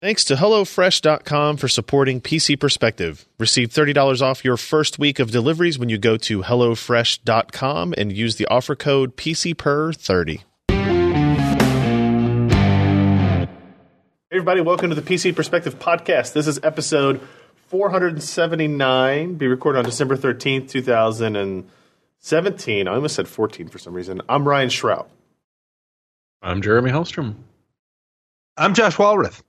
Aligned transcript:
Thanks 0.00 0.22
to 0.26 0.36
HelloFresh.com 0.36 1.56
for 1.56 1.66
supporting 1.66 2.20
PC 2.20 2.60
Perspective. 2.60 3.26
Receive 3.36 3.70
$30 3.70 4.22
off 4.22 4.44
your 4.44 4.56
first 4.56 4.96
week 4.96 5.18
of 5.18 5.32
deliveries 5.32 5.76
when 5.76 5.88
you 5.88 5.98
go 5.98 6.16
to 6.18 6.42
HelloFresh.com 6.42 7.94
and 7.98 8.12
use 8.12 8.36
the 8.36 8.46
offer 8.46 8.76
code 8.76 9.16
PCPer30. 9.16 10.44
Hey 10.70 10.76
everybody, 14.30 14.60
welcome 14.60 14.90
to 14.90 14.94
the 14.94 15.02
PC 15.02 15.34
Perspective 15.34 15.80
Podcast. 15.80 16.32
This 16.32 16.46
is 16.46 16.60
episode 16.62 17.20
479, 17.66 19.34
be 19.34 19.48
recorded 19.48 19.80
on 19.80 19.84
December 19.84 20.16
13th, 20.16 20.70
2017. 20.70 22.86
I 22.86 22.94
almost 22.94 23.16
said 23.16 23.26
14 23.26 23.66
for 23.66 23.78
some 23.78 23.94
reason. 23.94 24.22
I'm 24.28 24.46
Ryan 24.46 24.68
Shrout. 24.68 25.06
I'm 26.40 26.62
Jeremy 26.62 26.92
Hellstrom. 26.92 27.34
I'm 28.56 28.74
Josh 28.74 28.94
Walrath. 28.94 29.42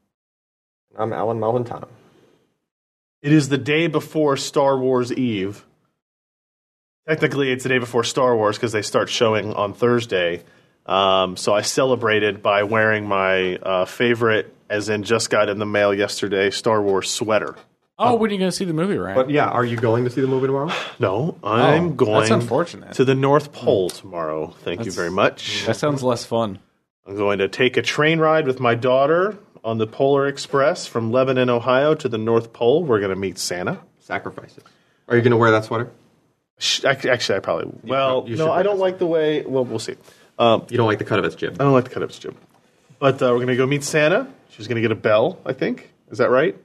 I'm 0.97 1.13
Alan 1.13 1.39
Malventano. 1.39 1.87
It 3.21 3.31
is 3.31 3.49
the 3.49 3.57
day 3.57 3.87
before 3.87 4.37
Star 4.37 4.77
Wars 4.77 5.11
Eve. 5.13 5.65
Technically, 7.07 7.51
it's 7.51 7.63
the 7.63 7.69
day 7.69 7.79
before 7.79 8.03
Star 8.03 8.35
Wars 8.35 8.57
because 8.57 8.71
they 8.71 8.81
start 8.81 9.09
showing 9.09 9.53
on 9.53 9.73
Thursday. 9.73 10.43
Um, 10.85 11.37
so 11.37 11.53
I 11.53 11.61
celebrated 11.61 12.41
by 12.41 12.63
wearing 12.63 13.07
my 13.07 13.57
uh, 13.57 13.85
favorite, 13.85 14.53
as 14.69 14.89
in 14.89 15.03
just 15.03 15.29
got 15.29 15.49
in 15.49 15.59
the 15.59 15.65
mail 15.65 15.93
yesterday, 15.93 16.49
Star 16.49 16.81
Wars 16.81 17.09
sweater. 17.09 17.55
Oh, 18.01 18.15
when 18.15 18.29
are 18.29 18.33
you 18.33 18.39
going 18.39 18.49
to 18.51 18.55
see 18.55 18.63
the 18.65 18.73
movie, 18.73 18.97
Ryan? 18.97 19.15
But 19.15 19.29
yeah, 19.29 19.47
are 19.49 19.65
you 19.65 19.75
going 19.75 20.05
to 20.05 20.09
see 20.09 20.21
the 20.21 20.27
movie 20.27 20.47
tomorrow? 20.47 20.71
No, 20.99 21.37
I'm 21.43 21.87
Oh, 21.87 21.89
going 21.89 22.19
that's 22.19 22.31
unfortunate. 22.31 22.93
to 22.93 23.03
the 23.03 23.15
North 23.15 23.51
Pole 23.51 23.89
tomorrow. 23.89 24.47
Thank 24.63 24.79
you 24.79 24.85
That's- 24.85 24.95
very 24.95 25.11
much. 25.11 25.65
that 25.65 25.75
sounds 25.75 26.01
less 26.01 26.23
fun. 26.23 26.59
I'm 27.05 27.17
going 27.17 27.39
to 27.39 27.49
take 27.49 27.75
a 27.75 27.81
train 27.81 28.19
ride 28.19 28.47
with 28.47 28.59
my 28.61 28.75
daughter 28.75 29.37
on 29.63 29.77
the 29.77 29.87
Polar 29.87 30.27
Express 30.27 30.87
from 30.87 31.11
Lebanon, 31.11 31.49
Ohio 31.49 31.95
to 31.95 32.09
the 32.09 32.17
North 32.17 32.53
Pole. 32.53 32.83
We're 32.83 32.99
going 32.99 33.09
to 33.11 33.15
meet 33.15 33.37
Santa. 33.37 33.79
Sacrifices. 33.99 34.63
Are 35.07 35.15
you 35.15 35.21
going 35.21 35.31
to 35.31 35.37
wear 35.37 35.51
that 35.51 35.65
sweater? 35.65 35.91
Sh- 36.57 36.83
Actually, 36.85 37.37
I 37.37 37.39
probably 37.39 37.71
well. 37.83 38.25
you 38.27 38.35
no, 38.35 38.45
should 38.45 38.51
I 38.51 38.63
don't 38.63 38.79
wear 38.79 38.89
like 38.91 38.99
the 38.99 39.05
way. 39.07 39.41
Well, 39.45 39.65
we'll 39.65 39.79
see. 39.79 39.95
Um, 40.37 40.65
You 40.69 40.77
don't 40.77 40.87
like 40.87 40.99
the 40.99 41.05
cut 41.05 41.19
of 41.19 41.25
its 41.25 41.35
jib. 41.35 41.53
I 41.59 41.63
don't 41.63 41.73
like 41.73 41.83
the 41.85 41.89
cut 41.91 42.03
of 42.03 42.09
his 42.09 42.19
jib. 42.19 42.35
But 42.99 43.21
uh, 43.21 43.27
we're 43.27 43.35
going 43.35 43.47
to 43.47 43.55
go 43.55 43.65
meet 43.67 43.83
Santa. 43.83 44.27
She's 44.49 44.67
going 44.67 44.75
to 44.75 44.81
get 44.81 44.91
a 44.91 44.95
bell. 44.95 45.39
I 45.45 45.53
think 45.53 45.91
is 46.11 46.17
that 46.17 46.29
right? 46.29 46.57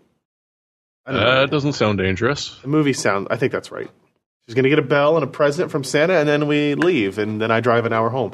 I 1.07 1.13
don't 1.13 1.21
know. 1.21 1.27
Uh, 1.27 1.43
Uh, 1.43 1.47
doesn't 1.47 1.75
sound 1.75 1.99
dangerous. 1.99 2.59
the 2.63 2.69
movie 2.69 2.93
sound. 2.93 3.29
I 3.31 3.37
think 3.37 3.53
that's 3.53 3.71
right. 3.71 3.91
She's 4.47 4.55
going 4.55 4.65
to 4.65 4.71
get 4.71 4.79
a 4.79 4.83
bell 4.83 5.17
and 5.17 5.25
a 5.25 5.27
present 5.29 5.71
from 5.71 5.85
Santa, 5.85 6.15
and 6.15 6.29
then 6.29 6.47
we 6.47 6.75
leave, 6.75 7.19
and 7.19 7.41
then 7.41 7.51
I 7.51 7.61
drive 7.61 7.87
an 7.87 7.93
hour 7.93 8.11
home. 8.11 8.33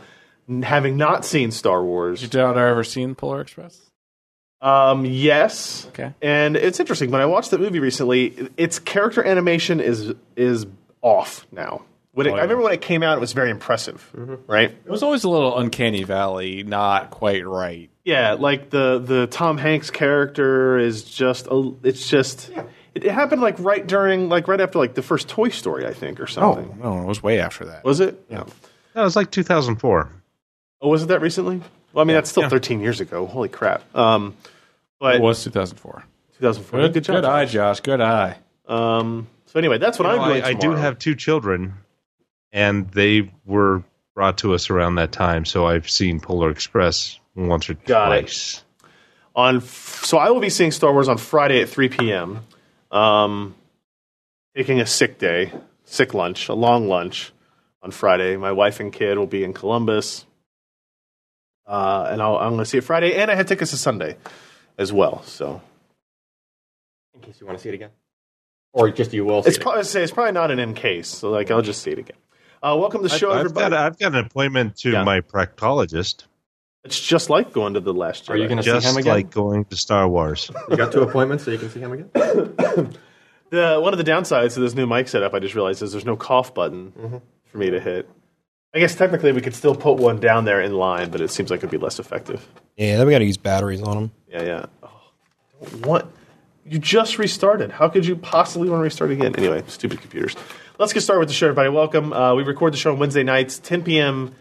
N- 0.49 0.63
Having 0.63 0.97
not 0.97 1.25
seen 1.25 1.51
Star 1.51 1.83
Wars, 1.85 2.21
Did 2.21 2.33
your 2.35 2.45
daughter 2.45 2.67
ever 2.67 2.83
seen 2.85 3.15
Polar 3.15 3.41
Express? 3.41 3.90
Um, 4.63 5.05
yes. 5.07 5.87
Okay. 5.89 6.13
And 6.21 6.57
it's 6.57 6.81
interesting 6.81 7.11
when 7.11 7.21
I 7.21 7.27
watched 7.27 7.51
that 7.53 7.61
movie 7.61 7.81
recently. 7.81 8.49
Its 8.57 8.79
character 8.79 9.23
animation 9.25 9.81
is 9.81 10.13
is 10.37 10.67
off 11.03 11.47
now. 11.51 11.83
When 12.13 12.27
it, 12.27 12.31
Oh, 12.31 12.35
I 12.37 12.43
remember 12.43 12.65
when 12.65 12.73
it 12.73 12.81
came 12.81 13.03
out, 13.05 13.17
it 13.17 13.21
was 13.21 13.33
very 13.33 13.51
impressive, 13.51 14.05
right? 14.49 14.71
It 14.71 14.91
was 14.91 15.03
always 15.05 15.23
a 15.25 15.29
little 15.31 15.57
uncanny 15.57 16.03
valley, 16.03 16.65
not 16.65 17.11
quite 17.11 17.47
right. 17.47 17.89
Yeah, 18.05 18.33
like 18.33 18.69
the 18.71 18.99
the 18.99 19.29
Tom 19.29 19.57
Hanks 19.59 19.91
character 19.91 20.77
is 20.79 21.05
just 21.05 21.47
a, 21.47 21.73
it's 21.85 22.09
just 22.09 22.51
it, 22.95 23.05
it 23.07 23.13
happened 23.13 23.41
like 23.43 23.55
right 23.61 23.87
during 23.87 24.29
like 24.29 24.49
right 24.49 24.61
after 24.61 24.79
like 24.81 24.95
the 24.95 25.03
first 25.03 25.29
Toy 25.29 25.51
Story, 25.51 25.87
I 25.87 25.93
think, 25.95 26.19
or 26.21 26.27
something. 26.27 26.81
no, 26.83 27.01
it 27.01 27.07
was 27.07 27.23
way 27.23 27.39
after 27.39 27.65
that. 27.67 27.85
Was 27.85 28.01
it? 28.01 28.21
Yeah. 28.29 28.45
That 28.95 29.03
was 29.05 29.15
like 29.15 29.31
2004. 29.31 30.11
Oh, 30.83 30.89
was 30.89 31.05
it 31.05 31.07
that 31.07 31.21
recently? 31.23 31.63
Well, 31.93 32.03
I 32.03 32.07
mean, 32.07 32.15
that's 32.15 32.31
still 32.31 32.45
Yeah. 32.45 32.49
13 32.51 32.81
years 32.81 33.01
ago. 33.01 33.27
Holy 33.27 33.49
crap. 33.49 33.83
Um, 33.97 34.35
but 34.99 35.17
It 35.17 35.23
was 35.23 35.43
2004. 35.45 36.05
2004. 36.39 36.81
Good, 36.81 36.93
Good, 36.95 37.05
job. 37.05 37.17
good 37.17 37.25
eye, 37.25 37.45
Josh. 37.47 37.81
Good 37.81 38.01
eye. 38.01 38.37
Um, 38.69 39.27
so 39.47 39.59
anyway, 39.59 39.79
that's 39.79 39.99
what 39.99 40.07
You 40.07 40.13
I'm 40.13 40.19
know, 40.29 40.35
doing. 40.35 40.45
I, 40.45 40.49
I 40.49 40.53
do 40.55 40.71
have 40.73 40.99
two 40.99 41.15
children, 41.17 41.75
and 42.53 42.89
they 42.91 43.31
were 43.45 43.83
brought 44.15 44.39
to 44.39 44.55
us 44.55 44.71
around 44.71 44.97
that 44.97 45.13
time, 45.13 45.45
so 45.45 45.67
I've 45.67 45.89
seen 45.91 46.21
Polar 46.21 46.51
Express 46.51 47.19
once 47.35 47.69
or 47.71 47.75
Got 47.75 48.13
it. 48.13 48.21
twice. 48.23 48.63
on 49.35 49.57
f- 49.59 50.03
so 50.05 50.19
I 50.19 50.31
will 50.31 50.41
be 50.41 50.51
seeing 50.51 50.71
Star 50.73 50.93
Wars 50.93 51.09
on 51.09 51.17
Friday 51.19 51.61
at 51.63 51.69
3 51.69 51.89
p.m. 51.89 52.41
Um, 52.91 53.55
taking 54.57 54.81
a 54.81 54.87
sick 54.87 55.19
day, 55.19 55.53
sick 55.85 56.13
lunch, 56.15 56.49
a 56.49 56.55
long 56.55 56.89
lunch 56.89 57.33
on 57.83 57.91
Friday. 57.93 58.37
My 58.37 58.53
wife 58.53 58.81
and 58.81 58.93
kid 58.93 59.17
will 59.19 59.27
be 59.27 59.45
in 59.45 59.53
Columbus, 59.53 60.27
uh, 61.67 62.09
and 62.11 62.21
I'll, 62.23 62.37
I'm 62.37 62.51
going 62.51 62.59
to 62.61 62.65
see 62.67 62.79
it 62.79 62.85
Friday. 62.85 63.15
And 63.17 63.31
I 63.31 63.35
had 63.35 63.47
tickets 63.49 63.71
to 63.73 63.77
Sunday 63.77 64.17
as 64.79 64.93
well. 64.93 65.23
So 65.25 65.61
In 67.15 67.21
case 67.21 67.41
you 67.41 67.47
want 67.47 67.59
to 67.59 67.63
see 67.63 67.69
it 67.71 67.75
again. 67.75 67.91
Or 68.73 68.91
just 68.91 69.13
you 69.13 69.25
will 69.25 69.43
see 69.43 69.49
it's 69.49 69.59
it 69.59 69.63
probably 69.63 69.83
say 69.85 70.03
it's 70.03 70.13
probably 70.13 70.33
not 70.33 70.51
an 70.51 70.59
in 70.61 70.75
case. 70.75 71.09
So 71.09 71.31
like 71.31 71.51
I'll 71.51 71.63
just 71.63 71.83
see 71.83 71.91
it 71.91 71.99
again. 71.99 72.17
Uh, 72.63 72.77
welcome 72.79 73.03
to 73.03 73.09
the 73.09 73.17
show, 73.19 73.31
I've, 73.31 73.37
I've 73.39 73.41
everybody. 73.47 73.71
got, 73.71 73.87
I've 73.87 73.99
got 73.99 74.13
an 74.15 74.25
appointment 74.27 74.77
to 74.79 74.91
Yeah. 74.93 75.03
my 75.03 75.23
proctologist, 75.23 76.25
it's 76.85 77.01
just 77.01 77.29
like 77.31 77.53
going 77.53 77.75
to 77.75 77.81
the 77.81 77.93
last. 77.95 78.31
Are 78.31 78.37
you 78.37 78.47
gonna 78.49 78.63
see 78.63 78.71
him 78.71 78.97
again? 78.97 79.13
like 79.13 79.31
going 79.31 79.65
to 79.67 79.77
Star 79.77 80.09
Wars. 80.09 80.51
You 80.71 80.77
got 80.77 80.93
two 80.93 81.03
appointments 81.03 81.45
so 81.45 81.51
you 81.51 81.59
can 81.59 81.71
see 81.71 81.81
him 81.81 81.93
again? 81.93 82.11
The 83.51 83.81
one 83.83 83.93
of 83.93 83.99
the 83.99 84.05
downsides 84.09 84.55
to 84.55 84.61
this 84.61 84.75
new 84.77 84.87
mic 84.87 85.09
setup, 85.09 85.35
I 85.35 85.41
just 85.41 85.57
realized, 85.57 85.83
is 85.83 85.91
there's 85.91 86.05
no 86.05 86.17
cough 86.17 86.55
button 86.55 86.93
Mm-hmm. 86.93 87.17
for 87.47 87.59
me 87.59 87.71
to 87.71 87.81
hit. 87.81 88.09
I 88.73 88.79
guess 88.79 88.95
technically 88.95 89.33
we 89.33 89.41
could 89.41 89.55
still 89.55 89.75
put 89.75 89.97
one 89.97 90.21
down 90.21 90.45
there 90.45 90.61
in 90.61 90.75
line, 90.75 91.11
but 91.11 91.21
it 91.21 91.31
seems 91.31 91.51
like 91.51 91.59
it'd 91.59 91.71
be 91.71 91.79
less 91.79 91.99
effective. 91.99 92.47
Yeah, 92.77 92.99
then 92.99 93.07
we 93.07 93.13
got 93.13 93.19
to 93.19 93.25
use 93.25 93.37
batteries 93.37 93.83
on 93.83 93.97
them. 93.97 94.13
Yeah, 94.29 94.43
yeah. 94.43 94.67
Oh, 94.83 95.79
want 95.83 96.07
you 96.65 96.79
just 96.79 97.19
restarted. 97.19 97.73
How 97.73 97.89
could 97.89 98.07
you 98.07 98.15
possibly 98.15 98.69
want 98.71 98.81
to 98.81 98.85
restart 98.85 99.11
again? 99.11 99.35
Anyway, 99.37 99.65
stupid 99.67 100.01
computers. 100.01 100.37
Let's 100.79 100.93
get 100.93 101.01
started 101.01 101.21
with 101.21 101.29
the 101.29 101.35
show, 101.35 101.49
everybody. 101.49 101.69
Welcome. 101.69 102.13
Uh, 102.13 102.35
we 102.35 102.45
record 102.45 102.73
the 102.73 102.77
show 102.77 102.93
on 102.93 102.99
Wednesday 103.01 103.25
nights, 103.25 103.59
10 103.59 103.83
p.m. 103.83 104.35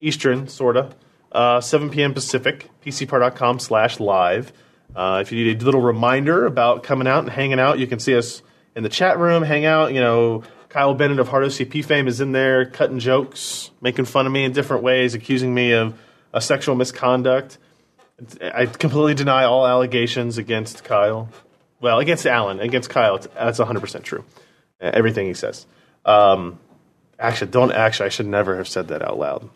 Eastern, 0.00 0.46
sorta, 0.46 0.90
uh, 1.32 1.60
7 1.60 1.90
p.m. 1.90 2.14
Pacific. 2.14 2.70
PCPer.com 2.86 3.58
slash 3.58 3.98
live. 3.98 4.52
Uh, 4.94 5.18
if 5.22 5.32
you 5.32 5.44
need 5.44 5.60
a 5.60 5.64
little 5.64 5.80
reminder 5.80 6.46
about 6.46 6.84
coming 6.84 7.08
out 7.08 7.24
and 7.24 7.30
hanging 7.30 7.58
out, 7.58 7.80
you 7.80 7.88
can 7.88 7.98
see 7.98 8.16
us 8.16 8.42
in 8.76 8.84
the 8.84 8.88
chat 8.88 9.18
room, 9.18 9.42
hang 9.42 9.64
out. 9.64 9.92
You 9.92 10.00
know, 10.00 10.44
Kyle 10.74 10.92
Bennett 10.92 11.20
of 11.20 11.28
Hard 11.28 11.44
OCP 11.44 11.84
fame 11.84 12.08
is 12.08 12.20
in 12.20 12.32
there, 12.32 12.66
cutting 12.66 12.98
jokes, 12.98 13.70
making 13.80 14.06
fun 14.06 14.26
of 14.26 14.32
me 14.32 14.42
in 14.42 14.50
different 14.50 14.82
ways, 14.82 15.14
accusing 15.14 15.54
me 15.54 15.70
of 15.70 15.96
a 16.32 16.40
sexual 16.40 16.74
misconduct. 16.74 17.58
I 18.42 18.66
completely 18.66 19.14
deny 19.14 19.44
all 19.44 19.68
allegations 19.68 20.36
against 20.36 20.82
Kyle. 20.82 21.28
Well, 21.80 22.00
against 22.00 22.26
Alan, 22.26 22.58
against 22.58 22.90
Kyle, 22.90 23.14
it's, 23.14 23.28
that's 23.28 23.60
100% 23.60 24.02
true. 24.02 24.24
Uh, 24.82 24.90
Everything 24.92 25.28
he 25.28 25.34
says. 25.34 25.64
Um, 26.04 26.58
actually, 27.20 27.52
don't 27.52 27.70
actually, 27.70 28.06
I 28.06 28.08
should 28.08 28.26
never 28.26 28.56
have 28.56 28.66
said 28.66 28.88
that 28.88 29.00
out 29.00 29.16
loud. 29.16 29.48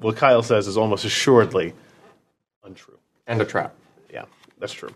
What 0.00 0.16
Kyle 0.16 0.42
says 0.42 0.66
is 0.66 0.78
almost 0.78 1.04
assuredly 1.04 1.74
untrue. 2.64 2.96
And 3.26 3.38
a 3.42 3.44
trap. 3.44 3.74
Yeah, 4.10 4.24
that's 4.58 4.72
true. 4.72 4.94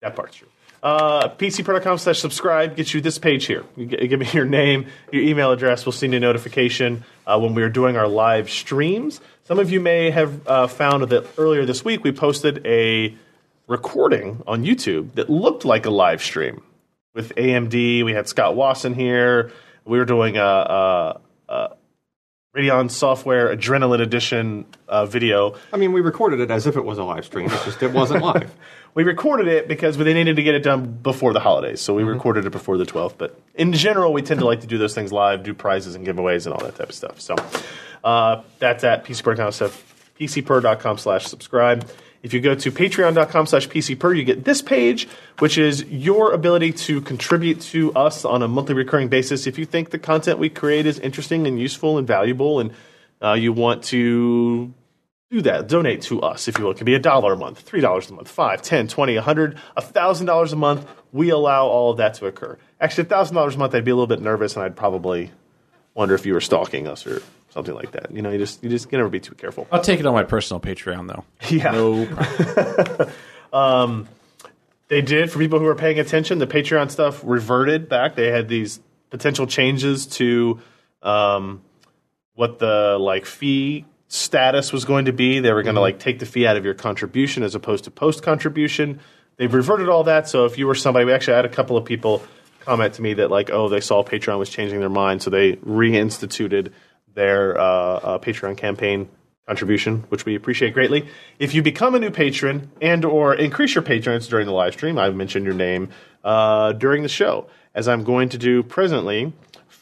That 0.00 0.16
part's 0.16 0.36
true. 0.36 0.48
Uh, 0.84 1.30
PCPer.com 1.30 1.96
slash 1.96 2.18
subscribe 2.18 2.76
gets 2.76 2.92
you 2.92 3.00
this 3.00 3.18
page 3.18 3.46
here. 3.46 3.64
You 3.74 3.86
g- 3.86 4.06
give 4.06 4.20
me 4.20 4.28
your 4.34 4.44
name, 4.44 4.86
your 5.10 5.22
email 5.22 5.50
address. 5.50 5.86
We'll 5.86 5.94
send 5.94 6.12
you 6.12 6.18
a 6.18 6.20
notification 6.20 7.04
uh, 7.26 7.40
when 7.40 7.54
we 7.54 7.62
are 7.62 7.70
doing 7.70 7.96
our 7.96 8.06
live 8.06 8.50
streams. 8.50 9.22
Some 9.44 9.58
of 9.58 9.70
you 9.70 9.80
may 9.80 10.10
have 10.10 10.46
uh, 10.46 10.66
found 10.66 11.04
that 11.08 11.26
earlier 11.38 11.64
this 11.64 11.86
week 11.86 12.04
we 12.04 12.12
posted 12.12 12.66
a 12.66 13.16
recording 13.66 14.42
on 14.46 14.62
YouTube 14.62 15.14
that 15.14 15.30
looked 15.30 15.64
like 15.64 15.86
a 15.86 15.90
live 15.90 16.22
stream 16.22 16.62
with 17.14 17.34
AMD. 17.36 18.04
We 18.04 18.12
had 18.12 18.28
Scott 18.28 18.54
Wasson 18.54 18.92
here. 18.92 19.52
We 19.86 19.96
were 19.96 20.04
doing 20.04 20.36
a, 20.36 20.42
a, 20.42 21.20
a 21.48 21.76
Radeon 22.54 22.90
Software 22.90 23.56
Adrenaline 23.56 24.00
Edition 24.00 24.64
uh, 24.86 25.06
video 25.06 25.56
I 25.72 25.76
mean, 25.76 25.92
we 25.92 26.00
recorded 26.02 26.40
it 26.40 26.50
as 26.50 26.66
if 26.66 26.76
it 26.76 26.84
was 26.84 26.98
a 26.98 27.04
live 27.04 27.24
stream. 27.24 27.46
It's 27.50 27.64
just 27.64 27.82
it 27.82 27.92
wasn't 27.92 28.22
live. 28.22 28.54
we 28.94 29.02
recorded 29.02 29.48
it 29.48 29.66
because 29.66 29.96
they 29.96 30.14
needed 30.14 30.36
to 30.36 30.42
get 30.42 30.54
it 30.54 30.62
done 30.62 30.98
before 31.02 31.32
the 31.32 31.40
holidays, 31.40 31.80
so 31.80 31.94
we 31.94 32.04
recorded 32.04 32.46
it 32.46 32.50
before 32.50 32.78
the 32.78 32.86
12th. 32.86 33.14
But 33.18 33.38
in 33.54 33.72
general, 33.72 34.12
we 34.12 34.22
tend 34.22 34.40
to 34.40 34.46
like 34.46 34.60
to 34.60 34.66
do 34.66 34.78
those 34.78 34.94
things 34.94 35.12
live, 35.12 35.42
do 35.42 35.52
prizes 35.52 35.94
and 35.96 36.06
giveaways 36.06 36.46
and 36.46 36.54
all 36.54 36.64
that 36.64 36.76
type 36.76 36.90
of 36.90 36.94
stuff. 36.94 37.20
So 37.20 37.34
uh, 38.04 38.42
that's 38.60 38.84
at 38.84 39.04
PCPer.com, 39.04 39.52
stuff, 39.52 40.12
PCPer.com 40.18 40.98
slash 40.98 41.26
subscribe. 41.26 41.90
If 42.22 42.32
you 42.32 42.40
go 42.40 42.54
to 42.54 42.70
patreon.com 42.72 43.46
slash 43.46 43.68
PCPer, 43.68 44.16
you 44.16 44.24
get 44.24 44.44
this 44.44 44.62
page, 44.62 45.08
which 45.40 45.58
is 45.58 45.84
your 45.84 46.32
ability 46.32 46.72
to 46.72 47.02
contribute 47.02 47.60
to 47.62 47.92
us 47.94 48.24
on 48.24 48.42
a 48.42 48.48
monthly 48.48 48.74
recurring 48.74 49.08
basis. 49.08 49.46
If 49.46 49.58
you 49.58 49.66
think 49.66 49.90
the 49.90 49.98
content 49.98 50.38
we 50.38 50.48
create 50.48 50.86
is 50.86 50.98
interesting 51.00 51.46
and 51.46 51.60
useful 51.60 51.98
and 51.98 52.06
valuable 52.06 52.60
and 52.60 52.72
uh, 53.20 53.34
you 53.34 53.52
want 53.52 53.84
to 53.84 54.72
do 55.34 55.42
that. 55.42 55.68
Donate 55.68 56.02
to 56.02 56.20
us, 56.22 56.48
if 56.48 56.58
you 56.58 56.64
will. 56.64 56.70
It 56.70 56.76
can 56.76 56.84
be 56.84 56.94
a 56.94 56.98
dollar 56.98 57.32
a 57.32 57.36
month, 57.36 57.60
three 57.60 57.80
dollars 57.80 58.08
a 58.10 58.14
month, 58.14 58.28
five, 58.28 58.62
ten, 58.62 58.86
twenty, 58.88 59.16
a 59.16 59.22
hundred, 59.22 59.58
a 59.76 59.82
thousand 59.82 60.26
dollars 60.26 60.52
a 60.52 60.56
month. 60.56 60.86
We 61.12 61.30
allow 61.30 61.66
all 61.66 61.90
of 61.90 61.96
that 61.98 62.14
to 62.14 62.26
occur. 62.26 62.56
Actually, 62.80 63.02
a 63.02 63.08
thousand 63.08 63.34
dollars 63.34 63.56
a 63.56 63.58
month, 63.58 63.74
I'd 63.74 63.84
be 63.84 63.90
a 63.90 63.94
little 63.94 64.06
bit 64.06 64.20
nervous, 64.20 64.54
and 64.54 64.64
I'd 64.64 64.76
probably 64.76 65.30
wonder 65.94 66.14
if 66.14 66.24
you 66.24 66.34
were 66.34 66.40
stalking 66.40 66.86
us 66.86 67.06
or 67.06 67.22
something 67.50 67.74
like 67.74 67.92
that. 67.92 68.10
You 68.12 68.22
know, 68.22 68.30
you 68.30 68.38
just 68.38 68.62
you 68.62 68.70
just 68.70 68.88
can 68.88 68.98
never 68.98 69.08
be 69.08 69.20
too 69.20 69.34
careful. 69.34 69.66
I'll 69.72 69.82
take 69.82 70.00
it 70.00 70.06
on 70.06 70.14
my 70.14 70.24
personal 70.24 70.60
Patreon 70.60 71.08
though. 71.08 71.24
Yeah. 71.48 71.72
No 71.72 72.06
problem. 73.50 74.08
They 74.88 75.00
did. 75.00 75.32
For 75.32 75.38
people 75.38 75.58
who 75.58 75.64
were 75.64 75.74
paying 75.74 75.98
attention, 75.98 76.38
the 76.38 76.46
Patreon 76.46 76.90
stuff 76.90 77.22
reverted 77.24 77.88
back. 77.88 78.14
They 78.14 78.30
had 78.30 78.48
these 78.48 78.80
potential 79.10 79.46
changes 79.46 80.06
to 80.06 80.60
um, 81.02 81.62
what 82.34 82.58
the 82.58 82.98
like 83.00 83.24
fee 83.24 83.86
status 84.08 84.72
was 84.72 84.84
going 84.84 85.06
to 85.06 85.12
be. 85.12 85.40
They 85.40 85.52
were 85.52 85.62
going 85.62 85.74
to 85.74 85.80
like 85.80 85.98
take 85.98 86.18
the 86.18 86.26
fee 86.26 86.46
out 86.46 86.56
of 86.56 86.64
your 86.64 86.74
contribution 86.74 87.42
as 87.42 87.54
opposed 87.54 87.84
to 87.84 87.90
post 87.90 88.22
contribution. 88.22 89.00
They've 89.36 89.52
reverted 89.52 89.88
all 89.88 90.04
that. 90.04 90.28
So 90.28 90.44
if 90.44 90.58
you 90.58 90.66
were 90.66 90.74
somebody, 90.74 91.04
we 91.04 91.12
actually 91.12 91.34
had 91.34 91.44
a 91.44 91.48
couple 91.48 91.76
of 91.76 91.84
people 91.84 92.22
comment 92.60 92.94
to 92.94 93.02
me 93.02 93.14
that 93.14 93.30
like, 93.30 93.50
oh, 93.50 93.68
they 93.68 93.80
saw 93.80 94.02
Patreon 94.02 94.38
was 94.38 94.48
changing 94.48 94.80
their 94.80 94.88
mind, 94.88 95.22
so 95.22 95.30
they 95.30 95.54
reinstituted 95.56 96.72
their 97.14 97.58
uh, 97.58 97.64
uh, 97.64 98.18
Patreon 98.18 98.56
campaign 98.56 99.08
contribution, 99.46 100.04
which 100.08 100.24
we 100.24 100.34
appreciate 100.34 100.72
greatly. 100.72 101.06
If 101.38 101.54
you 101.54 101.62
become 101.62 101.94
a 101.94 101.98
new 101.98 102.10
patron 102.10 102.70
and 102.80 103.04
or 103.04 103.34
increase 103.34 103.74
your 103.74 103.82
patronage 103.82 104.28
during 104.28 104.46
the 104.46 104.52
live 104.52 104.72
stream, 104.72 104.98
I've 104.98 105.14
mentioned 105.14 105.44
your 105.44 105.54
name 105.54 105.90
uh, 106.22 106.72
during 106.72 107.02
the 107.02 107.08
show, 107.08 107.48
as 107.74 107.86
I'm 107.86 108.04
going 108.04 108.30
to 108.30 108.38
do 108.38 108.62
presently 108.62 109.32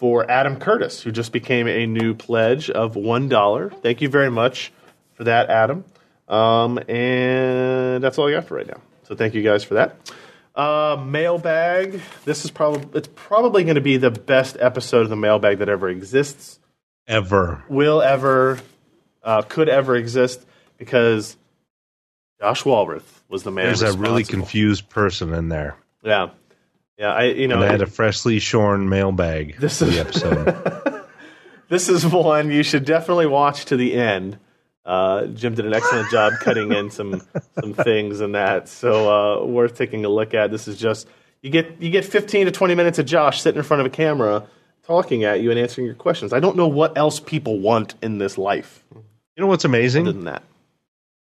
for 0.03 0.29
Adam 0.29 0.57
Curtis, 0.57 1.01
who 1.01 1.13
just 1.13 1.31
became 1.31 1.69
a 1.69 1.87
new 1.87 2.13
pledge 2.13 2.69
of 2.69 2.97
one 2.97 3.29
dollar. 3.29 3.71
Thank 3.71 4.01
you 4.01 4.09
very 4.09 4.33
much 4.33 4.73
for 5.15 5.23
that, 5.23 5.49
Adam. 5.49 5.85
Um, 6.27 6.81
and 6.89 8.03
that's 8.03 8.19
all 8.19 8.27
I 8.27 8.33
got 8.33 8.47
for 8.47 8.57
right 8.57 8.67
now. 8.67 8.81
So 9.05 9.15
thank 9.15 9.35
you 9.35 9.45
guys 9.45 9.63
for 9.63 9.75
that. 9.75 10.13
Uh, 10.57 11.01
mailbag. 11.07 12.01
This 12.25 12.45
is 12.45 12.51
probably 12.51 12.99
it's 12.99 13.11
probably 13.15 13.63
going 13.63 13.77
to 13.77 13.81
be 13.81 13.97
the 13.97 14.11
best 14.11 14.57
episode 14.59 15.03
of 15.03 15.09
the 15.09 15.15
mailbag 15.15 15.59
that 15.59 15.69
ever 15.69 15.89
exists 15.89 16.59
Ever. 17.07 17.63
will 17.69 18.03
ever, 18.03 18.59
uh, 19.23 19.43
could 19.43 19.69
ever 19.69 19.95
exist 19.95 20.45
because 20.79 21.37
Josh 22.41 22.65
Walrath 22.65 23.05
was 23.29 23.45
the 23.45 23.53
man. 23.53 23.67
There's 23.67 23.83
a 23.83 23.97
really 23.97 24.25
confused 24.25 24.89
person 24.89 25.33
in 25.33 25.49
there. 25.49 25.77
Yeah, 26.03 26.31
yeah. 26.99 27.13
I 27.13 27.25
you 27.25 27.49
know 27.49 27.57
And 27.57 27.65
I 27.65 27.71
had 27.71 27.83
a 27.83 27.87
freshly 27.87 28.39
shorn 28.39 28.89
mailbag 28.89 29.59
This 29.59 29.83
is- 29.83 29.95
the 29.95 30.01
episode. 30.01 31.05
this 31.69 31.89
is 31.89 32.07
one 32.07 32.51
you 32.51 32.63
should 32.63 32.85
definitely 32.85 33.27
watch 33.27 33.67
to 33.67 33.77
the 33.77 33.95
end. 33.95 34.39
Uh, 34.85 35.27
Jim 35.27 35.55
did 35.55 35.65
an 35.65 35.75
excellent 35.75 36.11
job 36.11 36.33
cutting 36.41 36.73
in 36.73 36.91
some 36.91 37.23
some 37.61 37.73
things 37.73 38.21
and 38.21 38.35
that, 38.35 38.69
so 38.69 39.43
uh, 39.43 39.47
worth 39.47 39.77
taking 39.77 40.05
a 40.05 40.09
look 40.09 40.35
at. 40.35 40.51
This 40.51 40.67
is 40.67 40.77
just 40.79 41.07
you 41.41 41.51
get 41.51 41.81
you 41.81 41.91
get 41.91 42.05
15 42.05 42.47
to 42.47 42.53
20 42.53 42.75
minutes 42.75 42.99
of 42.99 43.07
Josh 43.07 43.41
sitting 43.43 43.59
in 43.59 43.65
front 43.65 43.81
of 43.81 43.87
a 43.87 43.91
camera 43.91 44.45
talking 44.85 45.23
at 45.23 45.41
you 45.41 45.51
and 45.51 45.61
answering 45.61 45.87
your 45.87 45.95
questions. 45.95 46.33
I 46.33 46.41
don't 46.41 46.57
know 46.57 46.67
what 46.67 46.99
else 46.99 47.21
people 47.21 47.61
want 47.61 47.95
in 48.03 48.19
this 48.19 48.37
life 48.37 48.83
you 49.37 49.41
know 49.43 49.47
what's 49.47 49.65
amazing? 49.65 50.03
other 50.07 50.13
than 50.13 50.25
that. 50.25 50.43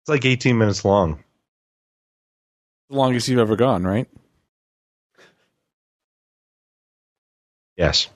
It's 0.01 0.09
like 0.09 0.25
18 0.25 0.57
minutes 0.57 0.83
long. 0.83 1.23
The 2.89 2.97
longest 2.97 3.27
you've 3.29 3.39
ever 3.39 3.55
gone, 3.55 3.83
right? 3.85 4.07
Yes. 7.77 8.07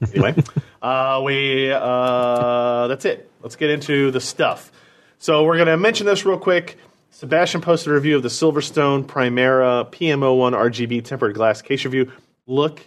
anyway, 0.12 0.34
uh, 0.82 1.22
we 1.24 1.70
uh, 1.72 2.86
that's 2.88 3.04
it. 3.04 3.30
Let's 3.42 3.56
get 3.56 3.70
into 3.70 4.10
the 4.10 4.20
stuff. 4.20 4.70
So 5.18 5.44
we're 5.44 5.56
going 5.56 5.68
to 5.68 5.76
mention 5.76 6.06
this 6.06 6.24
real 6.24 6.38
quick. 6.38 6.78
Sebastian 7.10 7.62
posted 7.62 7.92
a 7.92 7.94
review 7.94 8.16
of 8.16 8.22
the 8.22 8.28
Silverstone 8.28 9.06
Primera 9.06 9.90
PMO1 9.90 10.52
RGB 10.52 11.02
tempered 11.04 11.34
glass 11.34 11.62
case 11.62 11.84
review. 11.84 12.12
Look 12.46 12.80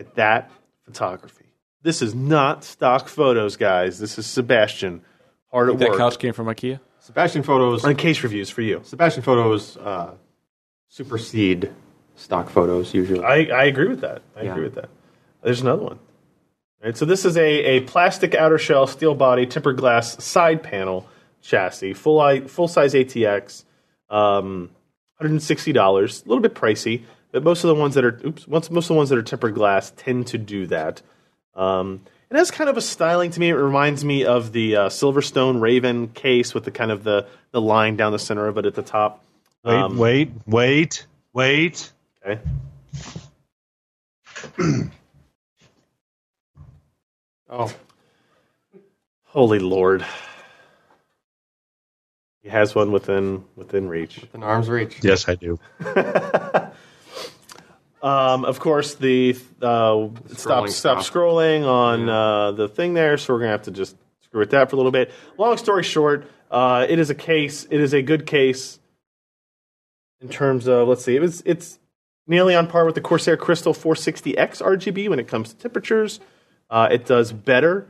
at 0.00 0.14
that 0.14 0.50
photography. 0.84 1.44
This 1.82 2.00
is 2.00 2.14
not 2.14 2.64
stock 2.64 3.08
photos, 3.08 3.56
guys. 3.56 3.98
This 3.98 4.18
is 4.18 4.24
Sebastian 4.24 5.02
hard 5.50 5.68
at 5.68 5.78
That 5.78 5.90
work 5.90 5.98
couch 5.98 6.18
came 6.18 6.32
from 6.32 6.46
IKEA. 6.46 6.80
Sebastian 7.00 7.42
photos. 7.42 7.84
on 7.84 7.94
case 7.96 8.22
reviews 8.22 8.48
for 8.48 8.62
you. 8.62 8.80
Sebastian 8.84 9.22
photos 9.22 9.76
uh, 9.76 10.14
supersede 10.88 11.70
stock 12.16 12.48
photos 12.50 12.94
usually. 12.94 13.22
I, 13.24 13.44
I 13.46 13.64
agree 13.64 13.88
with 13.88 14.00
that. 14.02 14.22
I 14.36 14.42
Yeah. 14.42 14.52
agree 14.52 14.64
with 14.64 14.74
that. 14.76 14.88
There's 15.42 15.60
another 15.60 15.82
one. 15.82 15.98
All 15.98 16.88
right, 16.90 16.96
so 16.96 17.04
this 17.04 17.24
is 17.24 17.36
a, 17.36 17.40
a 17.64 17.80
plastic 17.80 18.34
outer 18.34 18.58
shell, 18.58 18.86
steel 18.86 19.14
body, 19.14 19.46
tempered 19.46 19.76
glass 19.76 20.22
side 20.22 20.62
panel 20.62 21.08
chassis, 21.42 21.94
full 21.94 22.20
i- 22.20 22.40
full 22.42 22.68
size 22.68 22.94
ATX, 22.94 23.64
um, 24.10 24.70
$160. 25.20 25.74
A 26.24 26.28
little 26.28 26.42
bit 26.42 26.54
pricey, 26.54 27.02
but 27.32 27.42
most 27.42 27.64
of 27.64 27.68
the 27.68 27.74
ones 27.74 27.94
that 27.94 28.04
are 28.04 28.20
oops, 28.24 28.46
once 28.46 28.70
most 28.70 28.84
of 28.84 28.88
the 28.88 28.94
ones 28.94 29.08
that 29.10 29.18
are 29.18 29.22
tempered 29.22 29.54
glass 29.54 29.92
tend 29.96 30.26
to 30.28 30.38
do 30.38 30.66
that. 30.66 31.02
Um, 31.54 32.00
it 32.30 32.36
has 32.36 32.50
kind 32.50 32.68
of 32.68 32.76
a 32.76 32.80
styling 32.80 33.30
to 33.32 33.40
me. 33.40 33.48
It 33.50 33.54
reminds 33.54 34.04
me 34.04 34.24
of 34.24 34.52
the 34.52 34.76
uh, 34.76 34.88
Silverstone 34.88 35.60
Raven 35.60 36.08
case 36.08 36.52
with 36.52 36.64
the 36.64 36.70
kind 36.70 36.90
of 36.90 37.04
the 37.04 37.26
the 37.52 37.60
line 37.60 37.96
down 37.96 38.12
the 38.12 38.18
center 38.18 38.46
of 38.48 38.58
it 38.58 38.66
at 38.66 38.74
the 38.74 38.82
top. 38.82 39.24
Wait, 39.64 39.74
Um, 39.74 39.96
wait, 39.98 40.30
wait, 40.46 41.06
wait. 41.32 41.92
Okay. 42.26 42.40
oh, 47.50 47.72
Holy 49.26 49.58
Lord. 49.58 50.04
He 52.42 52.48
has 52.50 52.74
one 52.74 52.92
within 52.92 53.44
within 53.56 53.88
reach. 53.88 54.20
an 54.32 54.42
arm's 54.42 54.68
reach. 54.68 55.02
Yes, 55.02 55.28
I 55.28 55.34
do. 55.34 55.58
Um, 58.02 58.44
of 58.44 58.60
course, 58.60 58.96
the 58.96 59.34
uh, 59.62 60.08
stop 60.26 60.26
Scrolling 60.26 60.68
stop 60.68 60.68
stop. 60.70 60.98
scrolling 61.00 61.66
on 61.66 62.06
uh, 62.06 62.52
the 62.52 62.68
thing 62.68 62.92
there, 62.92 63.16
so 63.16 63.32
we're 63.32 63.38
gonna 63.40 63.52
have 63.52 63.62
to 63.62 63.70
just 63.70 63.96
screw 64.20 64.40
with 64.40 64.50
that 64.50 64.68
for 64.68 64.76
a 64.76 64.78
little 64.78 64.92
bit. 64.92 65.10
Long 65.38 65.56
story 65.56 65.82
short, 65.84 66.30
uh, 66.50 66.84
it 66.86 66.98
is 66.98 67.08
a 67.08 67.14
case. 67.14 67.66
It 67.70 67.80
is 67.80 67.94
a 67.94 68.02
good 68.02 68.26
case 68.26 68.78
in 70.20 70.28
terms 70.28 70.68
of 70.68 70.86
let's 70.86 71.02
see, 71.02 71.16
it 71.16 71.20
was 71.22 71.42
it's 71.46 71.78
nearly 72.26 72.54
on 72.54 72.66
par 72.66 72.84
with 72.84 72.94
the 72.94 73.00
Corsair 73.00 73.36
Crystal 73.36 73.74
460X 73.74 74.62
RGB 74.62 75.08
when 75.08 75.18
it 75.18 75.28
comes 75.28 75.50
to 75.50 75.56
temperatures. 75.56 76.20
Uh, 76.70 76.88
it 76.90 77.06
does 77.06 77.32
better 77.32 77.86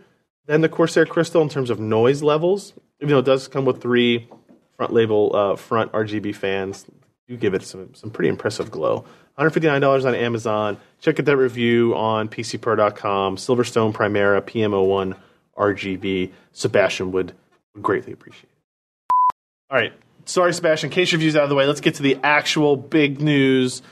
than 0.47 0.61
the 0.61 0.69
Corsair 0.69 1.07
Crystal 1.07 1.43
in 1.43 1.49
terms 1.49 1.71
of 1.71 1.81
noise 1.81 2.23
levels, 2.23 2.75
even 3.01 3.13
though 3.13 3.21
it 3.21 3.25
does 3.25 3.49
come 3.49 3.65
with 3.65 3.81
three 3.81 4.29
front 4.77 4.93
label 4.93 5.35
uh, 5.35 5.57
front 5.57 5.93
RGB 5.93 6.35
fans. 6.35 6.87
You 7.27 7.37
give 7.37 7.55
it 7.55 7.63
some 7.63 7.95
some 7.95 8.11
pretty 8.11 8.29
impressive 8.29 8.71
glow. 8.71 9.05
$159 9.39 10.05
on 10.05 10.15
Amazon. 10.15 10.77
Check 11.01 11.19
out 11.19 11.27
that 11.27 11.37
review 11.37 11.95
on 11.97 12.29
PCPer.com. 12.29 13.37
Silverstone 13.37 13.93
Primera 13.93 14.41
PMO1 14.41 15.17
RGB. 15.57 16.31
Sebastian 16.53 17.13
would, 17.13 17.33
would 17.75 17.83
greatly 17.83 18.13
appreciate 18.13 18.45
it. 18.45 19.35
All 19.71 19.79
right. 19.79 19.93
Sorry, 20.27 20.55
Sebastian. 20.55 20.91
Case 20.91 21.13
reviews 21.13 21.35
out 21.35 21.43
of 21.43 21.49
the 21.49 21.57
way. 21.57 21.67
Let's 21.67 21.81
get 21.81 21.97
to 21.97 22.03
the 22.03 22.19
actual 22.23 22.77
big 22.77 23.21
news 23.21 23.83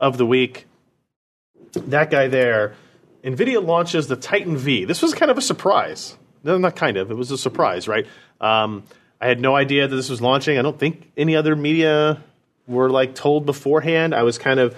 of 0.00 0.18
the 0.18 0.26
week. 0.26 0.66
That 1.72 2.10
guy 2.10 2.26
there, 2.28 2.74
NVIDIA 3.22 3.64
launches 3.64 4.08
the 4.08 4.16
Titan 4.16 4.56
V. 4.56 4.84
This 4.86 5.02
was 5.02 5.14
kind 5.14 5.30
of 5.30 5.38
a 5.38 5.42
surprise. 5.42 6.16
No, 6.42 6.58
not 6.58 6.74
kind 6.74 6.96
of. 6.96 7.10
It 7.10 7.14
was 7.14 7.30
a 7.30 7.38
surprise, 7.38 7.86
right? 7.86 8.06
Um, 8.40 8.82
I 9.20 9.28
had 9.28 9.40
no 9.40 9.54
idea 9.54 9.86
that 9.86 9.94
this 9.94 10.08
was 10.08 10.20
launching. 10.20 10.58
I 10.58 10.62
don't 10.62 10.78
think 10.78 11.12
any 11.16 11.36
other 11.36 11.54
media 11.54 12.22
were 12.66 12.88
like 12.90 13.14
told 13.14 13.46
beforehand. 13.46 14.14
I 14.14 14.22
was 14.22 14.38
kind 14.38 14.58
of 14.58 14.74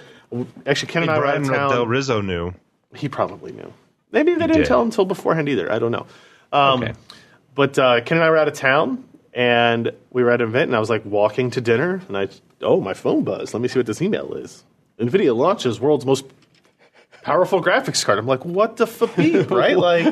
actually 0.66 0.92
Ken 0.92 1.02
and 1.02 1.10
I 1.10 1.18
were 1.18 1.26
out 1.26 1.36
of 1.36 1.48
town. 1.48 1.70
Del 1.70 1.86
Rizzo 1.86 2.20
knew. 2.20 2.52
He 2.94 3.08
probably 3.08 3.52
knew. 3.52 3.72
Maybe 4.10 4.32
they 4.32 4.40
didn't 4.40 4.58
did. 4.58 4.66
tell 4.66 4.80
him 4.80 4.88
until 4.88 5.04
beforehand 5.04 5.48
either. 5.48 5.70
I 5.72 5.78
don't 5.78 5.92
know. 5.92 6.06
Um, 6.52 6.82
Okay. 6.82 6.92
But 7.54 7.78
uh, 7.78 8.00
Ken 8.00 8.16
and 8.16 8.24
I 8.24 8.30
were 8.30 8.38
out 8.38 8.48
of 8.48 8.54
town, 8.54 9.04
and 9.34 9.92
we 10.10 10.22
were 10.22 10.30
at 10.30 10.40
an 10.40 10.48
event, 10.48 10.68
and 10.68 10.76
I 10.76 10.80
was 10.80 10.88
like 10.88 11.04
walking 11.04 11.50
to 11.50 11.60
dinner, 11.60 12.00
and 12.08 12.16
I, 12.16 12.28
oh, 12.62 12.80
my 12.80 12.94
phone 12.94 13.24
buzzed. 13.24 13.52
Let 13.52 13.60
me 13.60 13.68
see 13.68 13.78
what 13.78 13.86
this 13.86 14.00
email 14.00 14.32
is. 14.34 14.64
NVIDIA 15.02 15.36
launches 15.36 15.80
world's 15.80 16.06
most 16.06 16.24
powerful 17.22 17.62
graphics 17.62 18.04
card. 18.04 18.18
I'm 18.18 18.26
like, 18.26 18.44
what 18.44 18.76
the 18.76 18.86
beep, 19.16 19.50
right? 19.50 19.76
Like, 19.76 20.06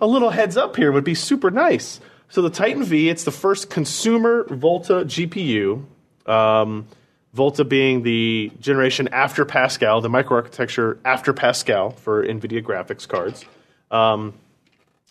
a 0.00 0.06
little 0.06 0.30
heads 0.30 0.56
up 0.56 0.76
here 0.76 0.92
would 0.92 1.04
be 1.04 1.14
super 1.14 1.50
nice. 1.50 2.00
So 2.28 2.42
the 2.42 2.50
Titan 2.50 2.84
V, 2.84 3.08
it's 3.08 3.24
the 3.24 3.32
first 3.32 3.70
consumer 3.70 4.44
Volta 4.44 5.04
GPU. 5.04 5.84
Um, 6.26 6.86
Volta 7.32 7.64
being 7.64 8.02
the 8.02 8.50
generation 8.60 9.08
after 9.12 9.44
Pascal, 9.44 10.00
the 10.00 10.08
microarchitecture 10.08 10.98
after 11.04 11.32
Pascal 11.32 11.90
for 11.90 12.26
NVIDIA 12.26 12.62
graphics 12.62 13.06
cards. 13.06 13.44
Um, 13.90 14.34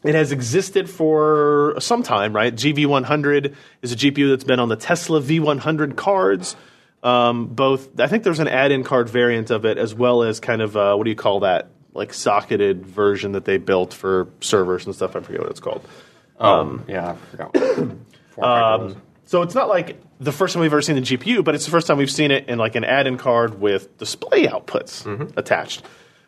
it 0.03 0.13
has 0.13 0.31
existed 0.31 0.89
for 0.89 1.75
some 1.79 2.03
time, 2.03 2.35
right? 2.35 2.53
GV100 2.53 3.55
is 3.81 3.91
a 3.91 3.95
GPU 3.95 4.29
that's 4.29 4.43
been 4.43 4.59
on 4.59 4.69
the 4.69 4.75
Tesla 4.75 5.21
V100 5.21 5.95
cards. 5.95 6.55
Um, 7.07 7.47
both, 7.47 7.99
I 8.01 8.07
think 8.07 8.23
there's 8.23 8.39
an 8.39 8.49
add-in 8.49 8.83
card 8.83 9.07
variant 9.09 9.49
of 9.49 9.63
it, 9.63 9.77
as 9.77 9.95
well 9.95 10.23
as 10.23 10.41
kind 10.41 10.61
of 10.61 10.75
uh, 10.75 10.95
what 10.95 11.05
do 11.05 11.09
you 11.09 11.15
call 11.15 11.39
that? 11.39 11.69
Like 11.93 12.13
socketed 12.13 12.85
version 12.85 13.31
that 13.31 13.45
they 13.45 13.57
built 13.57 13.93
for 13.93 14.27
servers 14.41 14.85
and 14.85 14.93
stuff. 14.93 15.15
I 15.15 15.21
forget 15.21 15.41
what 15.41 15.49
it's 15.49 15.61
called. 15.61 15.87
Um, 16.37 16.83
yeah, 16.87 17.11
I 17.11 17.15
forgot. 17.15 17.55
Was. 18.37 18.95
So 19.25 19.41
it's 19.41 19.55
not 19.55 19.67
like 19.67 19.99
the 20.19 20.31
first 20.31 20.53
time 20.53 20.61
we've 20.61 20.71
ever 20.71 20.81
seen 20.81 20.95
the 20.95 21.01
GPU, 21.01 21.43
but 21.43 21.53
it's 21.53 21.65
the 21.65 21.71
first 21.71 21.87
time 21.87 21.97
we've 21.97 22.09
seen 22.11 22.31
it 22.31 22.47
in 22.47 22.57
like 22.57 22.75
an 22.75 22.83
add-in 22.85 23.17
card 23.17 23.59
with 23.59 23.97
display 23.97 24.45
outputs 24.47 25.05
attached, 25.37 25.83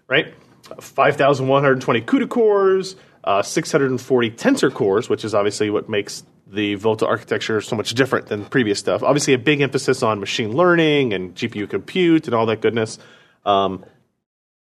right? 0.07 0.33
5,120 0.81 2.01
CUDA 2.01 2.27
cores, 2.29 2.95
uh, 3.23 3.41
640 3.41 4.31
tensor 4.31 4.73
cores, 4.73 5.07
which 5.07 5.23
is 5.23 5.33
obviously 5.33 5.69
what 5.69 5.87
makes 5.87 6.23
the 6.51 6.75
Volta 6.75 7.05
architecture 7.05 7.57
is 7.59 7.67
so 7.67 7.75
much 7.75 7.93
different 7.93 8.27
than 8.27 8.45
previous 8.45 8.79
stuff. 8.79 9.03
Obviously, 9.03 9.33
a 9.33 9.37
big 9.37 9.61
emphasis 9.61 10.01
on 10.01 10.19
machine 10.19 10.51
learning 10.55 11.13
and 11.13 11.35
GPU 11.35 11.69
compute 11.69 12.25
and 12.25 12.33
all 12.33 12.45
that 12.47 12.61
goodness, 12.61 12.97
um, 13.45 13.85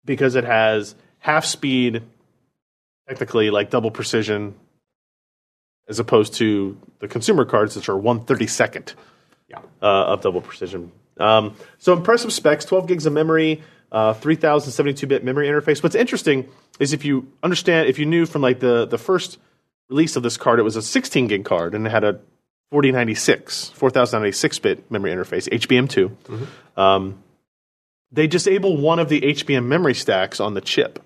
because 0.04 0.34
it 0.34 0.44
has 0.44 0.94
half 1.18 1.44
speed, 1.44 2.02
technically 3.08 3.50
like 3.50 3.70
double 3.70 3.90
precision, 3.90 4.54
as 5.88 5.98
opposed 6.00 6.34
to 6.34 6.76
the 6.98 7.08
consumer 7.08 7.44
cards, 7.44 7.76
which 7.76 7.88
are 7.88 7.96
one 7.96 8.24
thirty 8.24 8.46
second 8.46 8.94
Yeah. 9.48 9.60
uh, 9.80 9.86
of 10.06 10.22
double 10.22 10.40
precision. 10.40 10.90
Um, 11.18 11.54
so 11.78 11.92
impressive 11.94 12.30
specs, 12.32 12.66
12 12.66 12.86
gigs 12.88 13.06
of 13.06 13.12
memory, 13.12 13.62
uh, 13.90 14.12
3072-bit 14.12 15.24
memory 15.24 15.48
interface. 15.48 15.82
What's 15.82 15.94
interesting 15.94 16.46
is 16.78 16.92
if 16.92 17.06
you 17.06 17.32
understand, 17.42 17.88
if 17.88 17.98
you 17.98 18.04
knew 18.04 18.26
from 18.26 18.42
like 18.42 18.60
the 18.60 18.86
the 18.86 18.98
first 18.98 19.38
release 19.88 20.16
of 20.16 20.22
this 20.22 20.36
card, 20.36 20.58
it 20.58 20.62
was 20.62 20.76
a 20.76 20.82
16 20.82 21.28
gig 21.28 21.44
card 21.44 21.74
and 21.74 21.86
it 21.86 21.90
had 21.90 22.04
a 22.04 22.20
4096, 22.70 23.72
4096-bit 23.78 24.90
memory 24.90 25.12
interface, 25.12 25.48
HBM2. 25.48 26.10
Um, 26.76 27.22
they 28.12 28.26
disable 28.26 28.76
one 28.76 28.98
of 28.98 29.08
the 29.08 29.20
HBM 29.20 29.66
memory 29.66 29.94
stacks 29.94 30.40
on 30.40 30.54
the 30.54 30.60
chip, 30.60 31.02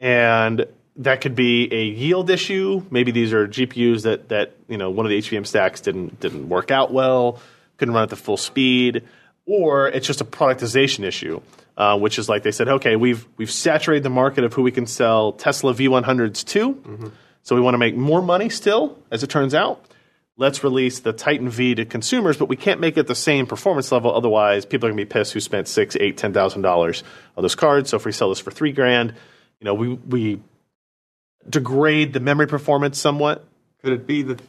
and 0.00 0.66
that 0.96 1.20
could 1.20 1.34
be 1.34 1.72
a 1.72 1.84
yield 1.84 2.30
issue. 2.30 2.82
Maybe 2.90 3.12
these 3.12 3.32
are 3.32 3.46
GPUs 3.46 4.02
that 4.02 4.28
that 4.30 4.56
you 4.68 4.78
know 4.78 4.90
one 4.90 5.04
of 5.06 5.10
the 5.10 5.18
HBM 5.18 5.46
stacks 5.46 5.80
didn't 5.80 6.20
didn't 6.20 6.48
work 6.48 6.70
out 6.70 6.92
well, 6.92 7.40
couldn't 7.76 7.94
run 7.94 8.04
at 8.04 8.10
the 8.10 8.16
full 8.16 8.36
speed, 8.36 9.02
or 9.46 9.88
it's 9.88 10.06
just 10.06 10.20
a 10.20 10.24
productization 10.24 11.04
issue, 11.04 11.40
uh, 11.76 11.98
which 11.98 12.18
is 12.18 12.28
like 12.28 12.42
they 12.42 12.52
said, 12.52 12.68
okay, 12.68 12.96
we've 12.96 13.26
we've 13.36 13.50
saturated 13.50 14.02
the 14.02 14.10
market 14.10 14.44
of 14.44 14.54
who 14.54 14.62
we 14.62 14.70
can 14.70 14.86
sell 14.86 15.32
Tesla 15.32 15.74
V100s 15.74 16.44
to, 16.46 17.12
so 17.46 17.54
we 17.54 17.60
want 17.60 17.74
to 17.74 17.78
make 17.78 17.94
more 17.94 18.20
money 18.20 18.48
still, 18.48 18.98
as 19.08 19.22
it 19.22 19.30
turns 19.30 19.54
out. 19.54 19.80
Let's 20.36 20.64
release 20.64 20.98
the 20.98 21.12
Titan 21.12 21.48
V 21.48 21.76
to 21.76 21.84
consumers, 21.84 22.36
but 22.36 22.48
we 22.48 22.56
can't 22.56 22.80
make 22.80 22.96
it 22.96 23.06
the 23.06 23.14
same 23.14 23.46
performance 23.46 23.92
level. 23.92 24.12
Otherwise, 24.12 24.66
people 24.66 24.88
are 24.88 24.90
going 24.90 24.98
to 24.98 25.04
be 25.04 25.08
pissed 25.08 25.32
who 25.32 25.38
spent 25.38 25.68
six, 25.68 25.94
eight, 25.94 26.16
ten 26.16 26.32
thousand 26.32 26.62
dollars 26.62 27.04
on 27.36 27.42
those 27.42 27.54
cards. 27.54 27.90
So 27.90 27.98
if 27.98 28.04
we 28.04 28.10
sell 28.10 28.30
this 28.30 28.40
for 28.40 28.50
three 28.50 28.72
grand, 28.72 29.14
you 29.60 29.64
know, 29.64 29.74
we 29.74 29.94
we 29.94 30.42
degrade 31.48 32.14
the 32.14 32.18
memory 32.18 32.48
performance 32.48 32.98
somewhat. 32.98 33.46
Could 33.80 33.92
it 33.92 34.08
be 34.08 34.22
that 34.22 34.42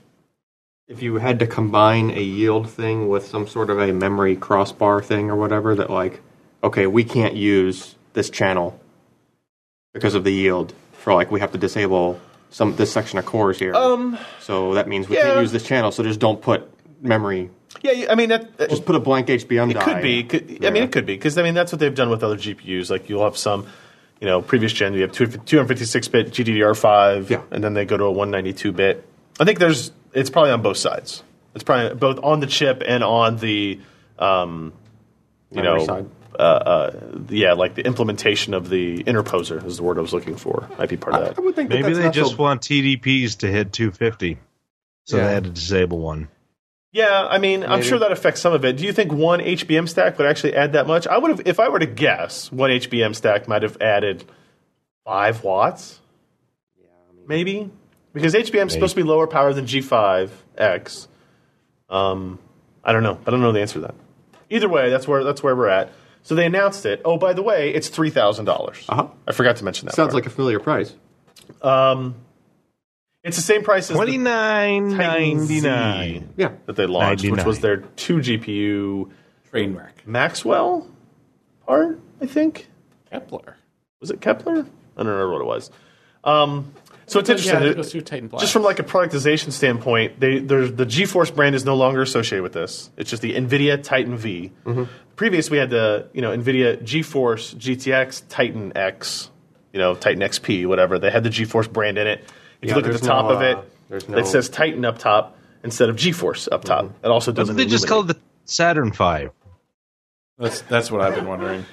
if 0.87 1.03
you 1.03 1.17
had 1.17 1.37
to 1.37 1.45
combine 1.45 2.09
a 2.09 2.23
yield 2.23 2.67
thing 2.67 3.09
with 3.09 3.27
some 3.27 3.45
sort 3.45 3.69
of 3.69 3.77
a 3.79 3.93
memory 3.93 4.35
crossbar 4.35 5.03
thing 5.03 5.29
or 5.29 5.35
whatever, 5.35 5.75
that 5.75 5.91
like, 5.91 6.19
okay, 6.63 6.87
we 6.87 7.03
can't 7.03 7.35
use 7.35 7.93
this 8.13 8.31
channel 8.31 8.79
because 9.93 10.15
of 10.15 10.23
the 10.23 10.33
yield. 10.33 10.73
For 10.93 11.13
like, 11.13 11.29
we 11.29 11.41
have 11.41 11.51
to 11.51 11.59
disable 11.59 12.19
some 12.49 12.75
this 12.75 12.91
section 12.91 13.19
of 13.19 13.25
cores 13.25 13.59
here. 13.59 13.75
Um, 13.75 14.17
so 14.39 14.73
that 14.75 14.87
means 14.87 15.07
we 15.09 15.15
yeah. 15.17 15.23
can't 15.23 15.41
use 15.41 15.51
this 15.51 15.63
channel. 15.65 15.91
So 15.91 16.03
just 16.03 16.19
don't 16.19 16.41
put 16.41 16.69
memory. 17.01 17.49
yeah, 17.81 18.11
I 18.11 18.15
mean 18.15 18.29
that, 18.29 18.57
Just 18.69 18.85
put 18.85 18.95
a 18.95 18.99
blank 18.99 19.27
HBM 19.27 19.71
it 19.71 19.73
die. 19.75 19.83
could 19.83 20.01
be. 20.01 20.23
Could, 20.23 20.65
I 20.65 20.69
mean, 20.69 20.83
it 20.83 20.91
could 20.91 21.05
be 21.05 21.15
because 21.15 21.37
I 21.37 21.43
mean 21.43 21.53
that's 21.53 21.71
what 21.71 21.79
they've 21.79 21.93
done 21.93 22.09
with 22.09 22.23
other 22.23 22.37
GPUs. 22.37 22.89
Like 22.89 23.09
you'll 23.09 23.23
have 23.23 23.37
some, 23.37 23.67
you 24.19 24.27
know, 24.27 24.41
previous 24.41 24.73
gen 24.73 24.93
you 24.93 25.01
have 25.01 25.11
two 25.11 25.25
hundred 25.27 25.67
fifty 25.67 25.85
six 25.85 26.07
bit 26.07 26.31
GDDR5, 26.31 27.29
Yeah. 27.29 27.41
and 27.51 27.63
then 27.63 27.73
they 27.73 27.85
go 27.85 27.97
to 27.97 28.05
a 28.05 28.11
one 28.11 28.31
ninety 28.31 28.53
two 28.53 28.71
bit. 28.71 29.07
I 29.39 29.45
think 29.45 29.59
there's 29.59 29.91
it's 30.13 30.29
probably 30.29 30.51
on 30.51 30.61
both 30.61 30.77
sides. 30.77 31.23
It's 31.53 31.63
probably 31.63 31.95
both 31.95 32.19
on 32.23 32.39
the 32.39 32.47
chip 32.47 32.83
and 32.85 33.03
on 33.03 33.37
the, 33.37 33.79
um, 34.19 34.73
you 35.51 35.61
Memory 35.61 35.79
know, 35.79 35.85
side. 35.85 36.09
Uh, 36.37 36.41
uh, 36.43 36.99
yeah, 37.29 37.53
like 37.53 37.73
the 37.73 37.83
implementation 37.85 38.53
of 38.53 38.69
the 38.69 39.03
interposer 39.05 39.63
is 39.65 39.77
the 39.77 39.83
word 39.83 39.97
I 39.97 40.01
was 40.01 40.13
looking 40.13 40.35
for. 40.35 40.69
Might 40.77 40.89
be 40.89 40.97
part 40.97 41.15
of 41.15 41.25
that. 41.25 41.37
I 41.37 41.41
would 41.41 41.55
think 41.55 41.69
that 41.69 41.75
Maybe 41.81 41.93
that's 41.93 42.05
they 42.05 42.11
just 42.21 42.35
so, 42.35 42.43
want 42.43 42.61
TDPs 42.61 43.39
to 43.39 43.47
hit 43.47 43.73
250, 43.73 44.37
so 45.05 45.17
Yeah. 45.17 45.27
they 45.27 45.33
had 45.33 45.43
to 45.45 45.49
disable 45.49 45.99
one. 45.99 46.27
Yeah, 46.91 47.27
I 47.29 47.37
mean, 47.39 47.63
I'm 47.63 47.81
sure 47.81 47.99
that 47.99 48.11
affects 48.11 48.39
some 48.41 48.53
of 48.53 48.63
it. 48.65 48.77
Do 48.77 48.85
you 48.85 48.93
think 48.93 49.11
one 49.11 49.39
HBM 49.39 49.89
stack 49.89 50.17
would 50.17 50.27
actually 50.27 50.55
add 50.55 50.73
that 50.73 50.87
much? 50.87 51.05
I 51.07 51.17
would 51.17 51.31
have, 51.31 51.47
if 51.47 51.59
I 51.59 51.69
were 51.69 51.79
to 51.79 51.85
guess, 51.85 52.51
one 52.51 52.69
HBM 52.71 53.15
stack 53.15 53.47
might 53.47 53.63
have 53.63 53.79
added 53.81 54.23
five 55.05 55.43
watts, 55.43 55.99
maybe, 57.27 57.69
because 58.13 58.33
HBM 58.33 58.67
is 58.67 58.73
supposed 58.73 58.95
to 58.95 59.01
be 59.01 59.07
lower 59.07 59.27
power 59.27 59.53
than 59.53 59.65
G5X. 59.65 61.07
Um, 61.89 62.39
I 62.83 62.93
don't 62.93 63.03
know. 63.03 63.19
I 63.25 63.31
don't 63.31 63.41
know 63.41 63.51
the 63.51 63.61
answer 63.61 63.75
to 63.75 63.79
that. 63.81 63.95
Either 64.49 64.69
way, 64.69 64.89
that's 64.89 65.07
where 65.07 65.23
that's 65.23 65.43
where 65.43 65.55
we're 65.55 65.67
at. 65.67 65.91
So 66.27 66.35
they 66.35 66.45
announced 66.45 66.85
it. 66.85 67.01
Oh, 67.05 67.17
by 67.17 67.31
the 67.31 67.41
way, 67.41 67.73
it's 67.73 67.87
three 67.87 68.09
thousand 68.09 68.43
dollars. 68.43 68.83
Uh-huh. 68.89 69.07
I 69.25 69.31
forgot 69.31 69.55
to 69.57 69.63
mention 69.63 69.85
that. 69.85 69.95
sounds 69.95 70.07
part. 70.07 70.15
like 70.15 70.25
a 70.25 70.29
familiar 70.29 70.59
price. 70.59 70.93
it's 73.23 73.37
the 73.37 73.41
same 73.41 73.63
price 73.63 73.83
as 73.83 73.87
the 73.87 73.93
Twenty 73.93 74.17
nine 74.17 74.89
Titan 74.91 75.37
ninety 75.37 75.59
Z 75.59 75.61
nine. 75.61 76.33
Yeah. 76.35 76.51
that 76.65 76.75
they 76.75 76.85
launched, 76.85 77.23
which 77.31 77.45
was 77.45 77.61
their 77.61 77.77
two 77.77 78.17
GPU 78.17 79.09
Train 79.49 79.73
wreck. 79.73 80.05
Maxwell 80.05 80.89
part, 81.65 82.01
I 82.19 82.25
think. 82.25 82.67
Kepler. 83.09 83.55
Was 84.01 84.11
it 84.11 84.19
Kepler? 84.19 84.65
I 84.97 85.03
don't 85.03 85.07
remember 85.07 85.31
what 85.31 85.41
it 85.41 85.47
was. 85.47 85.71
Um, 86.25 86.73
so 87.07 87.19
it's 87.19 87.29
Yeah, 87.29 87.35
interesting. 87.35 87.63
it 87.63 87.75
goes 87.75 87.91
through 87.91 88.01
Titan 88.01 88.27
Black. 88.27 88.41
just 88.41 88.53
from 88.53 88.61
like 88.63 88.79
a 88.79 88.83
productization 88.83 89.51
standpoint, 89.51 90.19
they, 90.19 90.39
there's, 90.39 90.71
the 90.73 90.85
GeForce 90.85 91.33
brand 91.33 91.55
is 91.55 91.65
no 91.65 91.75
longer 91.75 92.01
associated 92.01 92.43
with 92.43 92.53
this. 92.53 92.89
It's 92.97 93.09
just 93.09 93.21
the 93.23 93.33
NVIDIA 93.33 93.81
Titan 93.81 94.15
V. 94.17 94.51
Mm-hmm. 94.65 94.83
Previous, 95.15 95.49
we 95.49 95.57
had 95.57 95.69
the 95.71 96.07
you 96.13 96.21
know 96.21 96.29
NVIDIA 96.37 96.77
GeForce 96.83 97.55
GTX 97.55 98.23
Titan 98.29 98.71
X, 98.77 99.31
you 99.73 99.79
know 99.79 99.95
Titan 99.95 100.21
XP, 100.21 100.67
whatever. 100.67 100.99
They 100.99 101.09
had 101.09 101.23
the 101.23 101.29
GeForce 101.31 101.71
brand 101.71 101.97
in 101.97 102.05
it. 102.07 102.19
If 102.61 102.69
Yeah, 102.69 102.75
you 102.75 102.81
look 102.81 102.93
at 102.93 102.99
the 103.01 103.07
top 103.07 103.25
no, 103.25 103.31
of 103.35 103.41
it, 103.41 103.57
uh, 103.57 104.11
no- 104.11 104.17
it 104.19 104.27
says 104.27 104.47
Titan 104.49 104.85
up 104.85 104.99
top 104.99 105.37
instead 105.63 105.89
of 105.89 105.95
GeForce 105.95 106.47
up 106.51 106.63
top. 106.65 106.85
It 107.03 107.07
also 107.07 107.31
doesn't. 107.31 107.55
Doesn't 107.55 107.67
they 107.67 107.71
just 107.71 107.87
call 107.87 108.01
it 108.01 108.07
the 108.07 108.17
Saturn 108.45 108.91
Five? 108.91 109.31
that's 110.37 110.61
that's 110.61 110.91
what 110.91 111.01
I've 111.01 111.15
been 111.15 111.25
wondering. 111.27 111.65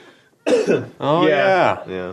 Oh 1.01 1.27
Yeah. 1.27 1.83
yeah. 1.87 1.91
Yeah, 1.93 2.13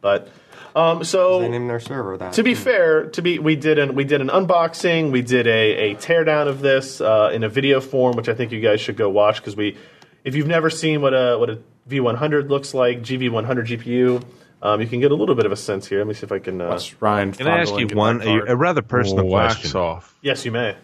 but 0.00 0.28
um, 0.74 1.04
so 1.04 1.40
They 1.40 1.48
named 1.48 1.68
their 1.70 1.80
server 1.80 2.16
that. 2.18 2.32
to 2.34 2.42
be 2.42 2.54
fair, 2.54 3.06
to 3.10 3.22
be 3.22 3.38
we 3.38 3.56
did 3.56 3.78
an 3.78 3.94
we 3.94 4.04
did 4.04 4.20
an 4.20 4.28
unboxing, 4.28 5.10
we 5.10 5.22
did 5.22 5.46
a, 5.46 5.92
a 5.92 5.94
teardown 5.96 6.48
of 6.48 6.60
this 6.60 7.00
uh, 7.00 7.30
in 7.32 7.44
a 7.44 7.48
video 7.48 7.80
form, 7.80 8.16
which 8.16 8.28
I 8.28 8.34
think 8.34 8.52
you 8.52 8.60
guys 8.60 8.80
should 8.80 8.96
go 8.96 9.08
watch 9.10 9.36
because 9.36 9.56
we, 9.56 9.76
if 10.24 10.34
you've 10.34 10.46
never 10.46 10.70
seen 10.70 11.00
what 11.02 11.12
a 11.14 11.36
what 11.38 11.50
a 11.50 11.58
V100 11.88 12.48
looks 12.48 12.74
like, 12.74 13.02
GV100 13.02 13.66
GPU, 13.66 14.22
um, 14.62 14.80
you 14.80 14.86
can 14.86 15.00
get 15.00 15.10
a 15.10 15.14
little 15.14 15.34
bit 15.34 15.46
of 15.46 15.52
a 15.52 15.56
sense 15.56 15.86
here. 15.88 15.98
Let 15.98 16.06
me 16.06 16.14
see 16.14 16.24
if 16.24 16.32
I 16.32 16.38
can. 16.38 16.60
Uh, 16.60 16.68
Watch 16.68 16.96
Ryan. 17.00 17.32
Can 17.32 17.48
I 17.48 17.58
ask 17.60 17.76
you 17.76 17.88
one, 17.88 18.22
a, 18.22 18.52
a 18.52 18.56
rather 18.56 18.82
personal 18.82 19.26
Wax 19.26 19.54
question? 19.56 19.80
off. 19.80 20.16
yes, 20.22 20.44
you 20.44 20.52
may. 20.52 20.76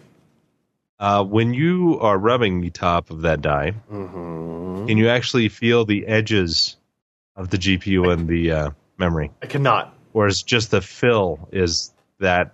Uh, 0.99 1.23
when 1.23 1.53
you 1.53 1.97
are 2.01 2.17
rubbing 2.17 2.59
the 2.59 2.69
top 2.69 3.09
of 3.09 3.21
that 3.21 3.39
die, 3.41 3.73
Mm-hmm. 3.89 4.87
can 4.87 4.97
you 4.97 5.07
actually 5.07 5.47
feel 5.47 5.85
the 5.85 6.05
edges 6.07 6.75
of 7.37 7.49
the 7.49 7.57
GPU 7.57 8.11
and 8.11 8.27
the 8.27 8.51
uh, 8.51 8.69
memory? 8.99 9.31
I 9.41 9.45
cannot. 9.47 9.95
Whereas 10.11 10.43
just 10.43 10.71
the 10.71 10.81
fill 10.81 11.47
is 11.51 11.93
that 12.19 12.53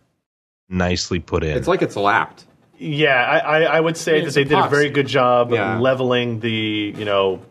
nicely 0.69 1.19
put 1.19 1.43
in. 1.43 1.57
It's 1.57 1.67
like 1.67 1.81
it's 1.81 1.95
lapped. 1.95 2.45
Yeah, 2.77 3.13
I, 3.23 3.37
I, 3.39 3.61
I 3.77 3.79
would 3.79 3.95
say 3.97 4.19
that 4.19 4.25
It's 4.27 4.35
they 4.35 4.43
did 4.43 4.53
a 4.53 4.61
epoxy. 4.63 4.69
very 4.69 4.89
good 4.89 5.07
job 5.07 5.51
Yeah. 5.51 5.79
leveling 5.79 6.39
the 6.41 6.93
you 6.97 7.05
know 7.05 7.41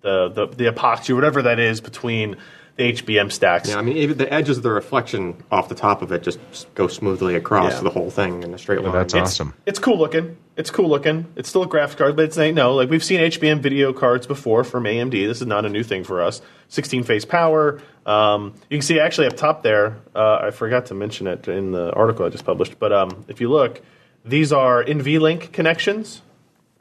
the, 0.00 0.28
the 0.28 0.46
the 0.46 0.64
epoxy 0.72 1.10
or 1.10 1.14
whatever 1.14 1.42
that 1.42 1.58
is 1.58 1.80
between 1.80 2.36
the 2.76 2.92
HBM 2.92 3.32
stacks. 3.32 3.70
Yeah, 3.70 3.78
I 3.78 3.82
mean, 3.82 3.96
even 3.96 4.18
the 4.18 4.30
edges 4.32 4.58
of 4.58 4.62
the 4.62 4.70
reflection 4.70 5.42
off 5.50 5.68
the 5.70 5.74
top 5.74 6.02
of 6.02 6.12
it 6.12 6.22
just 6.22 6.38
go 6.74 6.88
smoothly 6.88 7.34
across 7.34 7.72
Yeah. 7.74 7.80
the 7.80 7.90
whole 7.90 8.10
thing 8.10 8.42
in 8.42 8.52
a 8.52 8.58
straight 8.58 8.82
line. 8.82 8.92
that's 8.92 9.14
It's- 9.14 9.30
awesome. 9.32 9.54
It's 9.64 9.78
cool 9.78 9.98
looking. 9.98 10.36
It's 10.56 10.70
cool 10.70 10.88
looking. 10.88 11.26
It's 11.36 11.48
still 11.48 11.62
a 11.62 11.68
graphics 11.68 11.96
card, 11.96 12.16
but 12.16 12.26
it's 12.26 12.36
you 12.36 12.52
know 12.52 12.74
like 12.74 12.90
we've 12.90 13.04
seen 13.04 13.20
HBM 13.20 13.60
video 13.60 13.92
cards 13.92 14.26
before 14.26 14.62
from 14.64 14.84
AMD. 14.86 15.26
This 15.26 15.40
is 15.40 15.46
not 15.46 15.64
a 15.64 15.68
new 15.68 15.82
thing 15.82 16.04
for 16.04 16.22
us. 16.22 16.40
16 16.68 17.02
phase 17.02 17.24
power. 17.24 17.80
Um, 18.04 18.52
you 18.70 18.76
can 18.78 18.82
see 18.82 19.00
actually 19.00 19.26
up 19.26 19.36
top 19.36 19.62
there. 19.62 19.96
Uh, 20.14 20.38
I 20.42 20.50
forgot 20.50 20.86
to 20.86 20.94
mention 20.94 21.26
it 21.26 21.48
in 21.48 21.72
the 21.72 21.92
article 21.92 22.24
I 22.26 22.28
just 22.28 22.44
published, 22.44 22.78
but 22.78 22.92
um, 22.92 23.24
if 23.28 23.40
you 23.40 23.50
look, 23.50 23.80
these 24.24 24.52
are 24.52 24.82
NVLink 24.84 25.52
connections, 25.52 26.20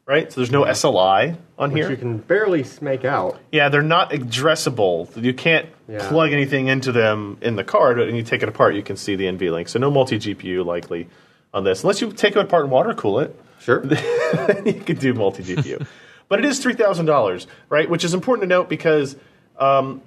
right? 0.08 0.32
So 0.32 0.40
there's 0.42 0.52
no 0.52 0.64
SLI 0.64 1.38
on 1.58 1.72
Which 1.72 1.82
here. 1.84 1.92
you 1.92 1.98
can 1.98 2.18
barely 2.18 2.66
make 2.82 3.06
out. 3.06 3.40
Yeah, 3.52 3.70
they're 3.70 3.82
not 3.82 4.12
addressable. 4.12 5.22
You 5.22 5.34
can't 5.34 5.68
Yeah. 5.88 6.08
plug 6.10 6.32
anything 6.32 6.68
into 6.68 6.92
them 6.92 7.38
in 7.42 7.56
the 7.56 7.64
card, 7.64 8.00
and 8.00 8.16
you 8.16 8.24
take 8.24 8.44
it 8.44 8.50
apart, 8.50 8.76
you 8.76 8.84
can 8.84 8.98
see 8.98 9.16
the 9.16 9.26
NVLink. 9.26 9.70
So 9.70 9.80
no 9.80 9.90
multi 9.90 10.18
GPU 10.18 10.64
likely 10.66 11.08
on 11.54 11.64
this, 11.64 11.84
unless 11.84 12.02
you 12.02 12.12
take 12.12 12.36
it 12.36 12.40
apart 12.40 12.64
and 12.64 12.72
water 12.72 12.94
cool 12.94 13.20
it. 13.20 13.40
Sure. 13.60 13.84
you 14.66 14.74
could 14.74 15.00
do 15.00 15.14
multi 15.14 15.42
GPU, 15.44 15.86
but 16.28 16.40
it 16.40 16.46
is 16.46 16.60
three 16.60 16.74
thousand 16.74 17.06
dollars, 17.08 17.48
right? 17.70 17.90
Which 17.90 18.04
is 18.04 18.14
important 18.14 18.44
to 18.44 18.48
note 18.48 18.70
because 18.70 19.16
um, 19.58 20.02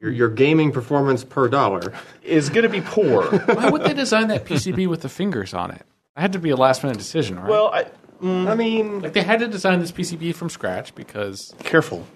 your, 0.00 0.10
your 0.10 0.28
gaming 0.28 0.72
performance 0.72 1.24
per 1.24 1.48
dollar. 1.48 1.92
is 2.22 2.50
going 2.50 2.64
to 2.64 2.68
be 2.68 2.80
poor. 2.80 3.24
Why 3.24 3.70
would 3.70 3.82
they 3.84 3.94
design 3.94 4.28
that 4.28 4.44
PCB 4.44 4.86
with 4.88 5.00
the 5.02 5.08
fingers 5.08 5.54
on 5.54 5.70
it? 5.70 5.82
It 6.16 6.20
had 6.20 6.32
to 6.32 6.38
be 6.38 6.50
a 6.50 6.56
last 6.56 6.82
minute 6.82 6.98
decision, 6.98 7.38
right? 7.38 7.48
well, 7.48 7.68
I, 7.72 7.86
Mm. 8.22 8.48
I 8.48 8.54
mean, 8.54 9.00
like 9.02 9.12
they 9.12 9.22
had 9.22 9.40
to 9.40 9.48
design 9.48 9.80
this 9.80 9.92
PCB 9.92 10.34
from 10.34 10.50
scratch 10.50 10.94
because 10.94 11.54
careful. 11.60 12.06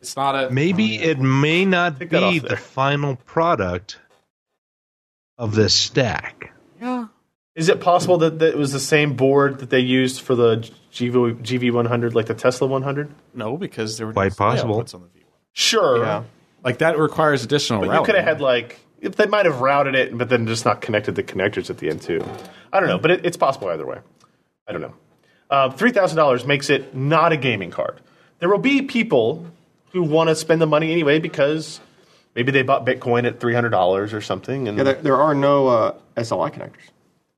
it's 0.00 0.16
not 0.16 0.34
a 0.34 0.50
Maybe 0.50 1.00
oh, 1.00 1.10
it 1.10 1.18
may 1.18 1.64
not 1.64 1.98
Take 1.98 2.10
that 2.10 2.22
off 2.22 2.32
be 2.32 2.38
there. 2.38 2.50
the 2.50 2.56
final 2.56 3.16
product 3.16 3.98
of 5.38 5.54
this 5.54 5.74
stack. 5.74 6.52
yeah. 6.80 7.06
Is 7.54 7.68
it 7.68 7.82
possible 7.82 8.16
that, 8.18 8.38
that 8.38 8.48
it 8.48 8.56
was 8.56 8.72
the 8.72 8.80
same 8.80 9.14
board 9.14 9.58
that 9.58 9.68
they 9.68 9.80
used 9.80 10.22
for 10.22 10.34
the 10.34 10.56
GV, 10.90 11.42
GV100, 11.42 12.14
like 12.14 12.24
the 12.24 12.32
Tesla 12.34 12.66
100? 12.66 13.12
No, 13.34 13.58
because 13.58 13.98
there 13.98 14.06
were 14.06 14.14
Quite 14.14 14.34
possible. 14.38 14.80
outputs 14.82 14.94
on 14.94 15.02
the 15.02 15.08
V1. 15.08 15.24
Sure. 15.52 15.98
Yeah. 16.02 16.22
Like 16.64 16.78
that 16.78 16.96
requires 16.98 17.44
additional 17.44 17.84
But 17.84 17.98
you 17.98 18.04
could 18.06 18.14
have 18.14 18.24
had 18.24 18.40
like 18.40 18.80
if 19.02 19.16
they 19.16 19.26
might 19.26 19.44
have 19.44 19.60
routed 19.60 19.94
it, 19.94 20.16
but 20.16 20.30
then 20.30 20.46
just 20.46 20.64
not 20.64 20.80
connected 20.80 21.14
the 21.14 21.22
connectors 21.22 21.68
at 21.68 21.76
the 21.78 21.90
end 21.90 22.00
too. 22.00 22.24
I 22.72 22.80
don't 22.80 22.88
know, 22.88 22.98
but 22.98 23.10
it, 23.10 23.26
it's 23.26 23.36
possible 23.36 23.68
either 23.68 23.84
way. 23.84 23.98
I 24.66 24.72
don't 24.72 24.80
know. 24.80 24.94
Uh, 25.52 25.70
Three 25.70 25.92
thousand 25.92 26.16
dollars 26.16 26.46
makes 26.46 26.70
it 26.70 26.94
not 26.94 27.32
a 27.32 27.36
gaming 27.36 27.70
card. 27.70 28.00
There 28.38 28.48
will 28.48 28.58
be 28.58 28.82
people 28.82 29.46
who 29.92 30.02
want 30.02 30.28
to 30.30 30.34
spend 30.34 30.62
the 30.62 30.66
money 30.66 30.90
anyway 30.90 31.18
because 31.18 31.78
maybe 32.34 32.50
they 32.52 32.62
bought 32.62 32.86
Bitcoin 32.86 33.26
at 33.26 33.38
three 33.38 33.52
hundred 33.54 33.68
dollars 33.70 34.14
or 34.14 34.20
something. 34.22 34.66
And 34.66 34.78
Yeah, 34.78 34.84
there, 34.84 34.94
there 34.94 35.16
are 35.16 35.34
no 35.34 35.68
uh, 35.68 35.94
SLI 36.16 36.50
connectors. 36.54 36.88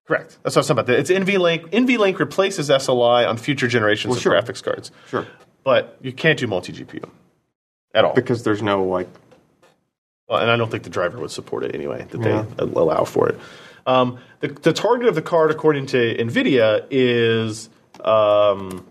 correct, 0.07 0.39
that's 0.45 0.55
what 0.55 0.71
I'm 0.71 0.77
talking 0.77 0.95
about. 0.95 1.01
It's 1.01 1.11
NVLink. 1.11 1.71
NVLink 1.73 2.19
replaces 2.21 2.71
SLI 2.71 3.29
on 3.29 3.37
future 3.37 3.67
generations 3.67 4.11
Well, 4.11 4.17
of 4.19 4.23
sure. 4.23 4.33
graphics 4.41 4.63
cards. 4.63 4.93
Sure. 5.09 5.27
but 5.65 5.99
you 6.01 6.13
can't 6.13 6.39
do 6.39 6.47
multi 6.47 6.73
GPU 6.73 7.09
at 7.95 8.05
all. 8.05 8.15
Because 8.15 8.45
there's 8.45 8.63
no 8.63 8.85
like 8.85 9.09
Well, 10.29 10.39
and 10.41 10.51
I 10.51 10.57
don't 10.57 10.71
think 10.71 10.85
the 10.85 10.91
driver 10.91 11.19
would 11.19 11.33
support 11.33 11.65
it 11.65 11.75
anyway, 11.75 12.07
that 12.11 12.21
Yeah. 12.21 12.45
they 12.57 12.63
allow 12.65 13.03
for 13.05 13.29
it. 13.31 13.41
Um, 13.87 14.19
the, 14.41 14.49
the 14.49 14.73
target 14.73 15.09
of 15.09 15.15
the 15.17 15.23
card, 15.23 15.51
according 15.51 15.87
to 15.87 16.17
NVIDIA, 16.17 16.87
is 16.91 17.69
um, 18.05 18.87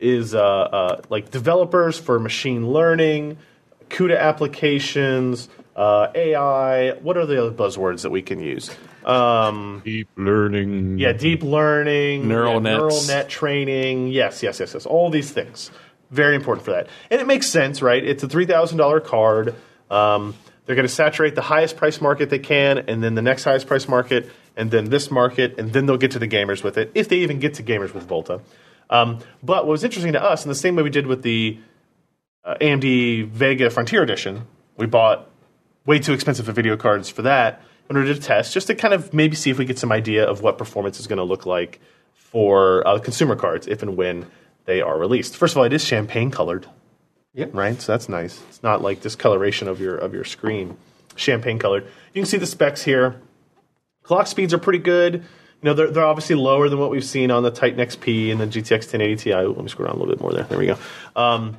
is 0.00 0.34
uh, 0.34 0.40
uh, 0.40 1.02
like 1.08 1.30
developers 1.30 1.98
for 1.98 2.18
machine 2.20 2.68
learning, 2.68 3.38
CUDA 3.90 4.18
applications, 4.18 5.48
uh, 5.76 6.08
AI. 6.14 6.92
What 6.92 7.16
are 7.16 7.26
the 7.26 7.40
other 7.44 7.54
buzzwords 7.54 8.02
that 8.02 8.10
we 8.10 8.22
can 8.22 8.40
use? 8.40 8.70
Um, 9.04 9.80
Deep 9.84 10.08
learning. 10.16 10.98
yeah, 10.98 11.12
deep 11.12 11.42
learning, 11.42 12.28
Neural 12.28 12.54
yeah, 12.54 12.58
nets. 12.58 12.78
neural 12.78 13.02
net 13.06 13.28
training. 13.28 14.08
Yes, 14.08 14.42
yes, 14.42 14.60
yes, 14.60 14.74
yes. 14.74 14.86
All 14.86 15.08
these 15.10 15.30
things 15.30 15.70
very 16.10 16.34
important 16.36 16.64
for 16.64 16.72
that, 16.72 16.88
and 17.10 17.20
it 17.20 17.26
makes 17.26 17.46
sense, 17.46 17.80
right? 17.82 18.04
It's 18.04 18.22
a 18.22 18.28
three 18.28 18.46
thousand 18.46 18.78
dollar 18.78 19.00
card. 19.00 19.54
Um, 19.90 20.34
they're 20.66 20.76
going 20.76 20.86
to 20.86 20.92
saturate 20.92 21.34
the 21.34 21.40
highest 21.42 21.78
price 21.78 22.00
market 22.00 22.28
they 22.28 22.38
can, 22.38 22.78
and 22.88 23.02
then 23.02 23.14
the 23.14 23.22
next 23.22 23.44
highest 23.44 23.66
price 23.66 23.88
market, 23.88 24.30
and 24.58 24.70
then 24.70 24.90
this 24.90 25.10
market, 25.10 25.58
and 25.58 25.72
then 25.72 25.86
they'll 25.86 25.96
get 25.96 26.10
to 26.10 26.18
the 26.18 26.28
gamers 26.28 26.62
with 26.62 26.76
it, 26.76 26.90
if 26.94 27.08
they 27.08 27.16
even 27.18 27.38
get 27.38 27.54
to 27.54 27.62
gamers 27.62 27.94
with 27.94 28.04
Volta. 28.04 28.40
Um, 28.90 29.20
but 29.42 29.64
what 29.64 29.72
was 29.72 29.84
interesting 29.84 30.12
to 30.12 30.22
us, 30.22 30.44
in 30.44 30.48
the 30.50 30.54
same 30.54 30.76
way 30.76 30.82
we 30.82 30.90
did 30.90 31.06
with 31.06 31.22
the 31.22 31.58
uh, 32.44 32.56
AMD 32.60 33.28
Vega 33.28 33.70
Frontier 33.70 34.02
Edition, 34.02 34.42
we 34.76 34.86
bought 34.86 35.28
way 35.86 35.98
too 35.98 36.12
expensive 36.12 36.44
for 36.46 36.52
video 36.52 36.76
cards 36.76 37.08
for 37.08 37.22
that 37.22 37.62
in 37.88 37.96
order 37.96 38.12
to 38.12 38.20
test, 38.20 38.52
just 38.52 38.66
to 38.66 38.74
kind 38.74 38.92
of 38.92 39.14
maybe 39.14 39.34
see 39.36 39.48
if 39.50 39.58
we 39.58 39.64
get 39.64 39.78
some 39.78 39.92
idea 39.92 40.24
of 40.24 40.42
what 40.42 40.58
performance 40.58 41.00
is 41.00 41.06
going 41.06 41.16
to 41.18 41.24
look 41.24 41.46
like 41.46 41.80
for 42.14 42.86
uh, 42.86 42.98
consumer 42.98 43.36
cards 43.36 43.66
if 43.66 43.82
and 43.82 43.96
when 43.96 44.26
they 44.66 44.82
are 44.82 44.98
released. 44.98 45.36
First 45.36 45.54
of 45.54 45.58
all, 45.58 45.64
it 45.64 45.72
is 45.72 45.82
champagne 45.84 46.30
colored, 46.30 46.66
Yep. 47.34 47.50
right? 47.54 47.80
So 47.80 47.92
that's 47.92 48.08
nice. 48.08 48.42
It's 48.50 48.62
not 48.62 48.82
like 48.82 49.00
discoloration 49.00 49.68
of 49.68 49.80
your 49.80 49.96
of 49.96 50.12
your 50.12 50.24
screen, 50.24 50.76
champagne 51.16 51.58
colored. 51.58 51.84
You 52.12 52.20
can 52.22 52.26
see 52.26 52.36
the 52.38 52.46
specs 52.46 52.82
here. 52.82 53.20
Clock 54.08 54.26
speeds 54.26 54.54
are 54.54 54.58
pretty 54.58 54.78
good. 54.78 55.16
You 55.16 55.22
know, 55.64 55.74
they're, 55.74 55.90
they're 55.90 56.04
obviously 56.06 56.34
lower 56.34 56.70
than 56.70 56.78
what 56.78 56.90
we've 56.90 57.04
seen 57.04 57.30
on 57.30 57.42
the 57.42 57.50
Titan 57.50 57.78
XP 57.78 58.32
and 58.32 58.40
the 58.40 58.46
GTX 58.46 58.70
1080 58.90 59.16
Ti. 59.16 59.30
Ooh, 59.32 59.52
Let 59.52 59.62
me 59.62 59.68
scroll 59.68 59.86
down 59.86 59.96
a 59.96 59.98
little 59.98 60.14
bit 60.14 60.22
more 60.22 60.32
there. 60.32 60.44
There 60.44 60.58
we 60.58 60.64
go. 60.64 60.78
Um, 61.14 61.58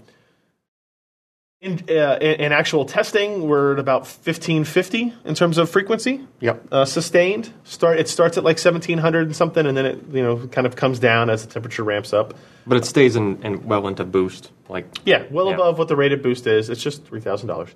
in, 1.62 1.74
uh, 1.90 2.18
in, 2.20 2.40
in 2.40 2.52
actual 2.52 2.86
testing, 2.86 3.48
we're 3.48 3.74
at 3.74 3.80
about 3.80 4.02
1550 4.02 5.14
in 5.26 5.36
terms 5.36 5.60
of 5.60 5.70
frequency 5.70 6.26
Yep. 6.40 6.68
uh, 6.72 6.86
sustained. 6.86 7.54
Start 7.66 8.00
it 8.00 8.08
starts 8.08 8.36
at 8.38 8.44
like 8.44 8.56
1700 8.58 9.28
and 9.28 9.36
something, 9.36 9.68
and 9.68 9.78
then 9.78 9.86
it 9.86 10.00
you 10.12 10.24
know 10.24 10.48
kind 10.48 10.66
of 10.66 10.76
comes 10.76 10.98
down 10.98 11.30
as 11.30 11.46
the 11.46 11.52
temperature 11.54 11.84
ramps 11.84 12.14
up. 12.14 12.34
But 12.66 12.78
it 12.78 12.86
stays 12.86 13.16
in, 13.16 13.44
in 13.44 13.68
well 13.68 13.88
into 13.88 14.06
boost. 14.06 14.52
Like 14.70 14.86
Yeah, 15.06 15.26
well 15.30 15.48
Yeah. 15.50 15.56
above 15.56 15.78
what 15.78 15.88
the 15.90 15.96
rated 15.98 16.24
boost 16.24 16.48
is. 16.48 16.70
It's 16.72 16.82
just 16.82 17.06
three 17.06 17.20
thousand 17.20 17.50
dollars. 17.50 17.70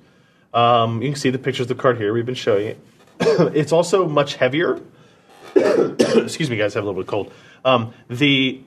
Um, 0.54 1.02
you 1.02 1.10
can 1.10 1.20
see 1.20 1.30
the 1.30 1.38
pictures 1.40 1.70
of 1.70 1.76
the 1.78 1.82
card 1.82 1.98
here. 1.98 2.14
We've 2.14 2.26
been 2.26 2.36
showing 2.36 2.68
it. 2.68 2.80
it's 3.54 3.71
also 3.71 4.08
much 4.08 4.36
heavier. 4.36 4.80
Excuse 5.56 6.49
me, 6.49 6.58
guys. 6.58 6.76
I 6.76 6.80
have 6.80 6.86
a 6.86 6.88
little 6.88 6.93
bit 6.93 7.02
of 7.02 7.08
cold. 7.08 7.32
Um, 7.65 7.93
the 8.10 8.62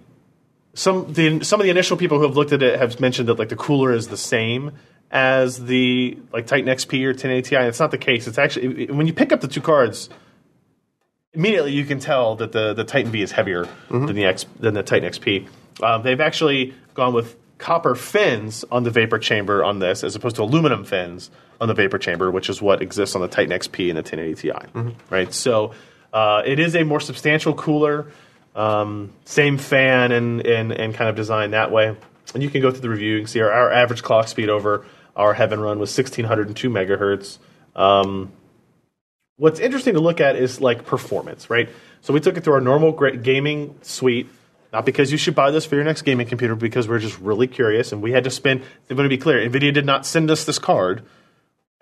some 0.75 1.13
the 1.13 1.43
some 1.45 1.61
of 1.61 1.65
the 1.65 1.71
initial 1.71 1.97
people 1.97 2.19
who 2.19 2.25
have 2.25 2.37
looked 2.37 2.53
at 2.53 2.63
it 2.63 2.79
have 2.79 3.01
mentioned 3.01 3.29
that 3.29 3.39
like 3.39 3.49
the 3.49 3.57
cooler 3.57 3.93
is 3.93 4.09
the 4.09 4.17
same 4.17 4.73
as 5.11 5.65
the 5.67 6.19
like 6.33 6.47
Titan 6.47 6.69
XP 6.69 7.03
or 7.05 7.09
1080 7.11 7.49
Ti. 7.51 7.57
It's 7.57 7.81
not 7.81 7.91
the 7.91 7.99
case. 7.99 8.27
It's 8.27 8.39
actually 8.39 8.85
it- 8.85 8.95
when 8.95 9.07
you 9.07 9.13
pick 9.13 9.33
up 9.33 9.41
the 9.41 9.49
two 9.49 9.61
cards, 9.61 10.09
immediately 11.33 11.73
you 11.73 11.85
can 11.85 11.99
tell 11.99 12.37
that 12.37 12.53
the, 12.53 12.75
the 12.75 12.85
Titan 12.85 13.11
V 13.13 13.23
is 13.23 13.33
heavier 13.33 13.69
than 13.91 14.15
the 14.15 14.25
X 14.25 14.47
than 14.61 14.75
the 14.75 14.83
Titan 14.83 15.11
XP. 15.11 15.49
Um, 15.83 16.03
they've 16.03 16.21
actually 16.21 16.75
gone 16.95 17.13
with 17.13 17.37
copper 17.59 17.95
fins 17.95 18.65
on 18.71 18.83
the 18.83 18.91
vapor 18.91 19.19
chamber 19.19 19.65
on 19.65 19.79
this, 19.79 20.05
as 20.05 20.15
opposed 20.15 20.37
to 20.37 20.43
aluminum 20.43 20.85
fins 20.85 21.31
on 21.61 21.69
the 21.69 21.75
vapor 21.75 21.99
chamber, 21.99 22.31
which 22.31 22.49
is 22.49 22.61
what 22.61 22.83
exists 22.83 23.15
on 23.15 23.23
the 23.23 23.29
Titan 23.29 23.59
XP 23.59 23.89
and 23.89 23.97
the 23.97 24.03
1080 24.03 24.35
Ti. 24.35 24.51
Right, 25.11 25.33
so 25.33 25.73
uh, 26.13 26.43
it 26.45 26.59
is 26.59 26.77
a 26.77 26.85
more 26.85 27.01
substantial 27.01 27.55
cooler, 27.55 28.13
um, 28.55 29.13
same 29.25 29.59
fan 29.59 30.13
and, 30.13 30.45
and 30.47 30.73
and 30.73 30.95
kind 30.95 31.11
of 31.11 31.17
design 31.17 31.51
that 31.51 31.71
way. 31.71 31.95
And 32.35 32.43
you 32.43 32.51
can 32.51 32.61
go 32.61 32.71
through 32.71 32.81
the 32.81 32.91
review. 32.91 33.15
You 33.15 33.21
can 33.21 33.29
see 33.29 33.41
our, 33.41 33.53
our 33.53 33.73
average 33.73 34.03
clock 34.03 34.29
speed 34.29 34.49
over 34.49 34.85
our 35.15 35.33
Heaven 35.33 35.61
Run 35.61 35.79
was 35.79 35.97
1602 35.97 36.69
megahertz. 36.69 37.39
Um, 37.75 38.33
what's 39.37 39.61
interesting 39.61 39.95
to 39.95 40.01
look 40.01 40.21
at 40.21 40.37
is 40.37 40.61
like 40.61 40.85
performance, 40.85 41.49
right? 41.49 41.69
So 42.03 42.13
we 42.13 42.21
took 42.21 42.37
it 42.37 42.45
through 42.45 42.55
our 42.55 42.61
normal 42.61 42.93
gaming 42.93 43.79
suite, 43.83 44.29
not 44.73 44.85
because 44.85 45.13
you 45.13 45.19
should 45.19 45.35
buy 45.35 45.51
this 45.51 45.65
for 45.65 45.75
your 45.75 45.85
next 45.85 46.03
gaming 46.03 46.27
computer, 46.27 46.55
because 46.55 46.89
we're 46.89 46.99
just 46.99 47.19
really 47.21 47.47
curious, 47.47 47.93
and 47.93 48.03
we 48.03 48.13
had 48.13 48.25
to 48.25 48.31
spend. 48.31 48.63
I'm 48.91 48.97
going 48.97 49.09
to 49.09 49.15
be 49.15 49.21
clear, 49.21 49.39
Nvidia 49.49 49.73
did 49.73 49.87
not 49.87 50.07
send 50.07 50.31
us 50.31 50.45
this 50.45 50.59
card. 50.59 51.05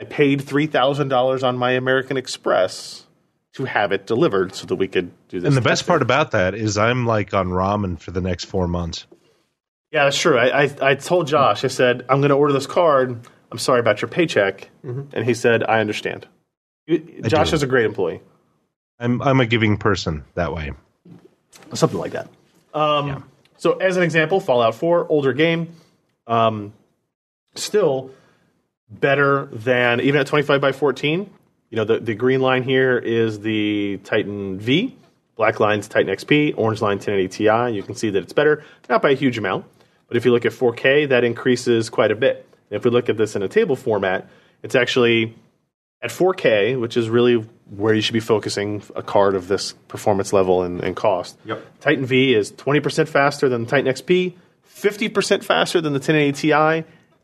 I 0.01 0.05
paid 0.05 0.42
three 0.42 0.66
thousand 0.66 1.09
dollars 1.09 1.42
on 1.42 1.57
my 1.57 1.73
American 1.73 2.16
Express 2.16 3.07
to 3.55 3.64
have 3.64 3.92
it 3.92 4.07
delivered 4.07 4.55
so 4.55 4.66
that 4.66 4.75
we 4.75 4.88
could 4.88 5.12
do 5.29 5.40
this. 5.40 5.47
And 5.47 5.57
the 5.57 5.61
best 5.61 5.87
part 5.87 6.03
about 6.03 6.33
that 6.33 6.55
is 6.55 6.77
I'm 6.77 7.07
like 7.07 7.33
on 7.33 7.49
ramen 7.49 8.01
for 8.01 8.11
the 8.11 8.20
next 8.20 8.47
four 8.47 8.66
months. 8.66 9.07
Yeah, 9.92 10.05
that's 10.05 10.18
true. 10.18 10.37
I, 10.37 10.64
I, 10.64 10.77
I 10.83 10.94
told 10.97 11.29
Josh, 11.29 11.64
I 11.64 11.68
said, 11.68 12.05
I'm 12.09 12.18
going 12.18 12.31
to 12.31 12.35
order 12.35 12.53
this 12.53 12.66
card. 12.66 13.29
I'm 13.53 13.59
sorry 13.59 13.79
about 13.79 14.03
your 14.03 14.09
paycheck. 14.09 14.68
Mm-hmm. 14.85 15.16
And 15.16 15.25
he 15.25 15.35
said, 15.35 15.62
I 15.62 15.79
understand. 15.79 16.27
You- 16.88 17.23
Josh 17.29 17.51
do. 17.51 17.55
is 17.55 17.62
a 17.62 17.68
great 17.68 17.87
employee. 17.87 18.20
I'm 18.99 19.23
I'm 19.23 19.40
a 19.40 19.47
giving 19.47 19.77
person 19.77 20.25
that 20.35 20.53
way. 20.53 20.73
Something 21.75 21.99
like 22.01 22.12
that. 22.12 22.29
Um, 22.75 23.25
So, 23.57 23.75
as 23.75 23.97
an 23.97 24.03
example, 24.03 24.41
Fallout 24.41 24.75
4, 24.75 25.07
older 25.09 25.33
game, 25.33 25.75
um, 26.27 26.73
still 27.55 28.11
better 28.91 29.47
than, 29.53 30.01
even 30.01 30.21
at 30.21 30.27
25 30.27 30.61
by 30.61 30.73
14. 30.73 31.31
You 31.71 31.77
know, 31.77 31.85
the, 31.85 32.01
the 32.01 32.15
green 32.15 32.41
line 32.41 32.63
here 32.63 32.99
is 32.99 33.41
the 33.41 33.99
Titan 34.05 34.59
V, 34.59 34.97
black 35.37 35.61
line's 35.61 35.89
Titan 35.89 36.15
XP, 36.15 36.55
orange 36.57 36.83
line 36.83 36.99
1080 36.99 37.29
Ti. 37.29 37.75
You 37.75 37.83
can 37.83 37.95
see 37.95 38.11
that 38.11 38.23
it's 38.23 38.33
better, 38.33 38.65
not 38.89 39.03
by 39.03 39.11
a 39.11 39.15
huge 39.15 39.39
amount. 39.39 39.65
But 40.09 40.17
if 40.17 40.25
you 40.25 40.33
look 40.33 40.45
at 40.45 40.53
4K, 40.53 41.09
that 41.09 41.25
increases 41.25 41.89
quite 41.89 42.11
a 42.11 42.17
bit. 42.17 42.47
And 42.71 42.77
if 42.77 42.85
we 42.85 42.91
look 42.91 43.09
at 43.09 43.17
this 43.17 43.35
in 43.35 43.43
a 43.43 43.49
table 43.49 43.77
format, 43.77 44.29
it's 44.63 44.75
actually 44.75 45.35
at 46.05 46.11
4K, 46.11 46.79
which 46.79 46.97
is 46.97 47.09
really 47.09 47.37
where 47.71 47.95
you 47.95 48.03
should 48.03 48.12
be 48.12 48.21
focusing 48.21 48.83
a 48.95 49.03
card 49.03 49.35
of 49.35 49.49
this 49.49 49.73
performance 49.88 50.33
level 50.35 50.62
and, 50.62 50.83
and 50.85 50.95
cost. 50.95 51.37
Yep. 51.47 51.81
Titan 51.81 52.05
V 52.07 52.35
is 52.35 52.53
20% 52.53 53.09
faster 53.09 53.49
than 53.49 53.64
the 53.64 53.71
Titan 53.71 53.90
XP, 53.93 54.35
50% 54.69 55.43
faster 55.43 55.81
than 55.81 55.95
the 55.95 55.99
1080 55.99 56.33
Ti, 56.43 56.53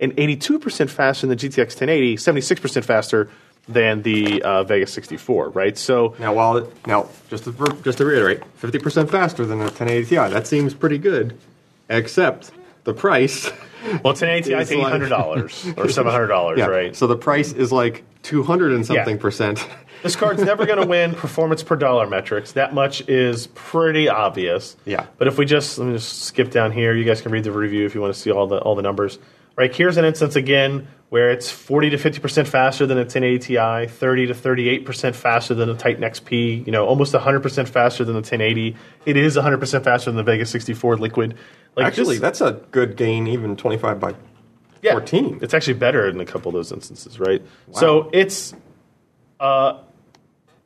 and 0.01 0.17
82% 0.17 0.89
faster 0.89 1.27
than 1.27 1.37
the 1.37 1.49
GTX 1.49 1.59
1080, 1.79 2.17
76% 2.17 2.85
faster 2.85 3.29
than 3.69 4.01
the 4.01 4.43
uh, 4.43 4.65
Vega 4.65 4.87
64, 4.87 5.51
right? 5.51 5.77
So 5.77 6.17
now, 6.19 6.33
while 6.33 6.57
it, 6.57 6.87
now 6.87 7.11
just 7.29 7.45
to 7.45 7.53
just 7.85 7.99
to 7.99 8.07
reiterate, 8.07 8.41
fifty 8.57 8.79
percent 8.79 9.11
faster 9.11 9.45
than 9.45 9.59
the 9.59 9.65
1080 9.67 10.07
Ti. 10.09 10.17
That 10.33 10.47
seems 10.47 10.73
pretty 10.73 10.97
good, 10.99 11.37
except 11.89 12.51
the 12.85 12.95
price. 12.95 13.51
Well, 14.03 14.13
1080 14.15 14.51
Ti 14.51 14.57
is 14.57 14.73
eight 14.73 14.83
hundred 14.83 15.11
dollars 15.11 15.67
or 15.77 15.89
seven 15.89 16.11
hundred 16.11 16.29
dollars, 16.29 16.59
Yeah. 16.59 16.67
right? 16.67 16.97
So 16.97 17.07
the 17.07 17.17
price 17.17 17.53
is 17.53 17.71
like 17.71 18.03
two 18.23 18.43
hundred 18.43 18.73
and 18.73 18.85
something 18.87 19.17
Yeah. 19.17 19.21
percent. 19.23 19.67
this 20.03 20.17
card's 20.17 20.43
never 20.43 20.67
going 20.67 20.81
to 20.81 20.87
win 20.87 21.15
performance 21.15 21.63
per 21.63 21.77
dollar 21.77 22.07
metrics. 22.07 22.53
That 22.53 22.75
much 22.75 23.07
is 23.09 23.47
pretty 23.49 24.09
obvious. 24.09 24.77
Yeah. 24.85 25.07
But 25.19 25.29
if 25.29 25.39
we 25.39 25.45
just 25.47 25.79
let 25.79 25.87
me 25.89 25.93
just 25.95 26.23
skip 26.23 26.51
down 26.51 26.73
here, 26.73 26.95
you 26.95 27.05
guys 27.05 27.21
can 27.21 27.33
read 27.33 27.45
the 27.45 27.53
review 27.53 27.87
if 27.87 27.95
you 27.95 28.01
want 28.01 28.15
to 28.15 28.19
see 28.21 28.31
all 28.31 28.47
the 28.47 28.59
all 28.59 28.75
the 28.75 28.83
numbers. 28.83 29.19
Right 29.57 29.75
here's 29.75 29.97
an 29.99 30.05
instance 30.07 30.37
again 30.37 30.87
where 31.11 31.31
it's 31.31 31.51
40 31.51 31.91
to 31.91 31.99
50 31.99 32.21
percent 32.21 32.49
faster 32.49 32.87
than 32.87 32.97
a 32.97 33.01
1080 33.01 33.39
Ti, 33.41 33.89
30 33.93 34.27
to 34.29 34.35
38 34.35 34.87
percent 34.87 35.17
faster 35.17 35.55
than 35.55 35.69
a 35.69 35.75
Titan 35.75 36.03
XP. 36.03 36.65
You 36.65 36.73
know, 36.73 36.87
almost 36.87 37.13
100 37.13 37.41
percent 37.43 37.69
faster 37.69 38.05
than 38.05 38.15
the 38.15 38.19
1080. 38.21 38.77
It 39.07 39.17
is 39.17 39.37
100 39.37 39.59
percent 39.59 39.85
faster 39.85 40.11
than 40.11 40.17
the 40.17 40.23
Vega 40.23 40.47
64 40.47 40.97
Liquid. 40.99 41.37
Like 41.77 41.87
Actually, 41.87 42.15
just- 42.17 42.23
that's 42.23 42.41
a 42.41 42.61
good 42.71 42.97
gain, 42.97 43.27
even 43.27 43.57
twenty 43.57 43.77
five 43.77 44.01
by 44.01 44.15
yeah, 44.83 44.93
14. 44.93 45.41
It's 45.43 45.55
actually 45.55 45.75
better 45.75 46.09
in 46.09 46.21
a 46.21 46.25
couple 46.25 46.49
of 46.49 46.55
those 46.55 46.73
instances, 46.73 47.19
right? 47.21 47.43
So 47.73 48.11
it's 48.13 48.55
uh, 49.39 49.79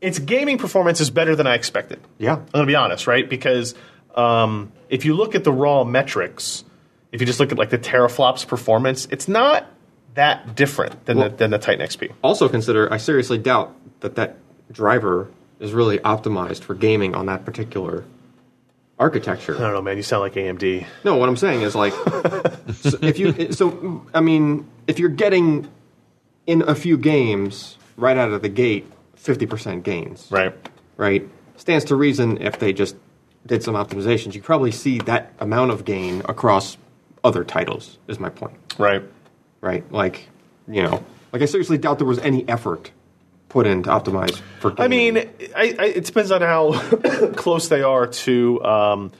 its 0.00 0.18
gaming 0.18 0.58
performance 0.58 1.00
is 1.00 1.10
better 1.10 1.34
than 1.36 1.46
I 1.46 1.54
expected. 1.54 2.00
Yeah. 2.18 2.34
I'm 2.36 2.46
gonna 2.52 2.66
be 2.66 2.74
honest, 2.74 3.06
right? 3.06 3.28
Because 3.28 3.74
um, 4.14 4.72
if 4.88 5.04
you 5.04 5.14
look 5.14 5.34
at 5.34 5.44
the 5.44 5.52
raw 5.52 5.84
metrics, 5.84 6.64
if 7.12 7.20
you 7.20 7.26
just 7.26 7.40
look 7.40 7.52
at 7.52 7.58
like 7.58 7.70
the 7.70 7.78
teraflops 7.78 8.46
performance, 8.46 9.08
it's 9.10 9.28
not 9.28 9.66
that 10.14 10.54
different 10.54 11.06
than 11.06 11.18
Well- 11.18 11.30
the, 11.30 11.36
than 11.36 11.50
the 11.50 11.58
Titan 11.58 11.86
XP. 11.86 12.12
Also 12.22 12.48
consider, 12.48 12.92
I 12.92 12.98
seriously 12.98 13.38
doubt 13.38 13.74
that 14.00 14.16
that 14.16 14.36
driver 14.70 15.30
is 15.60 15.72
really 15.72 15.98
optimized 15.98 16.62
for 16.62 16.74
gaming 16.74 17.14
on 17.14 17.26
that 17.26 17.44
particular 17.44 18.04
architecture. 18.98 19.56
I 19.56 19.60
don't 19.60 19.72
know, 19.74 19.82
man. 19.82 19.96
You 19.96 20.02
sound 20.02 20.20
like 20.22 20.34
AMD. 20.34 20.86
No, 21.04 21.16
what 21.16 21.28
I'm 21.28 21.36
saying 21.36 21.62
is 21.62 21.74
like, 21.74 21.92
so 22.74 22.98
if 23.02 23.18
you, 23.18 23.52
so 23.52 24.06
I 24.14 24.20
mean, 24.20 24.68
if 24.86 24.98
you're 24.98 25.08
getting 25.08 25.68
in 26.46 26.62
a 26.62 26.74
few 26.74 26.96
games 26.96 27.78
right 27.96 28.16
out 28.16 28.30
of 28.32 28.42
the 28.42 28.48
gate, 28.48 28.86
50% 29.16 29.82
gains, 29.82 30.26
Right. 30.30 30.54
right? 30.96 31.28
Stands 31.56 31.84
to 31.86 31.96
reason 31.96 32.40
if 32.42 32.58
they 32.58 32.72
just 32.72 32.96
did 33.46 33.62
some 33.62 33.74
optimizations, 33.74 34.34
you 34.34 34.42
probably 34.42 34.70
see 34.70 34.98
that 35.00 35.32
amount 35.40 35.70
of 35.70 35.84
gain 35.84 36.20
across 36.28 36.76
other 37.22 37.44
titles. 37.44 37.98
Is 38.08 38.20
my 38.20 38.28
point, 38.28 38.54
Right. 38.78 39.02
right? 39.60 39.90
Like, 39.92 40.28
you 40.68 40.82
know, 40.82 41.02
like 41.32 41.42
I 41.42 41.46
seriously 41.46 41.78
doubt 41.78 41.98
there 41.98 42.06
was 42.06 42.18
any 42.18 42.46
effort 42.48 42.90
put 43.48 43.66
in 43.66 43.82
to 43.84 43.90
optimize 43.90 44.40
for. 44.60 44.70
Gaming. 44.72 44.84
I 44.84 44.88
mean, 44.88 45.16
I, 45.56 45.76
I, 45.78 45.84
it 45.86 46.04
depends 46.04 46.30
on 46.30 46.40
how 46.42 46.72
close 47.36 47.68
they 47.68 47.82
are 47.82 48.06
to 48.06 48.64
um, 48.64 49.12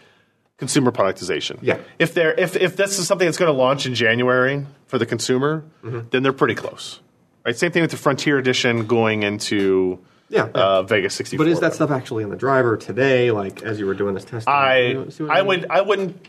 consumer 0.58 0.90
productization. 0.92 1.58
Yeah. 1.62 1.78
If 1.98 2.14
they're 2.14 2.34
if 2.34 2.56
if 2.56 2.76
this 2.76 2.98
is 2.98 3.06
something 3.06 3.26
that's 3.26 3.38
going 3.38 3.52
to 3.52 3.56
launch 3.58 3.86
in 3.86 3.94
January 3.94 4.66
for 4.86 4.98
the 4.98 5.06
consumer, 5.06 5.64
Mm-hmm. 5.82 6.08
then 6.10 6.22
they're 6.22 6.32
pretty 6.32 6.54
close. 6.54 7.00
Right. 7.44 7.56
Same 7.56 7.70
thing 7.72 7.82
with 7.82 7.90
the 7.90 7.96
Frontier 7.98 8.38
Edition 8.38 8.86
going 8.86 9.22
into 9.22 9.98
Yeah, 10.30 10.44
uh, 10.54 10.82
Vegas 10.84 11.14
64. 11.14 11.44
but 11.44 11.50
is 11.52 11.60
that 11.60 11.74
stuff 11.74 11.90
actually 11.90 12.24
in 12.24 12.30
the 12.30 12.36
driver 12.36 12.76
today? 12.78 13.30
Like 13.30 13.62
as 13.62 13.78
you 13.78 13.84
were 13.86 13.92
doing 13.94 14.14
this 14.14 14.24
testing, 14.24 14.50
I 14.52 14.78
You 14.86 14.94
know, 14.94 15.08
see 15.10 15.24
I 15.28 15.38
mean? 15.42 15.46
would 15.48 15.66
I 15.70 15.80
wouldn't 15.82 16.26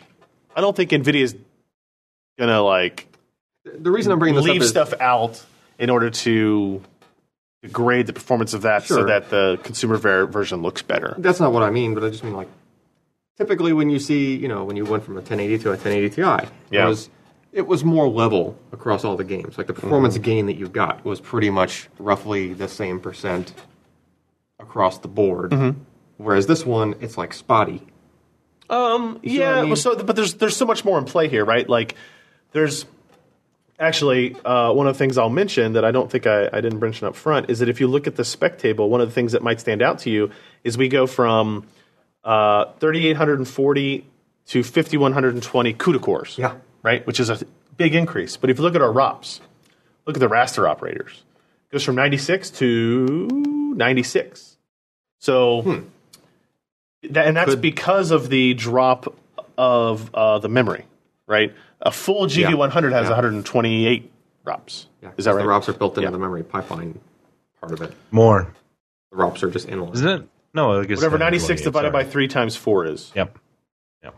I 0.56 0.62
don't 0.62 0.76
think 0.76 0.92
Nvidia's 0.92 1.34
gonna 2.38 2.62
like 2.62 3.08
The 3.64 3.92
reason 3.92 4.12
I'm 4.12 4.20
bringing 4.20 4.36
this 4.36 4.44
leave 4.46 4.58
up 4.62 4.64
is 4.64 4.70
stuff 4.70 4.94
out 5.00 5.42
in 5.80 5.90
order 5.90 6.10
to 6.10 6.82
degrade 7.66 8.08
the 8.08 8.14
performance 8.14 8.54
of 8.54 8.62
that 8.64 8.84
so 8.86 9.04
that 9.06 9.30
the 9.30 9.60
consumer 9.64 9.98
ver- 9.98 10.26
version 10.28 10.62
looks 10.62 10.82
better. 10.82 11.16
That's 11.18 11.40
not 11.40 11.52
what 11.52 11.64
I 11.64 11.70
mean, 11.72 11.94
but 11.96 12.04
I 12.04 12.10
just 12.10 12.24
mean 12.24 12.34
like 12.36 12.48
typically 13.38 13.74
when 13.74 13.90
you 13.90 14.00
see, 14.00 14.36
you 14.36 14.48
know, 14.48 14.64
when 14.64 14.76
you 14.78 14.86
went 14.86 15.04
from 15.04 15.16
a 15.16 15.22
1080 15.22 15.58
to 15.64 15.70
a 15.70 15.72
1080 15.72 16.10
Ti, 16.16 16.22
Yeah. 16.72 16.86
it 16.86 16.90
was 16.90 17.10
it 17.52 17.68
was 17.68 17.84
more 17.86 18.08
level 18.10 18.58
across 18.74 19.04
all 19.06 19.16
the 19.16 19.24
games. 19.24 19.58
Like 19.58 19.68
the 19.68 19.74
performance 19.74 20.16
Mm-hmm. 20.16 20.24
gain 20.24 20.46
that 20.48 20.58
you 20.58 20.68
got 20.68 21.04
was 21.06 21.22
pretty 21.22 21.50
much 21.50 21.90
roughly 22.00 22.54
the 22.54 22.68
same 22.68 23.00
percent 23.00 23.54
across 24.60 25.00
the 25.00 25.08
board. 25.08 25.52
Mm-hmm. 25.52 25.80
Whereas 26.18 26.48
this 26.48 26.66
one, 26.66 26.96
it's 27.02 27.18
like 27.18 27.34
spotty. 27.34 27.82
Um, 28.70 29.20
yeah, 29.24 29.52
I 29.52 29.62
mean? 29.62 29.70
well, 29.70 29.76
so 29.76 30.02
but 30.04 30.16
there's 30.16 30.36
there's 30.36 30.56
so 30.56 30.66
much 30.66 30.84
more 30.86 30.98
in 30.98 31.06
play 31.06 31.28
here, 31.28 31.46
right? 31.46 31.68
Like 31.70 31.96
there's 32.52 32.86
actually 33.80 34.36
uh, 34.46 34.72
one 34.72 34.88
of 34.88 34.96
the 34.96 34.98
things 34.98 35.18
I'll 35.18 35.30
mention 35.30 35.74
that 35.74 35.86
I 35.86 35.92
don't 35.92 36.10
think 36.10 36.28
I, 36.28 36.48
I 36.52 36.62
didn't 36.62 36.80
mention 36.80 37.08
up 37.08 37.16
front 37.16 37.50
is 37.50 37.60
that 37.60 37.70
if 37.70 37.80
you 37.80 37.88
look 37.88 38.08
at 38.08 38.16
the 38.16 38.26
spec 38.26 38.58
table, 38.58 38.90
one 38.90 39.02
of 39.02 39.08
the 39.08 39.14
things 39.14 39.34
that 39.34 39.44
might 39.44 39.60
stand 39.60 39.82
out 39.82 40.00
to 40.00 40.10
you 40.10 40.32
is 40.64 40.78
we 40.78 40.88
go 40.88 41.08
from 41.08 41.66
uh, 42.24 42.66
3840 42.80 44.06
to 44.48 44.64
5120 44.64 45.74
CUDA 45.74 46.02
cores. 46.02 46.38
Yeah. 46.38 46.56
Right, 46.84 47.06
which 47.08 47.20
is 47.20 47.30
a 47.30 47.40
big 47.78 47.96
increase. 47.96 48.38
But 48.38 48.50
if 48.52 48.58
you 48.58 48.64
look 48.64 48.76
at 48.76 48.82
our 48.82 48.92
ROPS, 48.92 49.42
look 50.06 50.16
at 50.16 50.20
the 50.20 50.30
raster 50.30 50.70
operators. 50.70 51.24
It 51.70 51.74
goes 51.74 51.84
from 51.84 51.96
96 51.96 52.52
to 52.52 53.28
96. 53.76 54.58
So 55.20 55.84
that, 57.10 57.28
and 57.28 57.36
that's 57.36 57.52
Could- 57.52 57.62
because 57.62 58.12
of 58.12 58.30
the 58.30 58.54
drop 58.54 59.18
of 59.58 60.14
uh, 60.14 60.40
the 60.40 60.50
memory, 60.50 60.86
right? 61.28 61.54
A 61.86 61.92
full 61.92 62.26
GV100 62.28 62.92
has 62.92 63.04
Yeah. 63.06 63.10
128 63.12 64.12
ROPS. 64.44 64.88
Yeah, 65.02 65.12
Is 65.18 65.26
that 65.26 65.36
right? 65.36 65.42
The 65.44 65.48
ROPS 65.48 65.70
are 65.70 65.74
built 65.74 65.98
into 65.98 66.08
Yeah. 66.08 66.12
the 66.12 66.18
memory 66.18 66.44
pipeline 66.44 67.00
part 67.62 67.72
of 67.74 67.82
it. 67.82 67.94
More, 68.12 68.54
The 69.12 69.18
ROPS 69.18 69.44
are 69.44 69.50
just 69.52 69.68
inline. 69.68 69.94
isn't 69.94 70.08
it? 70.08 70.28
No, 70.54 70.80
I 70.80 70.86
guess 70.86 70.98
Whatever 70.98 71.18
96 71.18 71.62
divided 71.62 71.94
by 71.94 72.04
3 72.04 72.28
times 72.28 72.56
4 72.56 72.86
is. 72.86 73.12
Yep. 73.16 73.38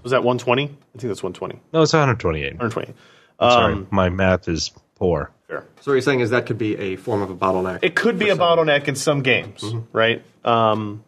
Was 0.04 0.12
that 0.12 0.22
120? 0.24 0.64
I 0.64 0.68
think 0.68 1.10
that's 1.10 1.24
120. 1.24 1.62
No, 1.72 1.82
it's 1.82 1.94
128. 1.94 2.54
120. 2.58 2.94
Sorry, 3.40 3.74
Um, 3.74 3.88
my 3.90 4.10
math 4.10 4.50
is 4.50 4.72
poor. 4.96 5.32
fair. 5.48 5.64
So 5.80 5.92
what 5.92 5.96
you're 5.96 6.02
saying 6.02 6.20
is 6.20 6.30
that 6.32 6.46
could 6.46 6.58
be 6.58 6.78
a 6.78 6.96
form 6.98 7.22
of 7.22 7.30
a 7.30 7.36
bottleneck. 7.36 7.80
It 7.84 7.96
could 7.96 8.20
be 8.20 8.30
a 8.30 8.36
bottleneck 8.36 8.88
in 8.90 8.96
some 8.96 9.22
games, 9.22 9.64
right? 9.94 10.22
Um, 10.44 11.04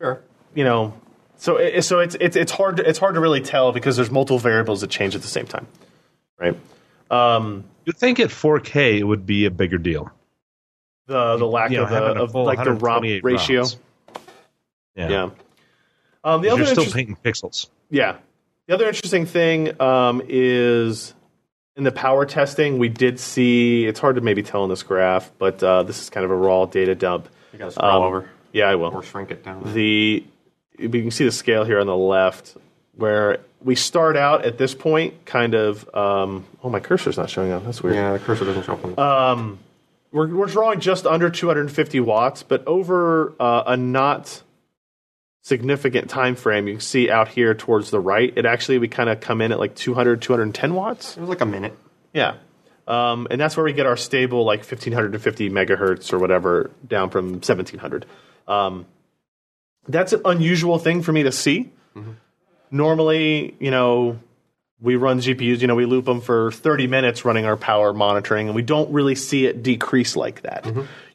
Sure. 0.00 0.20
you 0.54 0.64
know, 0.64 0.94
so 1.40 1.56
it, 1.56 1.82
so 1.82 1.98
it's 1.98 2.16
it's 2.20 2.36
it's 2.36 2.52
hard 2.52 2.76
to, 2.76 2.88
it's 2.88 2.98
hard 2.98 3.14
to 3.14 3.20
really 3.20 3.40
tell 3.40 3.72
because 3.72 3.96
there's 3.96 4.10
multiple 4.10 4.38
variables 4.38 4.80
that 4.82 4.90
change 4.90 5.14
at 5.16 5.22
the 5.22 5.28
same 5.28 5.46
time, 5.46 5.66
right? 6.38 6.56
Um, 7.10 7.64
You'd 7.86 7.96
think 7.96 8.20
at 8.20 8.28
4K 8.28 8.98
it 9.00 9.04
would 9.04 9.26
be 9.26 9.46
a 9.46 9.50
bigger 9.50 9.78
deal. 9.78 10.12
the 11.06 11.36
the 11.36 11.46
lack 11.46 11.70
You 11.72 11.78
know, 11.78 11.84
of, 11.84 11.90
the, 11.90 12.22
of 12.22 12.34
like 12.36 12.58
the 12.62 12.70
ROP 12.70 13.02
128 13.02 13.24
ratio, 13.24 13.60
ROPs. 13.62 13.76
Yeah. 14.94 15.08
yeah. 15.08 15.30
Um, 16.22 16.42
the 16.42 16.50
other 16.50 16.58
You're 16.58 16.66
still 16.66 16.84
interest- 16.84 16.94
painting 16.96 17.16
pixels. 17.24 17.68
Yeah. 17.90 18.16
The 18.66 18.74
other 18.74 18.86
interesting 18.86 19.26
thing 19.26 19.80
um, 19.82 20.22
is 20.28 21.14
in 21.76 21.82
the 21.84 21.90
power 21.90 22.24
testing, 22.26 22.78
we 22.78 22.88
did 22.88 23.18
see. 23.18 23.86
It's 23.86 23.98
hard 23.98 24.14
to 24.16 24.20
maybe 24.20 24.42
tell 24.44 24.62
in 24.62 24.70
this 24.70 24.82
graph, 24.84 25.32
but 25.38 25.60
uh, 25.62 25.82
this 25.82 26.00
is 26.00 26.10
kind 26.10 26.24
of 26.24 26.30
a 26.30 26.36
raw 26.36 26.66
data 26.66 26.94
dump. 26.94 27.28
You 27.52 27.58
gotta 27.58 27.72
scroll 27.72 27.90
Um, 27.90 28.02
over 28.02 28.30
Yeah, 28.52 28.66
I 28.68 28.76
will. 28.76 28.92
or 28.94 29.02
shrink 29.02 29.30
it 29.32 29.42
down. 29.42 29.72
The 29.72 30.22
you 30.80 30.88
can 31.02 31.10
see 31.10 31.24
the 31.24 31.32
scale 31.32 31.64
here 31.64 31.80
on 31.80 31.86
the 31.86 31.96
left, 31.96 32.56
where 32.96 33.38
we 33.62 33.74
start 33.74 34.16
out 34.16 34.44
at 34.44 34.58
this 34.58 34.74
point, 34.74 35.24
kind 35.26 35.54
of. 35.54 35.88
Um, 35.94 36.46
oh, 36.62 36.70
my 36.70 36.80
cursor's 36.80 37.16
not 37.16 37.30
showing 37.30 37.52
up. 37.52 37.64
That's 37.64 37.82
weird. 37.82 37.96
yeah, 37.96 38.12
the 38.12 38.18
cursor 38.18 38.44
doesn't 38.44 38.64
show 38.64 38.74
up 38.74 38.84
on 38.84 38.94
the 38.94 39.00
Uh, 39.00 39.56
We're, 40.12 40.34
we're 40.34 40.46
drawing 40.46 40.80
just 40.80 41.06
under 41.06 41.30
250 41.30 42.00
watts, 42.00 42.42
but 42.42 42.66
over 42.66 43.34
uh, 43.38 43.62
a 43.66 43.76
not 43.76 44.42
significant 45.42 46.10
time 46.10 46.34
frame, 46.36 46.66
you 46.66 46.74
can 46.74 46.80
see 46.80 47.10
out 47.10 47.28
here 47.28 47.54
towards 47.54 47.90
the 47.90 48.00
right, 48.00 48.32
it 48.36 48.44
actually 48.44 48.78
we 48.78 48.88
kind 48.88 49.08
of 49.08 49.20
come 49.20 49.40
in 49.40 49.52
at 49.52 49.58
like 49.58 49.74
200, 49.74 50.20
210 50.20 50.74
watts. 50.74 51.16
It 51.16 51.20
was 51.20 51.28
like 51.28 51.40
a 51.40 51.46
minute. 51.46 51.76
Yeah. 52.12 52.34
Um, 52.88 53.28
and 53.30 53.40
that's 53.40 53.56
where 53.56 53.64
we 53.64 53.72
get 53.72 53.86
our 53.86 53.96
stable 53.96 54.44
like 54.44 54.60
1550 54.60 55.48
megahertz 55.50 56.12
or 56.12 56.18
whatever 56.18 56.70
down 56.86 57.10
from 57.10 57.34
1700. 57.34 58.04
Um, 58.48 58.84
that's 59.88 60.12
an 60.12 60.22
unusual 60.24 60.78
thing 60.78 61.02
for 61.02 61.12
me 61.12 61.24
to 61.24 61.32
see. 61.32 61.70
Normally, 62.70 63.56
you 63.58 63.70
know, 63.70 64.18
we 64.80 64.96
run 64.96 65.20
GPUs, 65.20 65.60
you 65.60 65.66
know, 65.66 65.74
we 65.74 65.84
loop 65.84 66.04
them 66.04 66.20
for 66.20 66.52
30 66.52 66.86
minutes 66.86 67.24
running 67.24 67.44
our 67.44 67.56
power 67.56 67.92
monitoring, 67.92 68.46
and 68.46 68.54
we 68.54 68.62
don't 68.62 68.92
really 68.92 69.14
see 69.14 69.46
it 69.46 69.62
decrease 69.62 70.16
like 70.16 70.42
that. 70.42 70.64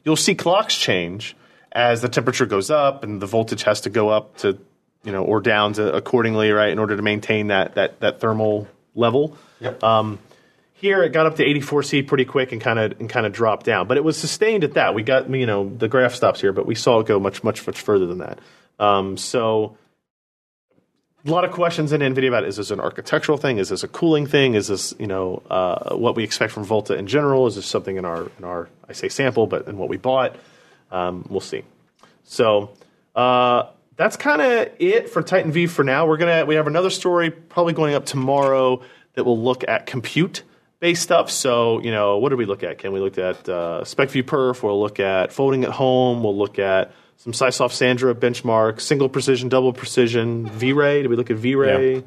You'll 0.04 0.16
see 0.16 0.34
clocks 0.34 0.76
change 0.76 1.34
as 1.72 2.00
the 2.00 2.08
temperature 2.08 2.46
goes 2.46 2.70
up 2.70 3.02
and 3.04 3.20
the 3.20 3.26
voltage 3.26 3.64
has 3.64 3.82
to 3.82 3.90
go 3.90 4.08
up 4.08 4.36
to, 4.38 4.58
you 5.02 5.12
know, 5.12 5.24
or 5.24 5.40
down 5.40 5.72
to 5.74 5.92
accordingly, 5.94 6.50
right, 6.50 6.70
in 6.70 6.78
order 6.78 6.96
to 6.96 7.02
maintain 7.02 7.48
that 7.48 7.74
that 7.74 8.00
that 8.00 8.20
thermal 8.20 8.68
level. 8.94 9.36
Yep. 9.60 9.82
Um, 9.82 10.18
here 10.74 11.02
it 11.02 11.12
got 11.12 11.26
up 11.26 11.36
to 11.36 11.44
84C 11.44 12.06
pretty 12.06 12.24
quick 12.26 12.52
and 12.52 12.60
kind 12.60 12.78
of 12.78 13.00
and 13.00 13.08
kind 13.08 13.26
of 13.26 13.32
dropped 13.32 13.66
down, 13.66 13.88
but 13.88 13.96
it 13.96 14.04
was 14.04 14.16
sustained 14.16 14.62
at 14.62 14.74
that. 14.74 14.94
We 14.94 15.02
got 15.02 15.28
you 15.30 15.46
know 15.46 15.68
the 15.68 15.88
graph 15.88 16.14
stops 16.14 16.40
here, 16.40 16.52
but 16.52 16.66
we 16.66 16.74
saw 16.74 17.00
it 17.00 17.06
go 17.06 17.18
much 17.18 17.42
much 17.42 17.66
much 17.66 17.80
further 17.80 18.06
than 18.06 18.18
that. 18.18 18.38
Um, 18.78 19.16
so 19.16 19.76
a 21.26 21.30
lot 21.30 21.44
of 21.44 21.50
questions 21.50 21.92
in 21.92 22.00
NVIDIA 22.00 22.28
about 22.28 22.44
is 22.44 22.56
this 22.56 22.70
an 22.70 22.80
architectural 22.80 23.38
thing? 23.38 23.58
Is 23.58 23.70
this 23.70 23.82
a 23.82 23.88
cooling 23.88 24.26
thing? 24.26 24.54
Is 24.54 24.68
this 24.68 24.94
you 24.98 25.06
know 25.06 25.42
uh, 25.50 25.96
what 25.96 26.14
we 26.14 26.24
expect 26.24 26.52
from 26.52 26.64
Volta 26.64 26.94
in 26.94 27.06
general? 27.06 27.46
Is 27.46 27.56
this 27.56 27.66
something 27.66 27.96
in 27.96 28.04
our 28.04 28.30
in 28.38 28.44
our 28.44 28.68
I 28.88 28.92
say 28.92 29.08
sample, 29.08 29.46
but 29.46 29.66
in 29.66 29.76
what 29.78 29.88
we 29.88 29.96
bought? 29.96 30.36
Um, 30.90 31.26
we'll 31.28 31.40
see. 31.40 31.64
So 32.24 32.70
uh, 33.14 33.64
that's 33.96 34.16
kind 34.16 34.40
of 34.40 34.68
it 34.78 35.10
for 35.10 35.22
Titan 35.22 35.52
V 35.52 35.66
for 35.66 35.84
now. 35.84 36.06
We're 36.06 36.16
gonna 36.16 36.44
we 36.44 36.54
have 36.54 36.66
another 36.66 36.90
story 36.90 37.30
probably 37.30 37.72
going 37.72 37.94
up 37.94 38.06
tomorrow 38.06 38.82
that 39.14 39.24
will 39.24 39.40
look 39.40 39.64
at 39.66 39.86
compute 39.86 40.42
based 40.78 41.02
stuff. 41.02 41.30
So 41.30 41.80
you 41.80 41.90
know 41.90 42.18
what 42.18 42.28
did 42.28 42.38
we 42.38 42.44
look 42.44 42.62
at? 42.62 42.78
Can 42.78 42.92
we 42.92 43.00
look 43.00 43.18
at 43.18 43.48
uh, 43.48 43.80
SPECviewperf? 43.82 44.62
We'll 44.62 44.80
look 44.80 45.00
at 45.00 45.32
folding 45.32 45.64
at 45.64 45.70
home. 45.70 46.22
We'll 46.22 46.36
look 46.36 46.58
at 46.58 46.92
some 47.16 47.32
SiSoft 47.32 47.72
Sandra 47.72 48.14
benchmark, 48.14 48.80
single 48.80 49.08
precision, 49.08 49.48
double 49.48 49.72
precision, 49.72 50.48
V-Ray. 50.48 51.02
Did 51.02 51.08
we 51.08 51.16
look 51.16 51.30
at 51.30 51.36
V-Ray? 51.36 52.04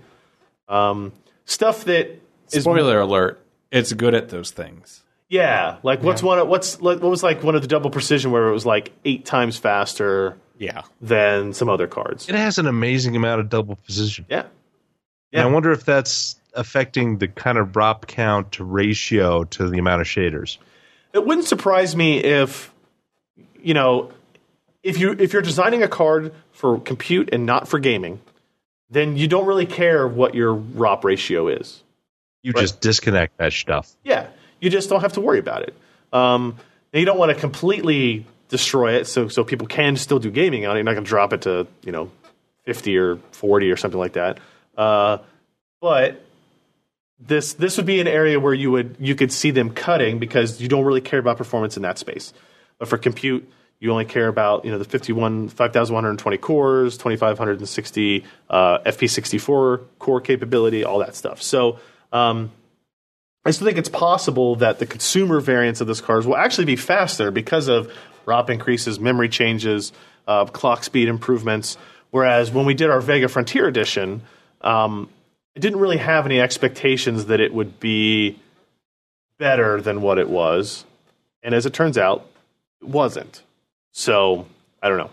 Um, 0.68 1.12
stuff 1.46 1.86
that 1.86 2.20
is 2.52 2.64
Spoiler 2.64 3.00
alert: 3.00 3.44
It's 3.72 3.92
good 3.94 4.14
at 4.16 4.30
those 4.30 4.52
things. 4.52 5.04
yeah, 5.30 5.78
like 5.84 6.02
what's 6.04 6.24
one? 6.24 6.40
Of, 6.40 6.48
What's 6.48 6.82
like, 6.82 7.02
what 7.02 7.10
was 7.10 7.24
like 7.24 7.44
one 7.44 7.56
of 7.56 7.62
the 7.62 7.68
double 7.68 7.90
precision 7.90 8.32
where 8.32 8.48
it 8.48 8.52
was 8.54 8.66
like 8.66 8.92
eight 9.06 9.26
times 9.26 9.58
faster 9.58 10.38
Yeah. 10.58 10.84
than 11.02 11.54
some 11.54 11.70
other 11.70 11.88
cards. 11.88 12.28
It 12.30 12.36
has 12.36 12.58
an 12.60 12.68
amazing 12.68 13.16
amount 13.16 13.42
of 13.42 13.50
double 13.50 13.76
precision. 13.78 14.26
Yeah, 14.30 14.46
And 15.34 15.42
I 15.42 15.46
wonder 15.52 15.72
if 15.72 15.86
that's 15.86 16.36
affecting 16.54 17.18
the 17.20 17.28
kind 17.28 17.58
of 17.60 17.70
ROP 17.74 18.08
count 18.08 18.54
to 18.54 18.64
ratio 18.64 19.44
to 19.46 19.70
the 19.70 19.78
amount 19.80 20.02
of 20.02 20.08
shaders. 20.08 20.58
it 21.14 21.26
wouldn't 21.26 21.48
surprise 21.48 21.96
me 21.96 22.18
if 22.20 22.72
you 23.62 23.74
know 23.74 24.12
if 24.84 25.00
you 25.00 25.12
if 25.18 25.34
you're 25.34 25.42
designing 25.42 25.84
a 25.84 25.88
card 25.88 26.34
for 26.52 26.80
compute 26.80 27.30
and 27.34 27.46
not 27.46 27.68
for 27.68 27.80
gaming, 27.80 28.20
then 28.90 29.18
you 29.18 29.28
don't 29.28 29.46
really 29.46 29.66
care 29.66 30.08
what 30.08 30.36
your 30.36 30.56
ROP 30.56 31.04
ratio 31.04 31.48
is. 31.48 31.84
You 32.44 32.54
Right. 32.56 32.62
just 32.62 32.80
disconnect 32.82 33.38
that 33.38 33.52
stuff. 33.54 33.92
Yeah, 34.04 34.28
you 34.62 34.70
just 34.70 34.90
don't 34.90 35.02
have 35.02 35.14
to 35.14 35.22
worry 35.22 35.40
about 35.40 35.64
it. 35.64 35.74
Um, 36.14 36.56
you 36.94 37.06
don't 37.06 37.18
want 37.20 37.32
to 37.34 37.40
completely 37.40 38.26
destroy 38.48 38.94
it, 38.94 39.06
so 39.08 39.28
so 39.28 39.44
people 39.44 39.68
can 39.68 39.96
still 39.96 40.20
do 40.20 40.32
gaming 40.32 40.66
on 40.66 40.76
it. 40.76 40.80
You're 40.80 40.86
not 40.86 40.94
going 40.94 41.04
to 41.04 41.10
drop 41.10 41.34
it 41.34 41.42
to 41.44 41.68
you 41.84 41.92
know 41.92 42.10
fifty 42.66 42.98
or 42.98 43.18
forty 43.32 43.70
or 43.72 43.76
something 43.78 44.00
like 44.00 44.14
that. 44.14 44.40
Uh, 44.78 45.18
but 45.82 46.22
this 47.20 47.54
this 47.54 47.76
would 47.78 47.86
be 47.86 48.00
an 48.00 48.08
area 48.08 48.40
where 48.40 48.54
you 48.54 48.72
would 48.72 48.96
you 49.00 49.14
could 49.16 49.32
see 49.32 49.52
them 49.52 49.72
cutting 49.72 50.20
because 50.20 50.62
you 50.62 50.70
don't 50.70 50.86
really 50.86 51.02
care 51.02 51.20
about 51.20 51.38
performance 51.38 51.76
in 51.76 51.84
that 51.84 51.98
space. 52.00 52.34
But 52.80 52.88
for 52.88 52.98
compute, 52.98 53.48
you 53.80 53.92
only 53.92 54.06
care 54.06 54.28
about 54.28 54.66
you 54.66 54.72
know 54.72 54.78
the 54.78 54.86
51 54.86 55.50
5120 55.50 56.38
cores, 56.38 56.98
2560 56.98 58.26
uh, 58.50 58.80
FP64 58.80 59.86
core 60.00 60.22
capability, 60.22 60.84
all 60.84 61.00
that 61.00 61.16
stuff. 61.16 61.42
So 61.42 61.80
um, 62.12 62.52
I 63.46 63.52
still 63.52 63.66
think 63.66 63.78
it's 63.78 63.90
possible 63.90 64.58
that 64.58 64.80
the 64.80 64.86
consumer 64.86 65.40
variants 65.40 65.82
of 65.82 65.88
this 65.88 66.02
cars 66.02 66.28
will 66.28 66.36
actually 66.36 66.66
be 66.66 66.76
faster 66.76 67.32
because 67.32 67.68
of 67.68 67.92
ROP 68.26 68.50
increases, 68.50 69.00
memory 69.00 69.30
changes, 69.30 69.94
uh, 70.28 70.46
clock 70.46 70.84
speed 70.84 71.08
improvements. 71.08 71.78
Whereas 72.12 72.52
when 72.52 72.66
we 72.66 72.74
did 72.74 72.90
our 72.90 73.02
Vega 73.02 73.28
Frontier 73.28 73.68
Edition, 73.68 74.24
um, 74.62 75.10
I 75.56 75.60
didn't 75.60 75.80
really 75.80 75.98
have 75.98 76.26
any 76.26 76.42
expectations 76.42 77.26
that 77.26 77.40
it 77.40 77.54
would 77.54 77.80
be 77.80 78.40
better 79.38 79.80
than 79.80 80.02
what 80.02 80.18
it 80.18 80.30
was. 80.30 80.86
And 81.42 81.56
as 81.56 81.66
it 81.66 81.74
turns 81.74 81.98
out, 81.98 82.28
it 82.82 82.88
wasn't. 82.88 83.42
So 84.00 84.46
I 84.82 84.88
don't 84.88 84.98
know. 84.98 85.10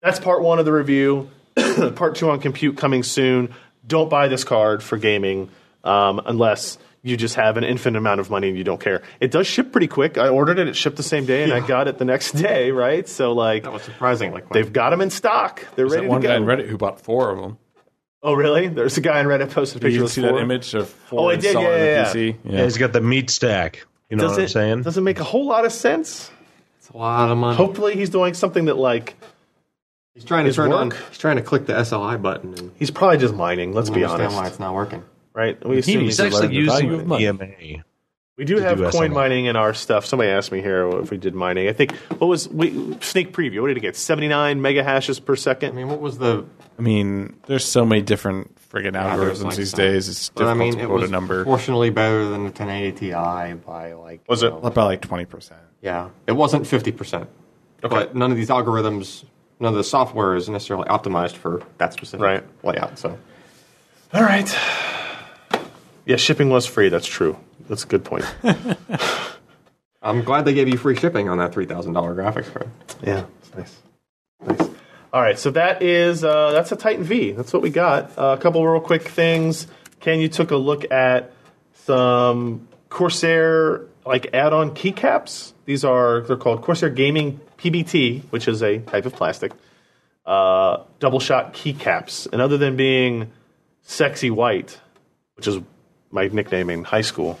That's 0.00 0.20
part 0.20 0.42
one 0.42 0.60
of 0.60 0.64
the 0.64 0.72
review. 0.72 1.28
part 1.96 2.14
two 2.14 2.30
on 2.30 2.38
compute 2.38 2.76
coming 2.76 3.02
soon. 3.02 3.52
Don't 3.84 4.08
buy 4.08 4.28
this 4.28 4.44
card 4.44 4.80
for 4.80 4.96
gaming 4.96 5.50
um, 5.82 6.20
unless 6.24 6.78
you 7.02 7.16
just 7.16 7.34
have 7.34 7.56
an 7.56 7.64
infinite 7.64 7.98
amount 7.98 8.20
of 8.20 8.30
money 8.30 8.48
and 8.48 8.56
you 8.56 8.62
don't 8.62 8.80
care. 8.80 9.02
It 9.18 9.32
does 9.32 9.48
ship 9.48 9.72
pretty 9.72 9.88
quick. 9.88 10.18
I 10.18 10.28
ordered 10.28 10.60
it; 10.60 10.68
it 10.68 10.76
shipped 10.76 10.98
the 10.98 11.02
same 11.02 11.26
day, 11.26 11.42
and 11.42 11.52
I 11.52 11.58
got 11.66 11.88
it 11.88 11.98
the 11.98 12.04
next 12.04 12.32
day. 12.32 12.70
Right? 12.70 13.08
So 13.08 13.32
like, 13.32 13.64
That 13.64 13.72
was 13.72 13.82
surprising. 13.82 14.30
Like 14.30 14.48
they've 14.50 14.72
got 14.72 14.90
them 14.90 15.00
in 15.00 15.10
stock. 15.10 15.58
They're 15.60 15.68
There's 15.88 15.92
ready 15.94 16.06
that 16.06 16.10
one 16.12 16.20
to 16.20 16.28
guy 16.28 16.38
go. 16.38 16.42
on 16.42 16.48
Reddit 16.48 16.68
who 16.68 16.78
bought 16.78 17.00
four 17.00 17.30
of 17.32 17.40
them. 17.40 17.58
Oh, 18.22 18.34
really? 18.34 18.68
There's 18.68 18.98
a 18.98 19.00
guy 19.00 19.18
on 19.18 19.26
Reddit 19.26 19.50
posted 19.50 19.78
a 19.78 19.80
Did 19.80 19.86
picture 19.88 19.98
you 19.98 20.04
of 20.04 20.10
see 20.12 20.22
four. 20.22 20.32
that 20.34 20.42
image 20.42 20.74
of 20.74 20.88
four 20.88 21.20
Oh, 21.20 21.28
I 21.28 21.34
did, 21.36 21.46
installed 21.46 21.66
yeah, 21.66 21.84
yeah, 21.84 22.04
PC? 22.12 22.36
Yeah, 22.44 22.64
he's 22.64 22.78
got 22.78 22.92
the 22.92 23.00
meat 23.00 23.30
stack. 23.30 23.84
You 24.10 24.16
know 24.16 24.22
Does 24.24 24.30
what 24.32 24.38
I'm 24.38 24.44
it, 24.44 24.48
saying? 24.50 24.82
Doesn't 24.82 25.04
make 25.04 25.18
a 25.18 25.24
whole 25.24 25.46
lot 25.46 25.64
of 25.64 25.72
sense. 25.72 26.30
It's 26.88 26.94
a 26.94 26.96
lot 26.98 27.30
of 27.30 27.38
money. 27.38 27.56
Hopefully, 27.56 27.94
he's 27.94 28.10
doing 28.10 28.34
something 28.34 28.64
that 28.66 28.76
like 28.76 29.14
he's 30.14 30.24
trying 30.24 30.44
to 30.44 30.48
his 30.48 30.56
turn 30.56 30.72
on. 30.72 30.88
work. 30.88 30.98
He's 31.10 31.18
trying 31.18 31.36
to 31.36 31.42
click 31.42 31.66
the 31.66 31.74
SLI 31.74 32.20
button 32.20 32.54
and 32.54 32.72
he's 32.76 32.90
probably 32.90 33.18
just 33.18 33.34
mining. 33.34 33.72
Let's 33.74 33.90
be 33.90 34.00
don't 34.00 34.10
understand 34.10 34.32
honest, 34.32 34.36
why 34.42 34.46
it's 34.48 34.58
not 34.60 34.74
working. 34.74 35.02
right? 35.34 35.62
We 35.66 35.74
He 35.76 35.80
assume 35.80 36.00
he's 36.02 36.16
He's 36.18 36.20
actually 36.20 36.48
learn 36.48 36.50
the 36.50 36.64
value 36.66 36.86
using 36.90 37.00
of 37.00 37.06
money. 37.06 37.24
EMA. 37.26 37.82
We 38.36 38.44
do 38.44 38.58
have 38.58 38.78
do 38.78 38.88
coin 38.90 39.10
SLI. 39.10 39.14
mining 39.14 39.44
in 39.46 39.56
our 39.56 39.74
stuff. 39.74 40.06
Somebody 40.06 40.30
asked 40.30 40.52
me 40.52 40.60
here 40.62 40.88
if 41.00 41.10
we 41.10 41.16
did 41.16 41.34
mining. 41.34 41.68
I 41.68 41.72
think 41.72 41.92
what 41.96 42.28
was 42.28 42.48
we 42.48 42.96
sneak 43.00 43.32
preview? 43.32 43.60
What 43.60 43.66
did 43.68 43.76
it 43.76 43.80
get? 43.80 43.96
Seventy 43.96 44.28
nine 44.28 44.62
mega 44.62 44.84
hashes 44.84 45.18
per 45.18 45.34
second. 45.34 45.70
I 45.70 45.72
mean, 45.74 45.88
what 45.88 46.00
was 46.00 46.18
the? 46.18 46.44
I 46.78 46.82
mean, 46.82 47.34
there's 47.46 47.64
so 47.64 47.84
many 47.84 48.00
different 48.00 48.54
friggin' 48.70 48.92
there's 48.92 49.40
algorithms 49.40 49.42
like 49.44 49.56
these 49.56 49.70
some- 49.70 49.78
days. 49.78 50.08
It's 50.08 50.28
But 50.28 50.44
I 50.46 50.52
difficult 50.54 50.58
mean, 50.58 50.72
to 50.74 50.82
it 50.84 50.86
quote 50.86 51.00
was 51.00 51.08
a 51.08 51.12
number. 51.12 51.34
proportionally 51.42 51.90
better 51.90 52.24
than 52.28 52.44
the 52.44 52.50
1080 52.52 52.92
Ti 52.92 53.54
by 53.66 53.94
like. 53.94 54.20
Was 54.28 54.44
it? 54.44 54.50
know, 54.50 54.58
About 54.60 54.86
like 54.86 55.00
twenty 55.00 55.24
percent. 55.24 55.58
Yeah, 55.80 56.10
it 56.26 56.32
wasn't 56.32 56.66
50 56.66 56.92
percent. 56.92 57.28
But 57.80 58.14
none 58.16 58.30
of 58.32 58.36
these 58.36 58.48
algorithms, 58.48 59.24
none 59.60 59.72
of 59.72 59.76
the 59.76 59.84
software 59.84 60.34
is 60.34 60.48
necessarily 60.48 60.88
optimized 60.88 61.34
for 61.36 61.62
that 61.78 61.92
specific 61.92 62.24
Right. 62.24 62.44
layout. 62.64 62.98
So 62.98 63.16
All 64.12 64.22
right. 64.22 64.48
Yeah, 66.06 66.16
shipping 66.16 66.48
was 66.48 66.66
free. 66.66 66.88
That's 66.88 67.06
true. 67.06 67.36
That's 67.68 67.84
a 67.84 67.86
good 67.86 68.04
point. 68.04 68.24
I'm 70.02 70.22
glad 70.24 70.44
they 70.44 70.54
gave 70.54 70.68
you 70.68 70.78
free 70.78 70.96
shipping 70.96 71.28
on 71.28 71.38
that 71.38 71.52
$3,000 71.52 71.92
graphics 71.92 72.52
card. 72.52 72.68
yeah, 73.02 73.24
it's 73.40 73.54
nice. 73.54 73.76
Nice. 74.58 74.70
All 75.12 75.20
right, 75.20 75.38
so 75.38 75.50
that 75.52 75.82
is 75.82 76.22
uh, 76.24 76.52
that's 76.52 76.70
a 76.72 76.76
Titan 76.76 77.02
V. 77.04 77.32
That's 77.32 77.52
what 77.52 77.62
we 77.62 77.70
got. 77.70 78.16
Uh, 78.18 78.36
a 78.38 78.40
couple 78.40 78.66
real 78.66 78.80
quick 78.80 79.02
things. 79.02 79.66
Ken, 80.00 80.20
you 80.20 80.28
took 80.28 80.50
a 80.50 80.56
look 80.56 80.90
at 80.92 81.32
some 81.84 82.68
Corsair 82.90 83.82
like 84.06 84.32
add-on 84.34 84.70
keycaps. 84.74 85.52
These 85.68 85.84
are 85.84 86.22
they're 86.22 86.38
called 86.38 86.62
Corsair 86.62 86.88
Gaming 86.88 87.40
PBT, 87.58 88.22
which 88.30 88.48
is 88.48 88.62
a 88.62 88.78
type 88.78 89.04
of 89.04 89.12
plastic. 89.12 89.52
Uh, 90.24 90.84
double 90.98 91.20
shot 91.20 91.52
keycaps, 91.52 92.26
and 92.32 92.40
other 92.40 92.56
than 92.56 92.74
being 92.74 93.30
sexy 93.82 94.30
white, 94.30 94.80
which 95.36 95.46
is 95.46 95.58
my 96.10 96.28
nickname 96.28 96.70
in 96.70 96.84
high 96.84 97.02
school, 97.02 97.38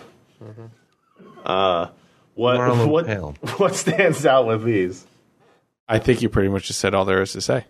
uh, 1.46 1.86
what 2.34 2.58
We're 2.58 2.66
a 2.66 2.74
little 2.74 2.92
what 2.92 3.06
pale. 3.06 3.34
what 3.56 3.74
stands 3.74 4.26
out 4.26 4.46
with 4.46 4.62
these? 4.62 5.06
I 5.88 5.98
think 5.98 6.20
you 6.20 6.28
pretty 6.28 6.50
much 6.50 6.66
just 6.66 6.80
said 6.80 6.92
all 6.92 7.06
there 7.06 7.22
is 7.22 7.32
to 7.32 7.40
say. 7.40 7.64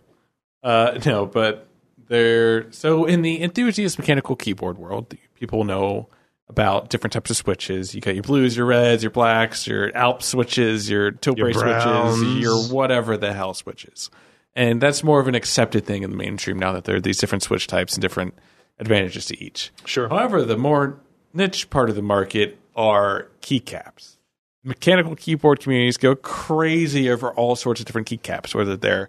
Uh, 0.65 0.99
no, 1.07 1.25
but 1.25 1.69
they're 2.09 2.73
so 2.73 3.05
in 3.05 3.23
the 3.23 3.43
enthusiast 3.43 3.97
mechanical 3.97 4.35
keyboard 4.35 4.77
world, 4.77 5.15
people 5.37 5.63
know 5.63 6.09
about 6.49 6.89
different 6.89 7.13
types 7.13 7.31
of 7.31 7.37
switches. 7.37 7.95
You 7.95 8.01
got 8.01 8.15
your 8.15 8.23
blues, 8.23 8.57
your 8.57 8.67
reds, 8.67 9.03
your 9.03 9.11
blacks, 9.11 9.67
your 9.67 9.95
Alps 9.97 10.27
switches, 10.27 10.89
your 10.89 11.11
Tilbury 11.11 11.53
browns. 11.53 12.17
switches, 12.19 12.39
your 12.39 12.57
whatever 12.69 13.17
the 13.17 13.33
hell 13.33 13.55
switches. 13.55 14.11
And 14.57 14.81
that's 14.81 15.05
more 15.05 15.21
of 15.21 15.29
an 15.29 15.35
accepted 15.35 15.85
thing 15.87 16.03
in 16.03 16.11
the 16.11 16.17
mainstream 16.17 16.59
now 16.59 16.73
that 16.73 16.85
there 16.85 16.97
are 16.97 17.01
these 17.01 17.19
different 17.19 17.43
switch 17.43 17.67
types 17.67 17.95
and 17.95 18.03
different 18.03 18.35
advantages 18.79 19.27
to 19.27 19.43
each. 19.43 19.71
Sure. 19.85 20.09
However, 20.09 20.45
the 20.45 20.57
more 20.57 20.99
niche 21.33 21.71
part 21.71 21.91
of 21.91 21.97
the 21.97 22.03
market 22.03 22.59
are 22.75 23.29
keycaps. 23.43 24.17
Mechanical 24.65 25.15
keyboard 25.15 25.61
communities 25.61 25.97
go 25.97 26.17
crazy 26.17 27.11
over 27.11 27.31
all 27.33 27.57
sorts 27.57 27.81
of 27.81 27.87
different 27.87 28.09
keycaps, 28.09 28.55
whether 28.55 28.77
they're 28.77 29.09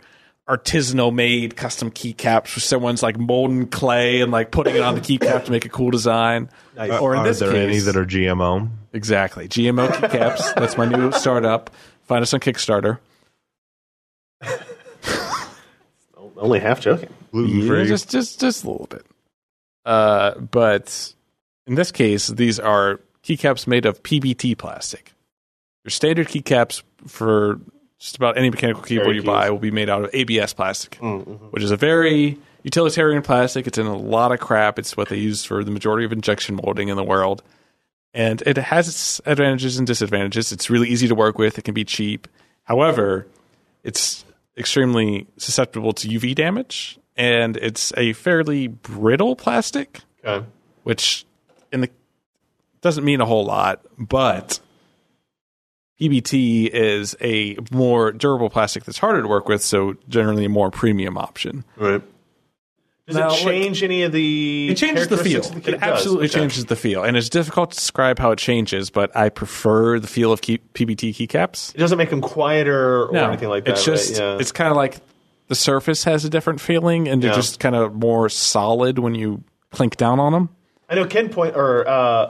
artisanal 0.49 1.13
made 1.13 1.55
custom 1.55 1.91
keycaps 1.91 2.55
where 2.55 2.62
someone's 2.62 3.03
like 3.03 3.17
molding 3.19 3.67
clay 3.67 4.21
and 4.21 4.31
like 4.31 4.51
putting 4.51 4.75
it 4.75 4.81
on 4.81 4.95
the 4.95 5.01
keycap 5.01 5.45
to 5.45 5.51
make 5.51 5.65
a 5.65 5.69
cool 5.69 5.91
design. 5.91 6.49
Or 6.77 7.13
in 7.13 7.19
Are 7.19 7.23
this 7.27 7.39
there 7.39 7.51
case, 7.51 7.67
any 7.67 7.79
that 7.79 7.95
are 7.95 8.05
GMO? 8.05 8.69
exactly 8.93 9.47
GMO 9.47 9.88
keycaps. 9.89 10.55
That's 10.55 10.77
my 10.77 10.85
new 10.85 11.12
startup. 11.12 11.69
Find 12.03 12.23
us 12.23 12.33
on 12.33 12.39
Kickstarter. 12.39 12.97
Only 16.38 16.59
half 16.59 16.79
joking. 16.81 17.09
Gluten 17.31 17.59
Yeah, 17.59 17.83
just 17.83 18.09
just 18.09 18.39
just 18.39 18.63
a 18.63 18.69
little 18.69 18.88
bit. 18.88 19.05
Uh, 19.85 20.39
but 20.39 21.13
in 21.67 21.75
this 21.75 21.91
case, 21.91 22.27
these 22.27 22.59
are 22.59 22.99
keycaps 23.23 23.67
made 23.67 23.85
of 23.85 24.01
PBT 24.03 24.57
plastic. 24.57 25.13
Your 25.83 25.91
standard 25.91 26.27
keycaps 26.27 26.81
for 27.07 27.59
just 27.99 28.15
about 28.15 28.38
any 28.38 28.49
mechanical 28.49 28.81
keyboard 28.83 29.05
Very 29.07 29.15
you 29.17 29.21
keys. 29.21 29.27
buy 29.27 29.49
will 29.49 29.59
be 29.59 29.71
made 29.71 29.89
out 29.89 30.03
of 30.05 30.09
ABS 30.13 30.53
plastic, 30.53 30.97
Mm-hmm. 31.01 31.31
which 31.51 31.63
is 31.63 31.71
a 31.71 31.77
very 31.77 32.38
utilitarian 32.63 33.21
plastic. 33.21 33.67
It's 33.67 33.77
in 33.77 33.85
a 33.85 33.95
lot 33.97 34.31
of 34.31 34.39
crap. 34.39 34.79
It's 34.79 34.95
what 34.97 35.09
they 35.09 35.17
use 35.17 35.43
for 35.45 35.63
the 35.63 35.71
majority 35.71 36.05
of 36.05 36.12
injection 36.12 36.55
molding 36.55 36.88
in 36.89 36.95
the 36.97 37.03
world. 37.03 37.43
And 38.13 38.41
it 38.45 38.57
has 38.57 38.88
its 38.88 39.21
advantages 39.25 39.77
and 39.77 39.85
disadvantages. 39.85 40.51
It's 40.51 40.69
really 40.69 40.89
easy 40.89 41.07
to 41.07 41.15
work 41.15 41.38
with. 41.38 41.57
It 41.59 41.63
can 41.63 41.73
be 41.75 41.85
cheap. 41.85 42.27
However, 42.63 43.27
it's 43.83 44.25
extremely 44.57 45.27
susceptible 45.38 45.93
to 45.93 46.07
UV 46.07 46.33
damage, 46.35 46.97
and 47.15 47.55
it's 47.57 47.93
a 47.97 48.13
fairly 48.13 48.67
brittle 48.67 49.35
plastic, 49.35 50.01
Okay. 50.25 50.45
which 50.83 51.25
in 51.71 51.81
the 51.81 51.89
doesn't 52.81 53.03
mean 53.03 53.19
a 53.21 53.25
whole 53.25 53.45
lot, 53.45 53.81
but 53.97 54.59
PBT 55.99 56.69
is 56.69 57.15
a 57.21 57.57
more 57.71 58.12
durable 58.12 58.49
plastic 58.49 58.85
that's 58.85 58.97
harder 58.97 59.21
to 59.21 59.27
work 59.27 59.47
with, 59.49 59.62
so 59.62 59.95
generally 60.07 60.45
a 60.45 60.49
more 60.49 60.71
premium 60.71 61.17
option. 61.17 61.63
Right. 61.75 62.01
Does 63.07 63.15
Now, 63.17 63.27
it 63.27 63.31
look- 63.31 63.39
change 63.39 63.81
any 63.83 64.03
of 64.03 64.12
the? 64.12 64.69
It 64.69 64.75
changes 64.77 65.07
the 65.07 65.17
feel. 65.17 65.41
the 65.41 65.59
key? 65.62 65.71
It 65.71 65.79
absolutely. 65.81 66.27
Okay. 66.27 66.39
changes 66.39 66.65
the 66.65 66.75
feel, 66.75 67.03
and 67.03 67.17
it's 67.17 67.27
difficult 67.27 67.71
to 67.71 67.75
describe 67.75 68.19
how 68.19 68.31
it 68.31 68.38
changes. 68.39 68.91
But 68.91 69.15
I 69.17 69.29
prefer 69.29 69.99
the 69.99 70.07
feel 70.07 70.31
of 70.31 70.41
key, 70.41 70.59
PBT 70.73 71.09
keycaps. 71.15 71.73
It 71.73 71.79
doesn't 71.79 71.97
make 71.97 72.12
them 72.12 72.21
quieter 72.21 73.05
or 73.07 73.12
No, 73.12 73.27
anything 73.27 73.49
like 73.49 73.65
that. 73.65 73.71
It's 73.71 73.83
just 73.83 74.12
right? 74.13 74.19
yeah. 74.19 74.38
it's 74.39 74.51
kind 74.51 74.69
of 74.69 74.77
like 74.77 74.97
the 75.47 75.55
surface 75.55 76.03
has 76.03 76.23
a 76.23 76.29
different 76.29 76.62
feeling, 76.62 77.07
and 77.09 77.21
they're 77.21 77.31
Yeah. 77.31 77.35
just 77.35 77.59
kind 77.59 77.75
of 77.75 77.95
more 77.95 78.29
solid 78.29 78.99
when 78.99 79.15
you 79.15 79.43
clink 79.71 79.97
down 79.97 80.19
on 80.19 80.31
them. 80.31 80.49
I 80.88 80.93
know 80.95 81.05
Ken 81.05 81.29
point 81.29 81.55
or 81.55 81.88
uh, 81.88 82.29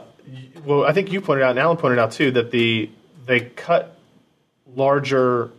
well, 0.64 0.84
I 0.86 0.92
think 0.92 1.12
you 1.12 1.20
pointed 1.20 1.44
out 1.44 1.50
and 1.50 1.58
Alan 1.58 1.76
pointed 1.76 1.98
out 1.98 2.12
too 2.12 2.30
that 2.30 2.50
the 2.52 2.88
they 3.30 3.40
cut 3.40 3.96
larger 4.74 5.50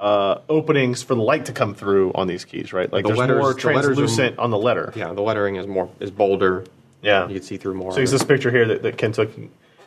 uh, 0.00 0.40
openings 0.48 1.02
for 1.02 1.14
the 1.14 1.20
light 1.22 1.46
to 1.46 1.52
come 1.52 1.74
through 1.74 2.12
on 2.14 2.26
these 2.26 2.44
keys, 2.44 2.72
right? 2.72 2.92
Like 2.92 3.02
The 3.02 3.08
there's 3.08 3.18
letters- 3.18 3.38
more 3.38 3.52
the 3.52 3.58
are- 3.58 3.60
translucent 3.60 4.38
on 4.38 4.50
the 4.50 4.58
letter. 4.58 4.92
Yeah, 4.96 5.12
the 5.12 5.22
lettering 5.22 5.56
is 5.56 5.66
more 5.66 5.90
is 6.00 6.10
bolder. 6.10 6.64
Yeah. 7.02 7.28
You 7.28 7.34
can 7.34 7.42
see 7.42 7.56
through 7.56 7.74
more. 7.74 7.90
So 7.92 7.96
of 7.96 7.98
here's 7.98 8.10
this 8.10 8.24
picture 8.24 8.50
here 8.50 8.66
that, 8.66 8.82
that 8.82 8.98
Ken 8.98 9.12
took. 9.12 9.30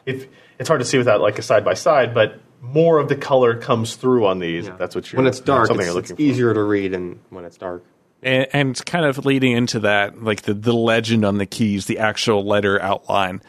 It, 0.06 0.30
it's 0.60 0.68
hard 0.68 0.80
to 0.82 0.86
see 0.86 0.98
without 0.98 1.22
like 1.22 1.38
a 1.40 1.42
side 1.42 1.64
by 1.66 1.74
side, 1.74 2.14
but 2.14 2.40
more 2.62 3.00
of 3.00 3.10
the 3.10 3.16
color 3.16 3.56
comes 3.56 3.96
through 3.96 4.26
on 4.28 4.40
these. 4.40 4.68
Yeah. 4.68 4.76
That's 4.78 4.96
what 4.96 5.12
you're 5.12 5.18
when 5.22 5.28
it's 5.28 5.40
dark. 5.40 5.68
Something 5.68 5.86
It's, 5.86 5.94
you're 5.94 6.00
it's 6.00 6.10
looking 6.12 6.26
for. 6.26 6.32
easier 6.32 6.54
to 6.54 6.64
read, 6.64 6.94
and 6.94 7.20
when 7.30 7.44
it's 7.46 7.58
dark. 7.58 7.84
and, 8.24 8.48
and 8.54 8.86
kind 8.86 9.06
of 9.06 9.26
leading 9.26 9.52
into 9.54 9.80
that, 9.82 10.24
like 10.24 10.44
the, 10.44 10.54
the 10.54 10.74
legend 10.74 11.26
on 11.26 11.38
the 11.38 11.46
keys, 11.46 11.86
the 11.88 12.00
actual 12.00 12.46
letter 12.46 12.82
outline. 12.82 13.42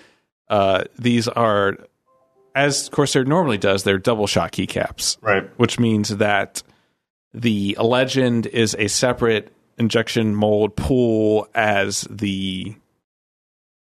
Uh, 0.49 0.85
these 0.99 1.29
are, 1.29 1.79
as 2.55 2.89
Corsair 2.91 3.25
normally 3.25 3.59
does, 3.59 3.83
they're 3.85 3.99
double 3.99 4.27
shot 4.27 4.53
keycaps, 4.53 5.17
Right. 5.23 5.49
which 5.59 5.79
means 5.79 6.17
that 6.17 6.63
the 7.35 7.77
legend 7.81 8.47
is 8.47 8.77
a 8.79 8.89
separate 8.89 9.53
injection 9.79 10.35
mold 10.35 10.77
pool 10.77 11.49
as 11.55 12.03
the 12.11 12.75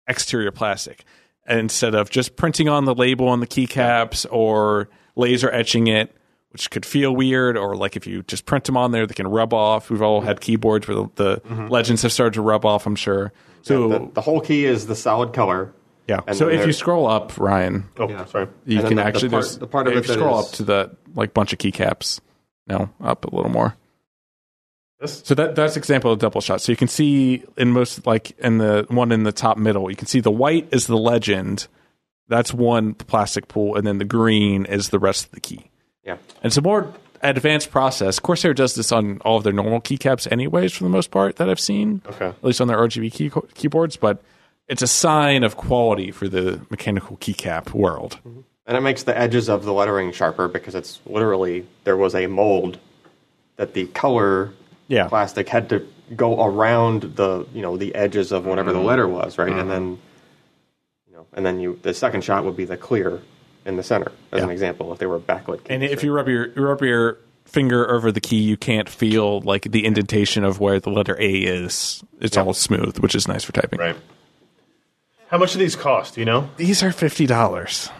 exterior 0.07 0.50
plastic 0.50 1.04
instead 1.48 1.94
of 1.94 2.11
just 2.11 2.37
printing 2.37 2.68
on 2.68 2.85
the 2.85 2.94
label 2.94 3.28
on 3.28 3.40
the 3.40 3.46
keycaps 3.46 4.26
or 4.31 4.88
laser 5.16 5.50
etching 5.50 5.87
it 5.87 6.14
which 6.50 6.70
could 6.70 6.85
feel 6.87 7.14
weird 7.14 7.57
or 7.59 7.74
like 7.76 7.96
if 7.96 8.07
you 8.07 8.22
just 8.22 8.46
print 8.46 8.64
them 8.64 8.76
on 8.76 8.90
there 8.90 9.07
they 9.07 9.14
can 9.14 9.26
rub 9.28 9.52
off 9.52 9.90
we've 9.90 10.02
all 10.02 10.20
had 10.20 10.40
keyboards 10.40 10.87
where 10.88 10.94
the, 10.96 11.09
the 11.16 11.37
Mm-hmm. 11.40 11.68
legends 11.68 12.02
have 12.02 12.12
started 12.12 12.35
to 12.35 12.42
rub 12.42 12.64
off 12.64 12.87
i'm 12.87 12.96
sure 12.96 13.33
so 13.62 13.88
The, 13.88 14.11
the 14.14 14.20
whole 14.20 14.40
key 14.40 14.64
is 14.64 14.87
the 14.87 14.94
solid 14.96 15.33
color. 15.35 15.72
Yeah 16.09 16.21
and 16.27 16.37
so 16.37 16.49
if 16.49 16.66
you 16.66 16.73
scroll 16.73 17.07
up 17.07 17.37
ryan 17.38 17.85
Oh, 17.99 18.09
Yeah. 18.09 18.25
sorry. 18.25 18.49
you 18.64 18.79
And 18.79 18.88
can 18.88 18.97
the- 18.97 19.03
the 19.03 19.09
actually 19.09 19.29
part- 19.29 19.42
there's 19.44 19.59
the 19.59 19.66
part 19.66 19.87
of 19.87 19.92
if 19.94 20.05
it 20.05 20.09
you 20.09 20.14
scroll 20.14 20.40
is- 20.40 20.47
up 20.47 20.53
to 20.55 20.62
the 20.64 20.90
like 21.14 21.33
bunch 21.35 21.53
of 21.53 21.59
keycaps 21.61 22.21
no 22.66 22.90
up 23.03 23.25
a 23.25 23.35
little 23.35 23.51
more 23.51 23.77
This? 25.01 25.23
So 25.25 25.35
that 25.37 25.55
that's 25.55 25.77
example 25.77 26.11
of 26.12 26.18
double 26.18 26.40
shot. 26.40 26.61
So 26.61 26.73
you 26.73 26.77
can 26.77 26.88
see 26.88 27.44
in 27.57 27.71
most 27.71 28.05
like 28.07 28.33
in 28.40 28.59
the 28.59 28.85
one 28.88 29.12
in 29.12 29.23
the 29.23 29.31
top 29.33 29.57
middle, 29.57 29.88
you 29.90 29.94
can 29.97 30.09
see 30.09 30.18
the 30.21 30.31
white 30.33 30.66
is 30.73 30.87
the 30.88 30.97
legend. 30.97 31.68
That's 32.27 32.53
one 32.53 32.94
plastic 32.94 33.47
pool, 33.49 33.77
and 33.77 33.87
then 33.87 33.99
the 33.99 34.05
green 34.05 34.64
is 34.66 34.88
the 34.90 34.99
rest 34.99 35.27
of 35.27 35.31
the 35.31 35.40
key. 35.40 35.71
Yeah. 36.05 36.14
And 36.42 36.47
it's 36.47 36.57
a 36.57 36.62
more 36.62 36.92
advanced 37.23 37.71
process. 37.71 38.18
Corsair 38.18 38.53
does 38.55 38.75
this 38.75 38.90
on 38.92 39.18
all 39.25 39.37
of 39.37 39.44
their 39.44 39.53
normal 39.53 39.81
keycaps, 39.81 40.31
anyways, 40.33 40.73
for 40.73 40.83
the 40.85 40.90
most 40.90 41.11
part 41.12 41.37
that 41.37 41.49
I've 41.49 41.61
seen, 41.61 42.03
Okay. 42.07 42.27
at 42.27 42.44
least 42.44 42.61
on 42.61 42.66
their 42.68 42.77
RGB 42.79 43.11
key, 43.12 43.31
keyboards. 43.55 43.97
But 43.97 44.21
it's 44.68 44.83
a 44.83 44.87
sign 44.87 45.44
of 45.44 45.57
quality 45.57 46.11
for 46.11 46.28
the 46.28 46.61
mechanical 46.70 47.16
keycap 47.16 47.72
world. 47.72 48.18
And 48.66 48.76
it 48.76 48.81
makes 48.83 49.04
the 49.04 49.16
edges 49.16 49.48
of 49.48 49.64
the 49.64 49.72
lettering 49.72 50.12
sharper 50.12 50.46
because 50.46 50.74
it's 50.74 51.00
literally 51.07 51.66
there 51.85 51.96
was 51.96 52.14
a 52.14 52.26
mold 52.26 52.78
that 53.57 53.74
the 53.74 53.87
color 53.87 54.52
Yeah. 54.88 55.09
plastic 55.09 55.48
had 55.48 55.70
to 55.70 55.87
go 56.14 56.44
around 56.44 57.02
the 57.16 57.46
you 57.52 57.62
know 57.62 57.76
the 57.76 57.94
edges 57.94 58.33
of 58.33 58.46
whatever 58.46 58.72
the 58.72 58.78
mm-hmm. 58.78 58.87
letter 58.87 59.09
was, 59.09 59.38
right? 59.38 59.48
And 59.48 59.61
mm-hmm. 59.61 59.68
then 59.70 59.98
you 61.09 61.16
know, 61.16 61.26
and 61.33 61.46
then 61.46 61.61
you 61.61 61.78
the 61.83 61.94
second 61.94 62.22
shot 62.22 62.44
would 62.44 62.57
be 62.57 62.66
the 62.66 62.76
clear 62.76 63.20
in 63.64 63.76
the 63.76 63.83
center 63.83 64.12
as 64.33 64.42
an 64.42 64.50
example 64.50 64.92
if 64.92 64.98
they 64.98 65.07
were 65.07 65.18
backlit. 65.18 65.61
And 65.68 65.83
if 65.83 65.90
right? 65.90 66.02
you 66.02 66.12
rub 66.12 66.28
your 66.28 66.48
rub 66.54 66.83
your 66.83 67.18
finger 67.46 67.90
over 67.90 68.12
the 68.12 68.20
key, 68.20 68.40
you 68.40 68.59
can't 68.59 68.88
feel 68.88 69.40
like 69.40 69.62
the 69.70 69.87
indentation 69.87 70.44
of 70.44 70.61
where 70.61 70.78
the 70.78 70.90
letter 70.90 71.16
A 71.18 71.31
is. 71.31 72.02
It's 72.20 72.37
all 72.37 72.52
smooth, 72.52 72.98
which 72.98 73.14
is 73.14 73.26
nice 73.26 73.44
for 73.44 73.52
typing. 73.52 73.78
Right. 73.78 73.96
How 75.29 75.38
much 75.38 75.53
do 75.53 75.59
these 75.59 75.77
cost? 75.77 76.14
Do 76.14 76.21
you 76.21 76.25
know? 76.25 76.49
These 76.57 76.83
are 76.83 76.91
fifty 76.93 77.27
dollars, 77.27 77.91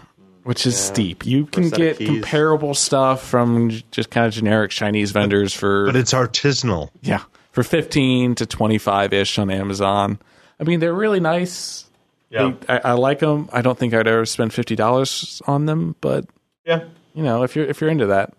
which 0.45 0.67
is 0.67 0.77
steep. 0.77 1.27
You 1.27 1.47
can 1.47 1.64
set 1.64 1.73
of 1.73 1.79
get 1.79 1.99
keys. 1.99 2.09
comparable 2.09 2.75
stuff 2.75 3.23
from 3.27 3.71
j- 3.71 3.85
just 3.91 4.11
kind 4.11 4.27
of 4.27 4.33
generic 4.33 4.71
Chinese 4.71 5.11
vendors 5.11 5.53
for 5.55 5.87
But 5.87 5.97
it's 5.97 6.12
artisanal. 6.12 6.91
yeah 7.03 7.23
for 7.53 7.62
fifteen 7.62 8.35
to 8.37 8.47
twenty 8.47 8.79
five 8.79 9.12
ish 9.12 9.38
on 9.38 9.51
Amazon. 9.51 10.19
I 10.61 10.64
mean, 10.64 10.81
they're 10.81 10.95
really 10.95 11.21
nice. 11.21 11.85
Yeah. 12.31 12.53
I, 12.69 12.79
I 12.85 12.93
like 12.93 13.21
them. 13.21 13.49
I 13.53 13.62
don't 13.62 13.79
think 13.79 13.95
I'd 13.95 14.07
ever 14.09 14.27
spend 14.27 14.53
fifty 14.53 14.75
dollars 14.77 15.41
on 15.47 15.67
them, 15.67 15.97
but 16.01 16.27
Yeah. 16.67 16.85
you 17.14 17.23
know, 17.23 17.43
if 17.43 17.55
you're 17.57 17.67
if 17.67 17.81
you're 17.81 17.91
into 17.91 18.07
that, 18.07 18.33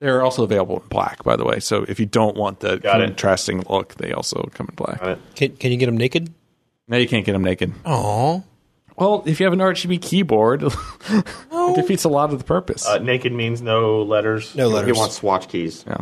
they're 0.00 0.22
also 0.22 0.44
available 0.44 0.80
in 0.80 0.88
black, 0.88 1.24
by 1.24 1.36
the 1.36 1.44
way. 1.44 1.58
So 1.60 1.84
if 1.88 1.98
you 2.00 2.06
don't 2.06 2.36
want 2.36 2.60
the 2.60 2.76
Got 2.78 3.00
it. 3.00 3.06
contrasting 3.06 3.64
look, 3.70 3.94
they 3.96 4.12
also 4.12 4.48
come 4.54 4.68
in 4.68 4.74
black. 4.74 5.18
Can, 5.34 5.56
can 5.56 5.70
you 5.72 5.78
get 5.78 5.86
them 5.86 5.96
naked? 5.96 6.32
Now 6.88 6.96
you 6.98 7.08
can't 7.08 7.24
get 7.26 7.32
them 7.32 7.42
naked. 7.44 7.72
Oh, 7.84 8.44
Well, 8.96 9.22
if 9.26 9.40
you 9.40 9.46
have 9.46 9.52
an 9.52 9.58
RGB 9.58 10.00
keyboard, 10.00 10.62
it 11.08 11.74
defeats 11.76 12.04
a 12.04 12.08
lot 12.08 12.32
of 12.32 12.38
the 12.38 12.44
purpose. 12.44 12.86
Uh, 12.86 12.98
naked 12.98 13.32
means 13.32 13.60
no 13.60 14.02
letters. 14.02 14.54
no 14.54 14.68
letters. 14.68 14.72
he 14.86 14.92
letters. 14.92 14.98
wants 14.98 15.14
swatch 15.16 15.48
keys. 15.48 15.84
yeah. 15.86 15.98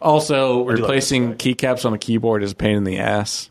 Also, 0.00 0.62
like 0.64 0.78
replacing 0.78 1.34
keycaps 1.34 1.84
on 1.84 1.92
a 1.92 1.98
keyboard 1.98 2.42
is 2.44 2.52
a 2.52 2.54
pain 2.54 2.76
in 2.76 2.84
the 2.84 2.98
ass. 2.98 3.50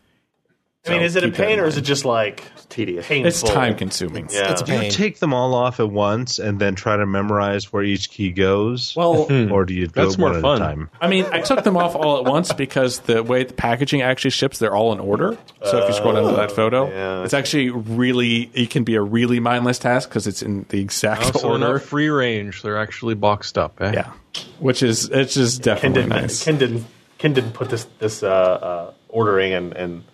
I 0.86 0.90
mean, 0.90 1.00
So 1.00 1.04
is 1.04 1.16
it 1.16 1.24
a 1.24 1.26
keep 1.26 1.36
that 1.36 1.42
in 1.42 1.48
pain 1.48 1.58
or 1.60 1.66
is 1.66 1.74
mind. 1.74 1.84
it 1.84 1.88
just 1.88 2.04
like 2.06 2.44
It's 2.56 2.57
tedious. 2.68 3.06
painful? 3.06 3.28
It's 3.28 3.42
time 3.42 3.76
consuming. 3.76 4.28
Yeah. 4.30 4.52
It's 4.52 4.62
a 4.62 4.64
Do 4.64 4.82
you 4.82 4.90
take 4.90 5.18
them 5.18 5.32
all 5.34 5.54
off 5.54 5.80
at 5.80 5.90
once 5.90 6.38
and 6.38 6.58
then 6.58 6.74
try 6.74 6.96
to 6.96 7.06
memorize 7.06 7.72
where 7.72 7.82
each 7.82 8.10
key 8.10 8.30
goes? 8.30 8.94
Well, 8.96 9.26
or 9.52 9.64
do 9.64 9.74
you 9.74 9.86
do 9.86 9.92
That's 9.94 10.14
it 10.14 10.18
more 10.18 10.32
one 10.32 10.42
fun. 10.42 10.62
at 10.62 10.68
a 10.68 10.74
time? 10.74 10.90
I 11.00 11.08
mean, 11.08 11.26
I 11.32 11.40
took 11.40 11.64
them 11.64 11.76
off 11.76 11.94
all 11.94 12.18
at 12.18 12.24
once 12.24 12.52
because 12.52 13.00
the 13.00 13.22
way 13.22 13.44
the 13.44 13.54
packaging 13.54 14.02
actually 14.02 14.30
ships, 14.30 14.58
they're 14.58 14.74
all 14.74 14.92
in 14.92 15.00
order. 15.00 15.36
So 15.64 15.78
if 15.78 15.88
you 15.88 15.94
scroll 15.94 16.14
down 16.14 16.30
to 16.30 16.36
that 16.36 16.52
photo, 16.52 16.88
yeah. 16.88 17.24
it's 17.24 17.34
actually 17.34 17.70
really, 17.70 18.50
it 18.54 18.70
can 18.70 18.84
be 18.84 18.94
a 18.94 19.02
really 19.02 19.40
mindless 19.40 19.78
task 19.78 20.08
because 20.08 20.26
it's 20.26 20.42
in 20.42 20.66
the 20.68 20.80
exact 20.80 21.22
Also, 21.22 21.38
they're 21.40 21.50
order. 21.50 21.72
not 21.74 21.82
free 21.82 22.08
range. 22.08 22.62
They're 22.62 22.78
actually 22.78 23.14
boxed 23.14 23.58
up. 23.58 23.80
Eh? 23.80 23.92
Yeah, 23.94 24.12
which 24.58 24.82
is 24.82 25.08
it's 25.08 25.34
just 25.34 25.62
Ken 25.62 25.74
definitely 25.74 26.02
didn't, 26.02 26.22
nice. 26.22 26.44
Ken 26.44 26.58
didn't. 26.58 26.86
Ken 27.18 27.32
didn't 27.32 27.52
put 27.52 27.68
this 27.70 27.86
this 27.98 28.22
uh, 28.22 28.28
uh, 28.28 28.92
ordering 29.08 29.52
and 29.52 29.72
and 29.72 30.04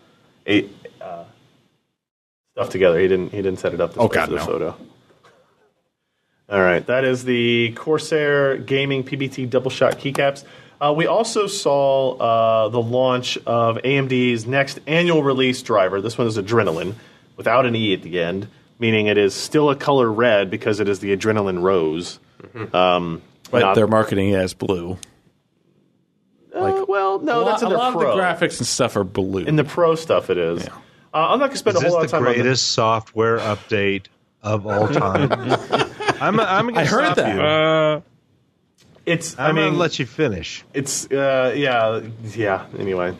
eight 0.46 0.70
stuff 2.54 2.70
together. 2.70 2.98
He 2.98 3.08
didn't. 3.08 3.30
He 3.32 3.38
didn't 3.42 3.58
set 3.58 3.74
it 3.74 3.80
up. 3.80 3.90
This 3.90 3.98
Oh, 3.98 4.06
way 4.06 4.14
God, 4.14 4.28
the 4.30 4.36
no. 4.36 4.44
photo. 4.44 4.76
All 6.48 6.60
right, 6.60 6.86
that 6.86 7.04
is 7.04 7.24
the 7.24 7.72
Corsair 7.74 8.58
Gaming 8.58 9.02
PBT 9.02 9.48
double 9.48 9.70
shot 9.70 9.98
keycaps. 9.98 10.44
Uh, 10.80 10.92
we 10.94 11.06
also 11.06 11.46
saw 11.46 12.16
uh, 12.18 12.68
the 12.68 12.82
launch 12.82 13.38
of 13.46 13.78
AMD's 13.78 14.46
next 14.46 14.78
annual 14.86 15.22
release 15.22 15.62
driver. 15.62 16.00
This 16.02 16.18
one 16.18 16.26
is 16.26 16.36
Adrenalin, 16.36 16.94
without 17.36 17.64
an 17.64 17.74
E 17.74 17.94
at 17.94 18.02
the 18.02 18.20
end, 18.20 18.46
meaning 18.78 19.06
it 19.06 19.16
is 19.16 19.32
still 19.34 19.70
a 19.70 19.76
color 19.76 20.12
red 20.12 20.50
because 20.50 20.80
it 20.80 20.88
is 20.88 20.98
the 21.00 21.16
Adrenalin 21.16 21.62
Rose. 21.62 22.18
Um, 22.74 23.22
but 23.50 23.60
not- 23.60 23.74
they're 23.74 23.86
marketing 23.86 24.28
it 24.30 24.34
as 24.36 24.52
blue. 24.52 24.98
uh, 26.54 26.84
well, 26.86 27.20
no, 27.20 27.40
a 27.40 27.44
that's 27.46 27.62
lot, 27.62 27.62
in 27.62 27.66
a 27.66 27.68
their 27.70 27.78
lot 27.78 27.92
pro. 27.94 28.10
of 28.10 28.16
the 28.16 28.22
graphics 28.22 28.58
and 28.58 28.66
stuff 28.66 28.96
are 28.96 29.04
blue. 29.04 29.44
In 29.44 29.56
the 29.56 29.64
pro 29.64 29.94
stuff, 29.94 30.28
it 30.28 30.36
is. 30.36 30.64
Yeah. 30.64 30.76
Uh, 31.14 31.28
I'm 31.30 31.38
not 31.38 31.46
going 31.46 31.50
to 31.52 31.56
spend 31.58 31.76
Is 31.76 31.82
a 31.82 31.88
whole 31.88 31.90
this 31.90 31.94
lot 31.94 32.00
the 32.00 32.04
of 32.06 32.10
time 32.10 32.26
on 32.26 32.32
the 32.36 32.42
greatest 32.42 32.72
software 32.72 33.38
update 33.38 34.06
of 34.42 34.66
all 34.66 34.88
time? 35.02 35.30
I'm, 36.20 36.40
I'm 36.40 36.66
gonna 36.66 36.80
I 36.80 36.84
heard 36.84 37.04
stop 37.04 37.16
that. 37.16 37.34
You. 37.36 37.40
Uh, 37.40 38.00
It's. 39.06 39.38
I 39.38 39.48
I'm 39.48 39.54
mean, 39.54 39.66
gonna 39.66 39.76
let 39.78 39.98
you 39.98 40.06
finish. 40.06 40.64
it's. 40.74 41.06
Uh, 41.10 41.54
yeah, 41.56 42.00
yeah. 42.34 42.66
Anyway, 42.78 43.16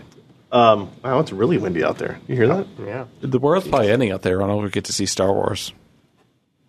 um, 0.50 0.90
wow, 1.04 1.20
it's 1.20 1.32
really 1.32 1.56
windy 1.58 1.84
out 1.84 1.98
there. 1.98 2.18
You 2.26 2.34
hear 2.34 2.48
that? 2.48 2.66
Yeah. 2.84 3.04
the 3.20 3.38
world's 3.38 3.68
probably 3.68 3.90
ending 3.90 4.10
out 4.10 4.22
there 4.22 4.38
when 4.40 4.56
we 4.62 4.68
get 4.70 4.84
to 4.86 4.92
see 4.92 5.06
Star 5.06 5.32
Wars. 5.32 5.72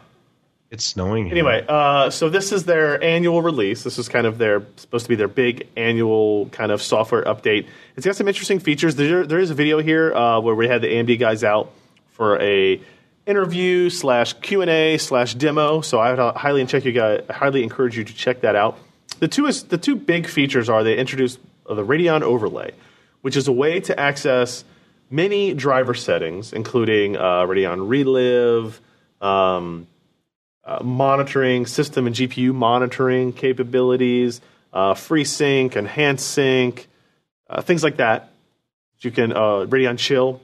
It's 0.73 0.87
snowing. 0.87 1.27
Here. 1.27 1.35
Anyway, 1.35 1.67
uh, 1.69 2.09
so 2.09 2.31
this 2.31 2.51
is 2.51 2.65
their 2.65 3.01
annual 3.05 3.43
release. 3.43 3.83
This 3.83 3.99
is 3.99 4.09
kind 4.09 4.27
of 4.27 4.39
their 4.39 4.65
supposed 4.77 5.05
to 5.05 5.11
be 5.11 5.17
their 5.17 5.29
big 5.29 5.69
annual 5.77 6.47
kind 6.47 6.73
of 6.73 6.81
software 6.81 7.23
update. 7.25 7.67
It's 7.95 8.07
got 8.07 8.17
some 8.17 8.27
interesting 8.27 8.59
features. 8.59 8.97
There, 8.97 9.27
there 9.27 9.39
is 9.39 9.51
a 9.51 9.55
video 9.55 9.81
here 9.81 10.15
uh, 10.15 10.41
where 10.41 10.55
we 10.55 10.69
had 10.69 10.81
the 10.81 10.87
AMD 10.87 11.21
guys 11.21 11.45
out 11.45 11.73
for 12.13 12.41
a 12.41 12.81
interview 13.27 13.91
slash 13.91 14.33
Q 14.33 14.63
and 14.63 14.71
A 14.71 14.97
slash 14.97 15.35
demo. 15.35 15.83
So 15.83 15.99
I 15.99 16.15
would 16.15 16.37
highly 16.37 16.65
check 16.65 16.87
you 16.87 16.93
guys, 16.93 17.23
highly 17.29 17.63
encourage 17.63 17.99
you 17.99 18.05
to 18.05 18.15
check 18.15 18.41
that 18.41 18.57
out. 18.57 18.79
The 19.19 19.29
two 19.29 19.45
is 19.45 19.65
the 19.65 19.77
two 19.77 19.95
big 19.95 20.27
features 20.27 20.71
are 20.71 20.83
they 20.83 20.97
introduced 20.97 21.39
uh, 21.69 21.75
the 21.75 21.85
Radeon 21.85 22.23
overlay, 22.23 22.73
which 23.21 23.37
is 23.37 23.47
a 23.47 23.53
way 23.53 23.81
to 23.81 24.01
access 24.01 24.65
many 25.11 25.53
driver 25.53 25.93
settings, 25.93 26.55
including 26.55 27.19
uh, 27.19 27.43
Radeon 27.43 27.91
Relive. 27.91 28.81
Um, 29.21 29.87
uh, 30.65 30.83
monitoring, 30.83 31.67
system 31.67 32.07
and 32.07 32.15
GPU 32.15 32.55
monitoring 32.55 33.33
capabilities, 33.33 34.41
uh, 34.73 34.95
free 34.95 35.25
sync, 35.25 35.77
enhanced 35.77 36.29
sync, 36.29 36.89
uh, 37.51 37.61
things 37.61 37.83
like 37.83 37.97
that. 37.97 38.31
You 39.01 39.11
can 39.11 39.33
uh, 39.33 39.67
Radeon 39.67 39.99
Chill. 39.99 40.41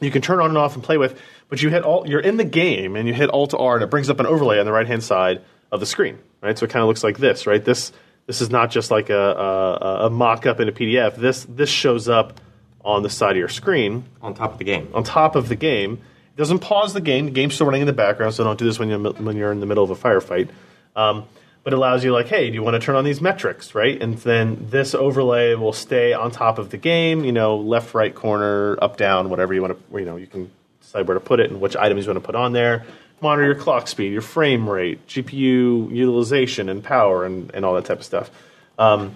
You 0.00 0.10
can 0.10 0.22
turn 0.22 0.40
on 0.40 0.48
and 0.48 0.58
off 0.58 0.74
and 0.74 0.82
play 0.82 0.98
with, 0.98 1.20
but 1.48 1.62
you 1.62 1.68
hit 1.68 1.82
all. 1.82 2.08
You're 2.08 2.20
in 2.20 2.36
the 2.36 2.44
game 2.44 2.96
and 2.96 3.06
you 3.06 3.14
hit 3.14 3.30
Alt 3.30 3.54
R, 3.54 3.74
and 3.74 3.84
it 3.84 3.90
brings 3.90 4.10
up 4.10 4.20
an 4.20 4.26
overlay 4.26 4.58
on 4.58 4.66
the 4.66 4.72
right 4.72 4.86
hand 4.86 5.04
side 5.04 5.42
of 5.70 5.80
the 5.80 5.86
screen. 5.86 6.18
Right, 6.40 6.58
so 6.58 6.64
it 6.64 6.70
kind 6.70 6.82
of 6.82 6.88
looks 6.88 7.04
like 7.04 7.18
this. 7.18 7.46
Right, 7.46 7.64
this 7.64 7.92
this 8.26 8.40
is 8.40 8.50
not 8.50 8.70
just 8.70 8.90
like 8.90 9.10
a, 9.10 9.14
a, 9.14 10.06
a 10.06 10.10
mock 10.10 10.46
up 10.46 10.60
in 10.60 10.68
a 10.68 10.72
PDF. 10.72 11.16
This 11.16 11.44
this 11.48 11.68
shows 11.68 12.08
up 12.08 12.40
on 12.84 13.02
the 13.02 13.10
side 13.10 13.32
of 13.32 13.36
your 13.38 13.48
screen 13.48 14.04
On 14.20 14.34
top 14.34 14.52
of 14.52 14.58
the 14.58 14.64
game. 14.64 14.88
on 14.92 15.04
top 15.04 15.36
of 15.36 15.48
the 15.48 15.56
game. 15.56 16.00
Doesn't 16.36 16.60
pause 16.60 16.92
the 16.92 17.00
game. 17.00 17.26
The 17.26 17.30
game's 17.30 17.54
still 17.54 17.66
running 17.66 17.82
in 17.82 17.86
the 17.86 17.92
background, 17.92 18.34
so 18.34 18.42
don't 18.42 18.58
do 18.58 18.64
this 18.64 18.78
when 18.78 18.88
you're 18.88 18.98
when 18.98 19.36
you're 19.36 19.52
in 19.52 19.60
the 19.60 19.66
middle 19.66 19.84
of 19.84 19.90
a 19.90 19.96
firefight. 19.96 20.48
Um, 20.96 21.24
but 21.62 21.72
it 21.72 21.76
allows 21.76 22.04
you 22.04 22.12
like, 22.12 22.28
hey, 22.28 22.48
do 22.48 22.54
you 22.54 22.62
want 22.62 22.74
to 22.74 22.80
turn 22.80 22.94
on 22.94 23.04
these 23.04 23.22
metrics, 23.22 23.74
right? 23.74 24.00
And 24.00 24.18
then 24.18 24.66
this 24.68 24.94
overlay 24.94 25.54
will 25.54 25.72
stay 25.72 26.12
on 26.12 26.30
top 26.30 26.58
of 26.58 26.70
the 26.70 26.76
game. 26.76 27.24
You 27.24 27.32
know, 27.32 27.56
left, 27.56 27.94
right 27.94 28.14
corner, 28.14 28.76
up, 28.82 28.96
down, 28.98 29.30
whatever 29.30 29.54
you 29.54 29.62
want 29.62 29.78
to. 29.90 29.98
You 29.98 30.04
know, 30.04 30.16
you 30.16 30.26
can 30.26 30.50
decide 30.80 31.08
where 31.08 31.14
to 31.14 31.20
put 31.20 31.40
it 31.40 31.50
and 31.50 31.60
which 31.60 31.74
items 31.74 32.04
you 32.04 32.12
want 32.12 32.22
to 32.22 32.26
put 32.26 32.34
on 32.34 32.52
there. 32.52 32.84
Monitor 33.20 33.46
your 33.46 33.54
clock 33.54 33.88
speed, 33.88 34.12
your 34.12 34.22
frame 34.22 34.68
rate, 34.68 35.06
GPU 35.06 35.90
utilization 35.90 36.68
and 36.68 36.84
power, 36.84 37.24
and, 37.24 37.50
and 37.54 37.64
all 37.64 37.74
that 37.74 37.86
type 37.86 38.00
of 38.00 38.04
stuff. 38.04 38.30
Um, 38.78 39.14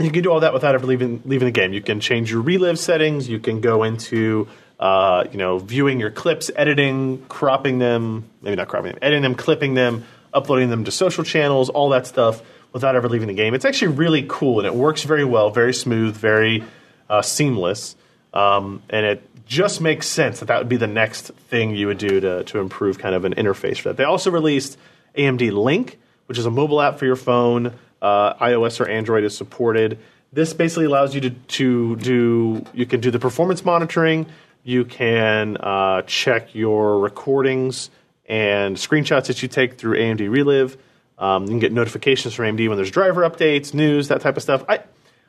you 0.00 0.10
can 0.10 0.22
do 0.22 0.32
all 0.32 0.40
that 0.40 0.52
without 0.52 0.74
ever 0.74 0.86
leaving 0.86 1.22
leaving 1.24 1.46
the 1.46 1.52
game. 1.52 1.72
You 1.72 1.80
can 1.80 2.00
change 2.00 2.30
your 2.30 2.40
relive 2.40 2.78
settings. 2.78 3.28
You 3.28 3.38
can 3.38 3.60
go 3.60 3.84
into 3.84 4.48
uh, 4.78 5.24
you 5.30 5.38
know 5.38 5.58
viewing 5.58 6.00
your 6.00 6.10
clips, 6.10 6.50
editing, 6.54 7.24
cropping 7.28 7.78
them, 7.78 8.28
maybe 8.42 8.56
not 8.56 8.68
cropping 8.68 8.92
them, 8.92 8.98
editing 9.02 9.22
them, 9.22 9.34
clipping 9.34 9.74
them, 9.74 10.04
uploading 10.32 10.70
them 10.70 10.84
to 10.84 10.90
social 10.90 11.24
channels, 11.24 11.68
all 11.68 11.90
that 11.90 12.06
stuff 12.06 12.42
without 12.72 12.94
ever 12.94 13.08
leaving 13.08 13.28
the 13.28 13.34
game. 13.34 13.54
It's 13.54 13.64
actually 13.64 13.94
really 13.94 14.26
cool 14.28 14.58
and 14.58 14.66
it 14.66 14.74
works 14.74 15.02
very 15.02 15.24
well, 15.24 15.50
very 15.50 15.72
smooth, 15.72 16.16
very 16.16 16.62
uh, 17.08 17.22
seamless, 17.22 17.96
um, 18.34 18.82
and 18.90 19.06
it 19.06 19.46
just 19.46 19.80
makes 19.80 20.06
sense 20.08 20.40
that 20.40 20.46
that 20.46 20.58
would 20.58 20.68
be 20.68 20.76
the 20.76 20.88
next 20.88 21.28
thing 21.48 21.74
you 21.74 21.86
would 21.86 21.98
do 21.98 22.20
to 22.20 22.44
to 22.44 22.58
improve 22.58 22.98
kind 22.98 23.14
of 23.14 23.24
an 23.24 23.34
interface 23.34 23.78
for 23.78 23.90
that. 23.90 23.96
They 23.96 24.04
also 24.04 24.30
released 24.30 24.78
AMD 25.16 25.52
Link, 25.52 25.98
which 26.26 26.38
is 26.38 26.46
a 26.46 26.50
mobile 26.50 26.80
app 26.80 26.98
for 26.98 27.06
your 27.06 27.16
phone 27.16 27.72
uh, 28.02 28.34
iOS 28.34 28.80
or 28.80 28.88
Android 28.88 29.24
is 29.24 29.36
supported. 29.36 29.98
This 30.32 30.52
basically 30.52 30.84
allows 30.84 31.14
you 31.14 31.20
to, 31.22 31.30
to 31.30 31.96
do, 31.96 32.64
you 32.74 32.86
can 32.86 33.00
do 33.00 33.10
the 33.10 33.18
performance 33.18 33.64
monitoring, 33.64 34.26
you 34.66 34.84
can 34.84 35.56
uh, 35.58 36.02
check 36.02 36.52
your 36.52 36.98
recordings 36.98 37.88
and 38.28 38.76
screenshots 38.76 39.28
that 39.28 39.40
you 39.40 39.46
take 39.46 39.78
through 39.78 39.96
AMD 39.96 40.28
Relive. 40.28 40.76
Um, 41.16 41.44
you 41.44 41.50
can 41.50 41.60
get 41.60 41.72
notifications 41.72 42.34
from 42.34 42.46
AMD 42.46 42.68
when 42.68 42.76
there's 42.76 42.90
driver 42.90 43.22
updates, 43.22 43.72
news, 43.72 44.08
that 44.08 44.22
type 44.22 44.36
of 44.36 44.42
stuff. 44.42 44.64
I, 44.68 44.80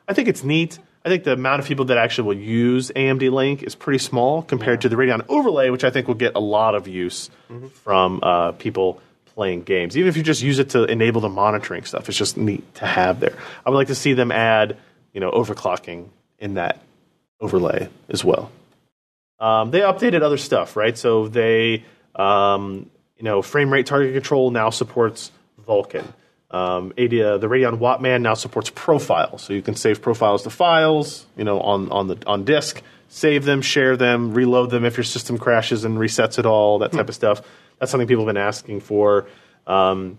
I 0.08 0.12
think 0.12 0.26
it's 0.26 0.42
neat. 0.42 0.80
I 1.04 1.08
think 1.08 1.22
the 1.22 1.34
amount 1.34 1.60
of 1.60 1.66
people 1.66 1.84
that 1.84 1.98
actually 1.98 2.26
will 2.26 2.42
use 2.42 2.90
AMD 2.90 3.30
Link 3.30 3.62
is 3.62 3.76
pretty 3.76 3.98
small 3.98 4.42
compared 4.42 4.80
to 4.80 4.88
the 4.88 4.96
Radeon 4.96 5.24
Overlay, 5.28 5.70
which 5.70 5.84
I 5.84 5.90
think 5.90 6.08
will 6.08 6.16
get 6.16 6.32
a 6.34 6.40
lot 6.40 6.74
of 6.74 6.88
use 6.88 7.30
mm-hmm. 7.48 7.68
from 7.68 8.18
uh, 8.24 8.52
people 8.52 9.00
playing 9.36 9.62
games. 9.62 9.96
Even 9.96 10.08
if 10.08 10.16
you 10.16 10.24
just 10.24 10.42
use 10.42 10.58
it 10.58 10.70
to 10.70 10.82
enable 10.82 11.20
the 11.20 11.28
monitoring 11.28 11.84
stuff, 11.84 12.08
it's 12.08 12.18
just 12.18 12.36
neat 12.36 12.74
to 12.74 12.86
have 12.86 13.20
there. 13.20 13.38
I 13.64 13.70
would 13.70 13.76
like 13.76 13.86
to 13.86 13.94
see 13.94 14.14
them 14.14 14.32
add, 14.32 14.76
you 15.12 15.20
know, 15.20 15.30
overclocking 15.30 16.08
in 16.40 16.54
that 16.54 16.82
overlay 17.40 17.88
as 18.08 18.24
well. 18.24 18.50
Um, 19.40 19.70
they 19.70 19.80
updated 19.80 20.22
other 20.22 20.36
stuff, 20.36 20.76
right? 20.76 20.96
So 20.96 21.28
they, 21.28 21.84
um, 22.14 22.90
you 23.16 23.24
know, 23.24 23.42
frame 23.42 23.72
rate 23.72 23.86
target 23.86 24.14
control 24.14 24.50
now 24.50 24.70
supports 24.70 25.30
Vulkan. 25.66 26.04
Um, 26.50 26.92
ADIA, 26.96 27.38
the 27.38 27.46
Radeon 27.46 27.78
Wattman 27.78 28.22
now 28.22 28.34
supports 28.34 28.70
profiles, 28.74 29.42
so 29.42 29.52
you 29.52 29.60
can 29.60 29.74
save 29.74 30.00
profiles 30.00 30.44
to 30.44 30.50
files, 30.50 31.26
you 31.36 31.44
know, 31.44 31.60
on 31.60 31.92
on 31.92 32.06
the 32.06 32.18
on 32.26 32.44
disk, 32.44 32.82
save 33.08 33.44
them, 33.44 33.60
share 33.60 33.98
them, 33.98 34.32
reload 34.32 34.70
them 34.70 34.86
if 34.86 34.96
your 34.96 35.04
system 35.04 35.36
crashes 35.36 35.84
and 35.84 35.98
resets 35.98 36.38
it 36.38 36.46
all, 36.46 36.78
that 36.78 36.92
type 36.92 37.04
hmm. 37.04 37.10
of 37.10 37.14
stuff. 37.14 37.42
That's 37.78 37.90
something 37.90 38.08
people 38.08 38.24
have 38.24 38.34
been 38.34 38.42
asking 38.42 38.80
for. 38.80 39.26
Um, 39.66 40.18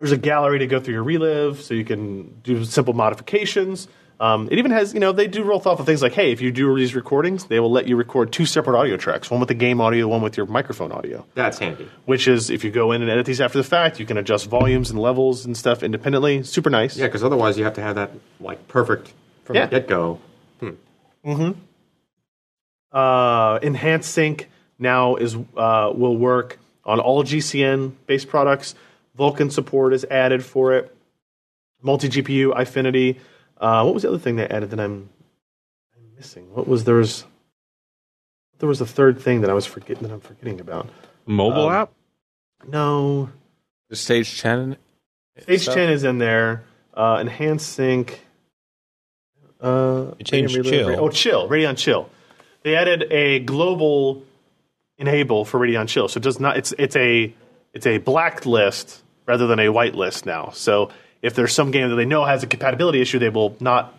there's 0.00 0.12
a 0.12 0.16
gallery 0.16 0.58
to 0.60 0.66
go 0.66 0.80
through 0.80 0.94
your 0.94 1.04
relive, 1.04 1.60
so 1.60 1.74
you 1.74 1.84
can 1.84 2.40
do 2.40 2.64
simple 2.64 2.94
modifications. 2.94 3.88
Um, 4.18 4.48
it 4.50 4.58
even 4.58 4.70
has, 4.70 4.94
you 4.94 5.00
know, 5.00 5.12
they 5.12 5.26
do 5.26 5.42
real 5.44 5.60
thoughtful 5.60 5.84
things 5.84 6.00
like, 6.00 6.14
hey, 6.14 6.32
if 6.32 6.40
you 6.40 6.50
do 6.50 6.74
these 6.74 6.94
recordings, 6.94 7.46
they 7.46 7.60
will 7.60 7.70
let 7.70 7.86
you 7.86 7.96
record 7.96 8.32
two 8.32 8.46
separate 8.46 8.78
audio 8.78 8.96
tracks, 8.96 9.30
one 9.30 9.40
with 9.40 9.48
the 9.48 9.54
game 9.54 9.80
audio, 9.80 10.08
one 10.08 10.22
with 10.22 10.38
your 10.38 10.46
microphone 10.46 10.90
audio. 10.90 11.26
That's 11.34 11.58
handy. 11.58 11.88
Which 12.06 12.26
is, 12.26 12.48
if 12.48 12.64
you 12.64 12.70
go 12.70 12.92
in 12.92 13.02
and 13.02 13.10
edit 13.10 13.26
these 13.26 13.42
after 13.42 13.58
the 13.58 13.64
fact, 13.64 14.00
you 14.00 14.06
can 14.06 14.16
adjust 14.16 14.46
volumes 14.46 14.90
and 14.90 14.98
levels 14.98 15.44
and 15.44 15.54
stuff 15.54 15.82
independently. 15.82 16.42
Super 16.44 16.70
nice. 16.70 16.96
Yeah, 16.96 17.06
because 17.06 17.24
otherwise 17.24 17.58
you 17.58 17.64
have 17.64 17.74
to 17.74 17.82
have 17.82 17.96
that 17.96 18.10
like 18.40 18.68
perfect 18.68 19.12
from 19.44 19.56
yeah. 19.56 19.66
the 19.66 19.80
get 19.80 19.88
go. 19.88 20.20
Hmm. 20.60 20.70
Mm-hmm. 21.24 21.60
Uh, 22.92 23.58
enhanced 23.62 24.10
sync 24.12 24.48
now 24.78 25.16
is 25.16 25.36
uh, 25.56 25.92
will 25.94 26.16
work 26.16 26.58
on 26.86 27.00
all 27.00 27.22
GCN 27.22 27.92
based 28.06 28.28
products. 28.28 28.74
Vulkan 29.18 29.52
support 29.52 29.92
is 29.92 30.04
added 30.10 30.42
for 30.42 30.74
it. 30.74 30.96
Multi 31.82 32.08
GPU 32.08 32.54
Eyefinity. 32.54 33.18
Uh, 33.58 33.82
what 33.82 33.94
was 33.94 34.02
the 34.02 34.08
other 34.08 34.18
thing 34.18 34.36
they 34.36 34.46
added 34.48 34.70
that 34.70 34.80
I'm, 34.80 35.08
I'm 35.96 36.14
missing? 36.16 36.52
What 36.54 36.68
was 36.68 36.84
there's 36.84 37.24
there 38.58 38.68
was 38.68 38.80
a 38.80 38.86
third 38.86 39.20
thing 39.20 39.42
that 39.42 39.50
I 39.50 39.54
was 39.54 39.66
forgetting 39.66 40.02
that 40.06 40.12
I'm 40.12 40.20
forgetting 40.20 40.60
about. 40.60 40.88
Mobile 41.26 41.68
um, 41.68 41.74
app? 41.74 41.92
No. 42.66 43.30
The 43.90 43.96
Stage 43.96 44.40
10. 44.40 44.76
Stage 45.38 45.62
stuff? 45.62 45.74
10 45.74 45.90
is 45.90 46.04
in 46.04 46.18
there. 46.18 46.64
Uh, 46.94 47.18
enhanced 47.20 47.68
sync. 47.74 48.20
Uh, 49.60 50.12
you 50.18 50.24
changed 50.24 50.54
chill. 50.64 51.00
Oh, 51.00 51.08
chill. 51.08 51.48
Radeon 51.48 51.76
Chill. 51.76 52.08
They 52.62 52.76
added 52.76 53.06
a 53.10 53.40
global 53.40 54.22
enable 54.98 55.44
for 55.44 55.60
Radeon 55.60 55.88
Chill. 55.88 56.08
So 56.08 56.18
it 56.18 56.22
does 56.22 56.40
not. 56.40 56.56
It's 56.56 56.72
it's 56.78 56.96
a 56.96 57.32
it's 57.72 57.86
a 57.86 57.98
black 57.98 58.44
list 58.46 59.02
rather 59.26 59.46
than 59.46 59.58
a 59.58 59.68
white 59.70 59.94
list 59.94 60.26
now. 60.26 60.50
So 60.50 60.90
if 61.26 61.34
there's 61.34 61.52
some 61.52 61.70
game 61.70 61.90
that 61.90 61.96
they 61.96 62.04
know 62.04 62.24
has 62.24 62.42
a 62.42 62.46
compatibility 62.46 63.00
issue, 63.00 63.18
they 63.18 63.28
will 63.28 63.56
not 63.60 63.92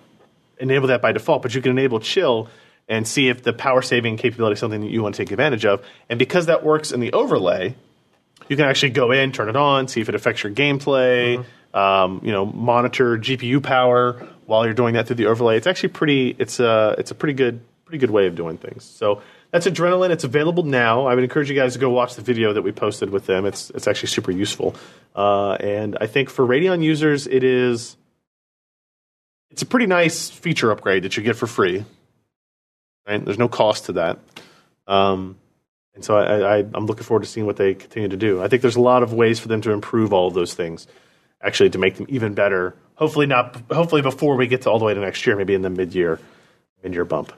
enable 0.59 0.87
that 0.87 1.01
by 1.01 1.11
default. 1.11 1.41
But 1.41 1.53
you 1.53 1.61
can 1.61 1.71
enable 1.71 1.99
Chill 1.99 2.49
and 2.87 3.07
see 3.07 3.27
if 3.27 3.43
the 3.43 3.53
power 3.53 3.81
saving 3.81 4.17
capability 4.17 4.53
is 4.53 4.59
something 4.59 4.81
that 4.81 4.89
you 4.89 5.03
want 5.03 5.15
to 5.15 5.23
take 5.23 5.31
advantage 5.31 5.65
of. 5.65 5.85
And 6.09 6.17
because 6.17 6.45
that 6.45 6.63
works 6.63 6.91
in 6.91 7.01
the 7.01 7.11
overlay, 7.11 7.75
you 8.47 8.55
can 8.55 8.65
actually 8.65 8.91
go 8.91 9.11
in, 9.11 9.33
turn 9.33 9.49
it 9.49 9.57
on, 9.57 9.89
see 9.89 9.99
if 9.99 10.07
it 10.07 10.15
affects 10.15 10.43
your 10.43 10.53
gameplay. 10.53 11.37
Mm-hmm. 11.37 11.77
Um, 11.77 12.21
you 12.23 12.31
know, 12.31 12.45
monitor 12.45 13.17
GPU 13.17 13.61
power 13.61 14.25
while 14.45 14.65
you're 14.65 14.73
doing 14.73 14.93
that 14.93 15.05
through 15.05 15.17
the 15.17 15.27
overlay. 15.27 15.57
It's 15.57 15.67
actually 15.67 15.89
pretty. 15.89 16.35
It's 16.39 16.59
a 16.59 16.95
it's 16.97 17.11
a 17.11 17.15
pretty 17.15 17.33
good 17.33 17.59
pretty 17.85 17.99
good 17.99 18.09
way 18.09 18.25
of 18.25 18.35
doing 18.35 18.57
things. 18.57 18.83
So 18.83 19.21
that's 19.51 19.65
Adrenalin. 19.65 20.09
It's 20.09 20.23
available 20.23 20.63
now. 20.63 21.05
I 21.07 21.15
would 21.15 21.23
encourage 21.23 21.49
you 21.49 21.55
guys 21.55 21.73
to 21.73 21.79
go 21.79 21.89
watch 21.89 22.15
the 22.15 22.21
video 22.21 22.53
that 22.53 22.61
we 22.61 22.71
posted 22.71 23.09
with 23.09 23.25
them. 23.25 23.45
It's 23.45 23.69
it's 23.71 23.87
actually 23.87 24.09
super 24.09 24.31
useful. 24.31 24.75
Uh, 25.15 25.53
and 25.53 25.97
I 25.99 26.07
think 26.07 26.29
for 26.29 26.45
Radeon 26.45 26.83
users, 26.83 27.27
it 27.27 27.43
is 27.43 27.97
it's 29.49 29.61
a 29.61 29.65
pretty 29.65 29.85
nice 29.85 30.29
feature 30.29 30.71
upgrade 30.71 31.03
that 31.03 31.17
you 31.17 31.23
get 31.23 31.35
for 31.35 31.47
free. 31.47 31.85
Right? 33.07 33.23
There's 33.23 33.39
no 33.39 33.47
cost 33.47 33.85
to 33.85 33.93
that. 33.93 34.19
Um, 34.85 35.37
and 35.95 36.03
so 36.03 36.17
I, 36.17 36.57
I, 36.57 36.65
I'm 36.73 36.85
looking 36.85 37.03
forward 37.03 37.23
to 37.23 37.29
seeing 37.29 37.45
what 37.45 37.57
they 37.57 37.73
continue 37.73 38.09
to 38.09 38.17
do. 38.17 38.41
I 38.43 38.49
think 38.49 38.61
there's 38.61 38.75
a 38.75 38.81
lot 38.81 39.01
of 39.01 39.13
ways 39.13 39.39
for 39.39 39.47
them 39.47 39.61
to 39.61 39.71
improve 39.71 40.13
all 40.13 40.27
of 40.27 40.33
those 40.33 40.53
things, 40.53 40.85
actually, 41.41 41.71
to 41.71 41.79
make 41.79 41.95
them 41.95 42.05
even 42.09 42.33
better. 42.33 42.75
Hopefully 42.95 43.25
not. 43.25 43.55
Hopefully 43.71 44.01
before 44.01 44.35
we 44.35 44.45
get 44.47 44.63
to 44.63 44.69
all 44.69 44.77
the 44.77 44.85
way 44.85 44.93
to 44.93 44.99
next 44.99 45.25
year, 45.25 45.35
maybe 45.35 45.55
in 45.55 45.61
the 45.61 45.69
mid 45.69 45.95
year, 45.95 46.19
mid 46.83 46.93
year 46.93 47.05
bump. 47.05 47.33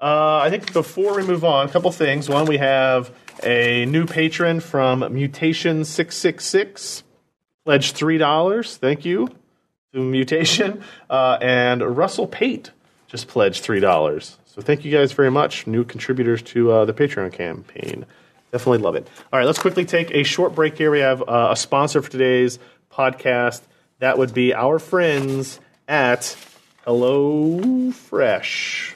Uh, 0.00 0.38
I 0.38 0.50
think 0.50 0.72
before 0.72 1.16
we 1.16 1.24
move 1.24 1.44
on, 1.44 1.68
a 1.68 1.70
couple 1.70 1.90
things. 1.90 2.28
One, 2.28 2.46
we 2.46 2.58
have 2.58 3.12
a 3.42 3.84
new 3.86 4.06
patron 4.06 4.60
from 4.60 5.00
Mutation 5.12 5.84
six 5.84 6.16
six 6.16 6.44
six, 6.44 7.02
pledged 7.64 7.96
three 7.96 8.18
dollars. 8.18 8.76
Thank 8.76 9.04
you 9.04 9.28
to 9.92 9.98
Mutation, 9.98 10.82
uh, 11.10 11.38
and 11.40 11.82
Russell 11.96 12.28
Pate 12.28 12.70
just 13.08 13.26
pledged 13.26 13.62
three 13.62 13.80
dollars. 13.80 14.38
So 14.46 14.62
thank 14.62 14.84
you 14.84 14.92
guys 14.92 15.12
very 15.12 15.30
much, 15.30 15.66
new 15.66 15.84
contributors 15.84 16.42
to 16.42 16.70
uh, 16.70 16.84
the 16.84 16.92
Patreon 16.92 17.32
campaign. 17.32 18.06
Definitely 18.52 18.78
love 18.78 18.94
it. 18.94 19.06
All 19.32 19.38
right, 19.38 19.46
let's 19.46 19.58
quickly 19.58 19.84
take 19.84 20.10
a 20.12 20.22
short 20.22 20.54
break 20.54 20.78
here. 20.78 20.90
We 20.90 21.00
have 21.00 21.22
uh, 21.22 21.48
a 21.50 21.56
sponsor 21.56 22.02
for 22.02 22.10
today's 22.10 22.58
podcast. 22.90 23.62
That 23.98 24.16
would 24.16 24.32
be 24.32 24.54
our 24.54 24.78
friends 24.78 25.60
at 25.86 26.36
Hello 26.84 27.90
Fresh. 27.90 28.94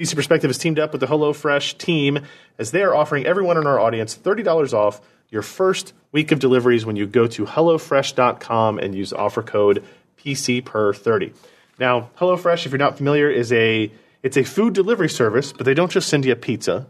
PC 0.00 0.14
Perspective 0.14 0.48
has 0.48 0.56
teamed 0.56 0.78
up 0.78 0.92
with 0.92 1.02
the 1.02 1.06
HelloFresh 1.06 1.76
team 1.76 2.20
as 2.58 2.70
they 2.70 2.82
are 2.82 2.94
offering 2.94 3.26
everyone 3.26 3.58
in 3.58 3.66
our 3.66 3.78
audience 3.78 4.16
$30 4.16 4.72
off 4.72 5.02
your 5.28 5.42
first 5.42 5.92
week 6.10 6.32
of 6.32 6.38
deliveries 6.38 6.86
when 6.86 6.96
you 6.96 7.06
go 7.06 7.26
to 7.26 7.44
HelloFresh.com 7.44 8.78
and 8.78 8.94
use 8.94 9.12
offer 9.12 9.42
code 9.42 9.84
PCPer30. 10.24 11.34
Now, 11.78 12.08
HelloFresh, 12.18 12.64
if 12.64 12.72
you're 12.72 12.78
not 12.78 12.96
familiar, 12.96 13.28
is 13.28 13.52
a 13.52 13.92
it's 14.22 14.38
a 14.38 14.42
food 14.42 14.72
delivery 14.72 15.10
service, 15.10 15.52
but 15.52 15.66
they 15.66 15.74
don't 15.74 15.90
just 15.90 16.08
send 16.08 16.24
you 16.24 16.32
a 16.32 16.36
pizza. 16.36 16.86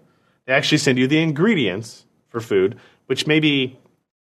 They 0.46 0.52
actually 0.52 0.78
send 0.78 0.96
you 0.96 1.08
the 1.08 1.20
ingredients 1.20 2.06
for 2.28 2.40
food, 2.40 2.78
which 3.06 3.26
maybe 3.26 3.76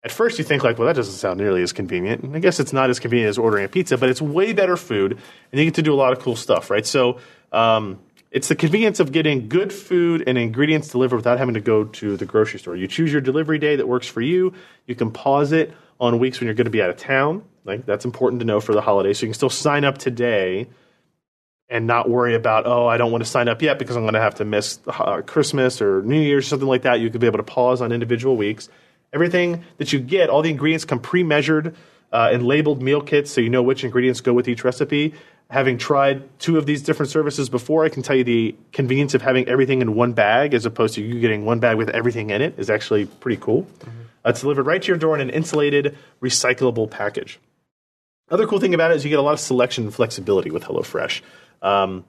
at 0.03 0.11
first 0.11 0.37
you 0.37 0.45
think 0.45 0.63
like, 0.63 0.77
well, 0.77 0.87
that 0.87 0.95
doesn't 0.95 1.13
sound 1.13 1.39
nearly 1.39 1.61
as 1.61 1.73
convenient. 1.73 2.23
And 2.23 2.33
I 2.35 2.39
guess 2.39 2.61
it's 2.61 2.71
not 2.71 2.89
as 2.89 2.99
convenient 2.99 3.29
as 3.29 3.37
ordering 3.37 3.65
a 3.65 3.67
pizza, 3.67 3.97
but 3.97 4.07
it's 4.07 4.21
way 4.21 4.53
better 4.53 4.77
food, 4.77 5.11
and 5.51 5.59
you 5.59 5.65
get 5.65 5.75
to 5.75 5.81
do 5.81 5.93
a 5.93 5.95
lot 5.95 6.13
of 6.13 6.19
cool 6.19 6.37
stuff, 6.37 6.69
right? 6.69 6.85
So 6.85 7.19
um, 7.51 7.99
it's 8.37 8.49
the 8.49 8.55
convenience 8.55 8.99
of 8.99 9.11
getting 9.11 9.49
good 9.49 9.73
food 9.73 10.23
and 10.27 10.37
ingredients 10.37 10.89
delivered 10.89 11.15
without 11.15 11.39
having 11.39 11.55
to 11.55 11.59
go 11.59 11.85
to 11.85 12.17
the 12.17 12.25
grocery 12.25 12.59
store. 12.59 12.75
You 12.75 12.87
choose 12.87 13.11
your 13.11 13.19
delivery 13.19 13.57
day 13.57 13.77
that 13.77 13.87
works 13.87 14.07
for 14.07 14.21
you. 14.21 14.53
You 14.85 14.93
can 14.93 15.09
pause 15.09 15.53
it 15.53 15.73
on 15.99 16.19
weeks 16.19 16.39
when 16.39 16.45
you're 16.45 16.53
going 16.53 16.65
to 16.65 16.71
be 16.71 16.83
out 16.83 16.91
of 16.91 16.97
town. 16.97 17.43
Like 17.65 17.87
that's 17.87 18.05
important 18.05 18.41
to 18.41 18.45
know 18.45 18.61
for 18.61 18.73
the 18.73 18.81
holidays. 18.81 19.17
So 19.17 19.25
you 19.25 19.29
can 19.29 19.33
still 19.33 19.49
sign 19.49 19.83
up 19.83 19.97
today 19.97 20.67
and 21.67 21.87
not 21.87 22.07
worry 22.11 22.35
about 22.35 22.67
oh 22.67 22.85
I 22.85 22.97
don't 22.97 23.11
want 23.11 23.23
to 23.23 23.29
sign 23.29 23.47
up 23.47 23.63
yet 23.63 23.79
because 23.79 23.95
I'm 23.95 24.03
going 24.03 24.13
to 24.13 24.21
have 24.21 24.35
to 24.35 24.45
miss 24.45 24.81
uh, 24.85 25.23
Christmas 25.23 25.81
or 25.81 26.03
New 26.03 26.21
Year's 26.21 26.45
or 26.45 26.49
something 26.49 26.67
like 26.67 26.83
that. 26.83 26.99
You 26.99 27.09
could 27.09 27.19
be 27.19 27.25
able 27.25 27.39
to 27.39 27.43
pause 27.43 27.81
on 27.81 27.91
individual 27.91 28.37
weeks. 28.37 28.69
Everything 29.13 29.63
that 29.77 29.91
you 29.91 29.99
get, 29.99 30.29
all 30.29 30.43
the 30.43 30.51
ingredients 30.51 30.85
come 30.85 30.99
pre-measured 30.99 31.75
uh, 32.11 32.29
and 32.31 32.45
labeled 32.45 32.83
meal 32.83 33.01
kits, 33.01 33.31
so 33.31 33.41
you 33.41 33.49
know 33.49 33.63
which 33.63 33.83
ingredients 33.83 34.21
go 34.21 34.31
with 34.31 34.47
each 34.47 34.63
recipe. 34.63 35.15
Having 35.49 35.77
tried 35.77 36.39
two 36.39 36.57
of 36.57 36.65
these 36.65 36.81
different 36.81 37.09
services 37.09 37.49
before, 37.49 37.85
I 37.85 37.89
can 37.89 38.03
tell 38.03 38.15
you 38.15 38.23
the 38.23 38.55
convenience 38.73 39.13
of 39.13 39.21
having 39.21 39.47
everything 39.47 39.81
in 39.81 39.95
one 39.95 40.13
bag 40.13 40.53
as 40.53 40.65
opposed 40.65 40.95
to 40.95 41.01
you 41.01 41.19
getting 41.19 41.45
one 41.45 41.59
bag 41.59 41.77
with 41.77 41.89
everything 41.89 42.29
in 42.29 42.41
it 42.41 42.55
is 42.57 42.69
actually 42.69 43.05
pretty 43.05 43.41
cool. 43.41 43.67
Uh, 44.25 44.29
it's 44.29 44.41
delivered 44.41 44.65
right 44.65 44.81
to 44.81 44.87
your 44.87 44.97
door 44.97 45.15
in 45.15 45.21
an 45.21 45.29
insulated, 45.29 45.97
recyclable 46.21 46.89
package. 46.89 47.39
Other 48.29 48.45
cool 48.45 48.59
thing 48.59 48.73
about 48.73 48.91
it 48.91 48.97
is 48.97 49.05
you 49.05 49.09
get 49.09 49.19
a 49.19 49.21
lot 49.21 49.33
of 49.33 49.39
selection 49.39 49.85
and 49.85 49.93
flexibility 49.93 50.51
with 50.51 50.63
HelloFresh. 50.63 51.21
Um, 51.61 52.03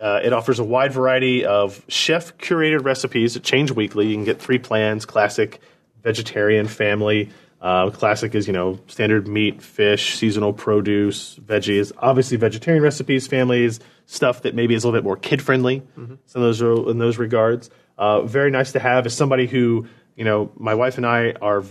uh, 0.00 0.20
it 0.22 0.32
offers 0.32 0.58
a 0.58 0.64
wide 0.64 0.92
variety 0.92 1.44
of 1.44 1.84
chef 1.88 2.36
curated 2.38 2.84
recipes 2.84 3.34
that 3.34 3.42
change 3.42 3.72
weekly. 3.72 4.08
You 4.08 4.14
can 4.14 4.24
get 4.24 4.40
three 4.40 4.58
plans: 4.58 5.04
classic, 5.04 5.60
vegetarian, 6.02 6.68
family. 6.68 7.30
Uh, 7.62 7.90
classic 7.90 8.34
is 8.34 8.48
you 8.48 8.52
know 8.52 8.78
standard 8.88 9.28
meat, 9.28 9.62
fish, 9.62 10.16
seasonal 10.16 10.52
produce, 10.52 11.36
veggies. 11.36 11.92
Obviously, 11.96 12.36
vegetarian 12.36 12.82
recipes, 12.82 13.28
families, 13.28 13.78
stuff 14.06 14.42
that 14.42 14.54
maybe 14.54 14.74
is 14.74 14.82
a 14.82 14.88
little 14.88 15.00
bit 15.00 15.04
more 15.04 15.16
kid 15.16 15.40
friendly. 15.40 15.82
So 16.26 16.40
those 16.40 16.60
are, 16.60 16.90
in 16.90 16.98
those 16.98 17.18
regards, 17.18 17.70
uh, 17.96 18.22
very 18.22 18.50
nice 18.50 18.72
to 18.72 18.80
have. 18.80 19.06
As 19.06 19.14
somebody 19.16 19.46
who 19.46 19.86
you 20.16 20.24
know, 20.24 20.50
my 20.56 20.74
wife 20.74 20.96
and 20.96 21.06
I 21.06 21.32
are 21.40 21.64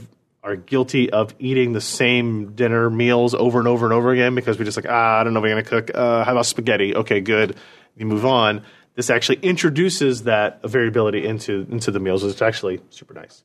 are 0.43 0.55
guilty 0.55 1.11
of 1.11 1.35
eating 1.37 1.73
the 1.73 1.81
same 1.81 2.53
dinner 2.53 2.89
meals 2.89 3.35
over 3.35 3.59
and 3.59 3.67
over 3.67 3.85
and 3.85 3.93
over 3.93 4.11
again 4.11 4.33
because 4.33 4.57
we're 4.57 4.65
just 4.65 4.77
like 4.77 4.87
ah 4.89 5.19
I 5.19 5.23
don't 5.23 5.33
know 5.33 5.39
if 5.39 5.43
we're 5.43 5.49
gonna 5.49 5.63
cook. 5.63 5.91
Uh, 5.93 6.23
how 6.23 6.31
about 6.31 6.45
spaghetti? 6.45 6.95
Okay, 6.95 7.21
good. 7.21 7.55
You 7.95 8.05
move 8.05 8.25
on. 8.25 8.63
This 8.95 9.09
actually 9.09 9.39
introduces 9.41 10.23
that 10.23 10.63
variability 10.63 11.25
into 11.25 11.67
into 11.69 11.91
the 11.91 11.99
meals. 11.99 12.23
It's 12.23 12.41
actually 12.41 12.81
super 12.89 13.13
nice. 13.13 13.43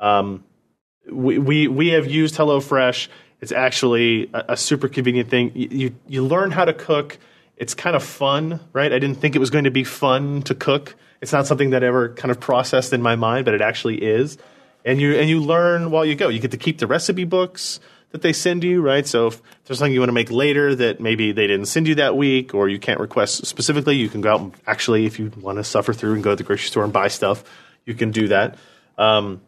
Um, 0.00 0.44
we, 1.10 1.38
we 1.38 1.68
we 1.68 1.88
have 1.88 2.06
used 2.06 2.36
HelloFresh. 2.36 3.08
It's 3.40 3.52
actually 3.52 4.30
a, 4.32 4.44
a 4.50 4.56
super 4.56 4.88
convenient 4.88 5.30
thing. 5.30 5.52
You, 5.54 5.68
you 5.70 5.94
you 6.06 6.26
learn 6.26 6.50
how 6.50 6.64
to 6.64 6.72
cook. 6.72 7.18
It's 7.56 7.74
kind 7.74 7.94
of 7.94 8.02
fun, 8.02 8.60
right? 8.72 8.92
I 8.92 8.98
didn't 8.98 9.16
think 9.16 9.36
it 9.36 9.38
was 9.38 9.50
going 9.50 9.64
to 9.64 9.70
be 9.70 9.84
fun 9.84 10.42
to 10.42 10.54
cook. 10.54 10.96
It's 11.20 11.32
not 11.32 11.46
something 11.46 11.70
that 11.70 11.82
ever 11.82 12.14
kind 12.14 12.30
of 12.30 12.40
processed 12.40 12.92
in 12.92 13.02
my 13.02 13.14
mind, 13.14 13.44
but 13.44 13.54
it 13.54 13.60
actually 13.60 14.02
is. 14.02 14.38
And 14.84 15.00
you 15.00 15.14
and 15.14 15.28
you 15.28 15.40
learn 15.40 15.90
while 15.90 16.04
you 16.04 16.14
go. 16.14 16.28
You 16.28 16.40
get 16.40 16.50
to 16.52 16.56
keep 16.56 16.78
the 16.78 16.86
recipe 16.86 17.24
books 17.24 17.78
that 18.10 18.22
they 18.22 18.32
send 18.32 18.62
you, 18.62 18.82
right? 18.82 19.06
So 19.06 19.28
if 19.28 19.40
there's 19.64 19.78
something 19.78 19.92
you 19.92 20.00
want 20.00 20.10
to 20.10 20.14
make 20.14 20.30
later 20.30 20.74
that 20.74 21.00
maybe 21.00 21.32
they 21.32 21.46
didn't 21.46 21.66
send 21.66 21.88
you 21.88 21.94
that 21.96 22.16
week, 22.16 22.54
or 22.54 22.68
you 22.68 22.78
can't 22.78 23.00
request 23.00 23.46
specifically, 23.46 23.96
you 23.96 24.08
can 24.08 24.20
go 24.20 24.34
out 24.34 24.40
and 24.40 24.52
actually, 24.66 25.06
if 25.06 25.18
you 25.18 25.32
want 25.40 25.58
to 25.58 25.64
suffer 25.64 25.92
through 25.92 26.14
and 26.14 26.22
go 26.22 26.30
to 26.30 26.36
the 26.36 26.42
grocery 26.42 26.68
store 26.68 26.84
and 26.84 26.92
buy 26.92 27.08
stuff, 27.08 27.42
you 27.86 27.94
can 27.94 28.10
do 28.10 28.28
that. 28.28 28.58
Um, 28.98 29.40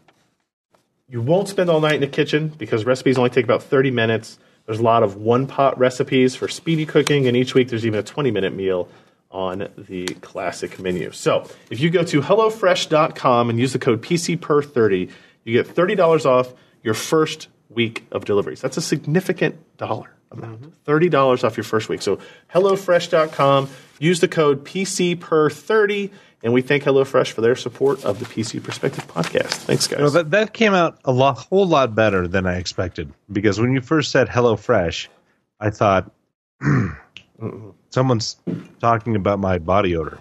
you 1.09 1.21
won't 1.21 1.49
spend 1.49 1.71
all 1.71 1.81
night 1.81 1.95
in 1.95 2.01
the 2.01 2.07
kitchen 2.07 2.49
because 2.49 2.85
recipes 2.85 3.19
only 3.19 3.31
take 3.31 3.45
about 3.45 3.63
30 3.63 3.91
minutes. 3.91 4.39
There's 4.67 4.81
a 4.81 4.83
lot 4.83 5.03
of 5.03 5.17
one 5.17 5.47
pot 5.47 5.79
recipes 5.79 6.35
for 6.35 6.49
speedy 6.49 6.87
cooking, 6.87 7.27
and 7.27 7.37
each 7.37 7.55
week 7.55 7.69
there's 7.69 7.85
even 7.85 8.01
a 8.01 8.03
20 8.03 8.31
minute 8.31 8.55
meal 8.55 8.89
on 9.31 9.69
the 9.77 10.07
classic 10.23 10.79
menu. 10.79 11.11
So 11.11 11.49
if 11.69 11.81
you 11.81 11.91
go 11.91 12.05
to 12.05 12.23
HelloFresh.com 12.23 13.51
and 13.51 13.59
use 13.59 13.73
the 13.73 13.79
code 13.79 14.01
PCPer30, 14.01 15.11
you 15.45 15.53
get 15.53 15.75
$30 15.75 16.25
off 16.25 16.55
your 16.83 16.95
first 16.95 17.49
week 17.69 18.07
of 18.13 18.25
deliveries. 18.25 18.61
That's 18.61 18.77
a 18.77 18.83
significant 18.83 19.57
dollar 19.77 20.11
amount. 20.31 20.63
Mm-hmm. 20.63 20.91
$30 20.91 21.45
off 21.45 21.57
your 21.57 21.65
first 21.65 21.89
week. 21.89 22.01
So 22.01 22.19
HelloFresh.com, 22.55 23.69
use 23.99 24.21
the 24.21 24.29
code 24.29 24.65
PCPer30, 24.65 26.11
and 26.45 26.53
we 26.53 26.63
thank 26.63 26.85
HelloFresh 26.85 27.33
for 27.33 27.41
their 27.41 27.57
support 27.57 28.05
of 28.05 28.21
the 28.21 28.27
PC 28.27 28.63
Perspective 28.63 29.05
podcast. 29.09 29.53
Thanks, 29.65 29.89
guys. 29.89 29.99
You 29.99 30.05
know, 30.05 30.11
that, 30.11 30.31
that 30.31 30.53
came 30.53 30.75
out 30.75 30.99
a 31.05 31.11
lot, 31.11 31.39
whole 31.39 31.67
lot 31.67 31.95
better 31.97 32.29
than 32.29 32.47
I 32.47 32.59
expected. 32.59 33.13
Because 33.33 33.59
when 33.61 33.73
you 33.73 33.81
first 33.81 34.13
said 34.13 34.29
Hello 34.29 34.55
Fresh, 34.55 35.11
I 35.59 35.71
thought 35.71 36.13
someone's 37.91 38.37
talking 38.81 39.17
about 39.17 39.39
my 39.39 39.59
body 39.59 39.97
odor, 39.97 40.19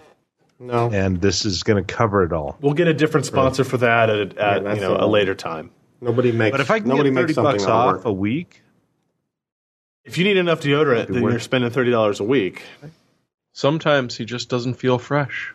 No. 0.60 0.90
and 0.92 1.22
this 1.22 1.46
is 1.46 1.64
going 1.64 1.84
to 1.84 1.94
cover 1.94 2.24
it 2.24 2.32
all. 2.34 2.58
we'll 2.62 2.74
get 2.74 2.88
a 2.88 2.94
different 2.94 3.26
sponsor 3.26 3.64
for 3.64 3.78
that 3.78 4.10
at, 4.10 4.38
at 4.38 4.64
that's 4.64 4.80
you 4.80 4.88
know, 4.88 4.98
a 4.98 5.06
later 5.08 5.36
time. 5.36 5.72
Nobody 6.02 6.32
makes. 6.32 6.52
But 6.52 6.62
if 6.62 6.72
I 6.72 6.80
can 6.80 6.90
nobody 6.90 7.10
get 7.10 7.16
makes 7.16 7.22
thirty 7.24 7.34
something 7.36 7.52
bucks 7.54 7.64
that'll 7.66 7.78
off 7.80 7.96
work. 7.98 8.06
a 8.06 8.12
week, 8.14 8.62
If 10.06 10.18
you 10.18 10.24
need 10.26 10.38
enough 10.38 10.60
deodorant, 10.62 11.08
then 11.08 11.22
worth 11.22 11.32
you're 11.34 11.40
spending 11.40 11.70
$30 11.72 12.20
a 12.20 12.24
week. 12.24 12.64
Sometimes 13.54 14.18
he 14.18 14.26
just 14.26 14.50
doesn't 14.50 14.74
feel 14.76 14.98
fresh. 15.00 15.54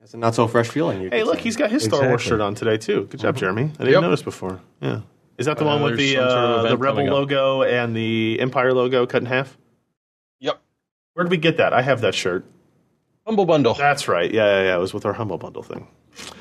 It's 0.00 0.14
a 0.14 0.16
not 0.16 0.34
so 0.34 0.46
fresh 0.46 0.68
feeling. 0.68 1.02
You 1.02 1.10
Hey, 1.10 1.24
look, 1.24 1.36
say. 1.38 1.42
he's 1.42 1.56
got 1.56 1.70
his 1.70 1.84
Star 1.84 2.06
Wars 2.08 2.22
shirt 2.22 2.40
on 2.40 2.54
today 2.54 2.76
too. 2.76 3.06
Good 3.10 3.20
job, 3.20 3.36
Jeremy. 3.36 3.64
I 3.64 3.66
didn't 3.84 3.92
Yep. 3.94 4.02
notice 4.02 4.22
before. 4.22 4.60
Yeah, 4.80 5.00
is 5.38 5.46
that 5.46 5.58
the 5.58 5.64
Uh, 5.64 5.68
one 5.68 5.82
with 5.82 5.96
the 5.96 6.14
some 6.14 6.28
sort 6.30 6.32
of 6.44 6.64
uh, 6.66 6.68
the 6.70 6.76
Rebel 6.76 7.04
logo 7.06 7.62
and 7.62 7.96
the 7.96 8.38
Empire 8.40 8.72
logo 8.72 9.06
cut 9.06 9.22
in 9.22 9.26
half? 9.26 9.58
Yep. 10.40 10.60
Where 11.14 11.24
did 11.24 11.30
we 11.30 11.36
get 11.36 11.56
that? 11.56 11.72
I 11.72 11.82
have 11.82 12.00
that 12.02 12.14
shirt. 12.14 12.44
Humble 13.26 13.44
bundle. 13.44 13.74
That's 13.74 14.08
right. 14.08 14.32
Yeah, 14.32 14.46
yeah, 14.46 14.62
yeah. 14.68 14.76
It 14.76 14.80
was 14.80 14.94
with 14.94 15.04
our 15.04 15.12
Humble 15.14 15.36
Bundle 15.36 15.62
thing. 15.62 15.88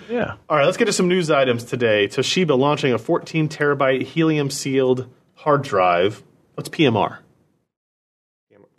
yeah. 0.09 0.35
All 0.49 0.55
right, 0.57 0.65
let's 0.65 0.77
get 0.77 0.85
to 0.85 0.93
some 0.93 1.07
news 1.09 1.29
items 1.29 1.63
today. 1.65 2.07
Toshiba 2.07 2.57
launching 2.57 2.93
a 2.93 2.97
14 2.97 3.49
terabyte 3.49 4.03
helium 4.03 4.49
sealed 4.49 5.07
hard 5.33 5.63
drive. 5.63 6.23
What's 6.55 6.69
PMR? 6.69 7.19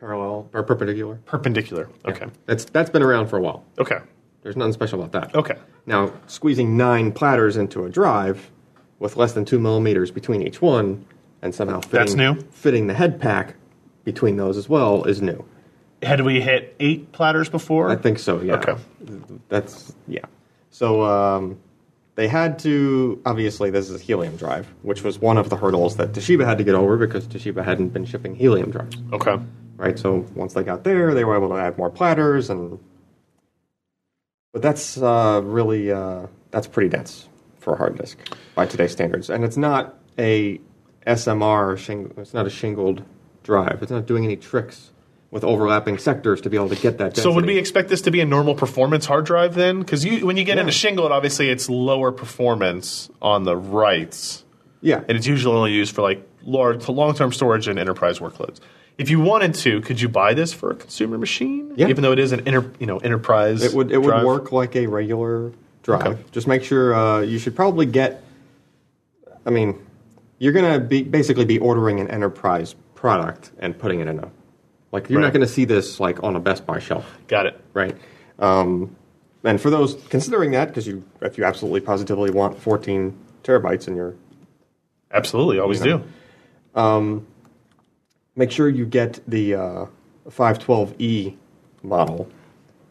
parallel 0.01 0.49
or 0.55 0.63
perpendicular. 0.63 1.17
Perpendicular. 1.27 1.89
Okay. 2.05 2.27
That's 2.47 2.65
that's 2.67 2.89
been 2.89 3.03
around 3.03 3.27
for 3.27 3.37
a 3.37 3.41
while. 3.41 3.65
Okay. 3.81 3.99
There's 4.43 4.57
nothing 4.57 4.73
special 4.73 5.03
about 5.03 5.13
that. 5.13 5.35
Okay. 5.35 5.57
Now, 5.87 6.13
squeezing 6.27 6.77
nine 6.77 7.13
platters 7.13 7.57
into 7.57 7.85
a 7.85 7.91
drive 7.91 8.51
with 8.99 9.17
less 9.17 9.33
than 9.33 9.45
two 9.45 9.59
millimeters 9.59 10.11
between 10.11 10.43
each 10.43 10.61
one, 10.63 11.05
and 11.43 11.55
somehow 11.55 11.81
fitting, 11.81 11.99
That's 11.99 12.15
new? 12.15 12.41
fitting 12.51 12.87
the 12.89 12.95
head 12.95 13.21
pack 13.21 13.55
between 14.05 14.37
those 14.37 14.57
as 14.57 14.69
well 14.69 15.05
is 15.05 15.21
new. 15.23 15.45
Had 16.03 16.23
we 16.23 16.41
hit 16.41 16.75
eight 16.81 17.13
platters 17.13 17.49
before? 17.49 17.91
I 17.91 17.97
think 17.97 18.19
so. 18.19 18.41
Yeah. 18.41 18.55
Okay. 18.55 18.75
That's 19.49 19.95
yeah. 20.07 20.25
So 20.71 21.03
um, 21.03 21.59
they 22.15 22.29
had 22.29 22.59
to 22.61 23.21
obviously 23.27 23.71
this 23.71 23.91
is 23.91 24.01
a 24.01 24.05
helium 24.05 24.37
drive, 24.37 24.67
which 24.83 25.03
was 25.03 25.19
one 25.19 25.37
of 25.39 25.51
the 25.51 25.57
hurdles 25.57 25.97
that 25.97 26.13
Toshiba 26.13 26.45
had 26.45 26.59
to 26.59 26.65
get 26.65 26.75
over 26.75 26.97
because 26.97 27.27
Toshiba 27.27 27.65
hadn't 27.65 27.89
been 27.89 28.05
shipping 28.05 28.35
helium 28.35 28.71
drives. 28.71 28.97
Okay. 29.13 29.39
right? 29.77 29.99
So 29.99 30.25
once 30.35 30.55
they 30.55 30.63
got 30.63 30.85
there, 30.85 31.15
they 31.15 31.25
were 31.25 31.37
able 31.37 31.49
to 31.51 31.57
add 31.57 31.77
more 31.79 31.91
platters, 31.91 32.51
and 32.51 32.79
but 34.59 34.63
that's 34.63 34.99
uh, 35.01 35.41
really 35.45 35.93
uh, 35.93 36.27
that's 36.51 36.67
pretty 36.67 36.89
dense 36.89 37.29
for 37.61 37.75
a 37.75 37.77
hard 37.77 37.97
disk 37.97 38.19
by 38.57 38.67
today's 38.67 38.91
standards, 38.91 39.31
and 39.31 39.45
it's 39.45 39.57
not 39.57 39.95
a 40.19 40.61
SMR 41.07 41.79
shing- 41.79 42.13
It's 42.17 42.35
not 42.35 42.45
a 42.47 42.51
shingled 42.51 43.03
drive. 43.45 43.79
It's 43.83 43.93
not 43.93 44.07
doing 44.07 44.25
any 44.25 44.35
tricks 44.35 44.91
with 45.31 45.45
overlapping 45.45 45.97
sectors 45.99 46.41
to 46.41 46.51
be 46.51 46.57
able 46.57 46.71
to 46.71 46.75
get 46.75 46.99
that. 46.99 47.15
Density. 47.15 47.23
So 47.23 47.33
would 47.33 47.47
we 47.47 47.57
expect 47.57 47.89
this 47.89 48.01
to 48.03 48.11
be 48.11 48.21
a 48.21 48.27
normal 48.27 48.57
performance 48.57 49.07
hard 49.07 49.27
drive 49.27 49.55
then? 49.55 49.79
Because 49.79 50.05
you, 50.05 50.27
when 50.27 50.37
you 50.37 50.43
get 50.43 50.59
into 50.59 50.73
shingled, 50.73 51.13
obviously 51.13 51.51
it's 51.51 51.69
lower 51.71 52.11
performance 52.11 53.11
on 53.23 53.45
the 53.45 53.57
writes, 53.57 54.45
Yeah. 54.81 55.03
and 55.07 55.17
it's 55.17 55.27
usually 55.29 55.55
only 55.57 55.73
used 55.73 55.95
for 55.95 56.03
like 56.03 56.27
large, 56.43 56.89
long-term 56.89 57.33
storage 57.33 57.69
and 57.69 57.79
enterprise 57.79 58.19
workloads. 58.19 58.59
If 58.99 59.11
you 59.11 59.21
wanted 59.21 59.55
to, 59.55 59.81
could 59.81 60.01
you 60.01 60.09
buy 60.09 60.35
this 60.35 60.53
for 60.53 60.71
a 60.71 60.75
consumer 60.75 61.17
machine? 61.19 61.73
Yeah. 61.77 61.87
Even 61.89 62.03
though 62.03 62.11
it 62.13 62.19
is 62.19 62.33
an 62.33 62.41
inter, 62.47 62.71
you 62.81 62.87
know, 62.87 62.99
enterprise. 62.99 63.63
It 63.63 63.73
would 63.73 63.93
it 63.93 63.99
would 63.99 64.25
work 64.25 64.51
like 64.53 64.75
a 64.77 64.87
regular 64.89 65.53
drive. 65.85 66.07
Okay. 66.07 66.23
Just 66.33 66.47
make 66.49 66.65
sure 66.65 66.95
uh, 66.95 67.21
you 67.21 67.39
should 67.39 67.55
probably 67.55 67.87
get. 67.87 68.23
I 69.47 69.51
mean, 69.51 69.79
you're 70.39 70.53
gonna 70.53 70.81
be 70.81 71.03
basically 71.05 71.45
be 71.45 71.59
ordering 71.61 72.01
an 72.01 72.11
enterprise 72.11 72.75
product 72.97 73.53
and 73.61 73.79
putting 73.79 74.01
it 74.01 74.09
in 74.09 74.19
a. 74.19 74.31
Like 74.91 75.09
you're 75.11 75.19
Right. 75.21 75.27
not 75.27 75.33
going 75.35 75.47
to 75.47 75.53
see 75.53 75.67
this 75.67 76.01
like 76.01 76.23
on 76.23 76.35
a 76.35 76.41
Best 76.41 76.65
Buy 76.67 76.79
shelf, 76.79 77.05
Got 77.29 77.45
it. 77.45 77.61
right? 77.75 77.95
Um, 78.39 78.97
and 79.45 79.61
for 79.61 79.69
those 79.69 79.95
considering 80.09 80.53
that, 80.53 80.69
because 80.69 80.87
you 80.87 81.05
if 81.21 81.37
you 81.37 81.45
absolutely 81.45 81.81
positively 81.83 82.31
want 82.31 82.59
14 82.59 83.15
terabytes 83.45 83.87
in 83.87 83.95
your 83.97 84.15
Absolutely, 85.13 85.59
always 85.59 85.85
You 85.85 85.91
know. 85.91 86.05
do. 86.75 87.27
Make 88.39 88.51
sure 88.53 88.69
you 88.69 88.87
get 88.87 89.21
the 89.29 89.55
uh, 89.55 89.87
512e 90.31 91.37
model, 91.83 92.31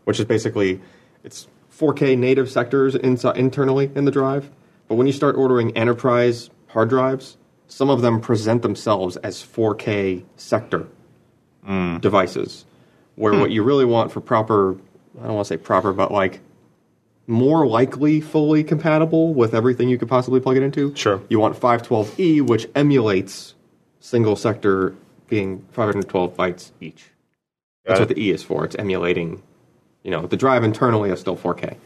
which 0.04 0.20
is 0.20 0.26
basically 0.26 0.82
it's 1.24 1.48
4K 1.76 2.18
native 2.18 2.52
sectors 2.52 2.95
inside 2.95 3.38
internally 3.38 3.89
in 3.95 4.06
the 4.06 4.12
drive. 4.12 4.52
But 4.88 4.95
when 4.95 5.08
you 5.08 5.14
start 5.14 5.36
ordering 5.36 5.76
enterprise 5.76 6.50
hard 6.68 6.89
drives, 6.89 7.38
some 7.68 7.89
of 7.89 8.02
them 8.02 8.22
present 8.22 8.62
themselves 8.62 9.18
as 9.18 9.41
4K 9.41 10.24
sector 10.36 10.88
devices, 12.00 12.66
where 13.16 13.34
what 13.38 13.52
you 13.52 13.62
really 13.62 13.84
want 13.84 14.12
for 14.12 14.22
proper 14.22 14.78
I 15.20 15.26
don't 15.26 15.36
want 15.36 15.48
to 15.48 15.54
say 15.54 15.58
proper, 15.58 15.93
but 15.93 16.12
like 16.12 16.39
more 17.26 17.68
likely 17.68 18.22
fully 18.22 18.64
compatible 18.64 19.34
with 19.34 19.54
everything 19.54 19.89
you 19.89 19.98
could 19.98 20.08
possibly 20.08 20.39
plug 20.39 20.58
it 20.58 20.64
into. 20.64 20.95
Sure. 20.95 21.22
You 21.30 21.39
want 21.39 21.60
512e, 21.60 22.41
which 22.41 22.68
emulates 22.76 23.56
single 24.00 24.36
sector 24.36 24.95
being 25.28 25.65
512 25.71 26.36
bytes 26.36 26.71
each. 26.82 27.05
That's 27.86 27.99
what 27.99 28.09
the 28.09 28.19
E 28.21 28.32
is 28.32 28.43
for. 28.43 28.65
It's 28.65 28.75
emulating, 28.75 29.41
you 30.03 30.11
know, 30.11 30.25
the 30.28 30.36
drive 30.38 30.63
internally 30.63 31.09
is 31.09 31.19
still 31.19 31.38
4K. 31.38 31.78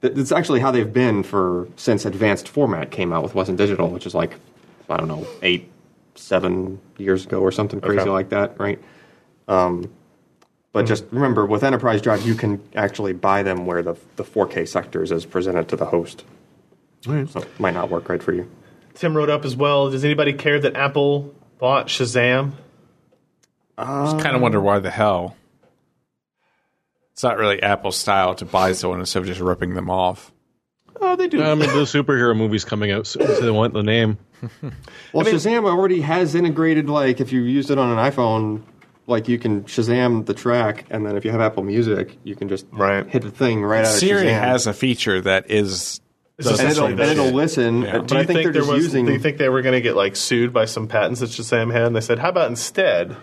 That's 0.00 0.32
actually 0.32 0.60
how 0.60 0.70
they've 0.70 0.92
been 0.92 1.22
for 1.22 1.68
since 1.76 2.04
advanced 2.06 2.48
format 2.48 2.90
came 2.90 3.12
out 3.12 3.22
with 3.22 3.34
Western 3.34 3.56
Digital, 3.56 3.88
which 3.88 4.06
is 4.06 4.14
like 4.14 4.34
I 4.88 4.96
don't 4.96 5.08
know 5.08 5.26
eight, 5.42 5.70
seven 6.14 6.80
years 6.96 7.26
ago 7.26 7.40
or 7.40 7.52
something 7.52 7.80
crazy 7.80 8.00
Okay. 8.00 8.10
like 8.10 8.30
that, 8.30 8.58
right? 8.58 8.78
Um, 9.46 9.90
but 10.72 10.86
just 10.86 11.04
remember, 11.10 11.44
with 11.44 11.62
Enterprise 11.62 12.00
Drive, 12.00 12.26
you 12.26 12.34
can 12.34 12.62
actually 12.74 13.12
buy 13.12 13.42
them 13.42 13.66
where 13.66 13.82
the 13.82 13.94
the 14.16 14.24
4K 14.24 14.66
sectors 14.66 15.12
is 15.12 15.26
presented 15.26 15.68
to 15.68 15.76
the 15.76 15.86
host. 15.86 16.24
So 17.04 17.12
it 17.14 17.60
might 17.60 17.74
not 17.74 17.90
work 17.90 18.08
right 18.08 18.22
for 18.22 18.32
you. 18.32 18.50
Tim 18.94 19.14
wrote 19.16 19.30
up 19.30 19.44
as 19.44 19.54
well. 19.54 19.90
Does 19.90 20.04
anybody 20.04 20.32
care 20.32 20.58
that 20.60 20.76
Apple 20.76 21.34
bought 21.60 21.86
Shazam? 21.88 22.52
I 23.78 24.04
just 24.10 24.18
kind 24.22 24.34
of 24.36 24.42
wonder 24.42 24.60
why 24.60 24.78
the 24.78 24.90
hell. 24.90 25.36
It's 27.12 27.22
not 27.22 27.38
really 27.38 27.62
Apple 27.62 27.92
style 27.92 28.34
to 28.36 28.44
buy 28.44 28.72
someone 28.72 29.00
instead 29.00 29.20
of 29.20 29.26
just 29.26 29.40
ripping 29.40 29.74
them 29.74 29.90
off. 29.90 30.32
Oh, 31.02 31.16
they 31.16 31.28
do. 31.28 31.42
I 31.42 31.54
mean, 31.54 31.68
the 31.68 31.84
superhero 31.84 32.36
movie's 32.36 32.64
coming 32.64 32.90
out 32.90 33.06
soon, 33.06 33.26
so 33.26 33.40
they 33.40 33.50
want 33.50 33.72
the 33.74 33.82
name. 33.82 34.18
Well, 35.12 35.26
Shazam 35.26 35.64
already 35.66 36.00
has 36.02 36.34
integrated, 36.34 36.88
like, 36.88 37.20
if 37.20 37.30
you 37.32 37.42
used 37.42 37.70
it 37.70 37.76
on 37.78 37.90
an 37.90 38.10
iPhone, 38.10 38.62
like, 39.06 39.28
you 39.28 39.38
can 39.38 39.64
Shazam 39.64 40.24
the 40.24 40.32
track, 40.34 40.86
and 40.88 41.04
then 41.04 41.16
if 41.16 41.24
you 41.26 41.30
have 41.30 41.40
Apple 41.42 41.62
Music, 41.64 42.16
you 42.24 42.34
can 42.36 42.48
just 42.48 42.64
Right. 42.72 43.06
hit 43.06 43.20
the 43.22 43.30
thing 43.30 43.62
right 43.62 43.80
out 43.80 43.86
of 43.92 43.98
Siri 43.98 44.26
Shazam. 44.28 44.38
has 44.40 44.66
a 44.66 44.72
feature 44.72 45.20
that 45.20 45.50
is. 45.50 46.00
It's 46.46 46.58
and 46.60 46.70
it'll, 46.70 46.86
and 46.86 47.00
it'll 47.00 47.30
listen, 47.32 47.82
Yeah. 47.82 47.98
but 47.98 48.06
Do 48.08 48.14
you 48.14 48.20
I 48.20 48.24
think, 48.24 48.36
they're 48.42 48.52
there 48.52 48.62
just 48.62 48.72
was, 48.72 48.82
using. 48.84 49.06
Do 49.06 49.12
you 49.12 49.18
think 49.18 49.38
they 49.38 49.48
were 49.48 49.62
going 49.62 49.74
to 49.74 49.80
get 49.80 49.96
like 49.96 50.16
sued 50.16 50.52
by 50.52 50.64
some 50.64 50.88
patents 50.88 51.20
that 51.20 51.30
Shazam 51.30 51.72
had? 51.72 51.82
And 51.84 51.94
they 51.96 52.00
said, 52.00 52.18
"How 52.18 52.28
about 52.30 52.48
instead, 52.50 53.16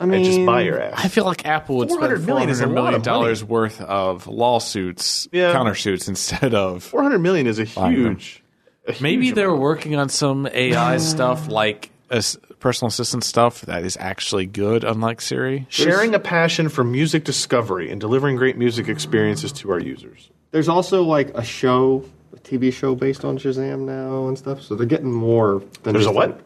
I 0.00 0.04
I 0.04 0.06
mean, 0.06 0.24
just 0.24 0.44
buy 0.46 0.62
your 0.62 0.80
app?" 0.80 0.94
I 0.98 1.08
feel 1.08 1.24
like 1.24 1.44
Apple 1.46 1.76
would 1.76 1.90
spend 1.90 2.00
400 2.00 2.26
million 2.26 2.48
is 2.48 2.60
a 2.60 2.66
$400 2.66 3.04
million 3.04 3.46
worth 3.48 3.80
of 3.82 4.26
lawsuits, 4.26 5.28
Yeah. 5.32 5.54
countersuits, 5.54 6.08
instead 6.08 6.54
of. 6.54 6.82
Four 6.82 7.02
hundred 7.02 7.18
million 7.20 7.46
is 7.46 7.58
a 7.58 7.64
huge. 7.64 8.42
a 8.86 8.92
huge 8.92 9.00
Maybe 9.02 9.30
they're 9.30 9.46
amount. 9.48 9.60
working 9.60 9.96
on 9.96 10.08
some 10.08 10.48
AI 10.52 10.96
stuff 10.98 11.48
like 11.48 11.90
as- 12.10 12.38
personal 12.58 12.88
assistant 12.88 13.24
stuff 13.24 13.60
that 13.62 13.84
is 13.84 13.96
actually 14.00 14.44
good, 14.46 14.84
unlike 14.84 15.20
Siri. 15.20 15.66
sharing 15.70 16.14
a 16.14 16.18
passion 16.18 16.68
for 16.68 16.82
music 16.84 17.24
discovery 17.24 17.90
and 17.90 18.00
delivering 18.00 18.36
great 18.36 18.58
music 18.58 18.88
experiences 18.88 19.52
to 19.52 19.70
our 19.70 19.78
users. 19.78 20.28
There's 20.50 20.68
also 20.68 21.02
like 21.04 21.30
a 21.34 21.44
show, 21.44 22.04
a 22.04 22.08
TV 22.38 22.72
show 22.72 22.94
based 22.94 23.24
on 23.24 23.38
Shazam 23.38 23.80
now 23.80 24.26
and 24.28 24.38
stuff. 24.38 24.62
So 24.62 24.74
they're 24.74 24.86
getting 24.86 25.12
more 25.12 25.62
than 25.82 25.92
There's 25.94 26.04
just 26.06 26.14
a 26.14 26.16
what? 26.16 26.40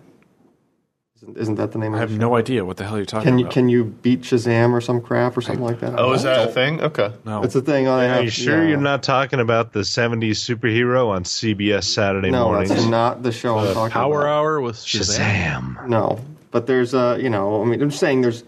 Isn't, 1.17 1.39
isn't 1.39 1.55
that 1.55 1.73
the 1.73 1.79
name 1.79 1.93
I 1.95 1.97
of 1.97 2.01
have 2.01 2.09
the 2.11 2.17
show? 2.17 2.21
no 2.21 2.37
idea 2.37 2.65
what 2.65 2.77
the 2.77 2.85
hell 2.85 2.97
you're 2.97 3.07
talking 3.07 3.25
Can 3.25 3.39
you 3.39 3.45
about. 3.47 3.55
can 3.55 3.69
you 3.69 3.85
beat 3.85 4.23
Shazam 4.23 4.73
or 4.73 4.81
some 4.81 5.01
crap 5.01 5.37
or 5.37 5.41
something 5.41 5.65
like 5.65 5.81
that? 5.81 5.99
Oh, 5.99 6.13
is 6.13 6.23
that 6.25 6.49
a 6.49 6.53
thing? 6.53 6.81
Okay. 6.81 7.13
no. 7.25 7.43
It's 7.43 7.55
a 7.55 7.61
thing. 7.63 7.87
I 7.89 8.05
Are 8.05 8.09
have, 8.15 8.25
you 8.25 8.31
sure 8.31 8.63
yeah. 8.63 8.71
you're 8.71 8.81
not 8.81 9.03
talking 9.03 9.41
about 9.41 9.73
the 9.73 9.81
70s 9.81 10.33
superhero 10.33 11.09
on 11.09 11.25
CBS 11.25 11.85
Saturday 11.85 12.31
mornings? 12.31 12.33
No, 12.33 12.45
mornings? 12.51 12.69
that's 12.71 12.85
not 12.85 13.23
the 13.23 13.33
show 13.33 13.59
I'm 13.59 13.73
talking 13.75 13.93
Power 13.93 14.23
about. 14.23 14.39
Hour 14.39 14.61
with 14.61 14.77
Shazam. 14.77 15.77
Shazam. 15.77 15.89
No, 15.89 16.21
but 16.51 16.67
there's 16.67 16.95
uh, 16.95 17.17
you 17.21 17.31
know, 17.31 17.63
I 17.63 17.65
mean, 17.65 17.81
I'm 17.81 17.91
just 17.91 18.01
saying 18.01 18.21
there's 18.23 18.45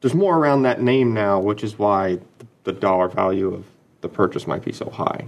there's 0.00 0.14
more 0.14 0.36
around 0.38 0.62
that 0.62 0.80
name 0.82 1.12
now, 1.14 1.38
which 1.40 1.62
is 1.62 1.78
why 1.78 2.18
the 2.64 2.72
dollar 2.72 3.08
value 3.08 3.52
of 3.54 3.64
the 4.00 4.08
purchase 4.08 4.46
might 4.46 4.64
be 4.64 4.72
so 4.72 4.88
high. 4.90 5.26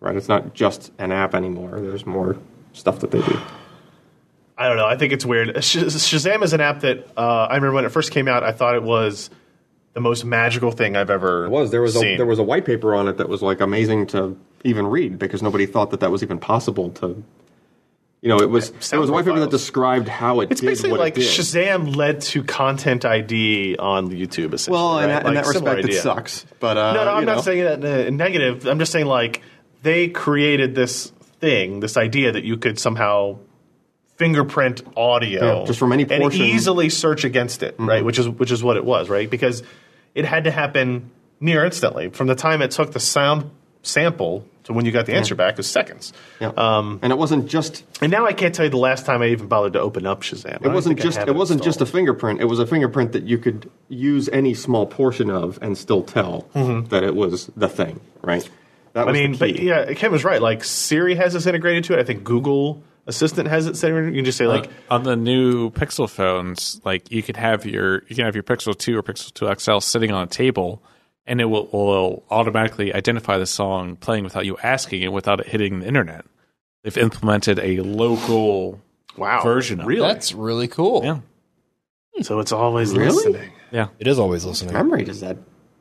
Right? 0.00 0.16
It's 0.16 0.28
not 0.28 0.54
just 0.54 0.90
an 0.98 1.12
app 1.12 1.34
anymore. 1.34 1.78
There's 1.80 2.06
more 2.06 2.36
stuff 2.72 3.00
that 3.00 3.10
they 3.10 3.20
do. 3.20 3.38
I 4.56 4.68
don't 4.68 4.76
know. 4.76 4.86
I 4.86 4.96
think 4.96 5.12
it's 5.12 5.24
weird. 5.24 5.62
Sh- 5.64 5.76
Shazam 5.78 6.42
is 6.42 6.52
an 6.52 6.60
app 6.60 6.80
that 6.80 7.06
uh, 7.16 7.46
I 7.50 7.54
remember 7.56 7.74
when 7.74 7.84
it 7.84 7.90
first 7.92 8.10
came 8.10 8.28
out. 8.28 8.42
I 8.42 8.52
thought 8.52 8.74
it 8.74 8.82
was 8.82 9.30
the 9.94 10.00
most 10.00 10.24
magical 10.24 10.70
thing 10.70 10.96
I've 10.96 11.10
ever. 11.10 11.46
It 11.46 11.50
was 11.50 11.70
there 11.70 11.82
was 11.82 11.94
seen. 11.94 12.14
a 12.14 12.16
there 12.18 12.26
was 12.26 12.38
a 12.38 12.42
white 12.42 12.64
paper 12.64 12.94
on 12.94 13.08
it 13.08 13.16
that 13.18 13.28
was 13.28 13.42
like 13.42 13.60
amazing 13.60 14.06
to 14.08 14.38
even 14.64 14.86
read 14.86 15.18
because 15.18 15.42
nobody 15.42 15.66
thought 15.66 15.90
that 15.90 16.00
that 16.00 16.10
was 16.10 16.22
even 16.22 16.38
possible 16.38 16.90
to. 16.90 17.22
You 18.22 18.28
know, 18.28 18.38
it 18.40 18.50
was 18.50 18.68
it 18.92 18.98
was 18.98 19.08
a 19.08 19.12
white 19.14 19.24
paper 19.24 19.40
that 19.40 19.50
described 19.50 20.06
how 20.06 20.40
it 20.40 20.50
It's 20.52 20.60
did 20.60 20.66
basically 20.66 20.90
what 20.90 21.00
like 21.00 21.16
it 21.16 21.22
did. 21.22 21.28
Shazam 21.30 21.96
led 21.96 22.20
to 22.22 22.44
Content 22.44 23.06
ID 23.06 23.76
on 23.78 24.10
YouTube. 24.10 24.52
Essentially, 24.52 24.72
well, 24.76 24.98
in, 24.98 25.08
right? 25.08 25.22
that, 25.22 25.26
in 25.26 25.34
that 25.34 25.46
similar 25.46 25.76
respect, 25.76 25.94
it 25.94 26.02
sucks. 26.02 26.44
But 26.60 26.76
uh, 26.76 26.92
No, 26.92 27.04
no, 27.06 27.10
I'm 27.12 27.20
you 27.20 27.26
not 27.26 27.36
know. 27.36 27.42
saying 27.42 27.64
that 27.64 27.78
in 27.82 28.06
a- 28.08 28.10
negative. 28.10 28.66
I'm 28.66 28.78
just 28.78 28.92
saying 28.92 29.06
like 29.06 29.40
they 29.82 30.08
created 30.08 30.74
this 30.74 31.12
thing, 31.40 31.80
this 31.80 31.96
idea 31.96 32.32
that 32.32 32.44
you 32.44 32.56
could 32.56 32.78
somehow 32.78 33.38
fingerprint 34.16 34.82
audio 34.96 35.60
Yeah, 35.60 35.66
just 35.66 35.78
from 35.78 35.92
any 35.92 36.02
and 36.02 36.20
portion. 36.20 36.42
Mm-hmm. 36.42 36.56
easily 36.56 36.88
search 36.90 37.24
against 37.24 37.62
it, 37.62 37.74
right? 37.78 38.04
Which 38.04 38.18
is 38.18 38.28
which 38.28 38.50
is 38.50 38.62
what 38.62 38.76
it 38.76 38.84
was, 38.84 39.08
right? 39.08 39.28
Because 39.30 39.62
it 40.14 40.24
had 40.26 40.44
to 40.44 40.50
happen 40.50 41.10
near 41.40 41.64
instantly 41.64 42.10
from 42.10 42.26
the 42.26 42.34
time 42.34 42.60
it 42.60 42.70
took 42.70 42.92
the 42.92 43.00
sound 43.00 43.50
sample 43.82 44.46
to 44.64 44.74
when 44.74 44.84
you 44.84 44.92
got 44.92 45.06
the 45.06 45.14
answer 45.14 45.34
back 45.34 45.58
is 45.58 45.66
seconds. 45.66 46.12
Yeah. 46.38 46.48
Um, 46.48 46.98
and 47.00 47.12
it 47.12 47.16
wasn't 47.16 47.48
just 47.48 47.82
and 48.02 48.12
now 48.12 48.26
I 48.26 48.34
can't 48.34 48.54
tell 48.54 48.66
you 48.66 48.70
the 48.70 48.76
last 48.76 49.06
time 49.06 49.22
I 49.22 49.28
even 49.28 49.46
bothered 49.48 49.72
to 49.72 49.80
open 49.80 50.04
up 50.06 50.20
Shazam. 50.20 50.62
It 50.62 50.68
wasn't 50.68 51.00
just 51.00 51.16
have 51.16 51.28
it 51.28 51.34
wasn't 51.34 51.62
just 51.62 51.80
a 51.80 51.86
fingerprint. 51.86 52.42
It 52.42 52.44
was 52.44 52.58
a 52.58 52.66
fingerprint 52.66 53.12
that 53.12 53.22
you 53.22 53.38
could 53.38 53.70
use 53.88 54.28
any 54.30 54.52
small 54.52 54.84
portion 54.84 55.30
of 55.30 55.58
and 55.62 55.78
still 55.78 56.02
tell 56.02 56.46
that 56.54 57.02
it 57.02 57.14
was 57.16 57.46
the 57.56 57.70
thing, 57.70 58.00
right? 58.20 58.46
That. 58.92 59.08
I 59.08 59.12
mean, 59.12 59.32
the 59.32 59.38
but 59.38 59.58
yeah, 59.60 59.92
Ken 59.94 60.10
was 60.10 60.24
right. 60.24 60.40
Like 60.42 60.64
Siri 60.64 61.14
has 61.14 61.32
this 61.32 61.46
integrated 61.46 61.84
to 61.84 61.94
it. 61.94 62.00
I 62.00 62.04
think 62.04 62.24
Google 62.24 62.82
Assistant 63.06 63.48
has 63.48 63.66
it 63.66 63.82
integrated. 63.82 64.14
You 64.14 64.18
can 64.18 64.24
just 64.24 64.38
say 64.38 64.46
like, 64.46 64.66
like 64.66 64.72
on 64.90 65.02
the 65.04 65.16
new 65.16 65.70
Pixel 65.70 66.08
phones, 66.08 66.80
like 66.84 67.10
you 67.10 67.22
can 67.22 67.34
have 67.36 67.64
your 67.66 68.02
you 68.08 68.16
can 68.16 68.24
have 68.24 68.34
your 68.34 68.42
Pixel 68.44 68.76
Two 68.76 68.96
or 68.98 69.02
Pixel 69.02 69.32
Two 69.32 69.52
XL 69.58 69.78
sitting 69.78 70.10
on 70.12 70.24
a 70.24 70.26
table, 70.26 70.82
and 71.26 71.40
it 71.40 71.46
will, 71.46 71.66
will 71.72 72.24
automatically 72.30 72.92
identify 72.94 73.38
the 73.38 73.46
song 73.46 73.96
playing 73.96 74.24
without 74.24 74.44
you 74.46 74.56
asking 74.62 75.02
it, 75.02 75.12
without 75.12 75.40
it 75.40 75.46
hitting 75.48 75.80
the 75.80 75.86
internet. 75.86 76.24
They've 76.82 76.96
implemented 76.98 77.58
a 77.58 77.80
local 77.80 78.80
wow, 79.16 79.42
version 79.42 79.80
of 79.80 79.90
it. 79.90 79.98
That's 79.98 80.32
really 80.32 80.68
cool. 80.68 81.04
yeah 81.04 81.18
so 82.22 82.40
it's 82.40 82.52
always 82.52 82.92
Really? 82.92 83.06
listening. 83.14 83.50
yeah. 83.70 83.88
It 83.98 84.06
is 84.06 84.18
always 84.18 84.44
listening. 84.44 84.74
memory 84.74 85.04
does 85.04 85.20
that. 85.20 85.38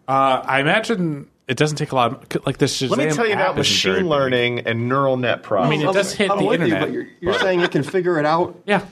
Uh, 0.08 0.42
I 0.46 0.62
imagine 0.62 1.28
it 1.50 1.58
doesn't 1.58 1.78
take 1.78 1.92
a 1.92 1.96
lot. 1.96 2.36
Of, 2.36 2.46
like 2.46 2.58
this 2.58 2.80
Shazam 2.82 2.92
Let 2.92 3.00
me 3.00 3.12
tell 3.12 3.28
you 3.28 3.34
about 3.34 3.58
machine 3.58 3.96
big. 3.96 4.06
learning 4.06 4.60
and 4.62 4.88
neural 4.88 5.18
net 5.18 5.44
processing. 5.44 5.74
I 5.74 5.78
mean, 5.84 5.90
it 5.90 5.94
does 5.94 6.14
hit 6.14 6.32
I'm 6.32 6.38
the 6.38 6.52
internet, 6.52 6.70
you, 6.80 6.86
but 6.86 6.94
you're, 6.94 7.08
you're 7.20 7.34
but- 7.34 7.42
saying 7.42 7.60
it 7.62 7.72
can 7.72 7.84
figure 7.84 8.20
it 8.20 8.26
out 8.26 8.62
Yeah, 8.66 8.86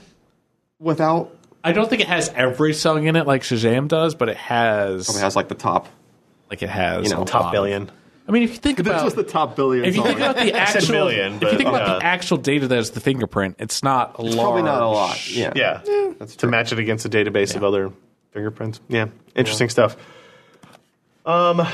without. 0.78 1.34
I 1.64 1.72
don't 1.72 1.88
think 1.88 2.02
it 2.02 2.08
has 2.08 2.28
every 2.30 2.72
song 2.74 3.06
in 3.06 3.16
it 3.16 3.26
like 3.26 3.42
Shazam 3.42 3.88
does, 3.88 4.14
but 4.14 4.28
it 4.28 4.36
has 4.36 5.08
It 5.08 5.20
has 5.20 5.34
like 5.36 5.48
the 5.48 5.54
top. 5.54 5.88
like 6.50 6.62
it 6.62 6.68
has 6.68 7.04
You 7.10 7.14
know, 7.16 7.24
top 7.24 7.44
lot. 7.44 7.52
billion. 7.52 7.90
I 8.26 8.30
mean, 8.30 8.42
if 8.42 8.50
you 8.50 8.56
think 8.58 8.76
This 8.76 8.86
about 8.86 9.04
was 9.04 9.14
the 9.14 9.22
top 9.24 9.56
billion. 9.56 9.84
if 9.86 9.96
you 9.96 10.02
think 10.02 10.18
about 10.18 10.36
the 10.36 10.52
actual, 10.54 10.92
million, 10.94 11.34
if 11.36 11.42
you 11.42 11.48
think 11.56 11.68
about 11.68 11.82
uh, 11.82 11.98
the 11.98 12.04
actual 12.04 12.36
data 12.36 12.68
that 12.68 12.78
is 12.78 12.90
the 12.90 13.00
fingerprint, 13.00 13.56
it's 13.58 13.82
not 13.82 14.18
a 14.18 14.24
it's 14.26 14.36
large. 14.36 14.44
probably 14.46 14.62
not 14.62 14.82
a 14.82 14.86
lot. 14.86 15.30
Yeah, 15.30 15.52
Yeah, 15.56 15.80
that's 16.18 16.36
to 16.36 16.46
match 16.46 16.70
it 16.72 16.78
against 16.78 17.06
a 17.06 17.08
database 17.08 17.56
of 17.56 17.64
other 17.64 17.90
fingerprints. 18.32 18.80
Yeah, 18.88 19.06
interesting 19.34 19.68
stuff. 19.70 19.96
Um, 21.24 21.66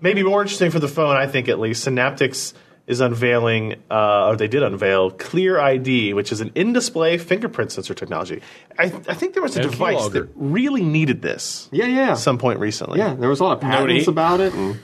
maybe 0.00 0.22
more 0.22 0.42
interesting 0.42 0.70
for 0.70 0.78
the 0.78 0.88
phone, 0.88 1.16
I 1.16 1.26
think 1.26 1.48
at 1.48 1.58
least. 1.58 1.84
Synaptics 1.86 2.54
is 2.86 3.00
unveiling, 3.00 3.76
uh, 3.90 4.26
or 4.28 4.36
they 4.36 4.46
did 4.48 4.62
unveil, 4.62 5.10
Clear 5.10 5.58
ID, 5.58 6.12
which 6.12 6.30
is 6.32 6.40
an 6.42 6.52
in-display 6.54 7.16
fingerprint 7.16 7.72
sensor 7.72 7.94
technology. 7.94 8.42
I, 8.78 8.84
I 9.08 9.14
think 9.14 9.32
there 9.32 9.42
was 9.42 9.56
a 9.56 9.62
And 9.62 9.70
device 9.70 9.96
keylogger. 9.96 10.12
that 10.12 10.28
really 10.34 10.82
needed 10.84 11.22
this 11.22 11.68
Yeah, 11.72 11.86
yeah, 11.86 12.10
at 12.10 12.18
some 12.18 12.36
point 12.36 12.60
recently. 12.60 12.98
yeah. 12.98 13.14
There 13.14 13.28
was 13.30 13.40
a 13.40 13.44
lot 13.44 13.52
of 13.56 13.60
patents 13.62 14.02
eight? 14.02 14.08
about 14.08 14.40
it, 14.40 14.52
and 14.52 14.74
there 14.74 14.80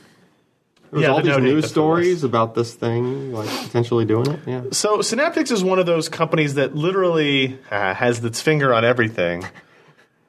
was 0.93 1.03
Yeah, 1.03 1.09
all 1.11 1.17
the 1.23 1.23
these 1.25 1.37
news 1.37 1.37
that's 1.37 1.45
what 1.45 1.51
it 1.53 1.57
was. 1.57 1.71
stories 1.71 2.25
about 2.25 2.55
this 2.55 2.73
thing, 2.75 3.33
like 3.35 3.49
potentially 3.67 4.07
doing 4.07 4.31
it. 4.31 4.41
Yeah, 4.47 4.63
So 4.73 4.99
Synaptics 5.01 5.53
is 5.53 5.63
one 5.63 5.79
of 5.79 5.85
those 5.85 6.09
companies 6.09 6.55
that 6.55 6.75
literally 6.75 7.59
uh, 7.71 7.93
has 7.93 8.25
its 8.25 8.41
finger 8.41 8.73
on 8.73 8.83
everything, 8.85 9.45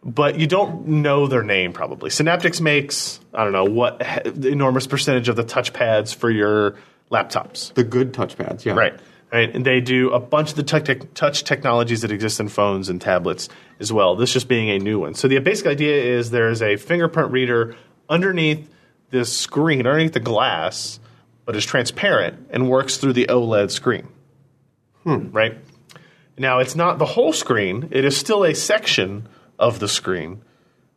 but 0.04 0.40
you 0.40 0.48
don't 0.48 0.88
know 0.88 1.28
their 1.28 1.44
name 1.44 1.74
probably. 1.74 2.10
Synaptics 2.10 2.62
makes 2.62 3.20
I 3.34 3.44
don't 3.44 3.54
know 3.54 3.66
what 3.66 4.00
the 4.00 4.50
enormous 4.50 4.88
percentage 4.88 5.30
of 5.30 5.36
the 5.36 5.44
touchpads 5.44 6.14
for 6.14 6.30
your 6.30 6.76
laptops, 7.12 7.74
the 7.74 7.84
good 7.84 8.14
touchpads. 8.14 8.66
Yeah, 8.66 8.74
right? 8.74 9.00
Right, 9.32 9.56
and 9.56 9.66
they 9.66 9.80
do 9.80 10.10
a 10.10 10.20
bunch 10.20 10.50
of 10.50 10.56
the 10.58 10.64
touch, 10.64 10.84
tech 10.84 11.14
touch 11.14 11.46
technologies 11.46 12.02
that 12.02 12.12
exist 12.12 12.42
in 12.42 12.50
phones 12.50 12.90
and 12.90 13.00
tablets 13.00 13.48
as 13.80 13.94
well. 13.94 14.18
This 14.18 14.34
just 14.34 14.50
being 14.50 14.70
a 14.70 14.78
new 14.78 15.00
one. 15.00 15.14
So 15.14 15.30
the 15.30 15.40
basic 15.40 15.68
idea 15.68 16.18
is 16.18 16.32
there 16.32 16.50
is 16.50 16.62
a 16.62 16.76
fingerprint 16.76 17.32
reader 17.32 17.78
underneath 18.10 18.70
this 19.10 19.32
screen, 19.32 19.88
underneath 19.88 20.12
the 20.12 20.20
glass, 20.20 21.00
but 21.46 21.56
is 21.56 21.66
transparent 21.66 22.50
and 22.50 22.70
works 22.70 22.98
through 22.98 23.14
the 23.14 23.28
OLED 23.28 23.72
screen 23.72 24.10
hmm. 25.04 25.32
right? 25.32 25.58
Now, 26.38 26.60
it's 26.60 26.76
not 26.76 26.98
the 26.98 27.06
whole 27.06 27.34
screen, 27.34 27.90
it 27.92 28.06
is 28.06 28.18
still 28.18 28.44
a 28.44 28.56
section 28.56 29.28
of 29.62 29.80
the 29.80 29.88
screen, 29.88 30.42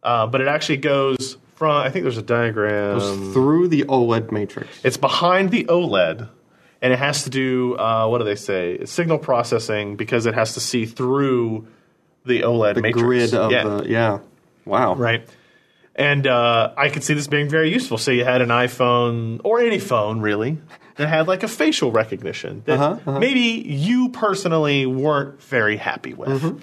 uh, 0.02 0.26
but 0.26 0.40
it 0.40 0.48
actually 0.48 0.78
goes 0.78 1.36
from, 1.54 1.70
I 1.70 1.90
think 1.90 2.02
there's 2.02 2.18
a 2.18 2.22
diagram. 2.22 2.98
Goes 2.98 3.32
through 3.32 3.68
the 3.68 3.84
OLED 3.84 4.32
matrix. 4.32 4.68
It's 4.82 4.96
behind 4.96 5.50
the 5.50 5.64
OLED, 5.64 6.28
and 6.82 6.92
it 6.92 6.98
has 6.98 7.22
to 7.24 7.30
do, 7.30 7.76
uh, 7.76 8.08
what 8.08 8.18
do 8.18 8.24
they 8.24 8.34
say? 8.34 8.72
It's 8.72 8.90
signal 8.90 9.18
processing 9.18 9.96
because 9.96 10.26
it 10.26 10.34
has 10.34 10.54
to 10.54 10.60
see 10.60 10.86
through 10.86 11.68
the 12.24 12.40
OLED 12.40 12.74
the 12.74 12.82
matrix. 12.82 13.02
grid 13.02 13.34
of 13.34 13.52
yeah. 13.52 13.64
the 13.64 13.84
yeah. 13.88 14.18
Wow. 14.64 14.94
Right. 14.94 15.28
And 15.94 16.26
uh, 16.26 16.72
I 16.76 16.88
could 16.88 17.04
see 17.04 17.14
this 17.14 17.28
being 17.28 17.48
very 17.48 17.72
useful. 17.72 17.98
So 17.98 18.10
you 18.10 18.24
had 18.24 18.42
an 18.42 18.48
iPhone 18.48 19.40
or 19.44 19.60
any 19.60 19.78
phone 19.78 20.20
really 20.20 20.58
that 20.96 21.08
had 21.08 21.28
like 21.28 21.42
a 21.42 21.48
facial 21.48 21.92
recognition 21.92 22.62
that 22.66 23.06
maybe 23.06 23.40
you 23.40 24.08
personally 24.08 24.86
weren't 24.86 25.40
very 25.42 25.76
happy 25.76 26.14
with. 26.14 26.60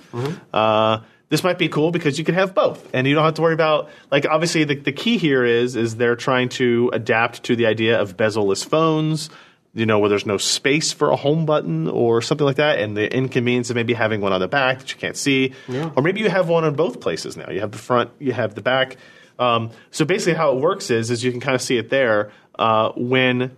Uh, 0.54 1.00
this 1.32 1.46
might 1.46 1.58
be 1.58 1.70
cool 1.70 1.92
because 1.92 2.20
you 2.20 2.26
can 2.26 2.36
have 2.36 2.54
both, 2.54 2.88
and 2.94 3.08
you 3.08 3.16
don't 3.16 3.24
have 3.24 3.36
to 3.36 3.42
worry 3.42 3.54
about 3.54 3.90
like 4.12 4.26
obviously 4.28 4.66
the, 4.66 4.76
the 4.76 4.92
key 4.92 5.18
here 5.18 5.46
is 5.46 5.78
is 5.78 5.96
they're 5.96 6.18
trying 6.18 6.50
to 6.50 6.92
adapt 6.94 7.44
to 7.44 7.56
the 7.56 7.66
idea 7.66 8.00
of 8.00 8.18
bezel-less 8.18 8.64
phones. 8.64 9.30
You 9.74 9.86
know, 9.86 10.00
where 10.00 10.10
there's 10.10 10.26
no 10.26 10.38
space 10.38 10.92
for 10.92 11.12
a 11.12 11.16
home 11.16 11.46
button 11.46 11.88
or 11.88 12.22
something 12.22 12.46
like 12.46 12.58
that, 12.58 12.80
and 12.80 12.98
the 12.98 13.10
inconvenience 13.16 13.70
of 13.70 13.78
maybe 13.78 13.94
having 13.94 14.20
one 14.20 14.34
on 14.34 14.42
the 14.42 14.50
back 14.50 14.80
that 14.80 14.92
you 14.92 15.00
can't 15.00 15.16
see, 15.16 15.54
or 15.96 16.04
maybe 16.04 16.20
you 16.20 16.30
have 16.30 16.50
one 16.50 16.66
on 16.66 16.76
both 16.76 17.00
places 17.00 17.38
now. 17.38 17.50
You 17.50 17.62
have 17.62 17.72
the 17.72 17.78
front, 17.78 18.12
you 18.20 18.34
have 18.34 18.54
the 18.54 18.62
back. 18.62 18.98
Um, 19.40 19.72
so 19.90 20.04
basically, 20.04 20.34
how 20.34 20.58
it 20.58 20.62
works 20.62 20.92
is, 20.92 21.10
is 21.10 21.24
you 21.24 21.32
can 21.32 21.40
kind 21.40 21.56
of 21.56 21.62
see 21.62 21.78
it 21.78 21.90
there 21.90 22.34
uh, 22.60 22.92
when 22.98 23.56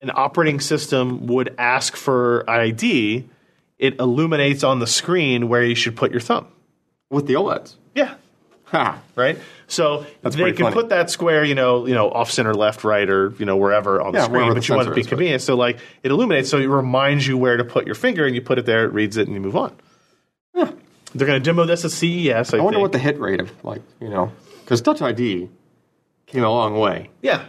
an 0.00 0.10
operating 0.14 0.60
system 0.60 1.26
would 1.26 1.54
ask 1.58 1.94
for 1.94 2.48
ID, 2.48 3.28
it 3.78 4.00
illuminates 4.00 4.64
on 4.64 4.78
the 4.78 4.86
screen 4.86 5.50
where 5.50 5.62
you 5.62 5.74
should 5.74 5.96
put 5.96 6.10
your 6.10 6.20
thumb. 6.20 6.48
With 7.10 7.26
the 7.26 7.34
OLEDs. 7.34 7.74
Yeah, 7.94 8.14
Ha! 8.66 9.00
right. 9.14 9.38
So 9.68 10.06
That's 10.22 10.36
they 10.36 10.42
pretty 10.42 10.56
can 10.56 10.66
funny. 10.66 10.74
put 10.74 10.88
that 10.90 11.08
square, 11.10 11.44
you 11.44 11.54
know, 11.54 11.86
you 11.86 11.94
know, 11.94 12.10
off 12.10 12.30
center, 12.30 12.52
left, 12.54 12.84
right, 12.84 13.08
or 13.08 13.32
you 13.38 13.44
know, 13.46 13.56
wherever 13.56 14.00
on 14.00 14.12
the 14.12 14.18
Yeah, 14.18 14.24
screen. 14.24 14.34
wherever 14.42 14.54
But 14.54 14.60
the 14.62 14.68
you 14.68 14.74
want 14.76 14.86
it 14.88 14.90
to 14.90 14.90
sensor 14.90 14.94
be 14.94 15.00
is, 15.00 15.06
convenient. 15.06 15.42
So 15.42 15.56
like 15.56 15.78
it 16.02 16.10
illuminates, 16.10 16.48
so 16.50 16.58
it 16.58 16.66
reminds 16.66 17.26
you 17.26 17.36
where 17.38 17.56
to 17.56 17.64
put 17.64 17.86
your 17.86 17.94
finger, 17.94 18.26
and 18.26 18.34
you 18.34 18.42
put 18.42 18.58
it 18.58 18.66
there, 18.66 18.84
it 18.84 18.92
reads 18.92 19.16
it, 19.16 19.26
and 19.28 19.34
you 19.34 19.40
move 19.40 19.56
on. 19.56 19.74
They're 20.54 21.26
going 21.26 21.40
to 21.40 21.44
demo 21.44 21.64
this 21.64 21.84
at 21.84 21.92
CES. 21.92 22.52
I, 22.52 22.58
I 22.58 22.60
wonder 22.60 22.76
think. 22.76 22.82
what 22.82 22.92
the 22.92 22.98
hit 22.98 23.18
rate 23.18 23.40
of 23.40 23.50
like 23.64 23.80
you 24.00 24.08
know 24.10 24.32
because 24.64 24.82
Touch 24.82 25.00
ID 25.00 25.48
came 26.26 26.42
a 26.44 26.50
long 26.50 26.78
way. 26.78 27.08
yeah. 27.22 27.44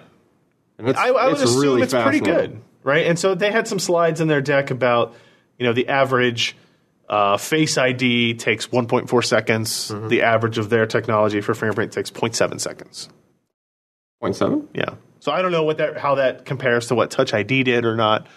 And 0.77 0.87
it's, 0.87 0.99
I, 0.99 1.07
I 1.07 1.25
would 1.25 1.33
it's 1.33 1.41
assume 1.41 1.61
really 1.61 1.81
it's 1.81 1.91
pretty 1.93 2.19
fascinating. 2.19 2.51
good, 2.51 2.61
right? 2.83 3.07
And 3.07 3.17
so 3.17 3.33
they 3.33 3.51
had 3.51 3.67
some 3.67 3.79
slides 3.79 4.21
in 4.21 4.27
their 4.27 4.41
deck 4.41 4.69
about, 4.69 5.15
you 5.57 5.65
know, 5.65 5.73
the 5.73 5.87
average 5.87 6.55
uh, 7.09 7.37
Face 7.37 7.77
ID 7.77 8.33
takes 8.35 8.67
1.4 8.67 9.25
seconds. 9.25 9.91
Mm-hmm. 9.91 10.07
The 10.09 10.21
average 10.23 10.57
of 10.57 10.69
their 10.69 10.85
technology 10.85 11.41
for 11.41 11.53
fingerprint 11.53 11.91
takes 11.93 12.11
0.7 12.11 12.59
seconds. 12.59 13.09
Point 14.21 14.35
0.7? 14.35 14.67
Yeah. 14.73 14.95
So 15.19 15.31
I 15.31 15.41
don't 15.41 15.51
know 15.51 15.63
what 15.63 15.77
that 15.77 15.97
how 15.97 16.15
that 16.15 16.45
compares 16.45 16.87
to 16.87 16.95
what 16.95 17.11
Touch 17.11 17.33
ID 17.33 17.63
did 17.63 17.85
or 17.85 17.95
not 17.95 18.27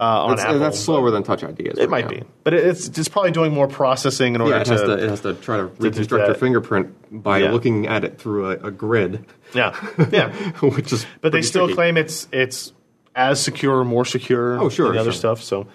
uh, 0.00 0.04
on 0.24 0.30
That's, 0.36 0.42
Apple. 0.42 0.58
that's 0.60 0.78
slower 0.80 1.10
than 1.10 1.22
Touch 1.24 1.42
ID 1.42 1.64
is. 1.64 1.78
It 1.78 1.90
might 1.90 2.08
be, 2.08 2.22
but 2.44 2.54
it's 2.54 2.86
it's 2.88 3.08
probably 3.08 3.32
doing 3.32 3.52
more 3.52 3.66
processing 3.68 4.34
in 4.34 4.40
order 4.40 4.54
Yeah, 4.54 4.60
it 4.60 4.64
to, 4.66 4.70
has 4.72 4.80
to, 4.82 4.92
it 4.92 5.08
has 5.10 5.20
to 5.22 5.34
try 5.34 5.56
to 5.56 5.64
reconstruct 5.66 6.26
your 6.26 6.34
fingerprint 6.36 7.22
by 7.22 7.38
Yeah. 7.38 7.50
looking 7.50 7.86
at 7.88 8.04
it 8.04 8.18
through 8.18 8.50
a, 8.52 8.68
a 8.68 8.70
grid, 8.70 9.26
yeah 9.54 9.74
yeah. 10.12 10.32
which 10.60 10.92
is. 10.92 11.04
But 11.20 11.32
they 11.32 11.42
still 11.42 11.66
tricky. 11.66 11.74
claim 11.74 11.96
it's 11.96 12.28
it's 12.32 12.72
as 13.16 13.42
secure, 13.42 13.80
or 13.80 13.84
more 13.84 14.04
secure. 14.04 14.60
Oh, 14.60 14.68
sure, 14.68 14.86
than 14.86 14.94
the 14.94 15.00
other 15.00 15.12
stuff. 15.12 15.42
So 15.42 15.66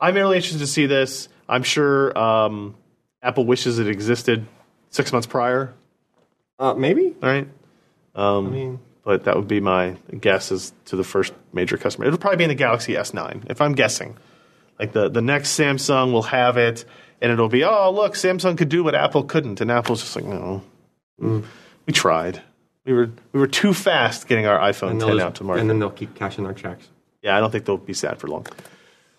I'm 0.00 0.14
really 0.14 0.36
interested 0.36 0.60
to 0.60 0.66
see 0.68 0.86
this. 0.86 1.28
I'm 1.52 1.62
sure 1.62 2.16
um, 2.18 2.74
Apple 3.22 3.44
wishes 3.44 3.78
it 3.78 3.86
existed 3.88 4.46
six 4.90 5.12
months 5.12 5.26
prior. 5.26 5.74
Uh, 6.58 6.74
maybe. 6.74 7.14
All 7.22 7.28
right, 7.28 7.48
um, 8.14 8.46
I 8.46 8.50
mean, 8.50 8.78
but 9.04 9.24
that 9.24 9.36
would 9.36 9.48
be 9.48 9.60
my 9.60 9.96
guess 10.20 10.50
as 10.52 10.72
to 10.86 10.96
the 10.96 11.04
first 11.04 11.32
major 11.52 11.76
customer. 11.76 12.06
It'll 12.06 12.18
probably 12.18 12.36
be 12.38 12.44
in 12.44 12.48
the 12.48 12.54
Galaxy 12.54 12.94
S9, 12.94 13.50
if 13.50 13.60
I'm 13.60 13.72
guessing. 13.74 14.16
Like 14.78 14.92
the 14.92 15.08
the 15.08 15.22
next 15.22 15.58
Samsung 15.58 16.12
will 16.12 16.22
have 16.22 16.56
it, 16.56 16.84
and 17.20 17.30
it'll 17.32 17.48
be 17.48 17.64
oh 17.64 17.90
look, 17.90 18.14
Samsung 18.14 18.56
could 18.56 18.68
do 18.68 18.82
what 18.84 18.94
Apple 18.94 19.24
couldn't, 19.24 19.60
and 19.60 19.70
Apple's 19.70 20.00
just 20.02 20.16
like 20.16 20.24
no, 20.24 20.62
Mm. 21.20 21.44
we 21.86 21.92
tried. 21.92 22.42
We 22.84 22.92
were 22.92 23.10
we 23.32 23.38
were 23.40 23.46
too 23.46 23.74
fast 23.74 24.26
getting 24.26 24.46
our 24.46 24.58
iPhone 24.58 24.98
10 24.98 25.20
out 25.20 25.34
to 25.36 25.44
market. 25.44 25.60
and 25.60 25.70
then 25.70 25.78
they'll 25.78 25.90
keep 25.90 26.14
cashing 26.16 26.44
their 26.44 26.54
checks. 26.54 26.88
Yeah, 27.22 27.36
I 27.36 27.40
don't 27.40 27.50
think 27.52 27.64
they'll 27.64 27.76
be 27.76 27.94
sad 27.94 28.18
for 28.18 28.26
long. 28.28 28.46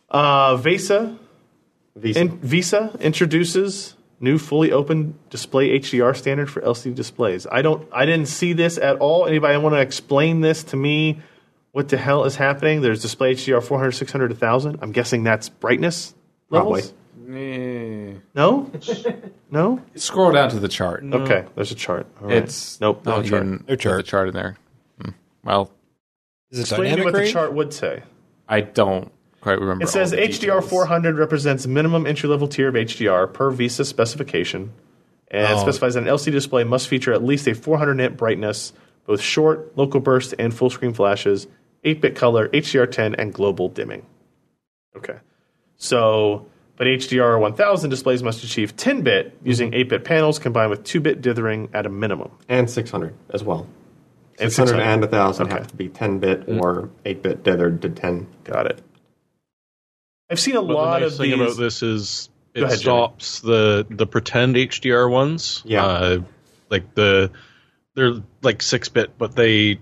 Uh, 0.09 0.57
VESA, 0.57 1.17
VESA. 1.99 2.15
in, 2.15 2.39
VESA 2.39 2.99
introduces 2.99 3.95
new 4.19 4.37
fully 4.37 4.71
open 4.71 5.17
display 5.29 5.79
HDR 5.79 6.15
standard 6.15 6.49
for 6.49 6.61
LCD 6.61 6.95
displays. 6.95 7.45
I 7.51 7.61
don't, 7.61 7.87
I 7.91 8.05
didn't 8.05 8.27
see 8.27 8.53
this 8.53 8.77
at 8.77 8.97
all. 8.97 9.27
Anybody 9.27 9.57
want 9.57 9.75
to 9.75 9.81
explain 9.81 10.41
this 10.41 10.63
to 10.65 10.77
me? 10.77 11.19
What 11.71 11.89
the 11.89 11.97
hell 11.97 12.23
is 12.25 12.35
happening? 12.35 12.81
There's 12.81 13.01
display 13.01 13.33
HDR 13.33 13.63
400, 13.63 13.91
600, 13.91 14.31
1000. 14.31 14.79
I'm 14.81 14.91
guessing 14.91 15.23
that's 15.23 15.49
brightness 15.49 16.13
levels. 16.49 16.91
Probably. 16.91 18.21
No, 18.35 18.71
no. 19.51 19.81
Scroll 19.95 20.31
down 20.33 20.49
to 20.49 20.59
the 20.59 20.67
chart. 20.67 21.03
Okay, 21.03 21.45
there's 21.55 21.71
a 21.71 21.75
chart. 21.75 22.05
All 22.21 22.27
right. 22.27 22.37
It's 22.37 22.79
nope, 22.81 23.05
no 23.05 23.23
chart. 23.23 23.43
didn't 23.43 23.61
No 23.61 23.73
put 23.73 23.79
chart. 23.79 23.97
The 23.97 24.03
chart 24.03 24.27
in 24.29 24.33
there. 24.33 24.57
Hmm. 25.01 25.09
Well, 25.43 25.71
Is 26.51 26.59
it 26.59 26.61
Explain 26.63 26.79
to 26.79 26.83
me 26.83 26.95
dynamic 26.97 27.13
what 27.13 27.23
the 27.23 27.31
chart 27.31 27.53
would 27.53 27.73
say. 27.73 28.03
I 28.47 28.61
don't 28.61 29.11
quite 29.43 29.59
remember. 29.59 29.83
It 29.83 29.89
says 29.89 30.13
all 30.13 30.19
the 30.19 30.25
HDR 30.25 30.61
details. 30.61 30.69
400 30.69 31.17
represents 31.17 31.67
minimum 31.67 32.07
entry 32.07 32.29
level 32.29 32.47
tier 32.47 32.69
of 32.69 32.75
HDR 32.75 33.27
per 33.31 33.51
VESA 33.51 33.85
specification, 33.85 34.71
and 35.29 35.53
Oh. 35.53 35.61
specifies 35.61 35.93
that 35.95 36.03
an 36.03 36.09
LCD 36.09 36.31
display 36.31 36.63
must 36.63 36.87
feature 36.87 37.13
at 37.13 37.23
least 37.23 37.47
a 37.47 37.53
400 37.53 37.95
nit 37.95 38.17
brightness, 38.17 38.73
both 39.05 39.21
short, 39.21 39.77
local 39.77 39.99
burst, 39.99 40.33
and 40.39 40.53
full 40.53 40.69
screen 40.69 40.93
flashes, 40.93 41.47
8 41.83 42.01
bit 42.01 42.15
color, 42.15 42.47
HDR10, 42.53 43.13
and 43.17 43.33
global 43.33 43.67
dimming. 43.67 44.05
Okay, 44.95 45.17
so 45.75 46.45
but 46.77 46.87
HDR 46.87 47.39
1000 47.39 47.89
displays 47.89 48.23
must 48.23 48.43
achieve 48.43 48.75
10 48.77 49.01
bit 49.01 49.37
using 49.43 49.69
mm-hmm. 49.69 49.81
8 49.81 49.89
bit 49.89 50.03
panels 50.05 50.39
combined 50.39 50.69
with 50.69 50.83
2 50.83 50.99
bit 51.01 51.21
dithering 51.21 51.69
at 51.73 51.85
a 51.85 51.89
minimum. 51.89 52.31
and 52.49 52.69
600 52.69 53.13
as 53.31 53.43
well. 53.43 53.67
And 54.39 54.51
600 54.51 54.69
600. 54.69 54.81
and 54.83 55.01
1000 55.01 55.45
Okay. 55.45 55.55
have 55.55 55.67
to 55.67 55.75
be 55.75 55.89
10 55.89 56.19
bit 56.19 56.47
mm. 56.47 56.59
or 56.59 56.89
8 57.05 57.21
bit 57.21 57.43
dithered 57.43 57.81
to 57.81 57.89
10. 57.89 58.25
Got 58.45 58.65
it. 58.65 58.81
I've 60.34 60.39
seen 60.39 60.55
a 60.55 60.61
But 60.61 60.73
lot 60.75 60.99
the 60.99 61.05
nice 61.05 61.11
of 61.13 61.17
thing 61.19 61.31
these. 61.31 61.39
about 61.41 61.57
this 61.57 61.81
is 61.84 62.29
it 62.53 62.63
ahead, 62.63 62.79
Jimmy. 62.79 62.81
stops 62.81 63.39
the 63.39 63.86
the 63.89 64.05
pretend 64.05 64.55
HDR 64.55 65.09
ones. 65.09 65.61
Yeah. 65.65 65.86
Uh, 65.86 66.19
like 66.69 66.93
the 66.95 67.31
they're 67.95 68.15
like 68.41 68.61
six 68.61 68.89
bit, 68.89 69.17
but 69.17 69.36
they 69.36 69.79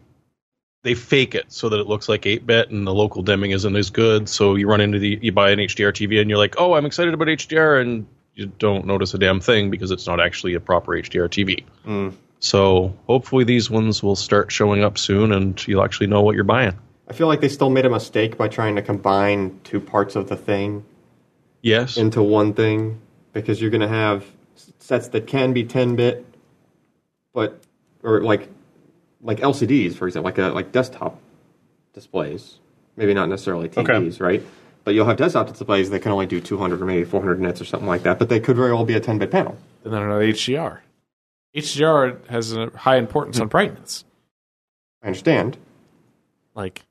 they 0.84 0.94
fake 0.96 1.36
it 1.36 1.46
so 1.52 1.70
that 1.70 1.80
it 1.80 1.88
looks 1.88 2.10
like 2.10 2.26
eight 2.26 2.46
bit, 2.46 2.70
and 2.70 2.86
the 2.86 2.94
local 2.94 3.22
dimming 3.24 3.52
isn't 3.52 3.76
as 3.76 3.90
good. 3.90 4.28
So 4.30 4.56
you 4.56 4.68
run 4.68 4.82
into 4.82 5.00
the 5.00 5.20
you 5.22 5.32
buy 5.32 5.52
an 5.52 5.60
HDR 5.60 5.92
TV, 5.94 6.20
and 6.22 6.30
you're 6.30 6.40
like, 6.40 6.56
oh, 6.60 6.74
I'm 6.74 6.86
excited 6.86 7.14
about 7.14 7.28
HDR, 7.28 7.82
and 7.82 8.08
you 8.36 8.48
don't 8.48 8.86
notice 8.86 9.14
a 9.14 9.18
damn 9.18 9.40
thing 9.42 9.70
because 9.72 9.92
it's 9.92 10.08
not 10.08 10.20
actually 10.20 10.54
a 10.56 10.60
proper 10.60 10.92
HDR 10.94 11.28
TV. 11.30 11.64
Hmm. 11.84 12.10
So 12.40 12.96
hopefully 13.08 13.44
these 13.44 13.70
ones 13.70 14.02
will 14.02 14.16
start 14.16 14.52
showing 14.52 14.84
up 14.84 14.98
soon, 14.98 15.32
and 15.32 15.66
you'll 15.68 15.84
actually 15.84 16.08
know 16.08 16.22
what 16.22 16.36
you're 16.36 16.44
buying. 16.44 16.78
I 17.12 17.14
feel 17.14 17.28
like 17.28 17.42
they 17.42 17.50
still 17.50 17.70
made 17.70 17.86
a 17.86 17.90
mistake 17.90 18.38
by 18.38 18.48
trying 18.48 18.78
to 18.78 18.82
combine 18.82 19.60
two 19.66 19.82
parts 19.82 20.16
of 20.16 20.30
the 20.30 20.38
thing 20.38 20.86
Yes. 21.62 21.98
into 21.98 22.24
one 22.24 22.54
thing 22.54 23.02
because 23.34 23.60
you're 23.60 23.70
going 23.70 23.82
to 23.82 23.90
have 23.90 24.24
sets 24.80 25.10
that 25.10 25.28
can 25.28 25.52
be 25.52 25.66
10 25.66 25.98
bit, 25.98 26.26
but 27.34 27.62
or 28.02 28.22
like 28.22 28.48
like 29.22 29.40
LCDs, 29.40 29.94
for 29.96 30.08
example, 30.08 30.30
like 30.30 30.38
a, 30.38 30.54
like 30.54 30.72
desktop 30.72 31.20
displays. 31.94 32.60
Maybe 32.96 33.14
not 33.14 33.28
necessarily 33.28 33.68
TVs, 33.68 34.22
right? 34.22 34.42
But 34.86 34.94
you'll 34.94 35.06
have 35.06 35.18
desktop 35.18 35.50
displays 35.50 35.90
that 35.90 36.00
can 36.00 36.14
only 36.14 36.28
do 36.28 36.40
200 36.40 36.82
or 36.82 36.86
maybe 36.86 37.04
400 37.04 37.42
nits 37.42 37.60
or 37.60 37.66
something 37.66 37.90
like 37.90 38.04
that. 38.04 38.20
But 38.20 38.30
they 38.30 38.40
could 38.40 38.56
very 38.56 38.72
well 38.72 38.86
be 38.86 38.94
a 38.94 39.02
10 39.02 39.18
bit 39.18 39.32
panel. 39.32 39.58
And 39.84 39.92
then 39.92 40.02
another 40.02 40.24
HDR. 40.24 40.80
HDR 41.58 42.26
has 42.30 42.54
a 42.54 42.70
high 42.70 42.96
importance 42.96 43.36
hmm. 43.36 43.42
on 43.42 43.48
brightness. 43.50 44.06
I 45.04 45.08
understand. 45.08 45.58
Like, 46.56 46.84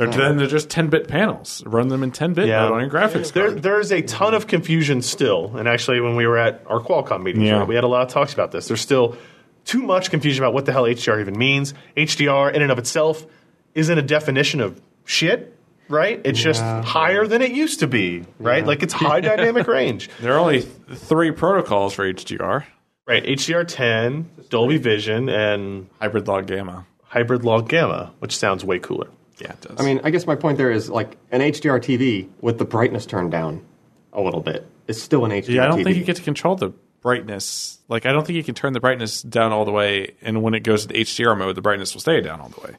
they're, 0.00 0.08
oh. 0.08 0.12
then 0.28 0.36
they're 0.38 0.46
just 0.46 0.70
10 0.70 0.88
bit 0.88 1.06
panels. 1.08 1.62
Run 1.66 1.88
them 1.88 2.02
in 2.02 2.10
10 2.10 2.32
bit 2.34 2.48
Yeah. 2.48 2.62
mode 2.62 2.72
on 2.72 2.80
your 2.80 2.90
graphics 2.90 3.32
There, 3.32 3.48
card. 3.50 3.62
there's 3.62 3.92
a 3.92 4.02
ton 4.02 4.34
of 4.34 4.46
confusion 4.46 5.02
still, 5.02 5.56
and 5.56 5.68
actually, 5.68 6.00
when 6.00 6.16
we 6.16 6.26
were 6.26 6.38
at 6.38 6.62
our 6.66 6.80
Qualcomm 6.80 7.22
meetings, 7.22 7.44
Yeah. 7.46 7.64
we 7.64 7.74
had 7.74 7.84
a 7.84 7.88
lot 7.88 8.02
of 8.02 8.08
talks 8.08 8.32
about 8.32 8.50
this. 8.50 8.66
There's 8.68 8.80
still 8.80 9.16
too 9.64 9.82
much 9.82 10.10
confusion 10.10 10.42
about 10.42 10.54
what 10.54 10.64
the 10.66 10.72
hell 10.72 10.84
HDR 10.86 11.20
even 11.20 11.36
means. 11.38 11.74
HDR, 11.96 12.50
in 12.50 12.62
and 12.62 12.72
of 12.72 12.78
itself, 12.78 13.26
isn't 13.74 13.98
a 13.98 14.02
definition 14.02 14.60
of 14.60 14.80
shit, 15.04 15.54
right? 15.88 16.20
It's 16.24 16.40
just 16.40 16.62
higher 16.62 17.26
than 17.26 17.42
it 17.42 17.52
used 17.52 17.80
to 17.80 17.86
be, 17.86 18.24
right? 18.38 18.66
Like 18.66 18.82
it's 18.82 18.92
high 18.94 19.20
dynamic 19.20 19.66
range, 19.78 20.08
There 20.20 20.32
are 20.34 20.38
only 20.38 20.60
th- 20.62 20.72
three 20.98 21.30
protocols 21.30 21.92
for 21.94 22.04
HDR 22.10 22.64
right? 23.06 23.24
HDR10, 23.24 24.24
Dolby 24.50 24.76
Vision, 24.76 25.28
and 25.28 25.88
hybrid 26.00 26.28
log 26.28 26.46
gamma. 26.46 26.86
hybrid 27.08 27.44
log 27.44 27.68
gamma, 27.68 28.12
which 28.20 28.36
sounds 28.36 28.64
way 28.64 28.78
cooler. 28.78 29.08
Yeah, 29.40 29.52
it 29.52 29.60
does. 29.62 29.76
I 29.80 29.82
mean, 29.84 30.00
I 30.04 30.10
guess 30.10 30.26
my 30.26 30.34
point 30.36 30.58
there 30.58 30.70
is 30.70 30.88
like 30.90 31.16
an 31.30 31.40
HDR 31.40 31.80
TV 31.80 32.28
with 32.40 32.58
the 32.58 32.64
brightness 32.64 33.06
turned 33.06 33.30
down 33.30 33.64
a 34.12 34.20
little 34.20 34.40
bit 34.40 34.66
is 34.86 35.00
still 35.02 35.24
an 35.24 35.30
HDR 35.30 35.44
TV. 35.44 35.54
yeah, 35.54 35.64
I 35.64 35.68
don't 35.68 35.78
TV. 35.80 35.84
think 35.84 35.96
you 35.98 36.04
get 36.04 36.16
to 36.16 36.22
control 36.22 36.56
the 36.56 36.72
brightness. 37.00 37.78
Like, 37.88 38.06
I 38.06 38.12
don't 38.12 38.26
think 38.26 38.36
you 38.36 38.44
can 38.44 38.54
turn 38.54 38.72
the 38.72 38.80
brightness 38.80 39.22
down 39.22 39.52
all 39.52 39.64
the 39.64 39.72
way, 39.72 40.14
and 40.22 40.42
when 40.42 40.54
it 40.54 40.60
goes 40.60 40.86
to 40.86 40.94
HDR 40.94 41.36
mode, 41.38 41.54
the 41.56 41.62
brightness 41.62 41.94
will 41.94 42.00
stay 42.00 42.20
down 42.20 42.40
all 42.40 42.48
the 42.48 42.60
way. 42.60 42.76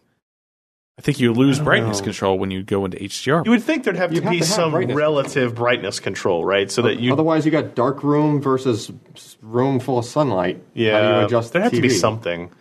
I 0.99 1.01
think 1.01 1.19
you 1.19 1.33
lose 1.33 1.59
brightness 1.59 1.99
know. 1.99 2.03
control 2.03 2.37
when 2.37 2.51
you 2.51 2.61
go 2.61 2.85
into 2.85 2.97
HDR. 2.97 3.43
You 3.45 3.51
would 3.51 3.63
think 3.63 3.85
there'd 3.85 3.95
have 3.95 4.09
to 4.11 4.15
You'd 4.15 4.23
have 4.25 4.31
be 4.31 4.39
to 4.39 4.45
have 4.45 4.53
some 4.53 4.71
brightness. 4.71 4.95
relative 4.95 5.55
brightness 5.55 5.99
control, 5.99 6.45
right? 6.45 6.69
So 6.69 6.83
that 6.83 6.99
you 6.99 7.11
Otherwise, 7.13 7.43
you 7.45 7.51
got 7.51 7.73
dark 7.73 8.03
room 8.03 8.39
versus 8.39 8.91
room 9.41 9.79
full 9.79 9.97
of 9.97 10.05
sunlight. 10.05 10.61
Yeah, 10.75 10.91
How 11.01 11.13
do 11.15 11.19
you 11.21 11.25
adjust 11.25 11.53
there 11.53 11.61
the 11.61 11.63
has 11.63 11.71
to 11.71 11.81
be 11.81 11.89
something. 11.89 12.51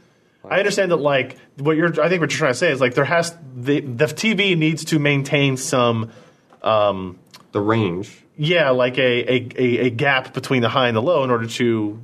I 0.50 0.58
understand 0.58 0.90
that, 0.90 0.96
like 0.96 1.36
what 1.58 1.76
you're. 1.76 1.88
I 2.02 2.08
think 2.08 2.20
what 2.20 2.30
you're 2.30 2.38
trying 2.38 2.52
to 2.52 2.58
say 2.58 2.70
is 2.72 2.80
like 2.80 2.94
there 2.94 3.04
has 3.04 3.36
the 3.56 3.80
the 3.80 4.06
TV 4.06 4.56
needs 4.58 4.84
to 4.86 4.98
maintain 4.98 5.56
some. 5.56 6.10
Um, 6.62 7.18
The 7.52 7.60
range. 7.60 8.14
yeah, 8.36 8.70
like 8.70 8.98
a, 8.98 9.32
a, 9.32 9.48
a, 9.56 9.78
a 9.86 9.90
gap 9.90 10.34
between 10.34 10.62
the 10.62 10.68
high 10.68 10.88
and 10.88 10.96
the 10.96 11.02
low 11.02 11.24
in 11.24 11.30
order 11.30 11.46
to 11.46 12.00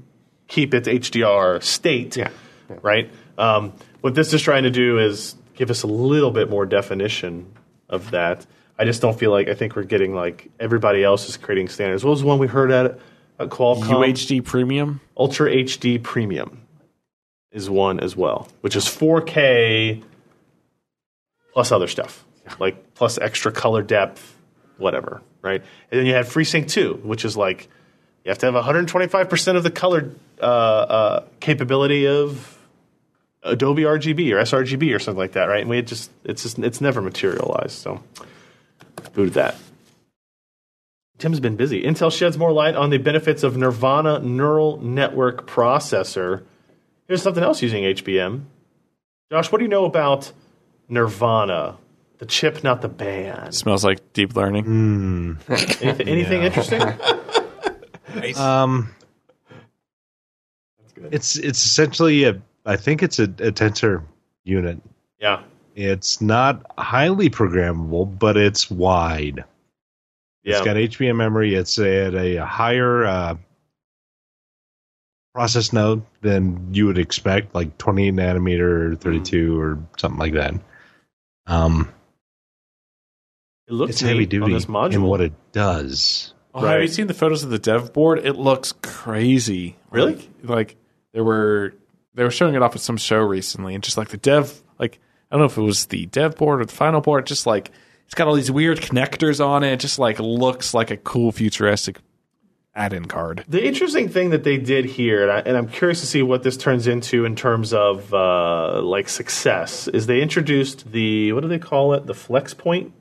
keep 0.48 0.72
its 0.74 0.88
HDR 0.88 1.62
state. 1.62 2.16
Yeah. 2.16 2.30
Yeah. 2.70 2.76
Right? 2.82 3.10
Um, 3.38 3.72
what 4.00 4.14
this 4.14 4.32
is 4.32 4.40
trying 4.42 4.62
to 4.64 4.70
do 4.70 4.98
is 4.98 5.34
give 5.54 5.70
us 5.70 5.82
a 5.82 5.86
little 5.86 6.30
bit 6.30 6.48
more 6.50 6.66
definition 6.66 7.52
of 7.88 8.10
that. 8.12 8.46
I 8.78 8.84
just 8.84 9.00
don't 9.02 9.18
feel 9.18 9.30
like 9.30 9.48
I 9.48 9.54
think 9.54 9.76
we're 9.76 9.84
getting 9.84 10.14
like 10.14 10.48
everybody 10.58 11.04
else 11.04 11.28
is 11.28 11.36
creating 11.36 11.68
standards. 11.68 12.04
What 12.04 12.10
was 12.12 12.20
the 12.22 12.26
one 12.26 12.38
we 12.38 12.46
heard 12.46 12.70
at, 12.70 12.98
at 13.38 13.48
Qualcomm? 13.50 13.84
UHD 13.84 14.44
premium. 14.44 15.00
Ultra 15.16 15.50
HD 15.50 16.02
Premium 16.02 16.62
is 17.56 17.70
one 17.70 17.98
as 17.98 18.14
well, 18.14 18.48
which 18.60 18.76
is 18.76 18.84
4K 18.84 20.04
plus 21.54 21.72
other 21.72 21.88
stuff, 21.88 22.22
like 22.60 22.94
plus 22.94 23.16
extra 23.18 23.50
color 23.50 23.82
depth, 23.82 24.36
whatever, 24.76 25.22
right? 25.40 25.62
And 25.90 25.98
then 25.98 26.06
you 26.06 26.14
have 26.14 26.28
FreeSync 26.28 26.68
2, 26.68 27.00
which 27.02 27.24
is 27.24 27.34
like 27.34 27.68
you 28.24 28.28
have 28.28 28.38
to 28.38 28.52
have 28.52 28.54
125% 28.54 29.56
of 29.56 29.62
the 29.62 29.70
color 29.70 30.12
uh, 30.38 30.44
uh, 30.44 31.24
capability 31.40 32.06
of 32.06 32.58
Adobe 33.42 33.82
RGB 33.82 34.32
or 34.32 34.42
sRGB 34.42 34.94
or 34.94 34.98
something 34.98 35.18
like 35.18 35.32
that, 35.32 35.46
right? 35.46 35.60
And 35.60 35.70
we 35.70 35.76
had 35.76 35.86
just 35.86 36.10
it's 36.24 36.42
just 36.42 36.58
it's 36.58 36.82
never 36.82 37.00
materialized, 37.00 37.78
so 37.78 38.02
booted 39.14 39.34
that. 39.34 39.56
Tim's 41.18 41.40
been 41.40 41.56
busy. 41.56 41.82
Intel 41.82 42.12
sheds 42.12 42.36
more 42.36 42.52
light 42.52 42.76
on 42.76 42.90
the 42.90 42.98
benefits 42.98 43.42
of 43.42 43.54
Nervana 43.54 44.22
neural 44.22 44.76
network 44.82 45.46
processor. 45.46 46.42
Here's 47.08 47.22
something 47.22 47.42
else 47.42 47.62
using 47.62 47.84
HBM. 47.84 48.44
Josh, 49.30 49.50
what 49.50 49.58
do 49.58 49.64
you 49.64 49.68
know 49.68 49.84
about 49.84 50.32
Nervana? 50.90 51.76
The 52.18 52.26
chip, 52.26 52.64
not 52.64 52.80
the 52.80 52.88
band. 52.88 53.54
Smells 53.54 53.84
like 53.84 54.12
deep 54.12 54.34
learning. 54.34 55.38
Anything, 55.48 56.08
anything 56.08 56.42
interesting? 56.42 56.82
Um, 58.36 58.94
it's 61.10 61.36
it's 61.36 61.64
essentially 61.64 62.24
a. 62.24 62.40
I 62.64 62.76
think 62.76 63.02
it's 63.02 63.18
a, 63.18 63.24
a 63.24 63.52
tensor 63.52 64.02
unit. 64.44 64.80
Yeah. 65.20 65.42
It's 65.74 66.22
not 66.22 66.64
highly 66.78 67.28
programmable, 67.28 68.18
but 68.18 68.38
it's 68.38 68.70
wide. 68.70 69.44
Yeah. 70.42 70.56
It's 70.56 70.64
got 70.64 70.76
HBM 70.76 71.16
memory. 71.16 71.54
It's 71.54 71.78
at 71.78 72.14
a 72.14 72.36
higher 72.46 73.04
uh, 73.04 73.36
process 75.36 75.70
node 75.70 76.02
than 76.22 76.72
you 76.72 76.86
would 76.86 76.96
expect, 76.96 77.54
like 77.54 77.76
28 77.76 78.14
nanometer 78.14 78.92
or 78.92 78.96
32 78.96 79.60
or 79.60 79.78
something 79.98 80.18
like 80.18 80.32
that. 80.32 80.54
Um, 81.46 81.92
it 83.68 83.74
looks 83.74 83.90
it's 83.92 84.00
heavy 84.00 84.24
duty 84.24 84.44
on 84.44 84.50
this 84.52 84.64
module. 84.64 84.94
in 84.94 85.02
what 85.02 85.20
it 85.20 85.34
does. 85.52 86.32
Oh, 86.54 86.60
Have 86.60 86.76
you 86.76 86.80
Right. 86.80 86.90
seen 86.90 87.06
the 87.06 87.12
photos 87.14 87.42
of 87.44 87.50
the 87.50 87.58
dev 87.58 87.92
board? 87.92 88.20
It 88.24 88.36
looks 88.36 88.72
crazy. 88.82 89.76
Really? 89.90 90.14
Like, 90.14 90.28
like 90.42 90.76
there 91.12 91.22
were 91.22 91.74
they 92.14 92.24
were 92.24 92.30
showing 92.30 92.54
it 92.54 92.62
off 92.62 92.74
at 92.74 92.80
some 92.80 92.96
show 92.96 93.18
recently, 93.20 93.74
and 93.74 93.84
just 93.84 93.98
like 93.98 94.08
the 94.08 94.16
dev, 94.16 94.62
like 94.78 94.98
I 95.30 95.34
don't 95.36 95.40
know 95.40 95.46
if 95.46 95.58
it 95.58 95.62
was 95.62 95.84
the 95.86 96.06
dev 96.06 96.36
board 96.36 96.62
or 96.62 96.64
the 96.64 96.72
final 96.72 97.02
board, 97.02 97.26
just 97.26 97.44
like 97.46 97.70
it's 98.06 98.14
got 98.14 98.26
all 98.26 98.34
these 98.34 98.50
weird 98.50 98.78
connectors 98.78 99.44
on 99.46 99.64
it. 99.64 99.72
It 99.74 99.80
just 99.80 99.98
like 99.98 100.18
looks 100.18 100.72
like 100.72 100.90
a 100.90 100.96
cool 100.96 101.30
futuristic 101.30 101.98
add-in 102.76 103.06
card. 103.06 103.44
The 103.48 103.64
interesting 103.64 104.08
thing 104.08 104.30
that 104.30 104.44
they 104.44 104.58
did 104.58 104.84
here, 104.84 105.22
and, 105.22 105.32
I, 105.32 105.38
and 105.40 105.56
I'm 105.56 105.68
curious 105.68 106.00
to 106.00 106.06
see 106.06 106.22
what 106.22 106.42
this 106.42 106.56
turns 106.56 106.86
into 106.86 107.24
in 107.24 107.34
terms 107.34 107.72
of 107.72 108.14
uh, 108.14 108.82
like 108.82 109.08
success, 109.08 109.88
is 109.88 110.06
they 110.06 110.20
introduced 110.22 110.92
the 110.92 111.32
what 111.32 111.40
do 111.40 111.48
they 111.48 111.58
call 111.58 111.94
it? 111.94 112.06
The 112.06 112.14
flex 112.14 112.54
point, 112.54 112.92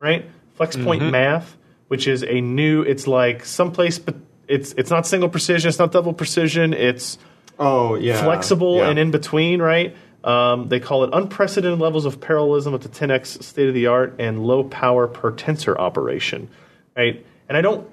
right? 0.00 0.26
Flex 0.54 0.76
point 0.76 1.02
math, 1.10 1.56
which 1.88 2.06
is 2.06 2.22
a 2.22 2.40
new. 2.40 2.82
It's 2.82 3.06
like 3.06 3.44
someplace, 3.44 3.98
but 3.98 4.14
it's 4.46 4.72
it's 4.74 4.90
not 4.90 5.06
single 5.06 5.28
precision. 5.28 5.68
It's 5.68 5.78
not 5.78 5.90
double 5.90 6.12
precision. 6.12 6.72
It's 6.72 7.18
Oh 7.58 7.96
yeah, 7.96 8.22
flexible 8.22 8.76
yeah. 8.76 8.90
and 8.90 8.98
in 8.98 9.10
between, 9.10 9.60
right? 9.60 9.96
Um, 10.22 10.68
they 10.68 10.80
call 10.80 11.04
it 11.04 11.10
unprecedented 11.12 11.78
levels 11.78 12.04
of 12.04 12.20
parallelism 12.20 12.74
at 12.74 12.82
the 12.82 12.88
10x 12.88 13.42
state 13.42 13.68
of 13.68 13.74
the 13.74 13.86
art 13.86 14.16
and 14.18 14.44
low 14.44 14.64
power 14.64 15.06
per 15.06 15.32
tensor 15.32 15.76
operation, 15.76 16.48
right? 16.96 17.24
And 17.48 17.56
I 17.56 17.60
don't. 17.60 17.88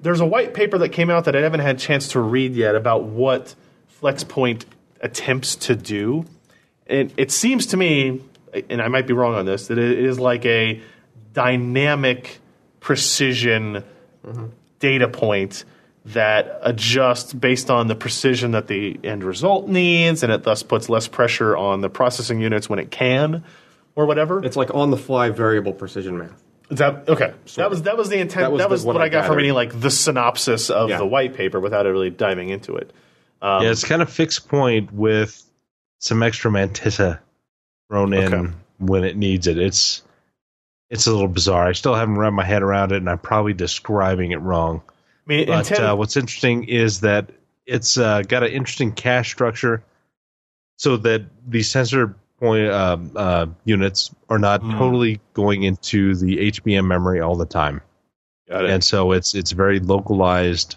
There's 0.00 0.20
a 0.20 0.26
white 0.26 0.54
paper 0.54 0.78
that 0.78 0.90
came 0.90 1.10
out 1.10 1.24
that 1.24 1.34
I 1.36 1.40
haven't 1.40 1.60
had 1.60 1.76
a 1.76 1.78
chance 1.78 2.08
to 2.08 2.20
read 2.20 2.54
yet 2.54 2.74
about 2.74 3.04
what 3.04 3.54
FlexPoint 4.00 4.64
attempts 5.00 5.56
to 5.56 5.76
do. 5.76 6.24
And 6.86 7.12
it 7.16 7.30
seems 7.30 7.66
to 7.66 7.76
me, 7.76 8.22
and 8.70 8.80
I 8.80 8.88
might 8.88 9.06
be 9.06 9.12
wrong 9.12 9.34
on 9.34 9.44
this, 9.44 9.68
that 9.68 9.78
it 9.78 9.98
is 9.98 10.18
like 10.18 10.46
a 10.46 10.80
dynamic 11.32 12.40
precision 12.80 13.84
data 14.78 15.08
point 15.08 15.64
that 16.06 16.58
adjusts 16.62 17.34
based 17.34 17.70
on 17.70 17.86
the 17.88 17.94
precision 17.94 18.52
that 18.52 18.66
the 18.66 18.98
end 19.04 19.22
result 19.22 19.68
needs, 19.68 20.22
and 20.22 20.32
it 20.32 20.42
thus 20.42 20.62
puts 20.62 20.88
less 20.88 21.06
pressure 21.06 21.56
on 21.56 21.82
the 21.82 21.90
processing 21.90 22.40
units 22.40 22.68
when 22.68 22.78
it 22.78 22.90
can, 22.90 23.44
or 23.94 24.06
whatever. 24.06 24.42
It's 24.42 24.56
like 24.56 24.74
on 24.74 24.90
the 24.90 24.96
fly 24.96 25.28
variable 25.28 25.72
precision 25.72 26.16
math. 26.16 26.42
Is 26.70 26.78
that 26.78 27.08
okay? 27.08 27.32
That 27.56 27.70
was 27.70 27.82
that 27.82 27.96
was 27.96 28.08
the 28.10 28.18
intent. 28.18 28.50
That 28.52 28.58
That 28.58 28.70
was, 28.70 28.80
was 28.80 28.84
what, 28.86 28.94
what 28.96 29.02
I 29.02 29.06
I 29.06 29.08
got 29.08 29.20
from 29.22 29.30
gathered. 29.32 29.36
reading 29.38 29.54
like 29.54 29.80
the 29.80 29.90
synopsis 29.90 30.68
of 30.70 30.90
Yeah. 30.90 30.98
the 30.98 31.06
white 31.06 31.34
paper 31.34 31.60
without 31.60 31.86
really 31.86 32.10
diving 32.10 32.50
into 32.50 32.76
it. 32.76 32.92
Um, 33.40 33.62
yeah, 33.62 33.70
it's 33.70 33.84
kind 33.84 34.02
of 34.02 34.10
fixed 34.10 34.48
point 34.48 34.92
with 34.92 35.42
some 36.00 36.22
extra 36.22 36.50
mantissa 36.50 37.20
thrown 37.88 38.12
in 38.12 38.34
Okay. 38.34 38.52
when 38.78 39.04
it 39.04 39.16
needs 39.16 39.46
it. 39.46 39.58
It's 39.58 40.02
it's 40.90 41.06
a 41.06 41.12
little 41.12 41.28
bizarre. 41.28 41.66
I 41.66 41.72
still 41.72 41.94
haven't 41.94 42.18
wrapped 42.18 42.34
my 42.34 42.44
head 42.44 42.62
around 42.62 42.92
it, 42.92 42.96
and 42.96 43.08
I'm 43.08 43.18
probably 43.18 43.52
describing 43.54 44.32
it 44.32 44.40
wrong. 44.40 44.82
I 44.86 44.90
mean, 45.26 45.46
But 45.46 45.58
intent, 45.70 45.80
uh, 45.80 45.94
what's 45.96 46.16
interesting 46.16 46.64
is 46.64 47.00
that 47.00 47.30
it's 47.66 47.96
uh, 47.98 48.22
got 48.22 48.42
an 48.42 48.50
interesting 48.50 48.92
cache 48.92 49.30
structure, 49.30 49.82
so 50.76 50.96
that 50.98 51.22
the 51.46 51.62
sensor 51.62 52.16
point 52.38 52.68
uh, 52.68 52.96
uh, 53.16 53.46
units 53.64 54.14
are 54.28 54.38
not 54.38 54.60
Hmm. 54.62 54.72
totally 54.78 55.20
going 55.34 55.62
into 55.64 56.14
the 56.14 56.38
HBM 56.50 56.86
memory 56.86 57.20
all 57.20 57.36
the 57.36 57.46
time, 57.46 57.80
got 58.48 58.64
it. 58.64 58.70
and 58.70 58.82
so 58.84 59.12
it's 59.12 59.34
it's 59.34 59.52
very 59.52 59.80
localized 59.80 60.76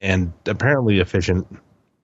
and 0.00 0.32
apparently 0.46 0.98
efficient. 1.00 1.46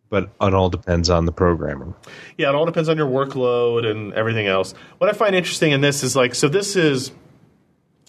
But 0.09 0.31
it 0.41 0.55
all 0.55 0.71
depends 0.71 1.11
on 1.11 1.25
the 1.25 1.33
programming. 1.33 1.93
Yeah, 2.39 2.51
it 2.51 2.55
all 2.55 2.65
depends 2.65 2.89
on 2.89 2.97
your 2.97 3.09
workload 3.09 3.85
and 3.85 4.13
everything 4.15 4.47
else. 4.47 4.73
What 4.99 5.11
I 5.11 5.13
find 5.15 5.35
interesting 5.35 5.73
in 5.73 5.81
this 5.81 6.05
is 6.05 6.15
like, 6.15 6.37
so 6.37 6.49
this 6.49 6.77
is 6.77 7.11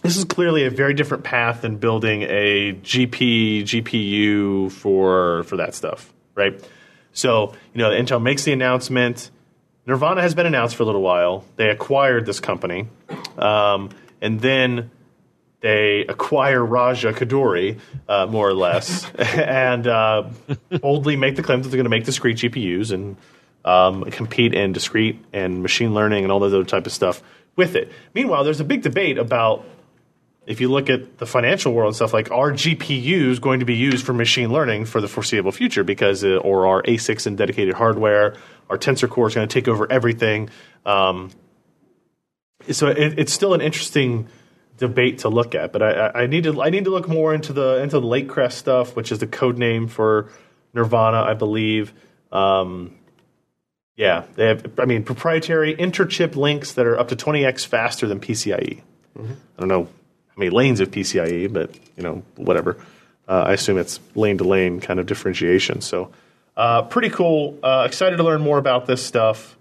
this 0.03 0.15
is 0.15 0.23
clearly 0.23 0.63
a 0.65 0.69
very 0.69 0.93
different 0.93 1.23
path 1.23 1.61
than 1.63 1.77
building 1.77 2.21
a 2.21 2.73
GP 2.83 3.63
GPU 3.63 4.71
for 4.71 5.41
for 5.45 5.57
that 5.57 5.73
stuff, 5.73 6.13
right? 6.35 6.63
So 7.13 7.53
you 7.73 7.79
know, 7.79 7.89
Intel 7.89 8.21
makes 8.21 8.43
the 8.43 8.53
announcement. 8.53 9.31
Nervana 9.87 10.21
has 10.21 10.35
been 10.35 10.45
announced 10.45 10.75
for 10.75 10.83
a 10.83 10.85
little 10.85 11.01
while. 11.01 11.45
They 11.55 11.69
acquired 11.69 12.25
this 12.25 12.41
company, 12.41 12.89
um, 13.37 13.89
and 14.21 14.41
then 14.41 14.91
they 15.61 16.01
acquire 16.01 16.63
Raja 16.63 17.13
Koduri, 17.13 17.79
uh, 18.09 18.25
more 18.25 18.49
or 18.49 18.53
less, 18.53 19.09
and 19.15 19.87
uh, 19.87 20.29
boldly 20.81 21.15
make 21.15 21.37
the 21.37 21.43
claim 21.43 21.61
that 21.61 21.69
they're 21.69 21.77
going 21.77 21.85
to 21.85 21.89
make 21.89 22.03
discrete 22.03 22.35
GPUs 22.35 22.91
and 22.91 23.15
um, 23.63 24.03
compete 24.11 24.53
in 24.53 24.73
discrete 24.73 25.23
and 25.31 25.61
machine 25.61 25.93
learning 25.93 26.23
and 26.23 26.33
all 26.33 26.41
that 26.41 26.47
other 26.47 26.65
type 26.65 26.85
of 26.85 26.91
stuff 26.91 27.23
with 27.55 27.75
it. 27.75 27.89
Meanwhile, 28.13 28.43
there's 28.43 28.59
a 28.59 28.65
big 28.65 28.81
debate 28.81 29.17
about 29.17 29.65
if 30.45 30.61
you 30.61 30.69
look 30.69 30.89
at 30.89 31.17
the 31.17 31.25
financial 31.25 31.73
world 31.73 31.89
and 31.89 31.95
stuff 31.95 32.13
like 32.13 32.31
are 32.31 32.51
GPUs 32.51 33.39
going 33.39 33.59
to 33.59 33.65
be 33.65 33.75
used 33.75 34.05
for 34.05 34.13
machine 34.13 34.51
learning 34.51 34.85
for 34.85 35.01
the 35.01 35.07
foreseeable 35.07 35.51
future 35.51 35.83
because 35.83 36.23
uh, 36.23 36.37
or 36.37 36.65
are 36.67 36.81
ASICs 36.83 37.25
and 37.25 37.37
dedicated 37.37 37.73
hardware, 37.73 38.35
are 38.69 38.77
Tensor 38.77 39.09
core 39.09 39.27
is 39.27 39.35
going 39.35 39.47
to 39.47 39.53
take 39.53 39.67
over 39.67 39.89
everything? 39.91 40.49
Um, 40.85 41.31
so 42.71 42.87
it, 42.87 43.17
it's 43.19 43.33
still 43.33 43.53
an 43.53 43.61
interesting 43.61 44.27
debate 44.77 45.19
to 45.19 45.29
look 45.29 45.55
at, 45.55 45.71
but 45.71 45.81
I, 45.81 46.23
I- 46.23 46.27
need 46.27 46.43
to 46.43 46.61
I 46.61 46.69
need 46.69 46.83
to 46.85 46.89
look 46.91 47.07
more 47.07 47.33
into 47.33 47.53
the 47.53 47.81
into 47.81 47.99
the 47.99 48.05
Lake 48.05 48.29
Crest 48.29 48.57
stuff, 48.57 48.95
which 48.95 49.11
is 49.11 49.19
the 49.19 49.27
code 49.27 49.57
name 49.57 49.87
for 49.87 50.29
Nervana, 50.75 51.23
I 51.23 51.33
believe. 51.33 51.93
Um, 52.31 52.95
yeah, 53.95 54.25
they 54.35 54.47
have 54.47 54.79
I 54.79 54.85
mean 54.85 55.03
proprietary 55.03 55.75
interchip 55.75 56.35
links 56.35 56.73
that 56.73 56.85
are 56.85 56.99
up 56.99 57.07
to 57.09 57.15
20x 57.15 57.65
faster 57.65 58.07
than 58.07 58.19
PCIe. 58.19 58.81
I 59.19 59.59
don't 59.59 59.69
know 59.69 59.85
how 59.85 60.33
many 60.37 60.51
lanes 60.51 60.79
of 60.79 60.91
PCIe, 60.91 61.51
but 61.51 61.73
you 61.95 62.03
know 62.03 62.21
whatever. 62.35 62.77
Uh, 63.27 63.45
I 63.47 63.53
assume 63.53 63.77
it's 63.77 63.99
lane 64.15 64.37
to 64.37 64.43
lane 64.43 64.79
kind 64.79 64.99
of 64.99 65.05
differentiation. 65.07 65.81
So 65.81 66.11
uh, 66.57 66.81
pretty 66.83 67.09
cool. 67.09 67.57
Uh, 67.63 67.83
excited 67.87 68.17
to 68.17 68.23
learn 68.23 68.41
more 68.41 68.57
about 68.57 68.85
this 68.87 69.05
stuff 69.05 69.55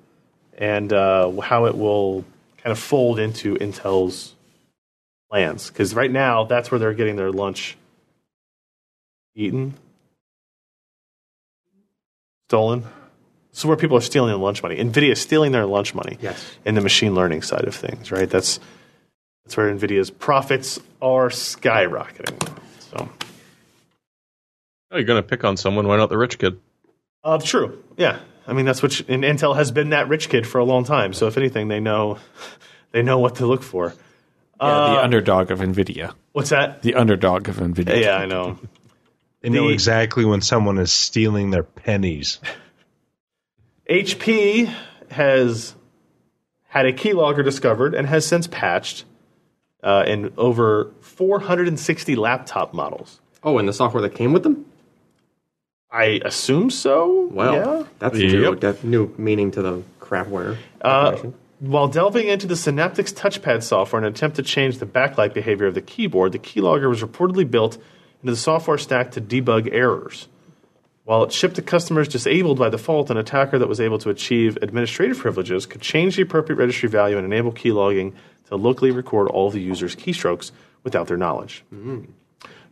and 0.59 0.93
uh, 0.93 1.31
how 1.43 1.67
it 1.67 1.77
will 1.77 2.25
kind 2.59 2.73
of 2.73 2.79
fold 2.79 3.19
into 3.21 3.55
Intel's 3.57 4.35
plans. 5.31 5.69
Because 5.69 5.95
right 5.95 6.11
now, 6.11 6.45
that's 6.45 6.71
where 6.71 6.79
they're 6.81 6.95
getting 6.95 7.17
their 7.17 7.31
lunch 7.31 7.77
eaten, 9.35 9.75
stolen. 12.49 12.81
This 13.51 13.61
is 13.61 13.65
where 13.67 13.77
people 13.77 13.97
are 13.97 14.03
stealing 14.03 14.29
their 14.31 14.39
lunch 14.39 14.63
money. 14.63 14.77
Nvidia 14.77 15.13
is 15.13 15.21
stealing 15.21 15.53
their 15.53 15.67
lunch 15.67 15.95
money 15.95 16.19
Yes. 16.21 16.43
in 16.65 16.75
the 16.75 16.81
machine 16.81 17.15
learning 17.15 17.43
side 17.43 17.65
of 17.65 17.75
things, 17.75 18.11
right? 18.11 18.29
That's 18.29 18.61
that's 19.45 19.57
where 19.57 19.73
Nvidia's 19.73 20.11
profits 20.11 20.81
are 21.01 21.29
skyrocketing. 21.29 22.37
So, 22.81 23.09
Oh, 24.91 24.97
you're 24.97 25.05
going 25.05 25.23
to 25.23 25.29
pick 25.29 25.45
on 25.45 25.57
someone. 25.57 25.87
Why 25.87 25.97
not 25.97 26.09
the 26.09 26.19
rich 26.19 26.39
kid? 26.39 26.59
Uh, 27.25 27.39
true. 27.39 27.83
Yeah. 27.97 28.19
I 28.47 28.53
mean, 28.53 28.65
that's 28.65 28.83
what, 28.83 28.99
you- 28.99 29.07
and 29.09 29.25
Intel 29.25 29.57
has 29.57 29.71
been 29.73 29.91
that 29.91 30.09
rich 30.09 30.29
kid 30.29 30.47
for 30.47 30.59
a 30.59 30.65
long 30.65 30.85
time. 30.85 31.13
So, 31.13 31.27
if 31.27 31.37
anything, 31.37 31.69
they 31.69 31.81
know, 31.81 32.19
they 32.93 33.03
know 33.03 33.19
what 33.19 33.37
to 33.37 33.47
look 33.47 33.63
for. 33.63 33.93
Yeah, 34.61 34.67
Uh, 34.67 34.95
the 34.95 35.03
underdog 35.05 35.51
of 35.51 35.59
Nvidia. 35.59 36.15
What's 36.33 36.51
that? 36.51 36.83
The 36.83 36.95
underdog 36.95 37.49
of 37.49 37.57
Nvidia. 37.57 38.01
Yeah, 38.03 38.17
I 38.17 38.27
know. 38.27 38.59
They 39.43 39.51
know 39.51 39.67
The- 39.69 39.75
exactly 39.75 40.25
when 40.25 40.41
someone 40.41 40.79
is 40.79 40.91
stealing 40.93 41.51
their 41.51 41.63
pennies. 41.63 42.41
HP 43.89 44.73
has 45.11 45.75
had 46.69 46.87
a 46.87 46.93
keylogger 46.93 47.45
discovered 47.45 47.95
and 47.95 48.09
has 48.09 48.27
since 48.27 48.47
patched 48.49 49.05
uh, 49.85 50.05
in 50.07 50.33
over 50.37 50.91
460 51.01 52.17
laptop 52.17 52.75
models. 52.75 53.21
Oh, 53.45 53.59
and 53.59 53.69
the 53.69 53.73
software 53.73 54.03
that 54.03 54.15
came 54.17 54.33
with 54.33 54.43
them? 54.43 54.67
I 55.97 56.21
assume 56.25 56.71
so. 56.71 57.29
Well, 57.33 57.55
yeah. 57.55 57.85
that's 57.99 58.19
Yep. 58.19 58.33
new, 58.33 58.55
that 58.57 58.85
new 58.85 59.15
meaning 59.17 59.51
to 59.53 59.63
the 59.63 59.83
crapware. 59.99 60.59
Uh, 60.83 61.17
while 61.59 61.89
delving 61.89 62.29
into 62.29 62.47
the 62.47 62.55
Synaptics 62.55 63.15
touchpad 63.15 63.63
software 63.63 64.01
in 64.01 64.07
an 64.07 64.13
attempt 64.13 64.37
to 64.37 64.43
change 64.43 64.77
the 64.77 64.85
backlight 64.85 65.33
behavior 65.33 65.67
of 65.67 65.75
the 65.75 65.81
keyboard, 65.81 66.33
the 66.33 66.39
keylogger 66.39 66.91
was 66.91 67.03
reportedly 67.03 67.51
built 67.51 67.79
into 68.23 68.33
the 68.33 68.37
software 68.37 68.77
stack 68.77 69.13
to 69.13 69.23
debug 69.23 69.73
errors. 69.73 70.29
While 71.05 71.23
it 71.23 71.33
shipped 71.33 71.55
to 71.55 71.63
customers 71.63 72.09
disabled 72.09 72.59
by 72.59 72.69
default, 72.69 73.11
an 73.11 73.17
attacker 73.17 73.59
that 73.59 73.69
was 73.69 73.81
able 73.81 73.99
to 74.01 74.11
achieve 74.11 74.59
administrative 74.61 75.19
privileges 75.19 75.65
could 75.65 75.81
change 75.81 76.17
the 76.17 76.23
appropriate 76.23 76.59
registry 76.59 76.91
value 76.91 77.17
and 77.17 77.25
enable 77.25 77.53
keylogging 77.53 78.13
to 78.49 78.57
locally 78.57 78.91
record 78.91 79.29
all 79.29 79.47
of 79.47 79.55
the 79.55 79.63
user's 79.63 79.97
keystrokes 79.97 80.51
without 80.83 81.07
their 81.07 81.17
knowledge. 81.17 81.65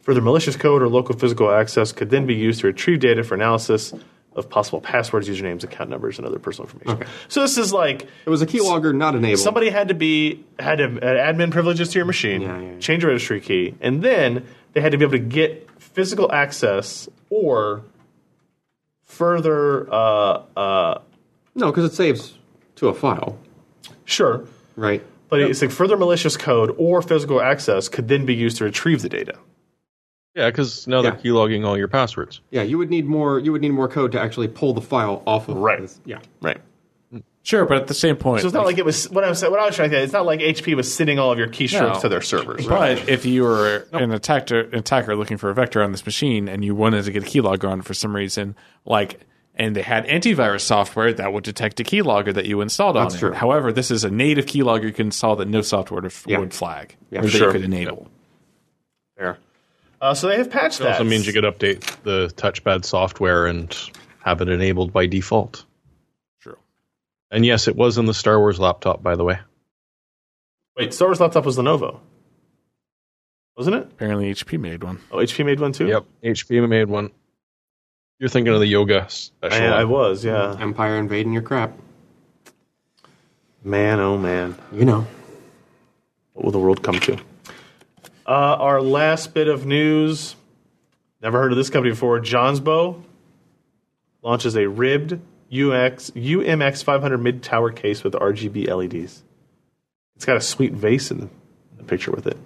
Further 0.04 0.20
malicious 0.20 0.54
code 0.56 0.82
or 0.82 0.88
local 0.88 1.16
physical 1.16 1.50
access 1.50 1.90
could 1.92 2.10
then 2.10 2.26
be 2.26 2.34
used 2.34 2.60
to 2.60 2.66
retrieve 2.66 3.00
data 3.00 3.24
for 3.24 3.34
analysis 3.34 3.92
of 4.36 4.50
possible 4.50 4.80
passwords, 4.80 5.28
usernames, 5.28 5.64
account 5.64 5.88
numbers, 5.88 6.18
and 6.18 6.26
other 6.26 6.38
personal 6.38 6.68
information. 6.68 7.02
Okay. 7.02 7.10
So 7.28 7.40
this 7.40 7.56
is 7.56 7.72
like 7.72 8.02
it 8.26 8.30
was 8.30 8.42
a 8.42 8.46
keylogger 8.46 8.94
not 8.94 9.14
enabled. 9.14 9.38
somebody 9.38 9.70
had 9.70 9.88
to 9.88 9.94
be 9.94 10.44
had 10.58 10.76
to 10.78 10.88
admin 10.88 11.50
privileges 11.50 11.88
to 11.90 11.98
your 11.98 12.04
machine, 12.04 12.42
Yeah, 12.42 12.60
yeah, 12.60 12.72
yeah. 12.72 12.78
change 12.80 13.02
a 13.04 13.06
registry 13.06 13.40
key, 13.40 13.74
and 13.80 14.02
then 14.02 14.44
they 14.72 14.80
had 14.80 14.92
to 14.92 14.98
be 14.98 15.04
able 15.04 15.12
to 15.12 15.18
get 15.20 15.70
physical 15.80 16.30
access 16.32 17.08
or 17.30 17.82
further. 19.04 19.92
Uh, 19.92 20.42
uh, 20.56 21.00
no, 21.54 21.70
because 21.70 21.90
it 21.90 21.94
saves 21.94 22.34
to 22.76 22.88
a 22.88 22.94
file, 22.94 23.38
sure, 24.04 24.44
right? 24.76 25.02
but 25.28 25.40
it's 25.40 25.62
like 25.62 25.70
further 25.70 25.96
malicious 25.96 26.36
code 26.36 26.74
or 26.76 27.00
physical 27.02 27.40
access 27.40 27.88
could 27.88 28.08
then 28.08 28.26
be 28.26 28.34
used 28.34 28.56
to 28.58 28.64
retrieve 28.64 29.02
the 29.02 29.08
data. 29.08 29.38
Yeah, 30.34 30.50
because 30.50 30.86
now 30.88 30.96
Yeah. 31.00 31.10
they're 31.10 31.20
keylogging 31.20 31.64
all 31.64 31.78
your 31.78 31.88
passwords. 31.88 32.40
Yeah, 32.50 32.62
you 32.62 32.76
would 32.78 32.90
need 32.90 33.06
more. 33.06 33.38
You 33.38 33.52
would 33.52 33.62
need 33.62 33.70
more 33.72 33.88
code 33.88 34.12
to 34.12 34.20
actually 34.20 34.48
pull 34.48 34.72
the 34.72 34.80
file 34.80 35.22
off 35.26 35.48
of. 35.48 35.56
Right. 35.56 35.80
This. 35.80 36.00
Yeah. 36.04 36.18
Right. 36.42 36.58
Sure, 37.42 37.66
but 37.66 37.76
at 37.76 37.88
the 37.88 37.94
same 37.94 38.16
point, 38.16 38.40
So 38.40 38.46
it's 38.46 38.54
not 38.54 38.64
like 38.64 38.78
it 38.78 38.86
was 38.86 39.10
what 39.10 39.22
I 39.22 39.28
was 39.28 39.42
what 39.42 39.60
I 39.60 39.66
was 39.66 39.76
trying 39.76 39.90
to 39.90 39.96
say. 39.96 40.02
It's 40.02 40.14
not 40.14 40.24
like 40.24 40.40
HP 40.40 40.74
was 40.74 40.92
sending 40.92 41.18
all 41.18 41.30
of 41.30 41.38
your 41.38 41.46
keystrokes 41.48 41.94
No. 41.96 42.00
to 42.00 42.08
their 42.08 42.22
servers. 42.22 42.66
Right? 42.66 42.98
But 42.98 43.08
if 43.10 43.26
you 43.26 43.42
were 43.42 43.86
an 43.92 44.12
attacker, 44.12 44.60
attacker 44.60 45.14
looking 45.14 45.36
for 45.36 45.50
a 45.50 45.54
vector 45.54 45.82
on 45.82 45.92
this 45.92 46.06
machine 46.06 46.48
and 46.48 46.64
you 46.64 46.74
wanted 46.74 47.04
to 47.04 47.12
get 47.12 47.22
a 47.22 47.26
keylogger 47.26 47.68
on 47.70 47.82
for 47.82 47.92
some 47.92 48.16
reason, 48.16 48.56
like, 48.86 49.20
and 49.56 49.76
they 49.76 49.82
had 49.82 50.06
antivirus 50.06 50.62
software 50.62 51.12
that 51.12 51.34
would 51.34 51.44
detect 51.44 51.78
a 51.80 51.84
keylogger 51.84 52.32
that 52.32 52.46
you 52.46 52.62
installed 52.62 52.96
on 52.96 53.08
That's 53.10 53.22
it. 53.22 53.34
However, 53.34 53.72
this 53.72 53.90
is 53.90 54.04
a 54.04 54.10
native 54.10 54.46
keylogger 54.46 54.84
you 54.84 54.92
can 54.92 55.06
install 55.08 55.36
that 55.36 55.46
no 55.46 55.60
software 55.60 56.00
would, 56.00 56.12
Yeah. 56.26 56.42
flag 56.48 56.96
Yeah, 57.10 57.18
or 57.18 57.22
that 57.24 57.30
sure. 57.30 57.46
you 57.48 57.52
could 57.52 57.64
enable. 57.64 58.08
Fair. 59.18 59.36
Uh, 60.04 60.12
so 60.12 60.28
they 60.28 60.36
have 60.36 60.50
patched 60.50 60.80
It 60.80 60.82
that. 60.82 60.92
also 60.92 61.04
means 61.04 61.26
you 61.26 61.32
could 61.32 61.44
update 61.44 61.80
the 62.02 62.30
touchpad 62.36 62.84
software 62.84 63.46
and 63.46 63.74
have 64.22 64.42
it 64.42 64.50
enabled 64.50 64.92
by 64.92 65.06
default. 65.06 65.64
True. 66.42 66.58
And 67.30 67.46
yes, 67.46 67.68
it 67.68 67.74
was 67.74 67.96
in 67.96 68.04
the 68.04 68.12
Star 68.12 68.38
Wars 68.38 68.60
laptop, 68.60 69.02
by 69.02 69.16
the 69.16 69.24
way. 69.24 69.38
Wait, 70.76 70.92
Star 70.92 71.08
Wars 71.08 71.20
laptop 71.20 71.46
was 71.46 71.56
Lenovo, 71.56 72.00
wasn't 73.56 73.76
it? 73.76 73.84
Apparently, 73.84 74.30
HP 74.30 74.60
made 74.60 74.84
one. 74.84 75.00
Oh, 75.10 75.16
HP 75.16 75.42
made 75.42 75.58
one 75.58 75.72
too. 75.72 75.86
Yep, 75.86 76.04
HP 76.22 76.68
made 76.68 76.90
one. 76.90 77.10
You're 78.18 78.28
thinking 78.28 78.52
of 78.52 78.60
the 78.60 78.66
yoga 78.66 79.06
special. 79.08 79.72
I, 79.72 79.80
I 79.80 79.84
was. 79.84 80.22
Yeah. 80.22 80.54
Empire 80.60 80.96
invading 80.96 81.32
your 81.32 81.40
crap. 81.40 81.72
Man, 83.62 84.00
oh 84.00 84.18
man. 84.18 84.54
You 84.70 84.84
know. 84.84 85.06
What 86.34 86.44
will 86.44 86.52
the 86.52 86.58
world 86.58 86.82
come 86.82 87.00
to? 87.00 87.16
Uh, 88.26 88.30
our 88.30 88.80
last 88.80 89.34
bit 89.34 89.48
of 89.48 89.66
news. 89.66 90.36
Never 91.22 91.38
heard 91.40 91.52
of 91.52 91.56
this 91.56 91.70
company 91.70 91.92
before. 91.92 92.20
Jonsbo 92.20 93.02
launches 94.22 94.56
a 94.56 94.68
ribbed 94.68 95.12
UX 95.52 96.10
UMX 96.10 96.82
500 96.82 97.18
mid 97.18 97.42
tower 97.42 97.70
case 97.70 98.02
with 98.02 98.14
RGB 98.14 98.68
LEDs. 98.68 99.22
It's 100.16 100.24
got 100.24 100.36
a 100.36 100.40
sweet 100.40 100.72
vase 100.72 101.10
in 101.10 101.30
the 101.76 101.84
picture 101.84 102.10
with 102.10 102.26
it. 102.26 102.36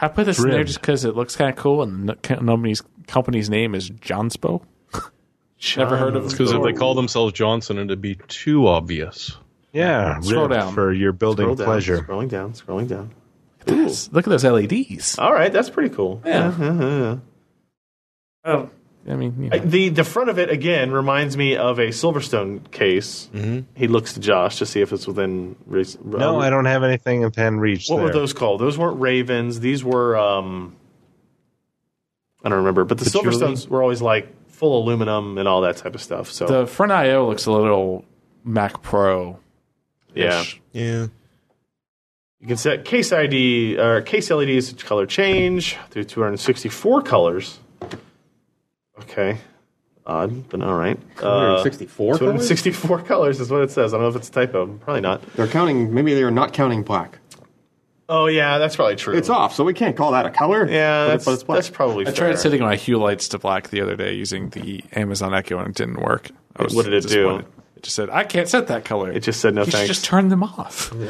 I 0.00 0.08
put 0.08 0.26
this 0.26 0.38
in 0.42 0.50
there 0.50 0.64
just 0.64 0.80
because 0.80 1.04
it 1.04 1.14
looks 1.14 1.36
kind 1.36 1.50
of 1.50 1.56
cool, 1.56 1.82
and 1.82 2.08
the 2.08 2.14
company's 2.16 2.82
company's 3.06 3.50
name 3.50 3.74
is 3.74 3.90
Jonsbo. 3.90 4.62
Never 5.76 5.96
heard 5.96 6.16
of 6.16 6.26
it. 6.26 6.30
Because 6.30 6.52
if 6.52 6.62
they 6.62 6.72
call 6.72 6.94
themselves 6.94 7.32
Johnson, 7.32 7.78
it'd 7.78 8.00
be 8.00 8.16
too 8.28 8.66
obvious. 8.66 9.36
Yeah, 9.72 10.20
Scroll 10.20 10.48
down. 10.48 10.74
for 10.74 10.92
your 10.92 11.12
building 11.12 11.44
Scroll 11.44 11.56
down, 11.56 11.66
pleasure. 11.66 11.98
Scrolling 12.00 12.28
down, 12.28 12.52
scrolling 12.52 12.88
down. 12.88 13.10
Yes. 13.66 14.08
Look 14.12 14.26
at 14.26 14.30
those 14.30 14.44
LEDs. 14.44 15.18
All 15.18 15.32
right, 15.32 15.52
that's 15.52 15.70
pretty 15.70 15.94
cool. 15.94 16.20
Yeah. 16.24 16.54
yeah, 16.58 16.80
yeah. 16.80 17.16
Oh, 18.44 18.70
I 19.08 19.14
mean, 19.16 19.34
you 19.38 19.48
know. 19.50 19.56
I- 19.56 19.58
The 19.60 19.88
the 19.90 20.04
front 20.04 20.30
of 20.30 20.38
it 20.38 20.50
again 20.50 20.90
reminds 20.90 21.36
me 21.36 21.56
of 21.56 21.78
a 21.78 21.88
Silverstone 21.88 22.70
case. 22.70 23.28
He 23.74 23.86
looks 23.88 24.14
to 24.14 24.20
Josh 24.20 24.58
to 24.58 24.66
see 24.66 24.80
if 24.80 24.92
it's 24.92 25.06
within. 25.06 25.56
res- 25.66 25.98
No, 26.04 26.40
I 26.40 26.50
don't 26.50 26.64
have 26.66 26.82
anything 26.82 27.22
within 27.22 27.58
reach. 27.60 27.88
What 27.88 27.96
there. 27.96 28.06
were 28.06 28.12
those 28.12 28.32
called? 28.32 28.60
Those 28.60 28.76
weren't 28.78 29.00
Ravens. 29.00 29.60
These 29.60 29.84
were 29.84 30.16
um, 30.16 30.76
I 32.44 32.48
don't 32.48 32.58
remember. 32.58 32.84
But 32.84 32.98
the 32.98 33.04
Patchouli? 33.04 33.36
Silverstones 33.36 33.68
were 33.68 33.82
always 33.82 34.02
like 34.02 34.28
full 34.50 34.82
aluminum 34.82 35.38
and 35.38 35.46
all 35.48 35.60
that 35.62 35.76
type 35.76 35.94
of 35.94 36.02
stuff. 36.02 36.30
So 36.30 36.46
the 36.46 36.66
front 36.66 36.92
IO 36.92 37.28
looks 37.28 37.46
a 37.46 37.52
little 37.52 38.04
Mac 38.44 38.82
Pro. 38.82 39.38
yeah, 40.14 40.44
Yeah. 40.72 41.06
You 42.42 42.48
can 42.48 42.56
set 42.58 42.84
case 42.84 43.12
ID 43.12 43.78
or 43.78 44.02
case 44.02 44.28
LEDs 44.30 44.72
to 44.72 44.84
color 44.84 45.06
change 45.06 45.78
through 45.90 46.04
264 46.04 47.02
colors. 47.02 47.58
Okay, 49.00 49.38
odd, 50.04 50.48
but 50.50 50.60
all 50.62 50.74
right. 50.76 50.96
Uh, 51.22 51.62
164 51.62 52.18
264 52.18 53.02
colors 53.04 53.40
is 53.40 53.50
what 53.50 53.62
it 53.62 53.70
says. 53.70 53.94
I 53.94 53.96
don't 53.96 54.02
know 54.04 54.10
if 54.10 54.16
it's 54.16 54.28
a 54.28 54.32
typo. 54.32 54.66
Probably 54.66 55.00
not. 55.00 55.22
They're 55.34 55.46
counting. 55.48 55.94
Maybe 55.94 56.12
they 56.14 56.22
are 56.24 56.30
not 56.30 56.52
counting 56.52 56.82
black. 56.82 57.18
Oh 58.08 58.26
yeah, 58.26 58.58
that's 58.58 58.76
probably 58.76 58.96
true. 58.96 59.16
It's 59.16 59.30
off, 59.30 59.54
so 59.54 59.64
we 59.64 59.72
can't 59.72 59.96
call 59.96 60.12
that 60.12 60.26
a 60.26 60.30
color. 60.30 60.68
Yeah, 60.68 61.06
but, 61.06 61.08
that's, 61.08 61.22
it- 61.22 61.26
but 61.26 61.34
it's 61.34 61.42
black. 61.44 61.56
that's 61.58 61.70
probably. 61.70 62.02
I 62.06 62.10
fair. 62.10 62.28
tried 62.28 62.38
setting 62.38 62.60
my 62.60 62.76
hue 62.76 62.98
lights 62.98 63.28
to 63.28 63.38
black 63.38 63.70
the 63.70 63.80
other 63.80 63.96
day 63.96 64.12
using 64.14 64.50
the 64.50 64.84
Amazon 64.92 65.32
Echo 65.34 65.58
and 65.58 65.68
it 65.68 65.74
didn't 65.76 66.00
work. 66.00 66.30
I 66.56 66.64
was 66.64 66.74
What 66.74 66.84
did 66.84 66.94
it 66.94 67.02
do? 67.02 67.08
disappointed. 67.08 67.46
It 67.76 67.82
just 67.84 67.96
said, 67.96 68.10
I 68.10 68.24
can't 68.24 68.48
set 68.48 68.66
that 68.68 68.84
color. 68.84 69.10
It 69.10 69.20
just 69.20 69.40
said 69.40 69.54
no 69.54 69.62
you 69.62 69.66
should 69.66 69.74
thanks. 69.74 69.88
just 69.88 70.04
turn 70.04 70.28
them 70.28 70.42
off. 70.42 70.92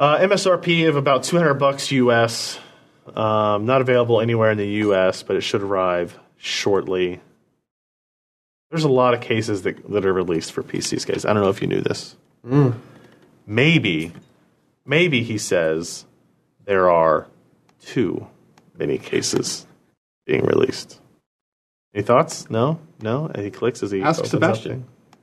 Uh, 0.00 0.18
MSRP 0.20 0.88
of 0.88 0.96
about 0.96 1.24
200 1.24 1.54
bucks 1.54 1.92
US. 1.92 2.58
Um, 3.14 3.66
not 3.66 3.82
available 3.82 4.22
anywhere 4.22 4.50
in 4.50 4.56
the 4.56 4.66
US, 4.66 5.22
but 5.22 5.36
it 5.36 5.42
should 5.42 5.60
arrive 5.60 6.18
shortly. 6.38 7.20
There's 8.70 8.84
a 8.84 8.88
lot 8.88 9.12
of 9.12 9.20
cases 9.20 9.60
that, 9.62 9.90
that 9.90 10.06
are 10.06 10.12
released 10.12 10.52
for 10.52 10.62
PCs, 10.62 11.06
guys. 11.06 11.26
I 11.26 11.34
don't 11.34 11.42
know 11.42 11.50
if 11.50 11.60
you 11.60 11.68
knew 11.68 11.82
this. 11.82 12.16
Maybe, 13.46 14.12
maybe 14.86 15.22
he 15.22 15.36
says 15.36 16.06
there 16.64 16.88
are 16.90 17.26
too 17.84 18.26
many 18.78 18.96
cases 18.96 19.66
being 20.24 20.46
released. 20.46 20.98
Any 21.92 22.04
thoughts? 22.04 22.48
No, 22.48 22.78
no. 23.02 23.26
And 23.26 23.44
he 23.44 23.50
clicks 23.50 23.82
as 23.82 23.90
he 23.90 24.00
Ask 24.00 24.20
opens 24.20 24.30
Sebastian. 24.30 24.72
up. 24.72 25.18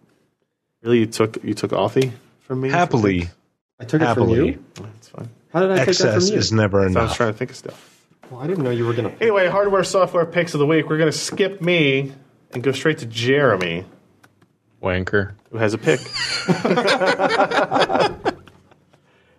Really, 0.83 0.99
you 0.99 1.05
took 1.07 1.43
you 1.43 1.55
took 1.55 1.71
Authy 1.71 2.11
from 2.41 2.61
me? 2.61 2.69
Happily, 2.69 3.29
I 3.79 3.85
took 3.85 4.01
it 4.01 4.13
from 4.13 4.29
you. 4.29 4.63
That's 4.75 5.09
fine. 5.09 5.29
How 5.53 5.61
did 5.61 5.71
I 5.71 5.77
take 5.77 5.85
that 5.85 5.89
excess 5.91 6.25
from 6.27 6.33
you? 6.33 6.39
is 6.39 6.51
never 6.51 6.77
So 6.79 6.83
I 6.83 6.85
was 6.87 6.95
enough. 6.95 7.17
trying 7.17 7.31
to 7.33 7.37
think 7.37 7.51
of 7.51 7.57
stuff. 7.57 8.07
well, 8.31 8.41
I 8.41 8.47
didn't 8.47 8.63
know 8.63 8.71
you 8.71 8.85
were 8.85 8.93
going 8.93 9.09
to. 9.15 9.21
Anyway, 9.21 9.47
hardware 9.47 9.83
software 9.83 10.25
picks 10.25 10.53
of 10.53 10.59
the 10.59 10.65
week. 10.65 10.89
We're 10.89 10.97
going 10.97 11.11
to 11.11 11.17
skip 11.17 11.61
me 11.61 12.13
and 12.51 12.63
go 12.63 12.71
straight 12.71 12.97
to 12.99 13.05
Jeremy, 13.05 13.85
Wanker. 14.81 15.33
who 15.51 15.57
has 15.57 15.73
a 15.73 15.77
pick. 15.77 15.99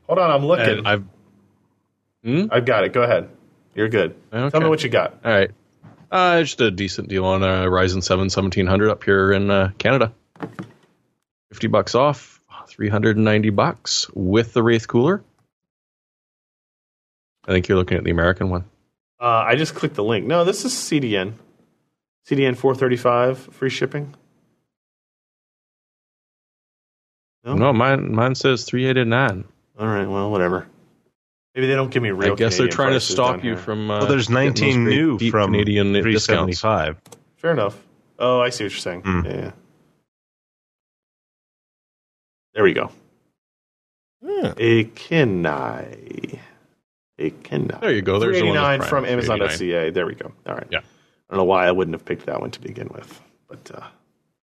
Hold 0.06 0.18
on, 0.18 0.30
I'm 0.30 0.44
looking. 0.46 0.78
And 0.78 0.88
I've 0.88 1.04
I've 2.52 2.64
got 2.64 2.84
it. 2.84 2.92
Go 2.92 3.02
ahead. 3.02 3.28
You're 3.74 3.88
good. 3.88 4.14
Okay. 4.32 4.50
Tell 4.50 4.60
me 4.60 4.68
what 4.68 4.82
you 4.82 4.88
got. 4.90 5.18
all 5.24 5.30
right. 5.32 5.50
Uh, 6.10 6.40
just 6.40 6.60
a 6.62 6.70
decent 6.70 7.08
deal 7.08 7.24
on 7.26 7.42
a 7.42 7.66
Ryzen 7.66 8.02
7 8.02 8.24
1700 8.24 8.90
up 8.90 9.04
here 9.04 9.30
in 9.32 9.50
uh, 9.50 9.70
Canada. 9.78 10.12
50 11.50 11.66
bucks 11.68 11.94
off, 11.94 12.37
390 12.78 13.50
bucks 13.50 14.08
with 14.14 14.52
the 14.52 14.62
Wraith 14.62 14.86
cooler. 14.86 15.22
I 17.46 17.50
think 17.52 17.66
you're 17.68 17.76
looking 17.76 17.98
at 17.98 18.04
the 18.04 18.10
American 18.12 18.50
one. 18.50 18.64
Uh, 19.20 19.24
I 19.46 19.56
just 19.56 19.74
clicked 19.74 19.96
the 19.96 20.04
link. 20.04 20.26
No, 20.26 20.44
this 20.44 20.64
is 20.64 20.72
CDN. 20.72 21.32
CDN 22.28 22.56
435, 22.56 23.38
free 23.38 23.68
shipping. 23.70 24.14
No, 27.44 27.54
no 27.54 27.72
mine 27.72 28.14
mine 28.14 28.34
says 28.34 28.64
three 28.64 28.86
eighty 28.86 29.04
nine. 29.04 29.44
All 29.78 29.86
right, 29.86 30.06
well, 30.06 30.30
whatever. 30.30 30.66
Maybe 31.54 31.66
they 31.66 31.74
don't 31.74 31.90
give 31.90 32.02
me 32.02 32.10
real. 32.10 32.32
I 32.32 32.36
guess 32.36 32.58
they're 32.58 32.68
trying 32.68 32.92
to 32.92 33.00
stop 33.00 33.36
you 33.42 33.52
here. 33.54 33.56
from. 33.56 33.90
Uh, 33.90 34.00
Well, 34.00 34.06
there's 34.08 34.28
19 34.30 34.84
new 34.84 35.18
from 35.30 35.50
Canadian 35.52 35.92
discounts. 35.92 36.60
375. 36.60 36.96
Fair 37.36 37.52
enough. 37.52 37.76
Oh, 38.18 38.40
I 38.40 38.50
see 38.50 38.64
what 38.64 38.72
you're 38.72 38.78
saying. 38.78 39.02
Yeah, 39.04 39.22
yeah. 39.24 39.50
There 42.58 42.64
we 42.64 42.72
go. 42.72 42.90
Yeah. 44.20 44.52
A 44.58 44.82
Kenai. 44.82 46.40
A 47.16 47.30
Kenai. 47.30 47.78
There 47.78 47.92
you 47.92 48.02
go. 48.02 48.18
There's 48.18 48.40
the 48.40 48.46
one 48.46 48.54
with 48.54 48.64
389 48.64 48.78
Prime. 48.80 48.88
from 48.88 49.04
Amazon.ca. 49.04 49.90
There 49.90 50.06
we 50.06 50.16
go. 50.16 50.32
All 50.44 50.56
right. 50.56 50.66
Yeah. 50.68 50.80
I 50.80 50.82
don't 51.30 51.38
know 51.38 51.44
why 51.44 51.68
I 51.68 51.70
wouldn't 51.70 51.94
have 51.94 52.04
picked 52.04 52.26
that 52.26 52.40
one 52.40 52.50
to 52.50 52.60
begin 52.60 52.88
with, 52.92 53.22
but 53.46 53.70
uh, 53.72 53.86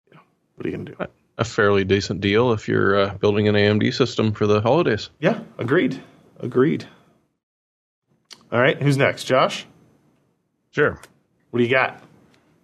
you 0.09 0.15
know, 0.15 0.21
what 0.55 0.65
are 0.65 0.69
you 0.71 0.75
going 0.75 0.87
to 0.87 0.91
do? 0.93 1.05
A 1.37 1.43
fairly 1.43 1.83
decent 1.83 2.19
deal 2.19 2.51
if 2.51 2.67
you're 2.67 2.99
uh, 2.99 3.13
building 3.13 3.47
an 3.47 3.53
AMD 3.53 3.93
system 3.93 4.31
for 4.31 4.47
the 4.47 4.59
holidays. 4.59 5.11
Yeah, 5.19 5.41
agreed. 5.59 6.01
Agreed. 6.39 6.87
All 8.51 8.59
right, 8.59 8.81
who's 8.81 8.97
next? 8.97 9.25
Josh? 9.25 9.67
Sure. 10.71 10.99
What 11.51 11.59
do 11.59 11.63
you 11.63 11.69
got? 11.69 12.01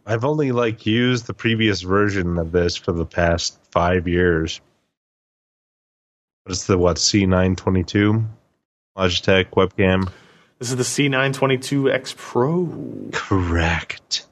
I've 0.07 0.25
only 0.25 0.51
like 0.51 0.87
used 0.87 1.27
the 1.27 1.35
previous 1.35 1.83
version 1.83 2.39
of 2.39 2.51
this 2.51 2.75
for 2.75 2.93
the 2.93 3.05
past 3.05 3.59
five 3.69 4.07
years. 4.07 4.59
But 6.45 6.51
it's 6.51 6.67
the 6.67 6.77
what 6.77 6.97
C922 6.97 8.25
Logitech 8.97 9.45
webcam. 9.51 10.11
This 10.59 10.69
is 10.69 10.75
the 10.77 10.83
C922X 10.83 12.15
Pro. 12.15 13.09
Correct. 13.11 14.25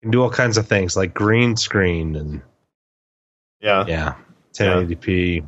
You 0.00 0.06
can 0.06 0.10
do 0.10 0.22
all 0.22 0.30
kinds 0.30 0.56
of 0.58 0.66
things 0.66 0.96
like 0.96 1.14
green 1.14 1.56
screen 1.56 2.16
and 2.16 2.42
Yeah. 3.60 3.84
yeah, 3.86 4.14
1080p. 4.54 5.46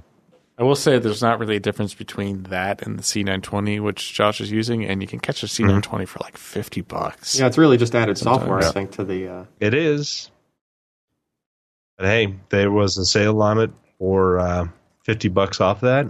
I 0.57 0.63
will 0.63 0.77
say 0.77 1.01
there's 1.01 1.21
not 1.23 1.41
really 1.41 1.57
a 1.57 1.61
difference 1.61 1.95
between 1.95 2.45
that 2.45 2.87
and 2.87 2.97
the 2.97 3.03
C920, 3.03 3.81
which 3.83 4.13
Josh 4.15 4.41
is 4.41 4.53
using, 4.53 4.85
and 4.85 5.03
you 5.03 5.09
can 5.09 5.19
catch 5.19 5.43
a 5.43 5.47
C920 5.47 6.07
for 6.07 6.21
like 6.21 6.37
50 6.37 6.83
bucks. 6.83 7.37
Yeah, 7.37 7.49
it's 7.49 7.59
really 7.59 7.77
just 7.77 7.93
added 7.97 8.17
software, 8.19 8.59
I 8.61 8.71
think, 8.71 8.93
to 8.93 9.05
the. 9.05 9.29
Uh, 9.29 9.45
It 9.59 9.75
is. 9.75 10.31
But 11.99 12.07
hey, 12.07 12.37
there 12.51 12.71
was 12.71 12.99
a 12.99 13.05
sale 13.05 13.43
on 13.43 13.59
it 13.59 13.71
for 13.99 14.39
uh, 14.39 14.69
50 15.05 15.29
bucks 15.29 15.61
off 15.61 15.81
that. 15.81 16.07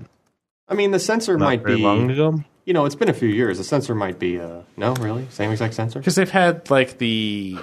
I 0.69 0.75
mean, 0.75 0.91
the 0.91 0.99
sensor 0.99 1.37
Not 1.37 1.45
might 1.45 1.63
very 1.63 1.77
be. 1.77 1.83
long 1.83 2.11
ago. 2.11 2.43
You 2.65 2.73
know, 2.73 2.87
it's 2.87 2.95
been 2.95 3.11
a 3.11 3.15
few 3.15 3.29
years. 3.29 3.59
The 3.59 3.65
sensor 3.65 3.95
might 3.95 4.19
be. 4.19 4.41
Uh, 4.41 4.63
no, 4.77 4.95
really, 4.95 5.27
same 5.31 5.51
exact 5.51 5.75
sensor. 5.75 5.99
Because 5.99 6.15
they've 6.15 6.31
had 6.31 6.71
like 6.71 6.97
the 6.99 7.59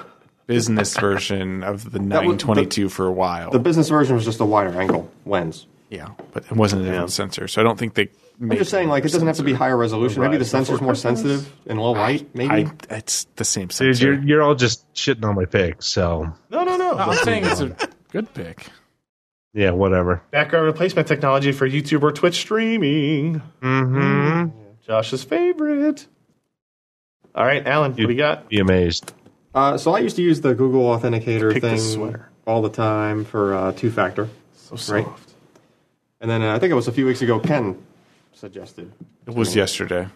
business 0.46 0.96
version 0.96 1.64
of 1.64 1.92
the 1.92 1.98
was- 2.00 2.08
922 2.08 2.88
for 2.90 3.08
a 3.08 3.12
while. 3.12 3.50
The 3.50 3.58
business 3.60 3.90
version 3.90 4.16
was 4.16 4.26
just 4.26 4.40
a 4.40 4.46
wider 4.46 4.80
angle 4.80 5.10
lens. 5.26 5.66
yeah, 5.90 6.10
but 6.34 6.44
it 6.46 6.52
wasn't 6.52 6.84
a 6.84 6.86
different 6.86 7.12
sensor, 7.12 7.48
so 7.48 7.62
I 7.62 7.64
don't 7.64 7.80
think 7.80 7.96
they. 7.96 8.10
I'm 8.40 8.50
just 8.58 8.72
saying, 8.72 8.90
like, 8.90 9.06
it 9.06 9.12
doesn't 9.12 9.28
have 9.28 9.38
to 9.38 9.44
be 9.44 9.54
higher 9.54 9.78
resolution. 9.78 10.22
Maybe 10.22 10.34
the 10.38 10.40
Right, 10.40 10.48
sensor's 10.48 10.76
before 10.80 10.86
more 10.86 10.92
Christmas? 10.94 11.22
sensitive 11.22 11.54
in 11.68 11.78
low 11.78 11.92
light. 11.92 12.34
Maybe. 12.36 12.66
I, 12.66 12.72
it's 12.90 13.26
the 13.36 13.44
same 13.44 13.68
Dude, 13.68 13.74
sensor. 13.74 14.06
you're, 14.14 14.22
you're 14.24 14.42
all 14.44 14.56
just 14.56 14.92
shitting 14.94 15.24
on 15.28 15.36
my 15.36 15.46
picks, 15.46 15.86
so 15.88 16.34
No, 16.50 16.64
no, 16.64 16.76
no. 16.78 16.94
I'm 16.98 17.16
saying 17.18 17.46
it's 17.46 17.62
a 17.62 17.76
good 18.12 18.34
pick. 18.34 18.68
Yeah, 19.54 19.72
whatever. 19.72 20.22
Background 20.32 20.66
replacement 20.66 21.08
technology 21.08 21.52
for 21.52 21.68
YouTube 21.70 22.04
or 22.04 22.12
Twitch 22.12 22.36
streaming. 22.36 23.42
Mm-hmm. 23.62 24.50
Josh's 24.86 25.24
favorite. 25.24 26.08
All 27.36 27.46
right, 27.46 27.66
Alan, 27.66 27.92
what 27.92 27.98
do 27.98 28.04
you 28.12 28.16
got? 28.18 28.50
Be 28.50 28.60
amazed. 28.60 29.14
Uh, 29.54 29.78
so 29.78 29.94
I 29.94 30.00
used 30.00 30.16
to 30.18 30.22
use 30.22 30.42
the 30.42 30.54
Google 30.54 30.84
Authenticator 30.84 31.54
Pick 31.54 31.62
the 31.62 31.70
thing 31.72 31.80
sweater. 31.80 32.30
all 32.48 32.62
the 32.62 32.70
time 32.70 33.26
for 33.26 33.54
uh, 33.54 33.72
two 33.74 33.92
factor, 33.92 34.30
So 34.56 34.76
soft. 34.76 34.90
Right. 34.92 35.08
and 36.22 36.30
then 36.32 36.42
uh, 36.42 36.56
I 36.56 36.60
think 36.60 36.72
it 36.72 36.76
was 36.76 36.88
a 36.88 36.92
few 36.92 37.06
weeks 37.06 37.22
ago. 37.22 37.40
Ken 37.40 37.78
suggested. 38.34 38.92
It 39.28 39.34
was 39.36 39.56
yesterday. 39.56 40.08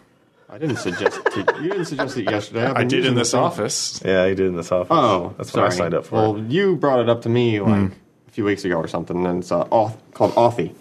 I 0.48 0.58
didn't 0.58 0.76
suggest 0.76 1.18
it. 1.18 1.46
To, 1.46 1.62
you 1.62 1.70
didn't 1.70 1.84
suggest 1.86 2.16
it 2.16 2.30
yesterday. 2.30 2.64
I've 2.66 2.76
I 2.76 2.78
been 2.80 2.88
did 2.88 2.96
using 2.98 3.08
in 3.10 3.14
the 3.14 3.20
this 3.22 3.30
thing- 3.32 3.40
office. 3.40 4.00
Yeah, 4.04 4.22
I 4.22 4.28
did 4.28 4.40
in 4.40 4.56
this 4.56 4.70
office. 4.72 4.88
Oh, 4.90 5.34
that's 5.36 5.50
sorry. 5.50 5.64
what 5.64 5.72
I 5.72 5.76
signed 5.76 5.94
up 5.94 6.06
for. 6.06 6.14
Well, 6.14 6.38
you 6.48 6.76
brought 6.76 7.00
it 7.00 7.08
up 7.08 7.22
to 7.22 7.28
me 7.28 7.60
like 7.60 7.90
a 7.90 7.94
few 8.36 8.44
weeks 8.44 8.64
ago 8.66 8.76
or 8.76 8.86
something, 8.86 9.26
and 9.26 9.42
it's 9.42 9.50
uh, 9.50 9.64
auth- 9.64 9.96
called 10.12 10.32
Authy. 10.34 10.74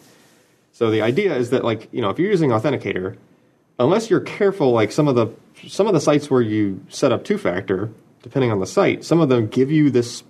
So 0.74 0.92
the 0.92 1.02
idea 1.02 1.36
is 1.36 1.52
that, 1.52 1.64
like, 1.64 1.88
you 1.94 2.02
know, 2.02 2.10
if 2.10 2.20
you're 2.20 2.30
using 2.30 2.50
Authenticator, 2.50 3.16
unless 3.80 4.10
you're 4.10 4.20
careful, 4.20 4.72
like 4.72 4.92
some 4.92 5.08
of 5.08 5.16
the 5.16 5.28
some 5.66 5.88
of 5.88 5.94
the 5.94 6.02
sites 6.02 6.30
where 6.30 6.42
you 6.42 6.82
set 6.90 7.14
up 7.14 7.24
two 7.24 7.38
factor, 7.38 7.90
depending 8.24 8.52
on 8.52 8.60
the 8.60 8.68
site, 8.68 9.06
some 9.06 9.22
of 9.22 9.30
them 9.30 9.48
give 9.48 9.72
you 9.72 9.90
this 9.90 10.24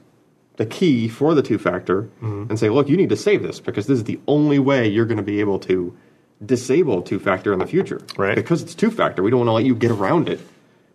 the 0.58 0.68
key 0.68 1.08
for 1.08 1.34
the 1.34 1.42
two 1.42 1.58
factor 1.58 2.08
and 2.22 2.58
say, 2.60 2.70
look, 2.70 2.88
you 2.88 2.96
need 2.96 3.10
to 3.10 3.18
save 3.18 3.42
this 3.44 3.60
because 3.60 3.88
this 3.88 3.98
is 3.98 4.04
the 4.06 4.20
only 4.28 4.60
way 4.60 4.88
you're 4.88 5.06
going 5.06 5.18
to 5.18 5.24
be 5.24 5.42
able 5.42 5.60
to 5.60 5.98
disable 6.46 7.02
two 7.02 7.20
factor 7.20 7.52
in 7.52 7.60
the 7.60 7.66
future. 7.66 8.02
Right. 8.18 8.36
Because 8.36 8.62
it's 8.62 8.76
two 8.76 8.92
factor, 8.92 9.22
we 9.24 9.32
don't 9.32 9.40
want 9.40 9.50
to 9.50 9.54
let 9.54 9.66
you 9.66 9.76
get 9.76 9.92
around 9.92 10.30
it. 10.30 10.40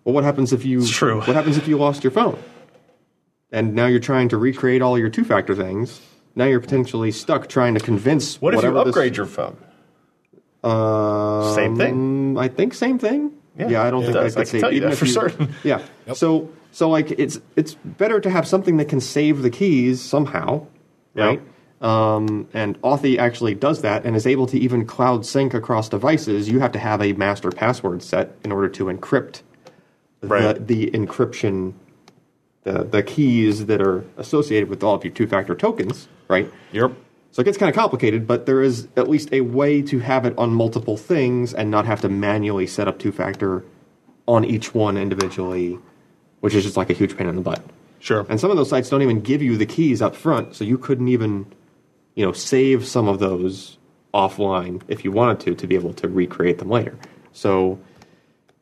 Well, 0.05 0.15
what 0.15 0.25
happens 0.25 0.53
if 0.53 0.65
you? 0.65 0.79
It's 0.79 0.89
true. 0.89 1.19
What 1.19 1.35
happens 1.35 1.59
if 1.59 1.67
you 1.69 1.77
lost 1.77 2.05
your 2.05 2.13
phone? 2.13 2.39
And 3.53 3.75
now 3.75 3.87
you're 3.87 3.99
trying 3.99 4.29
to 4.29 4.39
recreate 4.39 4.81
all 4.81 4.97
your 4.97 5.11
two 5.11 5.25
factor 5.25 5.57
things. 5.57 6.01
Now 6.37 6.45
you're 6.47 6.61
potentially 6.61 7.11
stuck 7.13 7.49
trying 7.49 7.75
to 7.75 7.81
convince. 7.81 8.41
what 8.41 8.55
if 8.55 8.63
you 8.63 8.69
whatever 8.69 8.85
this- 8.85 8.93
upgrade 8.95 9.17
your 9.17 9.27
phone? 9.27 9.57
um, 10.63 11.55
Same 11.55 11.77
thing? 11.77 12.37
I 12.39 12.49
think 12.49 12.75
same 12.75 12.99
thing. 12.99 13.33
Yeah, 13.59 13.83
I 13.83 13.91
don't 13.91 14.03
it 14.03 14.07
think 14.07 14.15
does. 14.15 14.37
I 14.37 14.41
I 14.41 14.45
could 14.45 14.51
can 14.51 14.53
say 14.53 14.61
tell 14.61 14.71
you 14.73 14.77
even 14.79 14.89
that 14.91 14.93
if 14.95 14.99
for 14.99 15.07
certain. 15.07 15.55
Yeah. 15.65 15.83
So 16.15 16.51
so 16.73 16.89
like 16.89 17.11
it's 17.13 17.41
it's 17.57 17.75
better 17.85 18.21
to 18.21 18.31
have 18.31 18.47
something 18.47 18.77
that 18.79 18.87
can 18.89 19.01
save 19.01 19.43
the 19.43 19.51
keys 19.51 20.01
somehow, 20.01 20.67
Yeah. 21.15 21.25
right? 21.27 21.43
Um, 21.83 22.47
and 22.53 22.81
Authy 22.83 23.17
actually 23.19 23.55
does 23.55 23.81
that 23.83 24.05
and 24.05 24.15
is 24.15 24.27
able 24.27 24.47
to 24.49 24.59
even 24.59 24.85
cloud 24.85 25.25
sync 25.25 25.55
across 25.55 25.89
devices. 25.89 26.49
You 26.49 26.61
have 26.61 26.73
to 26.73 26.79
have 26.79 27.01
a 27.01 27.15
master 27.15 27.51
password 27.51 28.03
set 28.03 28.37
in 28.45 28.53
order 28.53 28.69
to 28.69 28.85
encrypt 28.87 29.43
Right. 30.23 30.55
the, 30.67 30.89
the 30.89 30.91
encryption, 30.91 31.73
the 32.65 32.85
the 32.85 33.03
keys 33.03 33.67
that 33.67 33.81
are 33.81 34.05
associated 34.17 34.69
with 34.69 34.83
all 34.83 34.95
of 34.95 35.05
your 35.05 35.13
two 35.13 35.27
factor 35.27 35.55
tokens, 35.55 36.09
right? 36.29 36.51
Yep. 36.73 36.93
So 37.33 37.43
it 37.43 37.45
gets 37.45 37.59
kind 37.59 37.71
of 37.71 37.77
complicated, 37.77 38.27
but 38.27 38.47
there 38.47 38.61
is 38.61 38.89
at 38.97 39.09
least 39.09 39.33
a 39.33 39.41
way 39.43 39.83
to 39.83 40.01
have 40.01 40.25
it 40.27 40.37
on 40.37 40.53
multiple 40.53 40.97
things 40.97 41.55
and 41.55 41.71
not 41.71 41.87
have 41.87 42.01
to 42.01 42.09
manually 42.09 42.67
set 42.67 42.89
up 42.89 42.99
two 42.99 43.13
factor 43.13 43.65
on 44.27 44.45
each 44.45 44.75
one 44.75 44.97
individually, 44.97 45.79
which 46.41 46.55
is 46.55 46.65
just 46.65 46.77
like 46.77 46.91
a 46.91 46.93
huge 46.93 47.17
pain 47.17 47.29
in 47.29 47.37
the 47.37 47.43
butt. 47.43 47.63
Sure. 48.01 48.27
And 48.29 48.41
some 48.41 48.51
of 48.51 48.57
those 48.57 48.69
sites 48.69 48.89
don't 48.89 49.03
even 49.03 49.21
give 49.21 49.43
you 49.43 49.57
the 49.57 49.67
keys 49.67 50.03
up 50.03 50.17
front, 50.17 50.57
so 50.57 50.65
you 50.65 50.77
couldn't 50.77 51.09
even, 51.09 51.47
you 52.15 52.25
know, 52.25 52.33
save 52.33 52.87
some 52.87 53.07
of 53.07 53.21
those 53.21 53.79
offline 54.13 54.83
if 54.89 55.05
you 55.05 55.13
wanted 55.13 55.39
to 55.41 55.55
to 55.55 55.67
be 55.67 55.77
able 55.77 55.93
to 55.95 56.09
recreate 56.09 56.59
them 56.59 56.69
later. 56.69 56.99
So, 57.33 57.79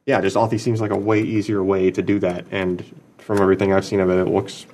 yeah, 0.04 0.20
just 0.20 0.36
Authy 0.36 0.60
seems 0.60 0.80
like 0.80 0.90
a 0.90 0.96
way 0.96 1.22
easier 1.22 1.62
way 1.64 1.90
to 1.90 2.02
do 2.02 2.18
that. 2.18 2.46
And 2.50 2.84
from 3.18 3.40
everything 3.40 3.72
I've 3.72 3.84
seen 3.84 4.00
of 4.00 4.10
it, 4.10 4.18
it 4.18 4.28
looks 4.28 4.66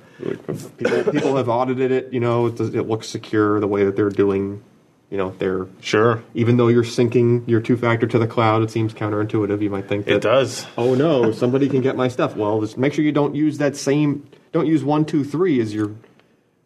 people 0.77 1.11
people 1.11 1.35
have 1.35 1.49
audited 1.49 1.91
it. 1.91 2.13
You 2.13 2.19
know, 2.21 2.47
it, 2.47 2.55
does- 2.55 2.73
it 2.73 2.87
looks 2.87 3.07
secure 3.07 3.59
the 3.59 3.67
way 3.67 3.83
that 3.85 3.95
they're 3.95 4.09
doing. 4.09 4.63
You 5.11 5.17
know, 5.17 5.35
they're 5.37 5.67
Sure. 5.81 6.23
even 6.33 6.57
though 6.57 6.67
you're 6.67 6.83
syncing 6.83 7.47
your 7.47 7.61
two 7.61 7.77
factor 7.77 8.07
to 8.07 8.17
the 8.17 8.25
cloud, 8.27 8.63
it 8.63 8.71
seems 8.71 8.91
counterintuitive. 8.93 9.61
You 9.61 9.69
might 9.69 9.87
think 9.87 10.05
that 10.05 10.15
It 10.15 10.21
does. 10.23 10.65
oh 10.77 10.95
no, 10.95 11.31
somebody 11.31 11.69
can 11.69 11.81
get 11.81 11.95
my 11.95 12.07
stuff. 12.07 12.35
Well, 12.35 12.59
just 12.61 12.75
make 12.77 12.93
sure 12.93 13.05
you 13.05 13.11
don't 13.11 13.35
use 13.35 13.59
that 13.59 13.75
same. 13.77 14.27
Don't 14.51 14.65
use 14.65 14.83
one 14.83 15.05
two 15.05 15.23
three 15.23 15.59
as 15.61 15.75
your 15.75 15.91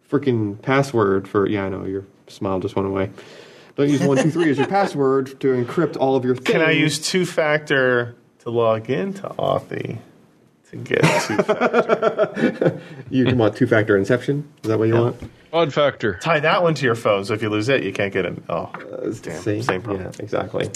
freaking 0.10 0.62
password 0.62 1.28
for. 1.28 1.48
Yeah, 1.48 1.66
I 1.66 1.70
know 1.70 1.86
your 1.86 2.06
smile 2.28 2.60
just 2.60 2.76
went 2.76 2.88
away. 2.88 3.12
Don't 3.76 3.90
use 3.90 4.02
one 4.02 4.18
two 4.18 4.32
three 4.32 4.50
as 4.52 4.58
your 4.58 4.68
password 4.68 5.40
to 5.42 5.48
encrypt 5.54 5.98
all 6.00 6.16
of 6.16 6.24
your 6.24 6.36
things. 6.36 6.48
Can 6.48 6.62
I 6.62 6.72
use 6.72 6.98
two 7.00 7.26
factor 7.26 8.16
to 8.40 8.50
log 8.52 8.90
into 8.90 9.24
Authy 9.38 9.98
to 10.72 10.78
get 10.78 11.02
two 11.24 11.38
factor? 11.38 12.82
You 13.10 13.36
want 13.36 13.56
two 13.56 13.68
factor 13.68 13.98
inception? 13.98 14.48
Is 14.64 14.70
that 14.70 14.80
what 14.80 14.88
you 14.88 14.96
want? 14.96 15.32
Odd 15.52 15.74
factor. 15.74 16.20
Tie 16.22 16.40
that 16.42 16.62
one 16.62 16.76
to 16.76 16.86
your 16.86 16.96
phone, 16.96 17.26
so 17.26 17.34
if 17.34 17.42
you 17.42 17.50
lose 17.50 17.70
it, 17.70 17.84
you 17.84 17.92
can't 17.92 18.14
get 18.14 18.26
it. 18.26 18.42
Oh, 18.50 18.72
damn. 19.22 19.42
See? 19.42 19.62
Same 19.62 19.82
problem. 19.82 20.06
Yeah, 20.06 20.12
exactly. 20.20 20.70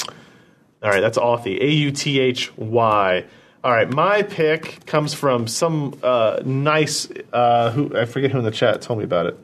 All 0.82 0.90
right, 0.90 1.00
that's 1.00 1.18
Authy. 1.18 1.62
A 1.62 1.68
U 1.68 1.92
T 1.92 2.20
H 2.20 2.56
Y. 2.58 3.26
All 3.64 3.72
right, 3.72 3.90
my 3.90 4.24
pick 4.24 4.86
comes 4.86 5.14
from 5.14 5.48
some 5.48 5.98
uh, 6.04 6.42
nice. 6.44 7.08
Uh, 7.32 7.72
who 7.72 7.98
I 7.98 8.06
forget 8.06 8.32
who 8.32 8.40
in 8.40 8.44
the 8.44 8.52
chat 8.52 8.82
told 8.82 9.00
me 9.00 9.06
about 9.06 9.28
it. 9.28 9.40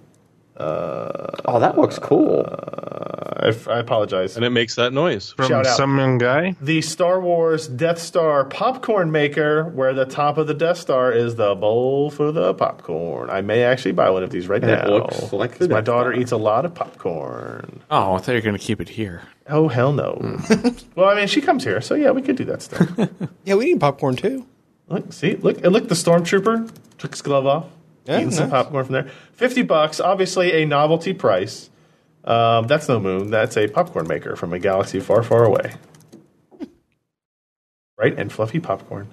Oh, 0.60 1.60
that 1.60 1.78
looks 1.78 1.98
cool. 2.00 2.46
Uh, 2.48 3.42
I, 3.42 3.48
f- 3.50 3.68
I 3.70 3.80
apologize. 3.80 4.36
And 4.36 4.44
it 4.46 4.50
makes 4.50 4.76
that 4.76 4.92
noise. 4.92 5.32
From 5.32 5.48
Shout 5.48 5.66
out. 5.66 5.78
some 5.78 5.98
young 5.98 6.18
guy. 6.18 6.56
The 6.62 6.82
Star 6.82 7.22
Wars 7.22 7.68
Death 7.68 8.00
Star 8.00 8.44
popcorn 8.46 9.12
maker, 9.12 9.64
where 9.70 9.94
the 9.94 10.06
top 10.06 10.38
of 10.38 10.48
the 10.48 10.54
Death 10.54 10.78
Star 10.78 11.12
is 11.14 11.36
the 11.36 11.56
bowl 11.56 12.12
for 12.12 12.32
the 12.34 12.54
popcorn. 12.54 13.30
I 13.30 13.42
may 13.42 13.64
actually 13.64 13.94
buy 13.94 14.10
one 14.10 14.24
of 14.24 14.30
these 14.30 14.48
right 14.48 14.62
And 14.62 14.72
it 14.72 14.84
now. 14.86 14.90
looks 14.90 15.32
like 15.34 15.52
the 15.54 15.60
'cause 15.60 15.70
my 15.70 15.82
daughter 15.82 16.12
Star. 16.12 16.22
eats 16.22 16.32
a 16.34 16.38
lot 16.38 16.66
of 16.66 16.76
popcorn. 16.76 17.80
Oh, 17.90 18.16
I 18.16 18.18
thought 18.18 18.28
you 18.30 18.34
were 18.36 18.42
going 18.42 18.58
to 18.58 18.64
keep 18.64 18.82
it 18.82 18.90
here. 18.90 19.22
Oh 19.48 19.68
hell 19.68 19.94
no! 19.94 20.14
Hmm. 20.14 20.68
well, 20.96 21.10
I 21.10 21.16
mean, 21.16 21.28
she 21.28 21.42
comes 21.42 21.64
here, 21.64 21.82
so 21.82 21.96
yeah, 21.96 22.12
we 22.12 22.22
could 22.22 22.36
do 22.36 22.46
that 22.46 22.62
stuff. 22.62 22.88
Yeah, 23.46 23.56
we 23.56 23.66
need 23.66 23.80
popcorn 23.80 24.16
too. 24.16 24.46
Look, 24.90 25.12
see, 25.14 25.36
look, 25.38 25.64
and 25.64 25.72
look. 25.74 25.88
The 25.88 25.96
stormtrooper 25.96 26.70
took 27.00 27.12
his 27.12 27.22
glove 27.24 27.48
off, 27.48 27.66
Yeah, 28.10 28.18
eating 28.18 28.32
some 28.32 28.50
popcorn 28.50 28.86
from 28.86 28.94
there. 28.94 29.12
Fifty 29.34 29.62
bucks, 29.62 30.00
obviously 30.00 30.52
a 30.64 30.66
novelty 30.66 31.14
price. 31.14 31.70
Um, 32.24 32.68
that's 32.68 32.90
no 32.90 33.00
moon. 33.00 33.30
That's 33.30 33.56
a 33.56 33.68
popcorn 33.68 34.08
maker 34.08 34.36
from 34.36 34.52
a 34.52 34.60
galaxy 34.60 35.00
far, 35.00 35.24
far 35.24 35.44
away. 35.44 35.74
Right, 37.98 38.18
and 38.18 38.32
fluffy 38.32 38.62
popcorn. 38.62 39.10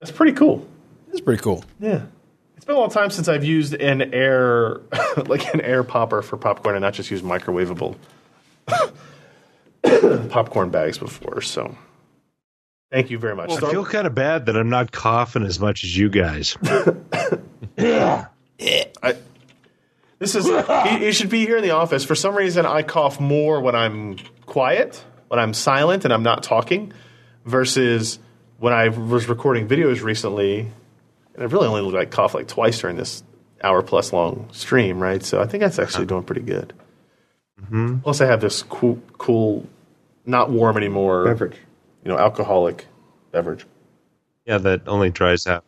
That's 0.00 0.10
pretty 0.10 0.32
cool. 0.32 0.66
It's 1.10 1.20
pretty 1.20 1.42
cool. 1.42 1.62
Yeah. 1.78 2.06
It's 2.56 2.64
been 2.64 2.76
a 2.76 2.78
long 2.78 2.88
time 2.88 3.10
since 3.10 3.28
I've 3.28 3.44
used 3.44 3.74
an 3.74 4.14
air, 4.14 4.80
like 5.26 5.52
an 5.52 5.60
air 5.60 5.84
popper 5.84 6.22
for 6.22 6.38
popcorn 6.38 6.76
and 6.76 6.82
not 6.82 6.94
just 6.94 7.10
used 7.10 7.22
microwavable 7.22 7.96
popcorn 10.30 10.70
bags 10.70 10.96
before. 10.96 11.42
So 11.42 11.76
thank 12.90 13.10
you 13.10 13.18
very 13.18 13.36
much. 13.36 13.50
I 13.50 13.56
Star- 13.56 13.70
feel 13.70 13.84
kind 13.84 14.06
of 14.06 14.14
bad 14.14 14.46
that 14.46 14.56
I'm 14.56 14.70
not 14.70 14.92
coughing 14.92 15.44
as 15.44 15.58
much 15.60 15.84
as 15.84 15.96
you 15.96 16.08
guys. 16.08 16.56
this 17.76 18.26
is, 20.34 20.46
you, 20.46 20.98
you 21.00 21.12
should 21.12 21.30
be 21.30 21.46
here 21.46 21.56
in 21.56 21.62
the 21.62 21.70
office. 21.70 22.04
For 22.04 22.14
some 22.14 22.34
reason, 22.34 22.66
I 22.66 22.82
cough 22.82 23.20
more 23.20 23.60
when 23.60 23.74
I'm 23.74 24.16
quiet, 24.46 25.02
when 25.28 25.40
I'm 25.40 25.54
silent 25.54 26.04
and 26.04 26.12
I'm 26.12 26.22
not 26.22 26.42
talking, 26.42 26.92
versus 27.44 28.18
when 28.58 28.72
I 28.72 28.88
was 28.88 29.28
recording 29.28 29.68
videos 29.68 30.02
recently. 30.02 30.68
And 31.34 31.42
I 31.42 31.46
really 31.46 31.68
only 31.68 31.82
like 31.82 32.10
cough 32.10 32.34
like 32.34 32.48
twice 32.48 32.80
during 32.80 32.96
this 32.96 33.22
hour 33.62 33.82
plus 33.82 34.12
long 34.12 34.48
stream, 34.52 35.00
right? 35.00 35.22
So 35.22 35.40
I 35.40 35.46
think 35.46 35.62
that's 35.62 35.78
actually 35.78 36.06
doing 36.06 36.24
pretty 36.24 36.42
good. 36.42 36.72
Mm-hmm. 37.62 37.98
Plus, 38.00 38.20
I 38.20 38.26
have 38.26 38.40
this 38.40 38.62
cool, 38.62 39.00
cool, 39.18 39.66
not 40.24 40.50
warm 40.50 40.76
anymore, 40.76 41.24
Beverage. 41.26 41.56
You 42.04 42.10
know, 42.10 42.18
alcoholic 42.18 42.86
beverage. 43.32 43.66
Yeah, 44.46 44.58
that 44.58 44.88
only 44.88 45.10
dries 45.10 45.46
out 45.46 45.64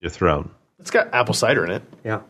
your 0.00 0.10
throat. 0.10 0.50
It's 0.78 0.90
got 0.90 1.12
apple 1.12 1.34
cider 1.34 1.64
in 1.64 1.70
it, 1.70 1.82
Yeah. 2.04 2.20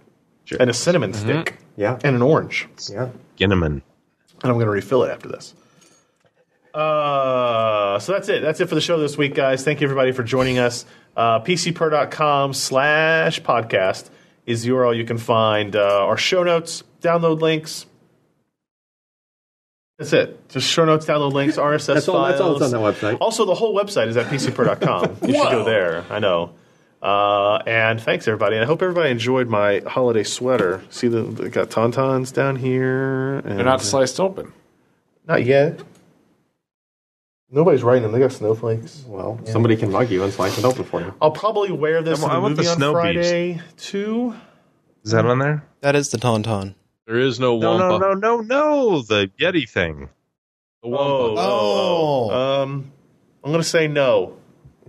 and 0.59 0.69
a 0.71 0.75
cinnamon 0.75 1.13
stick, 1.15 1.59
Yeah. 1.77 1.99
and 2.03 2.17
an 2.17 2.23
orange. 2.23 2.69
Yeah. 2.91 3.09
Ginneman. 3.37 3.83
and 4.43 4.51
I'm 4.51 4.55
going 4.57 4.67
to 4.67 4.71
refill 4.71 5.03
it 5.05 5.11
after 5.11 5.29
this. 5.29 5.55
Uh, 6.75 7.99
so 7.99 8.13
that's 8.13 8.29
it. 8.29 8.41
That's 8.43 8.61
it 8.61 8.69
for 8.69 8.75
the 8.75 8.81
show 8.81 8.99
this 8.99 9.17
week, 9.19 9.35
guys. 9.35 9.65
Thank 9.65 9.81
you 9.81 9.87
everybody 9.87 10.13
for 10.13 10.23
joining 10.23 10.59
us. 10.59 10.85
Uh, 11.17 11.41
PCPer.com 11.41 12.53
slash 12.55 13.41
podcast 13.43 14.11
is 14.47 14.63
the 14.63 14.71
URL 14.71 14.97
you 14.97 15.05
can 15.05 15.19
find 15.19 15.75
uh, 15.75 16.07
our 16.07 16.17
show 16.17 16.43
notes, 16.45 16.85
download 17.01 17.41
links. 17.41 17.87
That's 19.99 20.13
it. 20.13 20.49
Just 20.49 20.69
show 20.71 20.85
notes, 20.85 21.07
download 21.07 21.33
links, 21.33 21.57
RSS 21.57 21.87
That's 21.95 22.09
all- 22.09 22.15
files. 22.17 22.29
that's 22.31 22.41
all 22.41 22.59
that's 22.59 22.73
on 22.73 22.83
that 22.83 22.95
website. 22.95 23.19
Also, 23.21 23.45
the 23.45 23.55
whole 23.55 23.75
website 23.75 24.07
is 24.09 24.17
at 24.17 24.27
PCPer.com. 24.27 25.17
you 25.29 25.35
should 25.35 25.51
go 25.51 25.65
there. 25.65 26.05
I 26.09 26.21
know. 26.21 26.53
Uh, 27.03 27.57
and 27.67 28.01
thanks 28.01 28.27
everybody. 28.29 28.57
And 28.57 28.65
I 28.65 28.67
hope 28.67 28.81
everybody 28.83 29.11
enjoyed 29.11 29.49
my 29.49 29.81
holiday 29.87 30.23
sweater. 30.25 30.83
See 30.91 31.09
the 31.09 31.23
they 31.23 31.49
got 31.49 31.71
tauntauns 31.71 32.33
down 32.33 32.57
here. 32.57 33.37
And 33.39 33.59
They're 33.59 33.65
not 33.65 33.81
sliced 33.83 34.19
open. 34.21 34.53
not 35.27 35.45
yet. 35.45 35.81
Nobody's 37.51 37.83
writing 37.83 38.03
them. 38.03 38.13
They 38.13 38.19
got 38.19 38.33
snowflakes. 38.33 39.05
Well, 39.07 39.41
somebody 39.47 39.77
can 39.77 39.91
mug 39.91 40.11
you 40.11 40.23
and 40.23 40.33
slice 40.33 40.59
it 40.59 40.65
open 40.65 40.85
for 40.85 41.01
you. 41.01 41.15
I'll 41.23 41.31
probably 41.31 41.73
wear 41.73 42.03
this 42.03 42.23
I 42.23 42.29
to 42.29 42.35
the 42.35 42.41
want 42.41 42.57
the 42.57 42.63
movie 42.63 42.69
on 42.69 42.77
snow 42.77 42.93
Friday 42.93 43.61
too. 43.79 44.35
Is 45.05 45.13
that 45.13 45.25
on 45.25 45.39
there? 45.39 45.65
That 45.81 45.97
is 45.97 46.11
the 46.11 46.19
tauntaun. 46.19 46.75
There 47.09 47.19
is 47.19 47.41
no 47.41 47.59
No, 47.59 47.71
Wampa. 47.77 47.99
no, 47.99 48.13
no, 48.13 48.15
no, 48.15 48.41
no. 48.43 49.03
The 49.03 49.31
Yeti 49.41 49.69
thing. 49.69 50.11
The 50.83 50.89
Wampa. 50.91 51.41
Oh, 51.41 52.29
Oh. 52.31 52.63
Um, 52.63 52.93
I'm 53.43 53.51
gonna 53.51 53.65
say 53.65 53.89
no. 53.89 54.37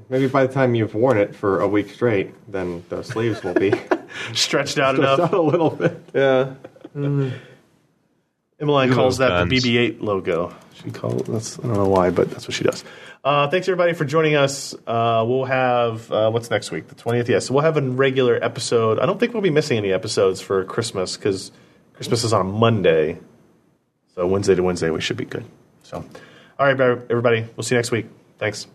Maybe 0.09 0.27
by 0.27 0.45
the 0.45 0.53
time 0.53 0.75
you've 0.75 0.93
worn 0.95 1.17
it 1.17 1.33
for 1.35 1.61
a 1.61 1.67
week 1.67 1.89
straight, 1.91 2.33
then 2.51 2.83
the 2.89 3.03
sleeves 3.03 3.41
will 3.43 3.53
be 3.53 3.71
Stretched 4.33 4.77
out 4.79 4.95
just 4.97 5.19
enough. 5.19 5.19
out 5.19 5.33
a 5.33 5.41
little 5.41 5.69
bit. 5.69 5.97
Yeah. 6.13 6.55
Emmeline 8.59 8.91
calls 8.93 9.19
that 9.19 9.29
guns. 9.29 9.63
the 9.63 9.75
BB-8 9.77 10.01
logo. 10.01 10.53
She 10.83 10.91
calls 10.91 11.23
that's 11.23 11.57
I 11.59 11.61
don't 11.63 11.73
know 11.73 11.87
why, 11.87 12.09
but 12.09 12.29
that's 12.31 12.47
what 12.47 12.53
she 12.55 12.63
does. 12.63 12.83
Uh, 13.23 13.47
thanks 13.49 13.67
everybody 13.67 13.93
for 13.93 14.03
joining 14.05 14.35
us. 14.35 14.73
Uh, 14.87 15.23
we'll 15.27 15.45
have 15.45 16.11
uh, 16.11 16.29
what's 16.31 16.49
next 16.49 16.71
week, 16.71 16.87
the 16.87 16.95
twentieth. 16.95 17.29
Yes, 17.29 17.45
so 17.47 17.53
we'll 17.53 17.63
have 17.63 17.77
a 17.77 17.81
regular 17.81 18.37
episode. 18.43 18.99
I 18.99 19.05
don't 19.05 19.19
think 19.19 19.33
we'll 19.33 19.41
be 19.43 19.49
missing 19.49 19.77
any 19.77 19.91
episodes 19.93 20.41
for 20.41 20.63
Christmas 20.65 21.15
because 21.17 21.51
Christmas 21.99 22.23
is 22.23 22.31
on 22.31 22.39
a 22.39 22.49
Monday. 22.49 23.19
So 24.15 24.25
Wednesday 24.25 24.55
to 24.55 24.63
Wednesday 24.63 24.89
we 24.89 25.01
should 25.01 25.17
be 25.17 25.25
good. 25.25 25.43
So, 25.83 25.97
all 25.97 26.65
right, 26.65 26.79
everybody, 26.79 27.45
we'll 27.57 27.65
see 27.65 27.75
you 27.75 27.79
next 27.79 27.91
week. 27.91 28.05
Thanks. 28.37 28.67